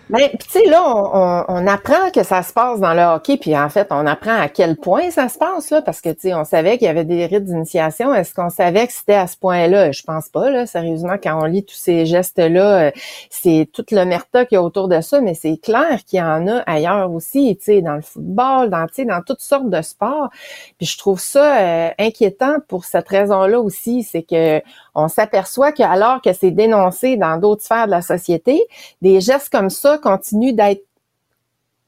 Mais 0.10 0.30
ben, 0.30 0.38
tu 0.38 0.50
sais, 0.50 0.66
là, 0.66 0.84
on, 0.86 1.46
on, 1.48 1.68
apprend 1.68 2.12
que 2.14 2.22
ça 2.22 2.44
se 2.44 2.54
passe 2.54 2.80
dans 2.80 2.94
le 2.94 3.02
hockey, 3.02 3.38
puis 3.38 3.58
en 3.58 3.70
fait, 3.70 3.88
on 3.90 4.06
apprend 4.06 4.40
à 4.40 4.50
quel 4.50 4.76
point 4.76 5.10
ça 5.10 5.30
se 5.30 5.40
passe, 5.40 5.72
là, 5.72 5.82
parce 5.82 6.00
que, 6.00 6.10
tu 6.10 6.22
sais, 6.22 6.34
on 6.36 6.44
savait 6.44 6.78
qu'il 6.78 6.86
y 6.86 6.90
avait 6.90 7.06
des 7.06 7.26
rites 7.26 7.46
d'initiation. 7.46 8.14
Est-ce 8.14 8.36
qu'on 8.36 8.52
savait 8.52 8.86
que 8.86 8.94
c'était 8.94 9.16
à 9.16 9.26
ce 9.26 9.36
point-là? 9.36 9.92
Je 9.92 10.04
pense 10.04 10.30
pas, 10.30 10.52
là, 10.52 10.68
sérieusement, 10.68 11.16
quand 11.22 11.42
on 11.42 11.46
lit 11.46 11.66
tous 11.66 11.76
ces 11.76 12.06
gestes-là, 12.06 12.88
euh, 12.88 12.92
c'est 13.32 13.68
toute 13.74 13.90
l'omerta 13.90 14.46
qu'il 14.46 14.58
y 14.58 14.60
a 14.60 14.62
autour 14.62 14.88
de 14.90 15.02
ça, 15.02 15.22
mais 15.22 15.34
c'est 15.34 15.58
clair 15.58 16.04
qu'il 16.06 16.20
y 16.20 16.22
en 16.22 16.48
a 16.48 16.60
ailleurs 16.68 17.12
aussi, 17.12 17.58
tu 17.58 17.66
sais, 17.66 17.82
dans 17.82 17.96
le 17.96 18.02
football, 18.02 18.70
dans, 18.70 18.86
dans 19.06 19.22
toutes 19.24 19.42
sortes 19.42 19.72
de 19.72 19.82
sports. 19.82 20.30
Puis 20.78 20.86
je 20.86 21.00
trouve 21.00 21.20
ça 21.20 21.58
euh, 21.58 21.90
inquiétant 21.98 22.58
pour 22.68 22.86
cette 22.86 23.08
raison-là 23.08 23.60
aussi, 23.60 24.04
c'est 24.04 24.24
que 24.24 24.62
on 24.96 25.08
s'aperçoit 25.08 25.72
que 25.72 25.84
alors 25.84 26.22
que 26.22 26.34
c'est 26.34 26.52
dénoncé 26.52 27.18
dans 27.18 27.38
d'autres 27.38 27.64
sphères 27.64 27.86
de 27.86 27.92
la 27.92 28.02
société, 28.02 28.62
des 29.02 29.22
gestes 29.22 29.50
comme 29.50 29.70
ça 29.70 29.98
continuent 29.98 30.56
d'être 30.56 30.84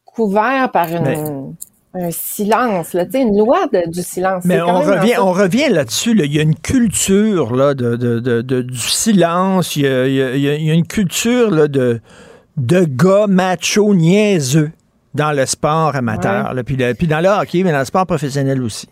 couverts 0.06 0.72
par 0.72 0.88
une, 0.90 1.56
un 1.94 2.12
silence, 2.12 2.94
là, 2.94 3.06
une 3.14 3.38
loi 3.38 3.68
du 3.88 4.02
silence. 4.02 4.44
Mais 4.46 4.62
on 4.62 4.82
revient, 4.82 5.18
on 5.20 5.32
revient 5.32 5.70
là-dessus. 5.70 6.12
Il 6.18 6.34
y 6.34 6.40
a 6.40 6.42
une 6.42 6.56
culture 6.56 7.56
là, 7.56 7.74
de, 7.74 7.96
de, 7.96 8.20
de, 8.20 8.62
du 8.62 8.78
silence. 8.78 9.76
Il 9.76 9.84
y 9.84 9.88
a, 9.88 10.08
il 10.08 10.42
y 10.42 10.70
a, 10.70 10.74
une 10.74 10.88
culture 10.88 11.52
là, 11.52 11.68
de, 11.68 12.02
de 12.58 12.84
gars 12.84 13.28
macho 13.28 13.94
niaiseux 13.94 14.72
dans 15.14 15.32
le 15.32 15.46
sport 15.46 15.96
amateur. 15.96 16.54
Là, 16.54 16.64
puis, 16.64 16.78
puis 16.96 17.08
dans 17.08 17.22
le 17.22 17.30
hockey, 17.30 17.64
mais 17.64 17.72
dans 17.72 17.80
le 17.80 17.86
sport 17.86 18.06
professionnel 18.06 18.62
aussi. 18.62 18.88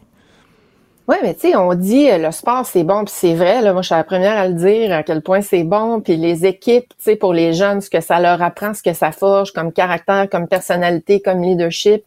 Oui, 1.07 1.17
mais 1.21 1.35
tu 1.35 1.41
sais, 1.41 1.55
on 1.55 1.73
dit 1.75 2.09
euh, 2.09 2.17
le 2.17 2.31
sport 2.31 2.65
c'est 2.65 2.83
bon, 2.83 3.05
puis 3.05 3.13
c'est 3.15 3.35
vrai. 3.35 3.61
Là, 3.61 3.73
moi, 3.73 3.83
je 3.83 3.87
suis 3.87 3.95
la 3.95 4.03
première 4.03 4.37
à 4.37 4.47
le 4.47 4.55
dire 4.55 4.91
à 4.91 5.03
quel 5.03 5.21
point 5.21 5.41
c'est 5.41 5.63
bon. 5.63 6.01
Puis 6.01 6.17
les 6.17 6.47
équipes, 6.47 6.89
tu 6.89 6.95
sais, 7.03 7.15
pour 7.15 7.31
les 7.33 7.53
jeunes, 7.53 7.81
ce 7.81 7.91
que 7.91 8.01
ça 8.01 8.19
leur 8.19 8.41
apprend, 8.41 8.73
ce 8.73 8.81
que 8.81 8.93
ça 8.93 9.11
forge 9.11 9.53
comme 9.53 9.71
caractère, 9.71 10.27
comme 10.31 10.47
personnalité, 10.47 11.21
comme 11.21 11.43
leadership. 11.43 12.03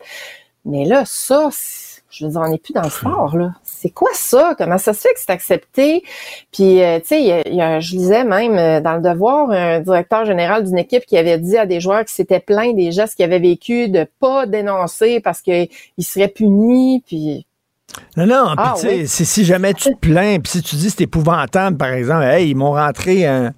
Mais 0.65 0.85
là, 0.85 1.05
ça, 1.07 1.49
je 2.11 2.25
veux 2.25 2.33
dire, 2.33 2.41
on 2.45 2.49
n'est 2.51 2.59
plus 2.59 2.73
dans 2.73 2.83
le 2.83 2.91
sport, 2.91 3.37
là. 3.37 3.53
C'est 3.63 3.91
quoi 3.91 4.11
ça? 4.15 4.55
Comment 4.59 4.79
ça 4.79 4.93
se 4.93 5.01
fait 5.03 5.15
que 5.15 5.21
c'est 5.21 5.31
accepté? 5.31 6.03
Puis, 6.53 6.83
euh, 6.83 6.99
tu 6.99 7.07
sais, 7.07 7.23
y 7.23 7.55
y 7.57 7.63
a, 7.63 7.79
je 7.81 7.93
lisais 7.95 8.25
même 8.25 8.59
euh, 8.59 8.81
dans 8.81 8.95
le 8.97 9.03
devoir 9.03 9.51
un 9.51 9.81
directeur 9.81 10.25
général 10.25 10.65
d'une 10.65 10.79
équipe 10.79 11.07
qui 11.07 11.17
avait 11.17 11.39
dit 11.39 11.57
à 11.57 11.67
des 11.67 11.81
joueurs 11.81 12.05
qui 12.05 12.15
s'étaient 12.15 12.41
plaints 12.41 12.73
des 12.75 12.91
gestes 12.91 13.15
qu'ils 13.15 13.25
avaient 13.27 13.39
vécu 13.39 13.89
de 13.89 14.07
pas 14.19 14.47
dénoncer 14.47 15.21
parce 15.21 15.41
qu'ils 15.41 15.69
seraient 16.01 16.29
punis. 16.29 17.05
Puis, 17.07 17.47
non, 18.17 18.27
non, 18.27 18.55
ah, 18.57 18.75
tu 18.79 19.07
sais, 19.07 19.25
si, 19.25 19.45
jamais 19.45 19.75
tu 19.75 19.91
te 19.91 19.99
plains, 19.99 20.39
puis 20.41 20.53
si 20.53 20.63
tu 20.63 20.77
dis 20.77 20.91
c'est 20.91 21.03
épouvantable, 21.03 21.77
par 21.77 21.93
exemple, 21.93 22.25
hey, 22.25 22.51
ils 22.51 22.55
m'ont 22.55 22.73
rentré 22.73 23.27
un, 23.27 23.55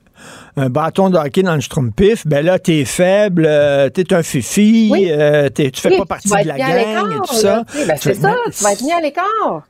bâton 0.57 1.09
de 1.09 1.17
hockey 1.17 1.43
dans 1.43 1.55
le 1.55 1.61
schtroumpif, 1.61 2.27
ben 2.27 2.45
là, 2.45 2.59
t'es 2.59 2.85
faible, 2.85 3.47
euh, 3.47 3.89
t'es 3.89 4.13
un 4.13 4.23
fifi, 4.23 4.93
euh, 5.11 5.49
tu 5.55 5.71
fais 5.75 5.97
pas 5.97 6.05
partie 6.05 6.29
de 6.29 6.49
la 6.49 6.59
gang 6.59 7.13
et 7.13 7.27
tout 7.27 7.35
ça. 7.35 7.65
Ben, 7.87 7.97
c'est 7.97 8.15
ça, 8.15 8.35
tu 8.55 8.63
vas 8.63 8.73
être 8.73 8.83
mis 8.83 8.93
à 8.93 9.01
l'écart. 9.01 9.65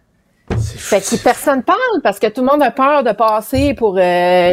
Fait 0.59 1.01
que 1.01 1.23
personne 1.23 1.63
parle 1.63 1.79
parce 2.03 2.19
que 2.19 2.27
tout 2.27 2.41
le 2.41 2.49
monde 2.49 2.63
a 2.63 2.71
peur 2.71 3.05
de 3.05 3.13
passer 3.13 3.75
pour 3.75 3.97
euh, 3.97 4.01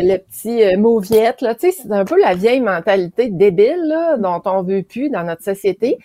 le 0.01 0.17
petit 0.17 0.63
euh, 0.63 0.77
mauviette. 0.77 1.41
Là. 1.41 1.55
Tu 1.55 1.71
sais, 1.71 1.77
c'est 1.81 1.91
un 1.91 2.05
peu 2.05 2.19
la 2.21 2.35
vieille 2.35 2.61
mentalité 2.61 3.29
débile 3.29 3.81
là, 3.85 4.17
dont 4.17 4.41
on 4.45 4.61
veut 4.61 4.83
plus 4.83 5.09
dans 5.09 5.23
notre 5.23 5.43
société. 5.43 5.97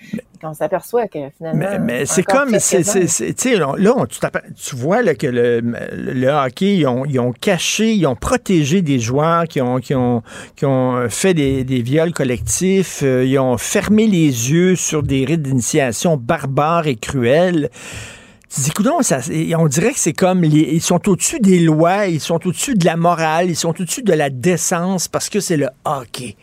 on 0.43 0.55
s'aperçoit 0.55 1.07
que 1.09 1.19
finalement. 1.37 1.79
Mais, 1.81 2.07
c'est 2.07 2.23
comme, 2.23 2.59
c'est, 2.59 2.83
c'est, 2.83 3.57
là, 3.57 3.75
on, 3.97 4.07
tu, 4.07 4.77
vois 4.77 5.03
là, 5.03 5.15
que 5.15 5.27
le, 5.27 5.61
le 5.61 6.29
hockey, 6.29 6.77
ils 6.77 6.87
ont, 6.87 7.05
ils 7.05 7.21
ont, 7.21 7.33
caché, 7.33 7.93
ils 7.93 8.07
ont 8.07 8.17
protégé 8.17 8.81
des 8.83 8.99
joueurs 8.99 9.45
qui 9.45 9.61
ont, 9.61 9.79
qui 9.79 9.95
ont, 9.95 10.23
qui 10.57 10.65
ont 10.65 11.09
fait 11.09 11.35
des, 11.35 11.65
des 11.65 11.83
viols 11.83 12.13
collectifs, 12.13 13.01
euh, 13.03 13.25
ils 13.25 13.39
ont 13.39 13.59
fermé 13.59 14.07
les 14.07 14.51
yeux 14.51 14.77
sur 14.77 15.03
des 15.03 15.25
rites 15.25 15.43
d'initiation 15.43 16.17
barbares 16.17 16.87
et 16.87 16.97
cruels 16.97 17.71
on 19.57 19.67
dirait 19.67 19.93
que 19.93 19.99
c'est 19.99 20.13
comme, 20.13 20.45
ils 20.45 20.83
sont 20.83 21.09
au-dessus 21.09 21.41
des 21.41 21.59
lois, 21.59 22.07
ils 22.07 22.21
sont 22.21 22.47
au-dessus 22.47 22.75
de 22.75 22.85
la 22.85 22.97
morale, 22.97 23.51
ils 23.51 23.57
sont 23.57 23.71
au-dessus 23.71 24.03
de 24.03 24.13
la 24.13 24.31
décence 24.31 25.09
parce 25.09 25.29
que 25.29 25.41
c'est 25.41 25.57
le 25.57 25.69
hockey. 25.85 26.37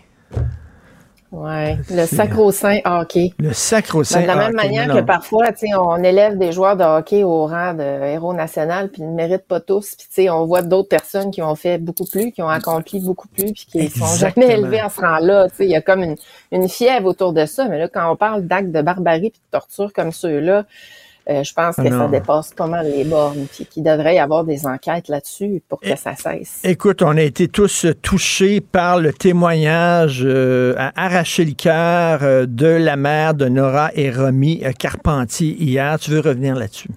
Ouais, 1.31 1.77
le 1.91 2.07
sacro-saint 2.07 2.79
hockey. 2.85 3.33
Le 3.37 3.53
sacro-saint 3.53 4.21
De 4.21 4.25
la 4.25 4.35
même 4.35 4.55
manière 4.55 4.87
que 4.87 5.01
parfois, 5.01 5.51
tu 5.51 5.67
sais, 5.67 5.75
on 5.75 5.97
élève 6.03 6.39
des 6.39 6.51
joueurs 6.51 6.75
de 6.75 6.83
hockey 6.83 7.23
au 7.23 7.45
rang 7.45 7.75
de 7.75 7.83
héros 7.83 8.33
national, 8.33 8.89
puis 8.89 9.03
ils 9.03 9.09
ne 9.11 9.13
méritent 9.13 9.47
pas 9.47 9.59
tous. 9.59 9.93
Puis 9.95 10.07
tu 10.07 10.13
sais, 10.23 10.29
on 10.31 10.47
voit 10.47 10.63
d'autres 10.63 10.89
personnes 10.89 11.29
qui 11.29 11.43
ont 11.43 11.53
fait 11.53 11.77
beaucoup 11.77 12.05
plus, 12.05 12.31
qui 12.31 12.41
ont 12.41 12.49
accompli 12.49 12.99
beaucoup 12.99 13.27
plus, 13.27 13.53
puis 13.53 13.67
qui 13.71 13.89
sont 13.89 14.15
jamais 14.15 14.53
élevés 14.53 14.79
à 14.79 14.89
ce 14.89 15.01
rang-là. 15.01 15.49
Tu 15.49 15.57
sais, 15.57 15.65
il 15.65 15.71
y 15.71 15.75
a 15.75 15.81
comme 15.81 16.01
une, 16.01 16.15
une 16.51 16.67
fièvre 16.67 17.05
autour 17.05 17.31
de 17.31 17.45
ça. 17.45 17.67
Mais 17.67 17.77
là, 17.77 17.87
quand 17.87 18.11
on 18.11 18.15
parle 18.15 18.47
d'actes 18.47 18.71
de 18.71 18.81
barbarie 18.81 19.29
puis 19.29 19.39
de 19.39 19.51
torture 19.51 19.93
comme 19.93 20.11
ceux-là, 20.11 20.65
euh, 21.29 21.43
je 21.43 21.53
pense 21.53 21.75
que 21.75 21.89
ça 21.89 22.07
dépasse 22.07 22.53
pas 22.53 22.65
mal 22.65 22.89
les 22.89 23.03
bornes, 23.03 23.45
puis 23.51 23.65
qu'il 23.65 23.83
devrait 23.83 24.15
y 24.15 24.19
avoir 24.19 24.43
des 24.43 24.65
enquêtes 24.65 25.09
là-dessus 25.09 25.61
pour 25.67 25.79
que 25.79 25.95
ça 25.95 26.15
cesse. 26.15 26.61
Écoute, 26.63 27.01
on 27.03 27.15
a 27.17 27.21
été 27.21 27.47
tous 27.47 27.85
touchés 28.01 28.61
par 28.61 28.99
le 28.99 29.13
témoignage 29.13 30.21
euh, 30.23 30.73
à 30.77 31.05
arracher 31.05 31.45
le 31.45 31.53
cœur 31.53 32.23
euh, 32.23 32.45
de 32.47 32.67
la 32.67 32.95
mère 32.95 33.35
de 33.35 33.47
Nora 33.47 33.91
et 33.93 34.09
Romy 34.09 34.63
Carpentier 34.77 35.55
hier. 35.59 35.99
Tu 35.99 36.11
veux 36.11 36.21
revenir 36.21 36.55
là-dessus? 36.55 36.89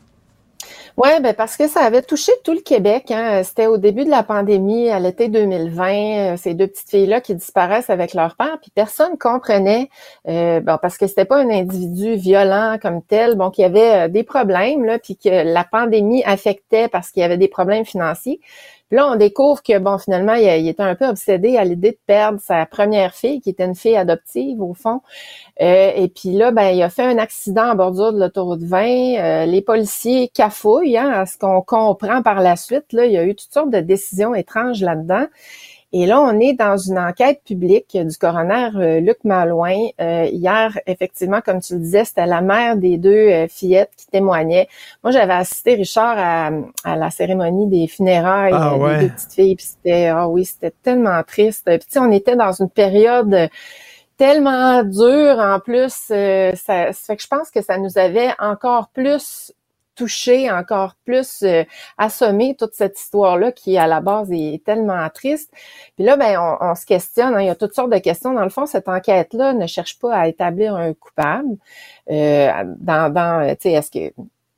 Oui, 0.98 1.08
ben 1.22 1.32
parce 1.32 1.56
que 1.56 1.68
ça 1.68 1.80
avait 1.80 2.02
touché 2.02 2.32
tout 2.44 2.52
le 2.52 2.60
Québec. 2.60 3.10
Hein. 3.10 3.42
C'était 3.44 3.66
au 3.66 3.78
début 3.78 4.04
de 4.04 4.10
la 4.10 4.22
pandémie, 4.22 4.90
à 4.90 5.00
l'été 5.00 5.28
2020, 5.28 6.34
euh, 6.34 6.36
ces 6.36 6.52
deux 6.52 6.66
petites 6.66 6.90
filles-là 6.90 7.22
qui 7.22 7.34
disparaissent 7.34 7.88
avec 7.88 8.12
leur 8.12 8.36
père, 8.36 8.58
puis 8.60 8.70
personne 8.74 9.16
comprenait, 9.16 9.88
euh, 10.28 10.60
bon, 10.60 10.76
parce 10.82 10.98
que 10.98 11.06
c'était 11.06 11.24
pas 11.24 11.38
un 11.38 11.48
individu 11.48 12.16
violent 12.16 12.76
comme 12.80 13.02
tel, 13.02 13.36
bon, 13.36 13.50
qu'il 13.50 13.62
y 13.62 13.64
avait 13.64 14.06
euh, 14.06 14.08
des 14.08 14.22
problèmes, 14.22 14.84
là, 14.84 14.98
puis 14.98 15.16
que 15.16 15.30
la 15.30 15.64
pandémie 15.64 16.22
affectait 16.24 16.88
parce 16.88 17.10
qu'il 17.10 17.22
y 17.22 17.24
avait 17.24 17.38
des 17.38 17.48
problèmes 17.48 17.86
financiers 17.86 18.40
là, 18.92 19.08
on 19.10 19.16
découvre 19.16 19.62
que, 19.62 19.78
bon, 19.78 19.98
finalement, 19.98 20.34
il, 20.34 20.68
était 20.68 20.82
un 20.82 20.94
peu 20.94 21.06
obsédé 21.06 21.56
à 21.56 21.64
l'idée 21.64 21.92
de 21.92 21.98
perdre 22.06 22.38
sa 22.40 22.66
première 22.66 23.14
fille, 23.14 23.40
qui 23.40 23.50
était 23.50 23.64
une 23.64 23.74
fille 23.74 23.96
adoptive, 23.96 24.60
au 24.60 24.74
fond. 24.74 25.00
Euh, 25.60 25.90
et 25.96 26.08
puis 26.08 26.32
là, 26.32 26.50
ben, 26.52 26.68
il 26.68 26.82
a 26.82 26.90
fait 26.90 27.04
un 27.04 27.18
accident 27.18 27.70
en 27.70 27.74
bordure 27.74 28.12
de 28.12 28.20
l'autoroute 28.20 28.62
20. 28.62 28.84
Euh, 28.84 29.46
les 29.46 29.62
policiers 29.62 30.28
cafouillent, 30.28 30.98
hein, 30.98 31.10
à 31.10 31.26
ce 31.26 31.38
qu'on 31.38 31.62
comprend 31.62 32.22
par 32.22 32.40
la 32.40 32.56
suite. 32.56 32.92
Là, 32.92 33.06
il 33.06 33.12
y 33.12 33.18
a 33.18 33.24
eu 33.24 33.34
toutes 33.34 33.52
sortes 33.52 33.70
de 33.70 33.80
décisions 33.80 34.34
étranges 34.34 34.82
là-dedans. 34.82 35.26
Et 35.94 36.06
là, 36.06 36.22
on 36.22 36.40
est 36.40 36.54
dans 36.54 36.78
une 36.78 36.98
enquête 36.98 37.42
publique 37.44 37.94
du 37.94 38.16
coroner 38.16 38.70
euh, 38.76 39.00
Luc 39.00 39.18
Malouin. 39.24 39.88
Euh, 40.00 40.24
hier, 40.32 40.78
effectivement, 40.86 41.42
comme 41.42 41.60
tu 41.60 41.74
le 41.74 41.80
disais, 41.80 42.06
c'était 42.06 42.24
la 42.24 42.40
mère 42.40 42.78
des 42.78 42.96
deux 42.96 43.10
euh, 43.10 43.46
fillettes 43.46 43.90
qui 43.98 44.06
témoignaient. 44.06 44.68
Moi, 45.04 45.10
j'avais 45.10 45.34
assisté 45.34 45.74
Richard 45.74 46.16
à, 46.16 46.96
la 46.96 47.10
cérémonie 47.10 47.66
des 47.66 47.88
funérailles 47.88 48.54
ah, 48.54 48.74
des 48.78 49.06
deux 49.06 49.12
petites 49.12 49.32
filles. 49.32 49.56
Puis 49.56 49.66
c'était, 49.66 50.06
ah 50.06 50.28
oui, 50.28 50.46
c'était 50.46 50.72
tellement 50.82 51.22
triste. 51.24 51.64
Puis 51.66 51.78
tu 51.80 51.86
sais, 51.90 51.98
on 51.98 52.10
était 52.10 52.36
dans 52.36 52.52
une 52.52 52.70
période 52.70 53.50
tellement 54.16 54.82
dure 54.84 55.38
en 55.38 55.60
plus. 55.60 55.92
ça, 55.92 56.54
ça 56.54 56.92
fait 56.92 57.16
que 57.16 57.22
je 57.22 57.28
pense 57.28 57.50
que 57.50 57.60
ça 57.60 57.76
nous 57.76 57.98
avait 57.98 58.30
encore 58.38 58.88
plus 58.94 59.52
toucher 59.94 60.50
encore 60.50 60.94
plus, 61.04 61.42
euh, 61.42 61.64
assommer 61.98 62.54
toute 62.58 62.74
cette 62.74 62.98
histoire-là 62.98 63.52
qui, 63.52 63.76
à 63.78 63.86
la 63.86 64.00
base, 64.00 64.30
est 64.32 64.64
tellement 64.64 65.08
triste. 65.10 65.52
Puis 65.96 66.04
là, 66.04 66.16
ben, 66.16 66.38
on, 66.60 66.74
se 66.74 66.86
questionne, 66.86 67.34
hein, 67.34 67.40
il 67.40 67.46
y 67.46 67.50
a 67.50 67.54
toutes 67.54 67.74
sortes 67.74 67.90
de 67.92 67.98
questions. 67.98 68.32
Dans 68.32 68.44
le 68.44 68.50
fond, 68.50 68.66
cette 68.66 68.88
enquête-là 68.88 69.52
ne 69.52 69.66
cherche 69.66 69.98
pas 69.98 70.14
à 70.14 70.28
établir 70.28 70.74
un 70.76 70.94
coupable. 70.94 71.56
Euh, 72.10 72.50
dans, 72.78 73.12
dans 73.12 73.54
tu 73.56 73.62
sais, 73.62 73.72
est-ce 73.72 73.90
que 73.90 74.12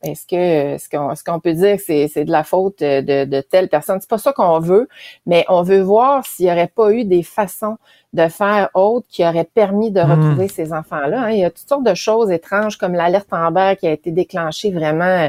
est-ce 0.05 0.27
que 0.27 0.83
ce 0.83 0.89
qu'on 0.89 1.15
ce 1.15 1.25
qu'on 1.25 1.41
peut 1.41 1.55
dire 1.55 1.77
que 1.77 1.83
c'est 1.83 2.25
de 2.25 2.31
la 2.31 2.45
faute 2.45 2.81
de, 2.81 3.25
de 3.25 3.41
telle 3.41 3.69
personne? 3.69 3.99
C'est 4.01 4.11
pas 4.11 4.19
ça 4.19 4.33
qu'on 4.33 4.61
veut, 4.61 4.89
mais 5.27 5.45
on 5.49 5.63
veut 5.63 5.81
voir 5.81 6.25
s'il 6.27 6.47
y 6.47 6.53
aurait 6.53 6.73
pas 6.75 6.93
eu 6.93 7.05
des 7.05 7.23
façons 7.23 7.77
de 8.15 8.29
faire 8.29 8.71
autre 8.75 9.07
qui 9.09 9.25
auraient 9.25 9.49
permis 9.53 9.91
de 9.91 10.01
hmm. 10.01 10.11
retrouver 10.11 10.49
ces 10.49 10.73
enfants-là. 10.73 11.25
Hein. 11.25 11.31
Il 11.31 11.41
y 11.41 11.45
a 11.45 11.51
toutes 11.51 11.69
sortes 11.69 11.85
de 11.85 11.95
choses 11.95 12.31
étranges 12.31 12.79
comme 12.79 12.95
l'alerte 12.95 13.29
Amber 13.33 13.75
qui 13.79 13.87
a 13.87 13.93
été 13.93 14.13
déclenchée 14.13 14.71
vraiment 14.71 15.05
euh, 15.05 15.29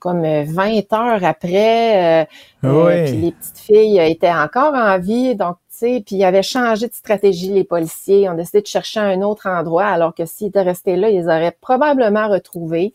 comme 0.00 0.22
20 0.22 0.26
euh, 0.26 0.82
heures 0.92 1.24
après. 1.24 2.24
Euh, 2.24 3.04
puis 3.06 3.16
les 3.16 3.32
petites 3.32 3.58
filles 3.58 3.98
étaient 4.00 4.32
encore 4.32 4.74
en 4.74 4.98
vie, 4.98 5.36
donc 5.36 5.56
tu 5.70 5.78
sais, 5.78 6.02
puis 6.04 6.16
ils 6.16 6.24
avaient 6.24 6.42
changé 6.42 6.88
de 6.88 6.92
stratégie 6.92 7.52
les 7.52 7.64
policiers, 7.64 8.28
ont 8.28 8.34
décidé 8.34 8.60
de 8.60 8.66
chercher 8.66 9.00
un 9.00 9.22
autre 9.22 9.48
endroit, 9.48 9.86
alors 9.86 10.14
que 10.14 10.26
s'ils 10.26 10.48
étaient 10.48 10.62
restés 10.62 10.96
là, 10.96 11.08
ils 11.08 11.24
auraient 11.24 11.56
probablement 11.60 12.28
retrouvé. 12.28 12.94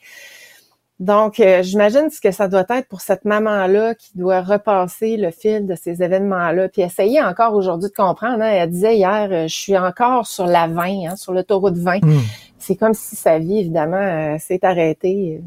Donc, 0.99 1.39
euh, 1.39 1.63
j'imagine 1.63 2.09
ce 2.09 2.19
que 2.19 2.31
ça 2.31 2.49
doit 2.49 2.65
être 2.69 2.89
pour 2.89 2.99
cette 2.99 3.23
maman-là 3.23 3.95
qui 3.95 4.09
doit 4.15 4.41
repasser 4.41 5.15
le 5.15 5.31
fil 5.31 5.65
de 5.65 5.75
ces 5.75 6.03
événements-là, 6.03 6.67
puis 6.67 6.81
essayer 6.81 7.21
encore 7.21 7.53
aujourd'hui 7.55 7.89
de 7.89 7.95
comprendre. 7.95 8.41
Hein. 8.41 8.51
Elle 8.51 8.69
disait 8.69 8.97
hier, 8.97 9.29
euh, 9.31 9.47
je 9.47 9.55
suis 9.55 9.77
encore 9.77 10.27
sur 10.27 10.45
la 10.45 10.67
20, 10.67 11.07
hein, 11.07 11.15
sur 11.15 11.31
l'autoroute 11.31 11.77
20. 11.77 12.03
Hmm. 12.03 12.19
C'est 12.59 12.75
comme 12.75 12.93
si 12.93 13.15
sa 13.15 13.39
vie, 13.39 13.59
évidemment, 13.59 13.97
euh, 13.97 14.35
s'est 14.37 14.59
arrêtée. 14.63 15.41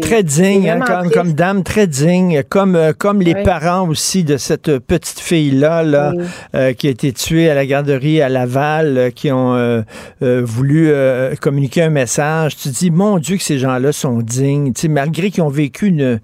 très 0.00 0.22
digne, 0.22 0.68
hein, 0.68 0.80
comme, 1.12 1.32
dame, 1.32 1.62
très 1.62 1.86
digne, 1.86 2.42
comme, 2.48 2.76
euh, 2.76 2.92
comme 2.96 3.22
les 3.22 3.34
parents 3.34 3.88
aussi 3.88 4.24
de 4.24 4.36
cette 4.36 4.78
petite 4.78 5.20
fille-là, 5.20 5.82
là, 5.82 6.12
euh, 6.54 6.72
qui 6.74 6.86
a 6.86 6.90
été 6.90 7.12
tuée 7.12 7.48
à 7.50 7.54
la 7.54 7.64
garderie 7.64 8.20
à 8.20 8.28
Laval, 8.28 9.10
qui 9.14 9.32
ont 9.32 9.84
voulu 10.20 10.92
communiquer 11.40 11.82
un 11.82 11.90
message. 11.90 12.56
Tu 12.56 12.68
dis, 12.68 12.90
mon 12.90 13.18
Dieu, 13.18 13.36
que 13.36 13.42
ces 13.42 13.58
gens-là 13.58 13.92
sont 13.92 14.20
dignes, 14.20 14.72
tu 14.72 14.82
sais, 14.82 14.88
malgré 14.88 15.30
qu'ils 15.30 15.42
ont 15.42 15.48
vécu 15.48 15.86
une, 15.86 16.20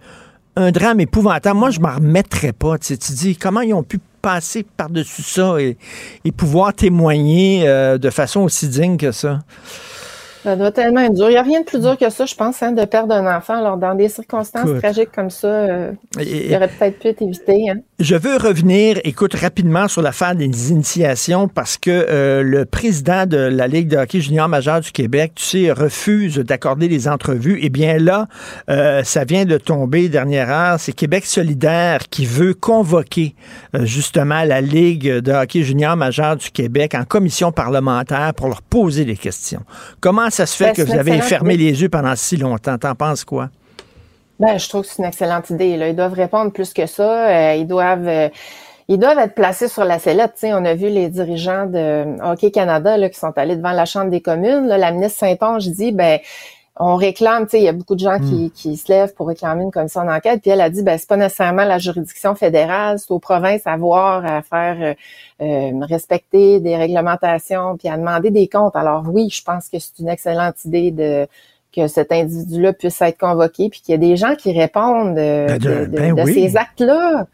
un 0.55 0.71
drame 0.71 1.01
épouvantable. 1.01 1.59
Moi, 1.59 1.71
je 1.71 1.81
m'en 1.81 1.95
remettrais 1.95 2.53
pas. 2.53 2.79
Tu, 2.79 2.89
sais, 2.89 2.97
tu 2.99 3.13
dis, 3.13 3.37
comment 3.37 3.63
ils 3.63 3.75
ont 3.75 3.83
pu 3.83 3.99
passer 4.21 4.67
par-dessus 4.77 5.23
ça 5.23 5.57
et, 5.61 5.77
et, 6.25 6.33
pouvoir 6.33 6.75
témoigner 6.75 7.65
de 7.65 8.11
façon 8.11 8.41
aussi 8.41 8.69
digne 8.69 8.97
que 8.97 9.13
ça? 9.13 9.41
Ça 10.47 10.55
doit 10.55 10.71
tellement 10.71 11.01
être 11.01 11.15
dur. 11.15 11.27
Il 11.29 11.33
n'y 11.33 11.39
a 11.39 11.43
rien 11.43 11.63
de 11.63 11.65
plus 11.65 11.81
dur 11.81 11.99
que 11.99 12.09
ça, 12.09 12.25
je 12.25 12.37
pense, 12.37 12.63
hein, 12.63 12.71
de 12.71 12.85
perdre 12.85 13.13
un 13.13 13.37
enfant. 13.37 13.55
Alors, 13.55 13.79
dans 13.79 13.97
des 13.97 14.09
circonstances 14.09 14.79
tragiques 14.79 15.11
comme 15.13 15.29
ça, 15.29 15.49
euh, 15.49 15.91
il 16.21 16.55
aurait 16.55 16.69
peut-être 16.69 17.01
pu 17.01 17.09
être 17.09 17.21
évité. 17.21 17.69
Hein. 17.69 17.79
Je 17.99 18.15
veux 18.15 18.37
revenir, 18.37 19.01
écoute, 19.03 19.35
rapidement 19.35 19.89
sur 19.89 20.03
l'affaire 20.03 20.37
des 20.37 20.71
initiations 20.71 21.49
parce 21.49 21.77
que 21.77 21.91
euh, 21.91 22.45
le 22.45 22.65
président 22.65 23.27
de 23.27 23.39
la 23.39 23.67
Ligue 23.67 23.89
de 23.89 23.97
hockey 23.97 24.21
junior 24.21 24.49
majeur 24.49 24.81
du 24.81 24.93
Québec, 24.93 25.33
tu 25.35 25.45
sais, 25.45 25.73
refuse 25.73 26.37
d'accorder 26.39 26.87
des 26.87 27.09
entrevues. 27.09 27.59
Eh 27.61 27.69
bien 27.69 27.99
là, 27.99 28.29
euh, 28.71 29.03
ça 29.03 29.25
vient 29.25 29.47
de 29.47 29.59
tomber 29.59 30.09
dernière 30.09 30.49
heure. 30.49 30.79
C'est 30.79 30.93
Québec 30.93 31.27
solidaire 31.27 32.03
qui 32.09 32.25
veut 32.25 32.55
convoquer 32.55 33.35
justement 33.75 34.45
la 34.45 34.61
Ligue 34.61 35.11
de 35.11 35.33
hockey 35.33 35.65
junior 35.65 35.97
majeur 35.97 36.37
du 36.37 36.53
Québec 36.53 36.95
en 36.95 37.05
commission 37.05 37.51
parlementaire 37.51 38.33
pour 38.37 38.47
leur 38.47 38.63
poser 38.63 39.05
des 39.05 39.17
questions. 39.17 39.65
Comment 40.01 40.31
ça 40.37 40.47
se 40.47 40.57
fait 40.57 40.65
ben, 40.67 40.73
que 40.75 40.83
vous 40.83 40.95
avez 40.95 41.21
fermé 41.23 41.57
les 41.57 41.81
yeux 41.81 41.89
pendant 41.89 42.15
si 42.15 42.37
longtemps? 42.37 42.77
T'en 42.77 42.95
penses 42.95 43.25
quoi? 43.25 43.49
Ben, 44.39 44.59
je 44.59 44.69
trouve 44.69 44.83
que 44.83 44.89
c'est 44.89 44.99
une 45.03 45.09
excellente 45.09 45.49
idée. 45.49 45.77
Là. 45.77 45.89
Ils 45.89 45.97
doivent 45.97 46.13
répondre 46.13 46.53
plus 46.53 46.75
que 46.75 46.87
ça. 46.87 47.29
Euh, 47.29 47.55
ils 47.55 47.67
doivent. 47.67 48.07
Euh, 48.07 48.29
ils 48.89 48.99
doivent 48.99 49.19
être 49.19 49.35
placés 49.35 49.67
sur 49.67 49.85
la 49.85 49.99
sellette. 49.99 50.35
on 50.45 50.65
a 50.65 50.75
vu 50.75 50.89
les 50.89 51.09
dirigeants 51.09 51.67
de 51.67 52.23
Hockey 52.23 52.53
Canada 52.53 52.97
là, 52.97 53.09
qui 53.09 53.19
sont 53.19 53.33
allés 53.35 53.57
devant 53.57 53.73
la 53.73 53.85
Chambre 53.85 54.13
des 54.13 54.21
communes. 54.21 54.69
Là, 54.69 54.79
la 54.79 54.93
ministre 54.93 55.19
Saint-Onge 55.19 55.67
dit 55.67 55.91
ben 55.91 56.21
on 56.79 56.97
réclame, 56.97 57.45
tu 57.45 57.53
sais, 57.53 57.61
il 57.61 57.65
y 57.65 57.69
a 57.69 57.73
beaucoup 57.73 57.95
de 57.95 58.01
gens 58.01 58.19
qui, 58.19 58.47
hmm. 58.47 58.51
qui, 58.51 58.77
se 58.77 58.93
lèvent 58.93 59.15
pour 59.15 59.29
réclamer 59.29 59.63
une 59.63 59.71
commission 59.71 60.05
d'enquête, 60.05 60.43
puis 60.43 60.51
elle 60.51 60.61
a 60.61 60.69
dit, 60.69 60.83
ben 60.83 60.99
c'est 60.99 61.09
pas 61.09 61.17
nécessairement 61.17 61.65
la 61.65 61.79
juridiction 61.79 62.35
fédérale, 62.35 62.99
c'est 62.99 63.11
aux 63.11 63.19
provinces 63.19 63.63
à 63.65 63.77
voir, 63.79 64.27
à 64.27 64.43
faire 64.43 64.77
euh, 64.81 64.95
euh, 65.43 65.85
respecter 65.87 66.61
des 66.61 66.77
réglementations, 66.77 67.77
puis 67.79 67.89
à 67.89 67.97
demander 67.97 68.31
des 68.31 68.47
comptes. 68.47 68.77
Alors 68.77 69.05
oui, 69.09 69.31
je 69.31 69.43
pense 69.43 69.69
que 69.71 69.79
c'est 69.79 69.99
une 70.01 70.09
excellente 70.09 70.65
idée 70.65 70.91
de 70.91 71.27
que 71.75 71.89
cet 71.89 72.11
individu-là 72.11 72.73
puisse 72.73 73.01
être 73.03 73.19
convoqué, 73.19 73.69
puis 73.69 73.81
qu'il 73.81 73.93
y 73.93 73.95
a 73.95 73.99
des 73.99 74.17
gens 74.17 74.35
qui 74.35 74.59
répondent 74.59 75.19
euh, 75.19 75.47
ben 75.47 75.59
de, 75.59 75.85
de, 75.87 76.15
ben 76.15 76.27
ces 76.27 76.57
actes-là. 76.57 77.27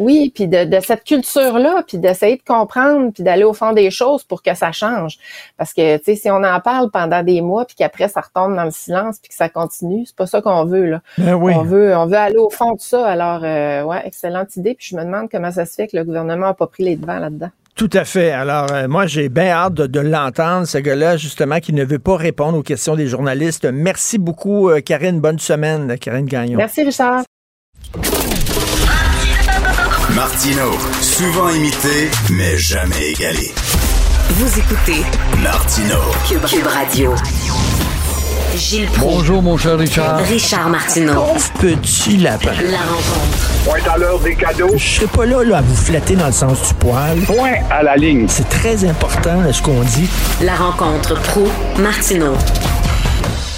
Oui, 0.00 0.32
puis 0.34 0.48
de, 0.48 0.64
de, 0.64 0.80
cette 0.80 1.04
culture-là, 1.04 1.84
puis 1.86 1.98
d'essayer 1.98 2.36
de 2.36 2.42
comprendre, 2.42 3.12
puis 3.12 3.22
d'aller 3.22 3.44
au 3.44 3.52
fond 3.52 3.72
des 3.72 3.90
choses 3.90 4.24
pour 4.24 4.42
que 4.42 4.54
ça 4.54 4.72
change. 4.72 5.18
Parce 5.58 5.74
que, 5.74 5.98
tu 5.98 6.04
sais, 6.04 6.14
si 6.16 6.30
on 6.30 6.42
en 6.42 6.58
parle 6.60 6.90
pendant 6.90 7.22
des 7.22 7.42
mois, 7.42 7.66
puis 7.66 7.76
qu'après 7.76 8.08
ça 8.08 8.22
retombe 8.22 8.56
dans 8.56 8.64
le 8.64 8.70
silence, 8.70 9.18
puis 9.18 9.28
que 9.28 9.34
ça 9.34 9.50
continue, 9.50 10.04
c'est 10.06 10.16
pas 10.16 10.26
ça 10.26 10.40
qu'on 10.40 10.64
veut 10.64 10.86
là. 10.86 11.02
Ben 11.18 11.34
oui. 11.34 11.52
On 11.54 11.62
veut, 11.62 11.94
on 11.94 12.06
veut 12.06 12.16
aller 12.16 12.38
au 12.38 12.48
fond 12.48 12.72
de 12.72 12.80
ça. 12.80 13.06
Alors, 13.06 13.42
euh, 13.44 13.82
ouais, 13.82 14.00
excellente 14.04 14.56
idée. 14.56 14.74
Puis 14.74 14.88
je 14.90 14.96
me 14.96 15.04
demande 15.04 15.28
comment 15.30 15.52
ça 15.52 15.66
se 15.66 15.74
fait 15.74 15.86
que 15.86 15.96
le 15.96 16.04
gouvernement 16.04 16.46
a 16.46 16.54
pas 16.54 16.66
pris 16.66 16.84
les 16.84 16.96
devants 16.96 17.18
là-dedans. 17.18 17.50
Tout 17.76 17.90
à 17.92 18.04
fait. 18.04 18.30
Alors, 18.30 18.72
euh, 18.72 18.88
moi, 18.88 19.06
j'ai 19.06 19.28
bien 19.28 19.48
hâte 19.48 19.74
de, 19.74 20.00
l'entendre, 20.00 20.66
ce 20.66 20.78
gars-là, 20.78 21.16
justement, 21.16 21.60
qui 21.60 21.72
ne 21.72 21.84
veut 21.84 21.98
pas 21.98 22.16
répondre 22.16 22.58
aux 22.58 22.62
questions 22.62 22.96
des 22.96 23.06
journalistes. 23.06 23.66
Merci 23.70 24.18
beaucoup, 24.18 24.70
euh, 24.70 24.80
Karine. 24.80 25.20
Bonne 25.20 25.38
semaine, 25.38 25.96
Karine 25.98 26.26
Gagnon. 26.26 26.56
Merci, 26.56 26.82
Richard. 26.84 27.22
Martino, 30.14 30.72
souvent 31.00 31.48
imité, 31.50 32.10
mais 32.30 32.56
jamais 32.58 33.10
égalé. 33.10 33.52
Vous 34.30 34.58
écoutez 34.58 35.04
Martino, 35.42 35.96
Cube, 36.26 36.66
Radio. 36.66 37.14
Gilles 38.56 38.86
Proulx. 38.86 39.14
Bonjour, 39.14 39.42
mon 39.42 39.56
cher 39.56 39.78
Richard. 39.78 40.18
Richard 40.18 40.68
Martineau. 40.68 41.26
petit 41.60 42.16
lapin. 42.16 42.50
La 42.70 42.78
rencontre. 42.78 43.64
Point 43.64 43.92
à 43.92 43.98
l'heure 43.98 44.18
des 44.18 44.34
cadeaux. 44.34 44.72
Je 44.76 44.84
serai 44.96 45.06
pas 45.06 45.26
là, 45.26 45.44
là, 45.44 45.58
à 45.58 45.60
vous 45.60 45.76
flatter 45.76 46.16
dans 46.16 46.26
le 46.26 46.32
sens 46.32 46.68
du 46.68 46.74
poil. 46.74 47.20
Point 47.20 47.54
à 47.70 47.82
la 47.84 47.96
ligne. 47.96 48.26
C'est 48.28 48.48
très 48.48 48.84
important, 48.84 49.52
ce 49.52 49.62
qu'on 49.62 49.80
dit. 49.82 50.08
La 50.42 50.56
rencontre 50.56 51.14
pro 51.22 51.46
martineau 51.78 52.34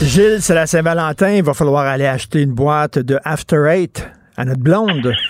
Gilles, 0.03 0.39
c'est 0.41 0.55
la 0.55 0.67
Saint-Valentin. 0.67 1.31
Il 1.31 1.43
va 1.45 1.55
falloir 1.55 1.87
aller 1.87 2.07
acheter 2.07 2.43
une 2.43 2.53
boîte 2.53 2.99
de 2.99 3.19
After 3.25 3.65
Eight 3.69 4.07
à 4.37 4.45
notre 4.45 4.61
blonde. 4.61 5.13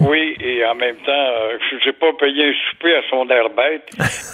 Oui, 0.00 0.36
et 0.40 0.64
en 0.64 0.74
même 0.74 0.96
temps, 0.96 1.12
euh, 1.12 1.58
je 1.70 1.86
n'ai 1.86 1.92
pas 1.92 2.12
payé 2.18 2.48
un 2.48 2.70
souper 2.70 2.94
à 2.96 3.02
son 3.08 3.28
air. 3.30 3.44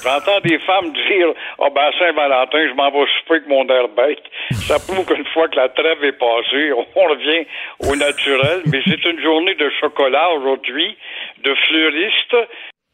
J'entends 0.02 0.40
des 0.40 0.58
femmes 0.60 0.92
dire 0.92 1.28
Ah 1.58 1.66
oh, 1.66 1.70
ben 1.74 1.90
Saint-Valentin, 1.98 2.68
je 2.68 2.74
m'en 2.74 2.90
vais 2.90 3.06
souper 3.18 3.34
avec 3.34 3.46
mon 3.46 3.66
air. 3.68 3.86
Ça 4.52 4.78
prouve 4.78 5.04
qu'une 5.06 5.26
fois 5.26 5.48
que 5.48 5.56
la 5.56 5.68
trêve 5.68 6.02
est 6.02 6.18
passée, 6.18 6.72
on 6.72 7.04
revient 7.04 7.46
au 7.88 7.94
naturel. 7.96 8.62
Mais 8.72 8.80
c'est 8.86 9.04
une 9.04 9.20
journée 9.20 9.54
de 9.54 9.70
chocolat 9.80 10.30
aujourd'hui, 10.30 10.96
de 11.44 11.54
fleuristes 11.54 12.36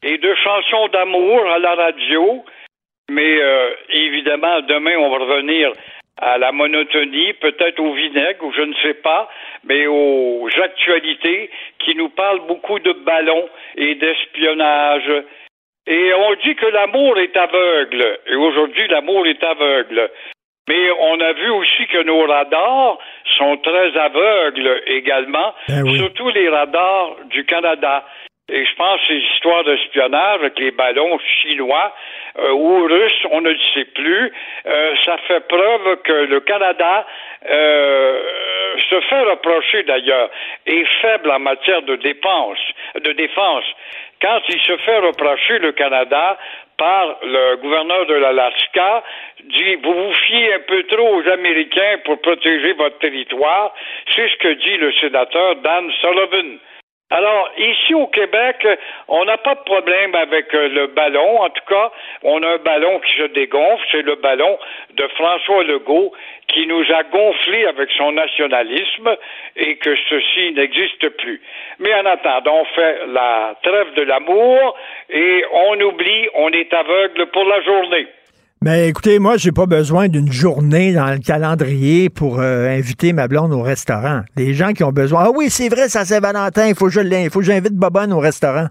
et 0.03 0.19
de 0.19 0.35
chansons 0.35 0.89
d'amour 0.89 1.47
à 1.51 1.59
la 1.59 1.75
radio. 1.75 2.45
Mais 3.09 3.41
euh, 3.41 3.71
évidemment, 3.91 4.61
demain, 4.63 4.97
on 4.99 5.11
va 5.11 5.19
revenir 5.19 5.73
à 6.21 6.39
la 6.39 6.53
monotonie, 6.53 7.35
peut-être 7.35 7.79
au 7.81 7.93
vinaigre, 7.93 8.45
ou 8.45 8.53
je 8.53 8.63
ne 8.63 8.75
sais 8.83 8.95
pas, 8.95 9.29
mais 9.65 9.87
aux 9.87 10.49
actualités 10.63 11.51
qui 11.79 11.95
nous 11.95 12.09
parlent 12.09 12.47
beaucoup 12.47 12.79
de 12.79 12.93
ballons 12.93 13.49
et 13.77 13.95
d'espionnage. 13.97 15.11
Et 15.87 16.13
on 16.15 16.35
dit 16.43 16.57
que 16.57 16.67
l'amour 16.67 17.19
est 17.19 17.37
aveugle, 17.37 18.19
et 18.27 18.35
aujourd'hui 18.35 18.89
l'amour 18.89 19.27
est 19.27 19.43
aveugle. 19.43 20.11
Mais 20.69 20.91
on 20.99 21.21
a 21.21 21.33
vu 21.33 21.49
aussi 21.51 21.87
que 21.87 22.03
nos 22.03 22.27
radars 22.27 22.99
sont 23.39 23.57
très 23.59 23.97
aveugles 23.97 24.83
également, 24.87 25.55
ben 25.69 25.87
surtout 25.95 26.29
les 26.31 26.49
radars 26.49 27.17
du 27.27 27.45
Canada. 27.45 28.05
Et 28.49 28.65
je 28.65 28.75
pense 28.77 29.01
ces 29.09 29.17
histoires 29.17 29.65
d'espionnage 29.65 30.37
avec 30.37 30.57
les 30.61 30.71
ballons 30.71 31.19
chinois 31.19 31.93
euh, 32.39 32.53
ou 32.53 32.85
russes, 32.85 33.27
on 33.33 33.41
ne 33.41 33.51
le 33.51 33.59
sait 33.75 33.87
plus, 33.87 34.33
euh, 34.67 34.95
ça 35.05 35.17
fait 35.27 35.49
preuve 35.49 35.97
que 36.05 36.13
le 36.13 36.39
Canada 36.39 37.05
euh, 37.51 38.23
se 38.89 39.01
fait 39.01 39.23
reprocher 39.23 39.83
d'ailleurs 39.83 40.31
est 40.65 40.85
faible 41.01 41.33
en 41.33 41.41
matière 41.41 41.83
de 41.83 41.97
dépenses, 41.97 42.65
de 42.95 43.11
défense. 43.15 43.65
Quand 44.23 44.41
il 44.49 44.61
se 44.61 44.77
fait 44.77 44.99
reprocher 44.99 45.59
le 45.59 45.73
Canada 45.73 46.39
par 46.79 47.17
le 47.25 47.57
gouverneur 47.57 48.07
de 48.07 48.15
l'Alaska, 48.15 49.03
dit 49.43 49.75
vous 49.83 49.93
vous 49.93 50.15
fiez 50.15 50.55
un 50.55 50.61
peu 50.61 50.85
trop 50.85 51.17
aux 51.17 51.29
Américains 51.29 51.99
pour 52.05 52.21
protéger 52.21 52.75
votre 52.75 52.99
territoire, 53.01 53.75
c'est 54.15 54.29
ce 54.29 54.37
que 54.37 54.53
dit 54.53 54.77
le 54.77 54.93
sénateur 54.93 55.57
Dan 55.57 55.91
Sullivan. 56.01 56.61
Alors, 57.09 57.49
ici 57.57 57.95
au 57.95 58.09
Québec, 58.09 58.67
on 59.07 59.25
n'a 59.27 59.39
pas 59.39 59.55
de 59.55 59.61
problème 59.61 60.17
avec 60.17 60.53
euh, 60.53 60.69
le 60.69 60.89
ballon. 60.89 61.41
En 61.41 61.51
tout 61.51 61.65
cas, 61.69 61.93
on 62.25 62.43
a 62.43 62.55
un 62.55 62.57
ballon 62.57 62.99
qui 62.99 63.17
se 63.17 63.29
dégonfle. 63.29 63.87
C'est 63.93 64.03
le 64.03 64.17
ballon 64.17 64.59
de 64.93 65.07
François 65.15 65.63
Legault 65.63 66.13
qui 66.49 66.67
nous 66.67 66.83
a 66.93 67.05
gonflé 67.05 67.65
avec 67.67 67.91
son 67.97 68.11
nationalisme 68.11 69.17
et 69.55 69.77
que 69.77 69.95
ceci 70.11 70.53
n'existe 70.53 71.09
plus. 71.11 71.41
Mais 71.79 71.95
en 71.95 72.07
attendant, 72.07 72.63
on 72.63 72.65
fait 72.75 73.07
la 73.07 73.55
trêve 73.63 73.95
de 73.95 74.03
l'amour 74.03 74.77
et 75.09 75.45
on 75.53 75.81
oublie, 75.83 76.29
on 76.35 76.51
est 76.51 76.75
aveugle 76.75 77.27
pour 77.27 77.45
la 77.45 77.61
journée. 77.63 78.09
Mais 78.67 78.89
écoutez, 78.89 79.21
moi, 79.21 79.37
j'ai 79.37 79.53
pas 79.53 79.67
besoin 79.67 80.09
d'une 80.09 80.33
journée 80.33 80.93
dans 80.93 81.07
le 81.07 81.19
calendrier 81.19 82.11
pour 82.11 82.41
euh, 82.41 82.67
inviter 82.67 83.13
ma 83.13 83.29
blonde 83.29 83.53
au 83.53 83.63
restaurant. 83.63 84.23
Les 84.35 84.55
gens 84.55 84.73
qui 84.73 84.83
ont 84.83 84.91
besoin. 84.91 85.27
Ah 85.27 85.31
oui, 85.33 85.51
c'est 85.51 85.69
vrai, 85.69 85.89
ça 85.89 86.05
c'est 86.05 86.19
Valentin, 86.19 86.67
il 86.67 86.75
faut 86.75 86.87
que 86.87 86.91
je 86.91 87.01
il 87.01 87.31
faut 87.31 87.39
que 87.39 87.45
j'invite 87.45 87.75
Bobonne 87.75 88.13
au 88.13 88.19
restaurant. 88.19 88.67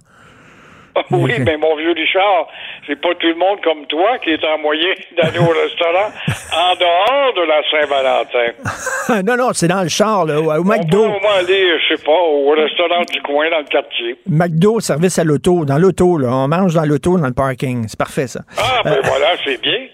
Oui, 1.11 1.33
mais 1.45 1.57
mon 1.57 1.75
vieux 1.75 1.91
Richard, 1.91 2.47
c'est 2.87 2.99
pas 2.99 3.13
tout 3.15 3.27
le 3.27 3.35
monde 3.35 3.59
comme 3.63 3.85
toi 3.87 4.17
qui 4.23 4.31
est 4.31 4.43
en 4.45 4.57
moyen 4.59 4.93
d'aller 5.17 5.39
au 5.39 5.49
restaurant 5.49 6.11
en 6.53 6.75
dehors 6.75 7.33
de 7.35 7.41
la 7.47 7.61
Saint-Valentin. 7.71 9.23
non, 9.25 9.37
non, 9.37 9.53
c'est 9.53 9.67
dans 9.67 9.83
le 9.83 9.89
char, 9.89 10.25
là, 10.25 10.39
au, 10.39 10.63
McDo. 10.63 11.03
On 11.03 11.11
peut 11.11 11.17
au 11.17 11.21
moins 11.21 11.37
aller, 11.39 11.79
je 11.79 11.95
sais 11.95 12.03
pas, 12.03 12.11
au 12.11 12.49
restaurant 12.49 13.01
du 13.11 13.21
coin 13.21 13.49
dans 13.49 13.59
le 13.59 13.65
quartier. 13.65 14.17
McDo, 14.27 14.79
service 14.79 15.19
à 15.19 15.23
l'auto, 15.23 15.65
dans 15.65 15.77
l'auto, 15.77 16.17
là. 16.17 16.29
On 16.31 16.47
mange 16.47 16.73
dans 16.73 16.85
l'auto, 16.85 17.17
dans 17.17 17.27
le 17.27 17.33
parking. 17.33 17.85
C'est 17.87 17.99
parfait, 17.99 18.27
ça. 18.27 18.41
Ah, 18.57 18.81
ben 18.83 18.93
euh, 18.93 19.01
voilà, 19.03 19.27
c'est 19.43 19.61
bien. 19.61 19.87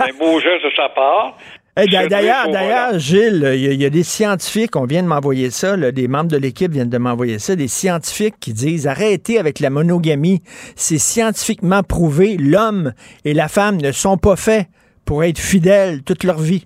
Un 0.00 0.12
beau 0.18 0.40
geste 0.40 0.64
de 0.64 0.70
sa 0.76 0.88
part. 0.90 1.36
D'ailleurs, 1.76 2.48
d'ailleurs, 2.48 2.98
Gilles, 2.98 3.52
il 3.54 3.80
y, 3.80 3.84
a 3.84 3.90
des 3.90 4.02
scientifiques, 4.02 4.76
on 4.76 4.84
vient 4.84 5.02
de 5.02 5.08
m'envoyer 5.08 5.50
ça, 5.50 5.76
des 5.76 6.08
membres 6.08 6.30
de 6.30 6.36
l'équipe 6.36 6.70
viennent 6.70 6.90
de 6.90 6.98
m'envoyer 6.98 7.38
ça, 7.38 7.56
des 7.56 7.68
scientifiques 7.68 8.34
qui 8.40 8.52
disent 8.52 8.86
arrêtez 8.86 9.38
avec 9.38 9.60
la 9.60 9.70
monogamie. 9.70 10.40
C'est 10.76 10.98
scientifiquement 10.98 11.82
prouvé, 11.82 12.36
l'homme 12.38 12.92
et 13.24 13.34
la 13.34 13.48
femme 13.48 13.76
ne 13.76 13.92
sont 13.92 14.16
pas 14.16 14.36
faits 14.36 14.66
pour 15.06 15.24
être 15.24 15.38
fidèles 15.38 16.02
toute 16.04 16.24
leur 16.24 16.38
vie. 16.38 16.64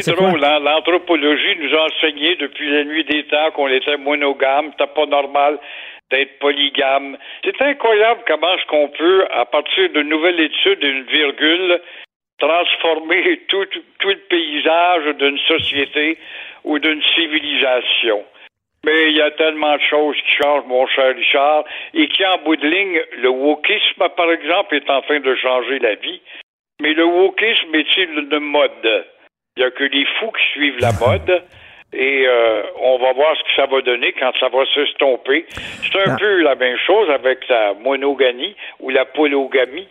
C'est 0.00 0.16
drôle, 0.16 0.42
hein? 0.42 0.58
l'anthropologie 0.60 1.56
nous 1.60 1.76
a 1.76 1.84
enseigné 1.84 2.36
depuis 2.36 2.70
la 2.70 2.84
nuit 2.84 3.04
des 3.04 3.24
temps 3.26 3.50
qu'on 3.54 3.68
était 3.68 3.98
monogame, 3.98 4.70
c'était 4.72 4.90
pas 4.94 5.04
normal 5.04 5.58
d'être 6.10 6.38
polygame. 6.38 7.18
C'est 7.44 7.60
incroyable 7.60 8.22
comment 8.26 8.54
est-ce 8.54 8.66
qu'on 8.68 8.88
peut, 8.88 9.26
à 9.32 9.44
partir 9.44 9.90
d'une 9.90 10.08
nouvelle 10.08 10.40
étude, 10.40 10.78
d'une 10.80 11.02
virgule, 11.04 11.80
transformer 12.38 13.40
tout, 13.48 13.66
tout 13.98 14.08
le 14.08 14.18
paysage 14.28 15.16
d'une 15.16 15.38
société 15.38 16.18
ou 16.64 16.78
d'une 16.78 17.02
civilisation. 17.14 18.24
Mais 18.84 19.08
il 19.08 19.16
y 19.16 19.22
a 19.22 19.32
tellement 19.32 19.76
de 19.76 19.82
choses 19.82 20.16
qui 20.16 20.42
changent, 20.42 20.66
mon 20.66 20.86
cher 20.86 21.14
Richard, 21.16 21.64
et 21.92 22.06
qui, 22.08 22.24
en 22.24 22.38
bout 22.38 22.56
de 22.56 22.68
ligne, 22.68 23.00
le 23.18 23.30
wokisme, 23.30 24.08
par 24.16 24.30
exemple, 24.30 24.76
est 24.76 24.88
en 24.88 25.02
train 25.02 25.18
de 25.18 25.34
changer 25.34 25.80
la 25.80 25.96
vie. 25.96 26.20
Mais 26.80 26.92
le 26.92 27.04
wokisme 27.04 27.74
est-il 27.74 28.28
de 28.28 28.38
mode? 28.38 29.04
Il 29.56 29.60
n'y 29.60 29.64
a 29.64 29.70
que 29.70 29.84
les 29.84 30.04
fous 30.18 30.30
qui 30.30 30.52
suivent 30.52 30.80
la 30.80 30.92
mode. 30.92 31.42
Et 31.92 32.26
euh, 32.26 32.62
on 32.80 32.98
va 32.98 33.12
voir 33.12 33.34
ce 33.36 33.42
que 33.44 33.54
ça 33.56 33.66
va 33.66 33.80
donner 33.80 34.12
quand 34.12 34.32
ça 34.38 34.48
va 34.48 34.64
s'estomper. 34.74 35.46
C'est 35.50 35.98
un 35.98 36.14
ah. 36.14 36.16
peu 36.18 36.42
la 36.42 36.54
même 36.54 36.76
chose 36.78 37.08
avec 37.10 37.48
la 37.48 37.74
monogamie 37.74 38.54
ou 38.80 38.90
la 38.90 39.04
polygamie. 39.04 39.88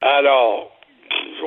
Alors, 0.00 0.73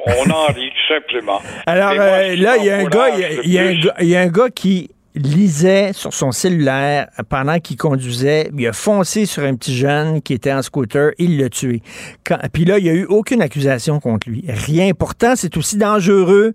on 0.05 0.29
en 0.29 0.45
rit 0.47 0.71
tout 0.71 0.93
simplement. 0.93 1.41
Alors 1.65 1.91
euh, 1.91 2.35
là, 2.35 2.57
il 2.57 2.65
y 2.65 2.69
a 2.69 2.77
un 2.77 2.85
gars, 2.85 3.09
il 3.43 4.07
y 4.07 4.15
a 4.15 4.21
un 4.21 4.27
gars 4.27 4.49
qui 4.49 4.89
lisait 5.17 5.93
sur 5.93 6.13
son 6.13 6.31
cellulaire 6.31 7.07
pendant 7.29 7.59
qu'il 7.59 7.77
conduisait. 7.77 8.49
Il 8.57 8.67
a 8.67 8.73
foncé 8.73 9.25
sur 9.25 9.43
un 9.43 9.55
petit 9.55 9.75
jeune 9.75 10.21
qui 10.21 10.33
était 10.33 10.53
en 10.53 10.61
scooter. 10.61 11.11
Il 11.17 11.39
l'a 11.39 11.49
tué. 11.49 11.81
puis 12.53 12.65
là, 12.65 12.77
il 12.77 12.83
n'y 12.83 12.89
a 12.89 12.93
eu 12.93 13.05
aucune 13.05 13.41
accusation 13.41 13.99
contre 13.99 14.29
lui. 14.29 14.45
Rien. 14.47 14.91
Pourtant, 14.97 15.35
c'est 15.35 15.57
aussi 15.57 15.77
dangereux 15.77 16.53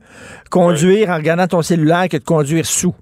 conduire 0.50 1.10
en 1.10 1.16
regardant 1.16 1.46
ton 1.46 1.62
cellulaire 1.62 2.08
que 2.10 2.16
de 2.16 2.24
conduire 2.24 2.66
sous. 2.66 2.94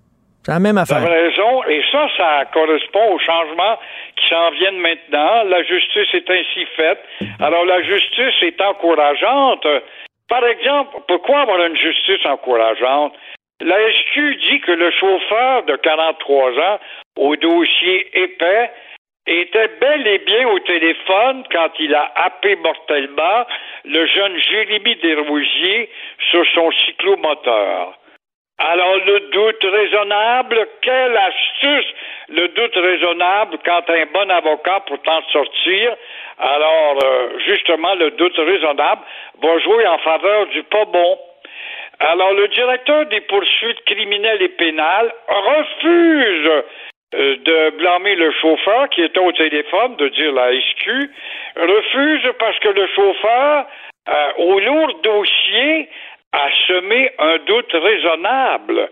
C'est 0.45 0.53
la 0.53 0.59
même 0.59 0.79
affaire. 0.79 1.01
Vous 1.01 1.07
raison. 1.07 1.63
Et 1.69 1.83
ça, 1.93 2.07
ça 2.17 2.45
correspond 2.53 3.15
aux 3.15 3.19
changements 3.19 3.77
qui 4.10 4.10
s'en 4.31 4.51
viennent 4.53 4.79
maintenant. 4.79 5.45
La 5.45 5.63
justice 5.63 6.15
est 6.15 6.31
ainsi 6.31 6.65
faite. 6.77 7.05
Alors, 7.41 7.65
la 7.67 7.83
justice 7.83 8.43
est 8.43 8.61
encourageante. 8.61 9.67
Par 10.29 10.47
exemple, 10.47 10.97
pourquoi 11.09 11.41
avoir 11.41 11.63
une 11.67 11.77
justice 11.77 12.25
encourageante? 12.25 13.15
La 13.61 13.77
SQ 13.93 14.37
dit 14.49 14.61
que 14.61 14.73
le 14.73 14.91
chauffeur 14.93 15.65
de 15.65 15.77
43 15.77 16.51
ans 16.53 16.79
au 17.17 17.37
dossier 17.37 18.09
épais 18.19 18.71
était 19.27 19.69
bel 19.81 20.07
et 20.07 20.19
bien 20.21 20.49
au 20.49 20.59
téléphone 20.61 21.45
quand 21.53 21.71
il 21.79 21.95
a 21.95 22.11
happé 22.15 22.57
mortellement 22.57 23.45
le 23.85 24.07
jeune 24.07 24.39
Jérémy 24.39 24.97
Desrosiers 24.97 25.91
sur 26.31 26.45
son 26.55 26.71
cyclomoteur. 26.87 27.99
Alors, 28.63 28.97
le 29.07 29.21
doute 29.33 29.65
raisonnable, 29.65 30.69
quelle 30.83 31.17
astuce! 31.17 31.95
Le 32.29 32.49
doute 32.49 32.77
raisonnable 32.77 33.57
quand 33.65 33.89
un 33.89 34.05
bon 34.13 34.31
avocat 34.31 34.81
pour 34.87 35.01
t'en 35.01 35.23
sortir. 35.33 35.97
Alors, 36.39 36.99
euh, 37.03 37.39
justement, 37.47 37.95
le 37.95 38.11
doute 38.11 38.37
raisonnable 38.37 39.01
va 39.43 39.59
jouer 39.61 39.87
en 39.87 39.97
faveur 39.99 40.47
du 40.49 40.63
pas 40.65 40.85
bon. 40.85 41.19
Alors, 42.01 42.35
le 42.35 42.49
directeur 42.49 43.07
des 43.07 43.23
poursuites 43.23 43.83
criminelles 43.87 44.43
et 44.43 44.51
pénales 44.51 45.11
refuse 45.27 46.51
euh, 47.15 47.37
de 47.37 47.71
blâmer 47.79 48.15
le 48.15 48.31
chauffeur 48.43 48.91
qui 48.91 49.03
était 49.03 49.21
au 49.21 49.33
téléphone, 49.33 49.97
de 49.97 50.09
dire 50.09 50.33
la 50.33 50.53
SQ, 50.53 51.11
refuse 51.57 52.31
parce 52.39 52.59
que 52.59 52.69
le 52.69 52.87
chauffeur, 52.89 53.67
euh, 54.09 54.33
au 54.39 54.61
lourd 54.61 55.01
dossier, 55.03 55.89
a 56.33 56.49
semé 56.67 57.11
un 57.19 57.39
doute 57.39 57.73
raisonnable. 57.73 58.89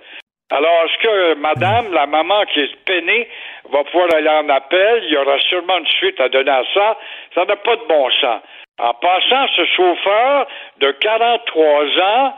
Alors, 0.51 0.85
est-ce 0.85 1.03
que 1.03 1.35
madame, 1.35 1.93
la 1.93 2.07
maman 2.07 2.45
qui 2.47 2.61
est 2.61 2.77
peinée, 2.85 3.29
va 3.71 3.85
pouvoir 3.85 4.09
aller 4.15 4.31
en 4.31 4.49
appel? 4.49 5.05
Il 5.05 5.13
y 5.13 5.17
aura 5.17 5.39
sûrement 5.41 5.79
une 5.79 5.87
suite 5.87 6.19
à 6.21 6.29
donner 6.29 6.51
à 6.51 6.63
ça. 6.73 6.97
Ça 7.35 7.45
n'a 7.45 7.57
pas 7.57 7.77
de 7.77 7.85
bon 7.87 8.11
sens. 8.13 8.41
En 8.79 8.95
passant, 8.95 9.47
ce 9.57 9.65
chauffeur 9.77 10.47
de 10.79 10.91
43 10.93 11.85
ans 12.01 12.35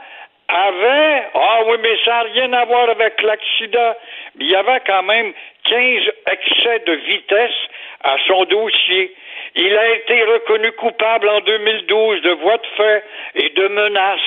avait, 0.49 1.23
ah 1.33 1.59
oui, 1.67 1.77
mais 1.81 1.97
ça 2.03 2.11
n'a 2.11 2.21
rien 2.23 2.53
à 2.53 2.65
voir 2.65 2.89
avec 2.89 3.21
l'accident, 3.21 3.95
il 4.39 4.49
y 4.49 4.55
avait 4.55 4.81
quand 4.85 5.03
même 5.03 5.33
15 5.65 6.01
excès 6.31 6.79
de 6.85 6.93
vitesse 6.93 7.55
à 8.03 8.15
son 8.27 8.43
dossier. 8.45 9.15
Il 9.55 9.77
a 9.77 9.89
été 9.91 10.23
reconnu 10.23 10.71
coupable 10.73 11.29
en 11.29 11.39
2012 11.41 12.21
de 12.21 12.31
voies 12.31 12.57
de 12.57 12.67
fait 12.75 13.03
et 13.35 13.49
de 13.49 13.67
menaces. 13.67 14.19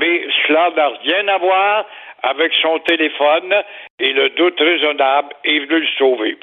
Mais 0.00 0.22
cela 0.46 0.70
n'a 0.76 0.88
rien 1.02 1.28
à 1.28 1.38
voir 1.38 1.86
avec 2.22 2.52
son 2.60 2.78
téléphone 2.80 3.54
et 3.98 4.12
le 4.12 4.30
doute 4.30 4.58
raisonnable 4.58 5.28
est 5.44 5.60
venu 5.60 5.80
le 5.80 5.86
sauver. 5.98 6.38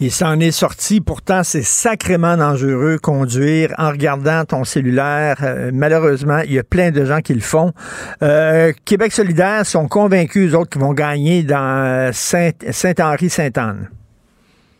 Il 0.00 0.10
s'en 0.10 0.40
est 0.40 0.50
sorti. 0.50 1.00
Pourtant, 1.00 1.42
c'est 1.42 1.62
sacrément 1.62 2.36
dangereux 2.36 2.96
conduire 3.02 3.68
en 3.76 3.90
regardant 3.90 4.44
ton 4.48 4.64
cellulaire. 4.64 5.36
Euh, 5.42 5.70
malheureusement, 5.74 6.40
il 6.44 6.54
y 6.54 6.58
a 6.58 6.62
plein 6.62 6.90
de 6.90 7.04
gens 7.04 7.20
qui 7.20 7.34
le 7.34 7.40
font. 7.40 7.72
Euh, 8.22 8.72
Québec 8.86 9.12
solidaire 9.12 9.66
sont 9.66 9.88
convaincus, 9.88 10.52
eux 10.52 10.56
autres, 10.56 10.70
qu'ils 10.70 10.80
vont 10.80 10.94
gagner 10.94 11.42
dans 11.42 12.10
Saint-Henri-Sainte-Anne. 12.12 13.90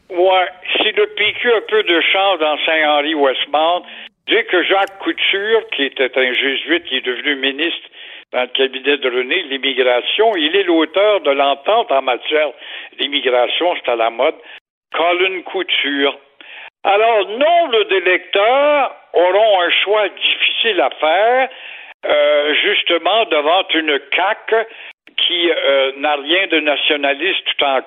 Ouais, 0.09 0.49
si 0.81 0.91
le 0.93 1.07
PQ 1.15 1.53
a 1.53 1.57
un 1.57 1.67
peu 1.69 1.83
de 1.83 2.01
chance 2.01 2.39
dans 2.41 2.57
Saint-Henri-Westmount, 2.65 3.83
dès 4.31 4.45
que 4.45 4.63
Jacques 4.63 4.99
Couture, 5.01 5.69
qui 5.73 5.85
était 5.85 6.17
un 6.17 6.33
jésuite, 6.33 6.85
qui 6.85 6.97
est 6.97 7.05
devenu 7.05 7.37
ministre 7.37 7.89
dans 8.33 8.43
le 8.43 8.49
cabinet 8.49 8.97
de 8.97 9.11
René, 9.11 9.43
l'immigration, 9.43 10.35
il 10.37 10.55
est 10.55 10.63
l'auteur 10.63 11.21
de 11.21 11.33
l'entente 11.33 11.91
en 11.91 12.03
matière 12.03 12.51
d'immigration, 12.99 13.75
c'est 13.77 13.91
à 13.91 13.97
la 13.97 14.11
mode, 14.11 14.37
Colin 14.95 15.43
Couture. 15.43 16.17
Alors, 16.85 17.29
nombre 17.29 17.83
d'électeurs 17.91 18.97
auront 19.13 19.61
un 19.61 19.71
choix 19.71 20.09
difficile 20.09 20.81
à 20.81 20.91
faire, 20.91 21.49
euh, 22.07 22.55
justement 22.55 23.25
devant 23.27 23.67
une 23.75 24.01
CAQ 24.15 24.57
qui 25.17 25.51
euh, 25.51 25.93
n'a 25.99 26.15
rien 26.15 26.47
de 26.47 26.61
nationaliste 26.61 27.45
tout 27.45 27.65
en 27.65 27.81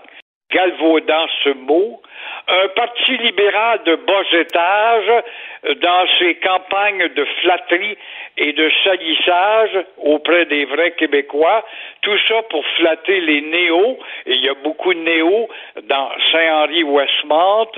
galvaudant 0.52 1.26
ce 1.44 1.50
mot, 1.50 2.02
un 2.48 2.68
parti 2.70 3.18
libéral 3.18 3.82
de 3.86 3.96
bas 3.96 4.24
étage 4.34 5.24
euh, 5.66 5.76
dans 5.76 6.06
ses 6.20 6.36
campagnes 6.36 7.08
de 7.10 7.26
flatterie 7.42 7.98
et 8.38 8.54
de 8.54 8.72
salissage 8.84 9.86
auprès 9.98 10.46
des 10.46 10.66
vrais 10.66 10.92
Québécois, 10.92 11.66
tout 12.02 12.18
ça 12.28 12.42
pour 12.50 12.66
flatter 12.78 13.22
les 13.22 13.42
néos, 13.42 13.98
et 14.26 14.34
il 14.34 14.44
y 14.44 14.50
a 14.50 14.56
beaucoup 14.56 14.94
de 14.94 15.00
néos 15.00 15.48
dans 15.84 16.10
Saint-Henri-Westmont, 16.32 17.72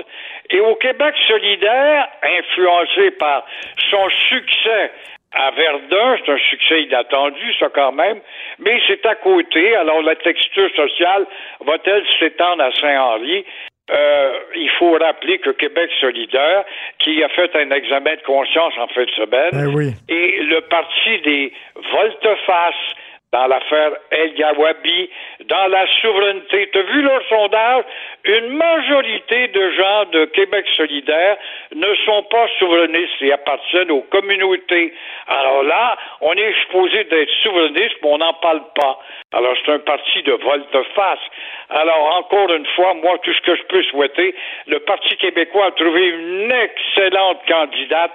et 0.50 0.60
au 0.60 0.76
Québec 0.76 1.16
solidaire, 1.28 2.08
influencé 2.24 3.12
par 3.12 3.46
son 3.90 4.10
succès 4.30 4.92
à 5.36 5.52
Verdun, 5.52 6.18
c'est 6.18 6.32
un 6.32 6.38
succès 6.50 6.84
inattendu, 6.84 7.54
ça 7.60 7.68
quand 7.74 7.92
même, 7.92 8.20
mais 8.60 8.80
c'est 8.88 9.06
à 9.06 9.16
côté. 9.16 9.76
Alors 9.76 10.02
la 10.02 10.16
texture 10.16 10.70
sociale 10.76 11.26
va-t-elle 11.66 12.04
s'étendre 12.20 12.64
à 12.64 12.72
Saint-Henri? 12.72 13.46
Euh, 13.92 14.40
il 14.56 14.70
faut 14.80 14.94
rappeler 14.94 15.38
que 15.38 15.52
Québec 15.52 15.92
solidaire, 16.02 16.64
qui 16.98 17.24
a 17.24 17.30
fait 17.30 17.56
un 17.56 17.70
examen 17.70 18.16
de 18.16 18.22
conscience 18.22 18.74
en 18.80 18.88
fin 18.88 19.04
de 19.04 19.12
semaine, 19.12 19.52
ben 19.52 19.94
et 20.10 20.42
le 20.42 20.62
parti 20.62 21.22
des 21.22 21.54
volte-face 21.92 22.96
dans 23.36 23.48
l'affaire 23.48 23.92
El 24.12 24.34
Gawabi, 24.36 25.10
dans 25.50 25.68
la 25.68 25.86
souveraineté. 26.02 26.70
Tu 26.72 26.82
vu 26.84 27.02
leur 27.02 27.22
sondage? 27.28 27.84
Une 28.24 28.56
majorité 28.56 29.50
de 29.50 29.72
gens 29.72 30.06
de 30.06 30.26
Québec 30.26 30.66
solidaire 30.78 31.36
ne 31.76 31.96
sont 32.06 32.24
pas 32.24 32.48
souverainistes 32.60 33.22
et 33.22 33.34
appartiennent 33.34 33.92
aux 33.92 34.04
communautés. 34.04 34.94
Alors 35.28 35.64
là, 35.64 35.98
on 36.22 36.34
est 36.34 36.54
supposé 36.62 37.04
d'être 37.04 37.32
souverainiste, 37.44 37.98
mais 38.02 38.10
on 38.10 38.20
n'en 38.20 38.34
parle 38.36 38.64
pas. 38.74 39.00
Alors 39.34 39.54
c'est 39.66 39.72
un 39.74 39.80
parti 39.80 40.24
de 40.24 40.32
volte-face. 40.32 41.26
Alors 41.70 42.16
encore 42.16 42.54
une 42.54 42.68
fois, 42.68 42.94
moi, 42.94 43.18
tout 43.22 43.34
ce 43.34 43.42
que 43.42 43.56
je 43.56 43.64
peux 43.64 43.84
souhaiter, 43.84 44.34
le 44.68 44.80
Parti 44.80 45.18
québécois 45.18 45.66
a 45.66 45.72
trouvé 45.72 46.08
une 46.08 46.52
excellente 46.54 47.42
candidate, 47.48 48.12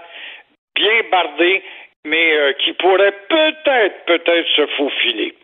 bien 0.75 1.03
bardée, 1.11 1.63
mais 2.05 2.33
euh, 2.35 2.53
qui 2.65 2.73
pourrait 2.75 3.15
peut-être, 3.29 4.05
peut-être 4.07 4.47
se 4.57 4.67
faufiler. 4.77 5.35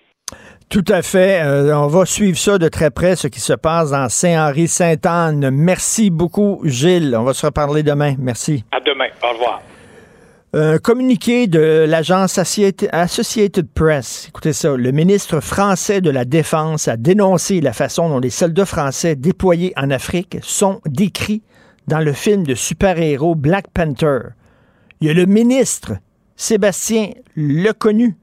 Tout 0.69 0.85
à 0.89 1.03
fait. 1.03 1.43
Euh, 1.45 1.77
on 1.77 1.87
va 1.87 2.05
suivre 2.05 2.37
ça 2.37 2.59
de 2.59 2.69
très 2.69 2.91
près, 2.91 3.15
ce 3.15 3.29
qui 3.29 3.41
se 3.41 3.53
passe 3.53 3.93
dans 3.93 4.09
Saint-Henri-Sainte-Anne. 4.09 5.51
Merci 5.51 6.11
beaucoup, 6.11 6.61
Gilles. 6.65 7.15
On 7.17 7.23
va 7.23 7.35
se 7.35 7.47
reparler 7.47 7.83
demain. 7.83 8.15
Merci. 8.19 8.65
À 8.73 8.81
demain. 8.81 9.07
Au 9.23 9.29
revoir. 9.33 9.63
Un 10.55 10.79
communiqué 10.79 11.47
de 11.47 11.85
l'agence 11.87 12.39
Associated 12.39 13.69
Press. 13.75 14.27
Écoutez 14.29 14.53
ça. 14.53 14.77
Le 14.77 14.91
ministre 14.91 15.41
français 15.41 16.01
de 16.01 16.11
la 16.11 16.25
Défense 16.25 16.89
a 16.89 16.97
dénoncé 16.97 17.61
la 17.61 17.73
façon 17.73 18.09
dont 18.09 18.21
les 18.21 18.31
soldats 18.31 18.65
français 18.65 19.17
déployés 19.17 19.73
en 19.77 19.91
Afrique 19.91 20.39
sont 20.43 20.81
décrits 20.87 21.43
dans 21.87 22.01
le 22.01 22.13
film 22.13 22.45
de 22.45 22.55
super-héros 22.55 23.35
Black 23.35 23.67
Panther. 23.73 24.21
Il 25.01 25.09
y 25.09 25.11
a 25.11 25.15
le 25.15 25.27
ministre 25.27 25.93
Sébastien 26.37 27.11
Leconnu, 27.35 28.17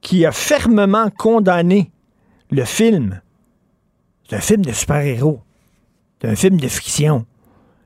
qui 0.00 0.26
a 0.26 0.32
fermement 0.32 1.10
condamné 1.10 1.90
le 2.50 2.64
film. 2.64 3.20
C'est 4.28 4.36
un 4.36 4.40
film 4.40 4.64
de 4.64 4.72
super-héros. 4.72 5.40
C'est 6.20 6.28
un 6.28 6.36
film 6.36 6.58
de 6.58 6.68
fiction. 6.68 7.26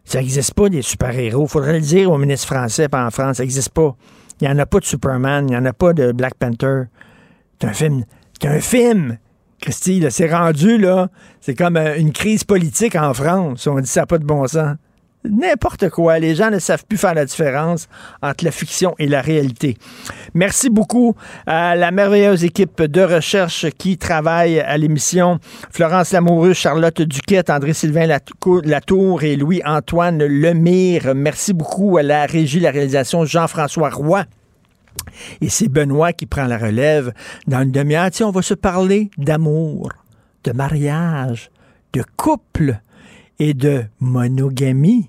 Ça 0.05 0.19
n'existe 0.21 0.55
pas 0.55 0.69
des 0.69 0.83
super-héros. 0.83 1.45
Il 1.45 1.49
faudrait 1.49 1.75
le 1.75 1.81
dire 1.81 2.11
au 2.11 2.19
ministre 2.19 2.47
français, 2.47 2.89
pas 2.89 3.07
en 3.07 3.11
France. 3.11 3.37
Ça 3.37 3.43
n'existe 3.43 3.71
pas. 3.71 3.97
Il 4.41 4.49
n'y 4.49 4.55
en 4.55 4.59
a 4.59 4.67
pas 4.67 4.81
de 4.81 4.85
Superman, 4.85 5.47
il 5.49 5.51
n'y 5.51 5.57
en 5.57 5.65
a 5.65 5.73
pas 5.73 5.93
de 5.93 6.13
Black 6.13 6.35
Panther. 6.35 6.85
C'est 7.61 7.69
un 7.69 7.73
film. 7.73 8.05
C'est 8.41 8.49
un 8.49 8.61
film. 8.61 9.19
Christy, 9.61 10.05
c'est 10.11 10.33
rendu, 10.33 10.79
là. 10.79 11.11
C'est 11.41 11.57
comme 11.57 11.77
euh, 11.77 11.99
une 11.99 12.13
crise 12.13 12.45
politique 12.45 12.95
en 12.95 13.13
France. 13.13 13.67
On 13.67 13.81
dit 13.81 13.89
ça 13.89 14.01
n'a 14.01 14.07
pas 14.07 14.19
de 14.19 14.25
bon 14.25 14.47
sens 14.47 14.77
n'importe 15.31 15.89
quoi. 15.91 16.19
Les 16.19 16.35
gens 16.35 16.51
ne 16.51 16.59
savent 16.59 16.85
plus 16.85 16.99
faire 16.99 17.15
la 17.15 17.25
différence 17.25 17.89
entre 18.23 18.45
la 18.45 18.51
fiction 18.51 18.95
et 18.99 19.07
la 19.07 19.21
réalité. 19.21 19.77
Merci 20.35 20.71
beaucoup 20.71 21.15
à 21.47 21.77
la 21.77 21.91
merveilleuse 21.91 22.45
équipe 22.45 22.83
de 22.83 23.03
recherche 23.03 23.67
qui 23.79 23.99
travaille 23.99 24.61
à 24.61 24.77
l'émission. 24.77 25.39
Florence 25.71 26.13
Lamoureux, 26.13 26.53
Charlotte 26.53 27.01
Duquette, 27.03 27.51
André-Sylvain 27.51 28.07
Latour 28.65 29.23
et 29.23 29.37
Louis-Antoine 29.37 30.25
Lemire. 30.25 31.15
Merci 31.15 31.53
beaucoup 31.53 31.97
à 31.99 32.03
la 32.03 32.27
régie, 32.27 32.61
la 32.61 32.71
réalisation 32.71 33.25
Jean-François 33.25 33.91
Roy. 33.91 34.25
Et 35.41 35.49
c'est 35.49 35.69
Benoît 35.69 36.13
qui 36.13 36.27
prend 36.27 36.47
la 36.47 36.59
relève. 36.59 37.13
Dans 37.47 37.63
une 37.63 37.71
demi-heure, 37.71 38.11
on 38.23 38.31
va 38.31 38.43
se 38.43 38.55
parler 38.55 39.11
d'amour, 39.17 39.91
de 40.45 40.53
mariage, 40.53 41.51
de 41.93 42.03
couple 42.17 42.81
et 43.39 43.55
de 43.55 43.85
monogamie 44.01 45.09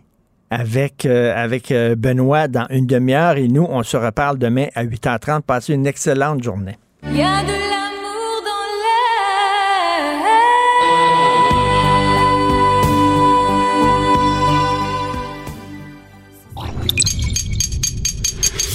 avec, 0.49 1.05
euh, 1.05 1.33
avec 1.35 1.71
euh, 1.71 1.95
Benoît 1.95 2.47
dans 2.47 2.67
une 2.69 2.85
demi-heure 2.85 3.37
et 3.37 3.47
nous, 3.47 3.65
on 3.69 3.83
se 3.83 3.97
reparle 3.97 4.37
demain 4.37 4.67
à 4.75 4.83
8h30. 4.83 5.41
Passez 5.41 5.73
une 5.73 5.87
excellente 5.87 6.43
journée. 6.43 6.77
Il 7.03 7.15
y 7.15 7.21
a 7.21 7.41
de 7.43 7.51
l'amour 7.51 8.41
dans 8.43 8.65
l'air. 8.81 9.17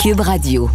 Cube 0.03 0.21
Radio. 0.21 0.71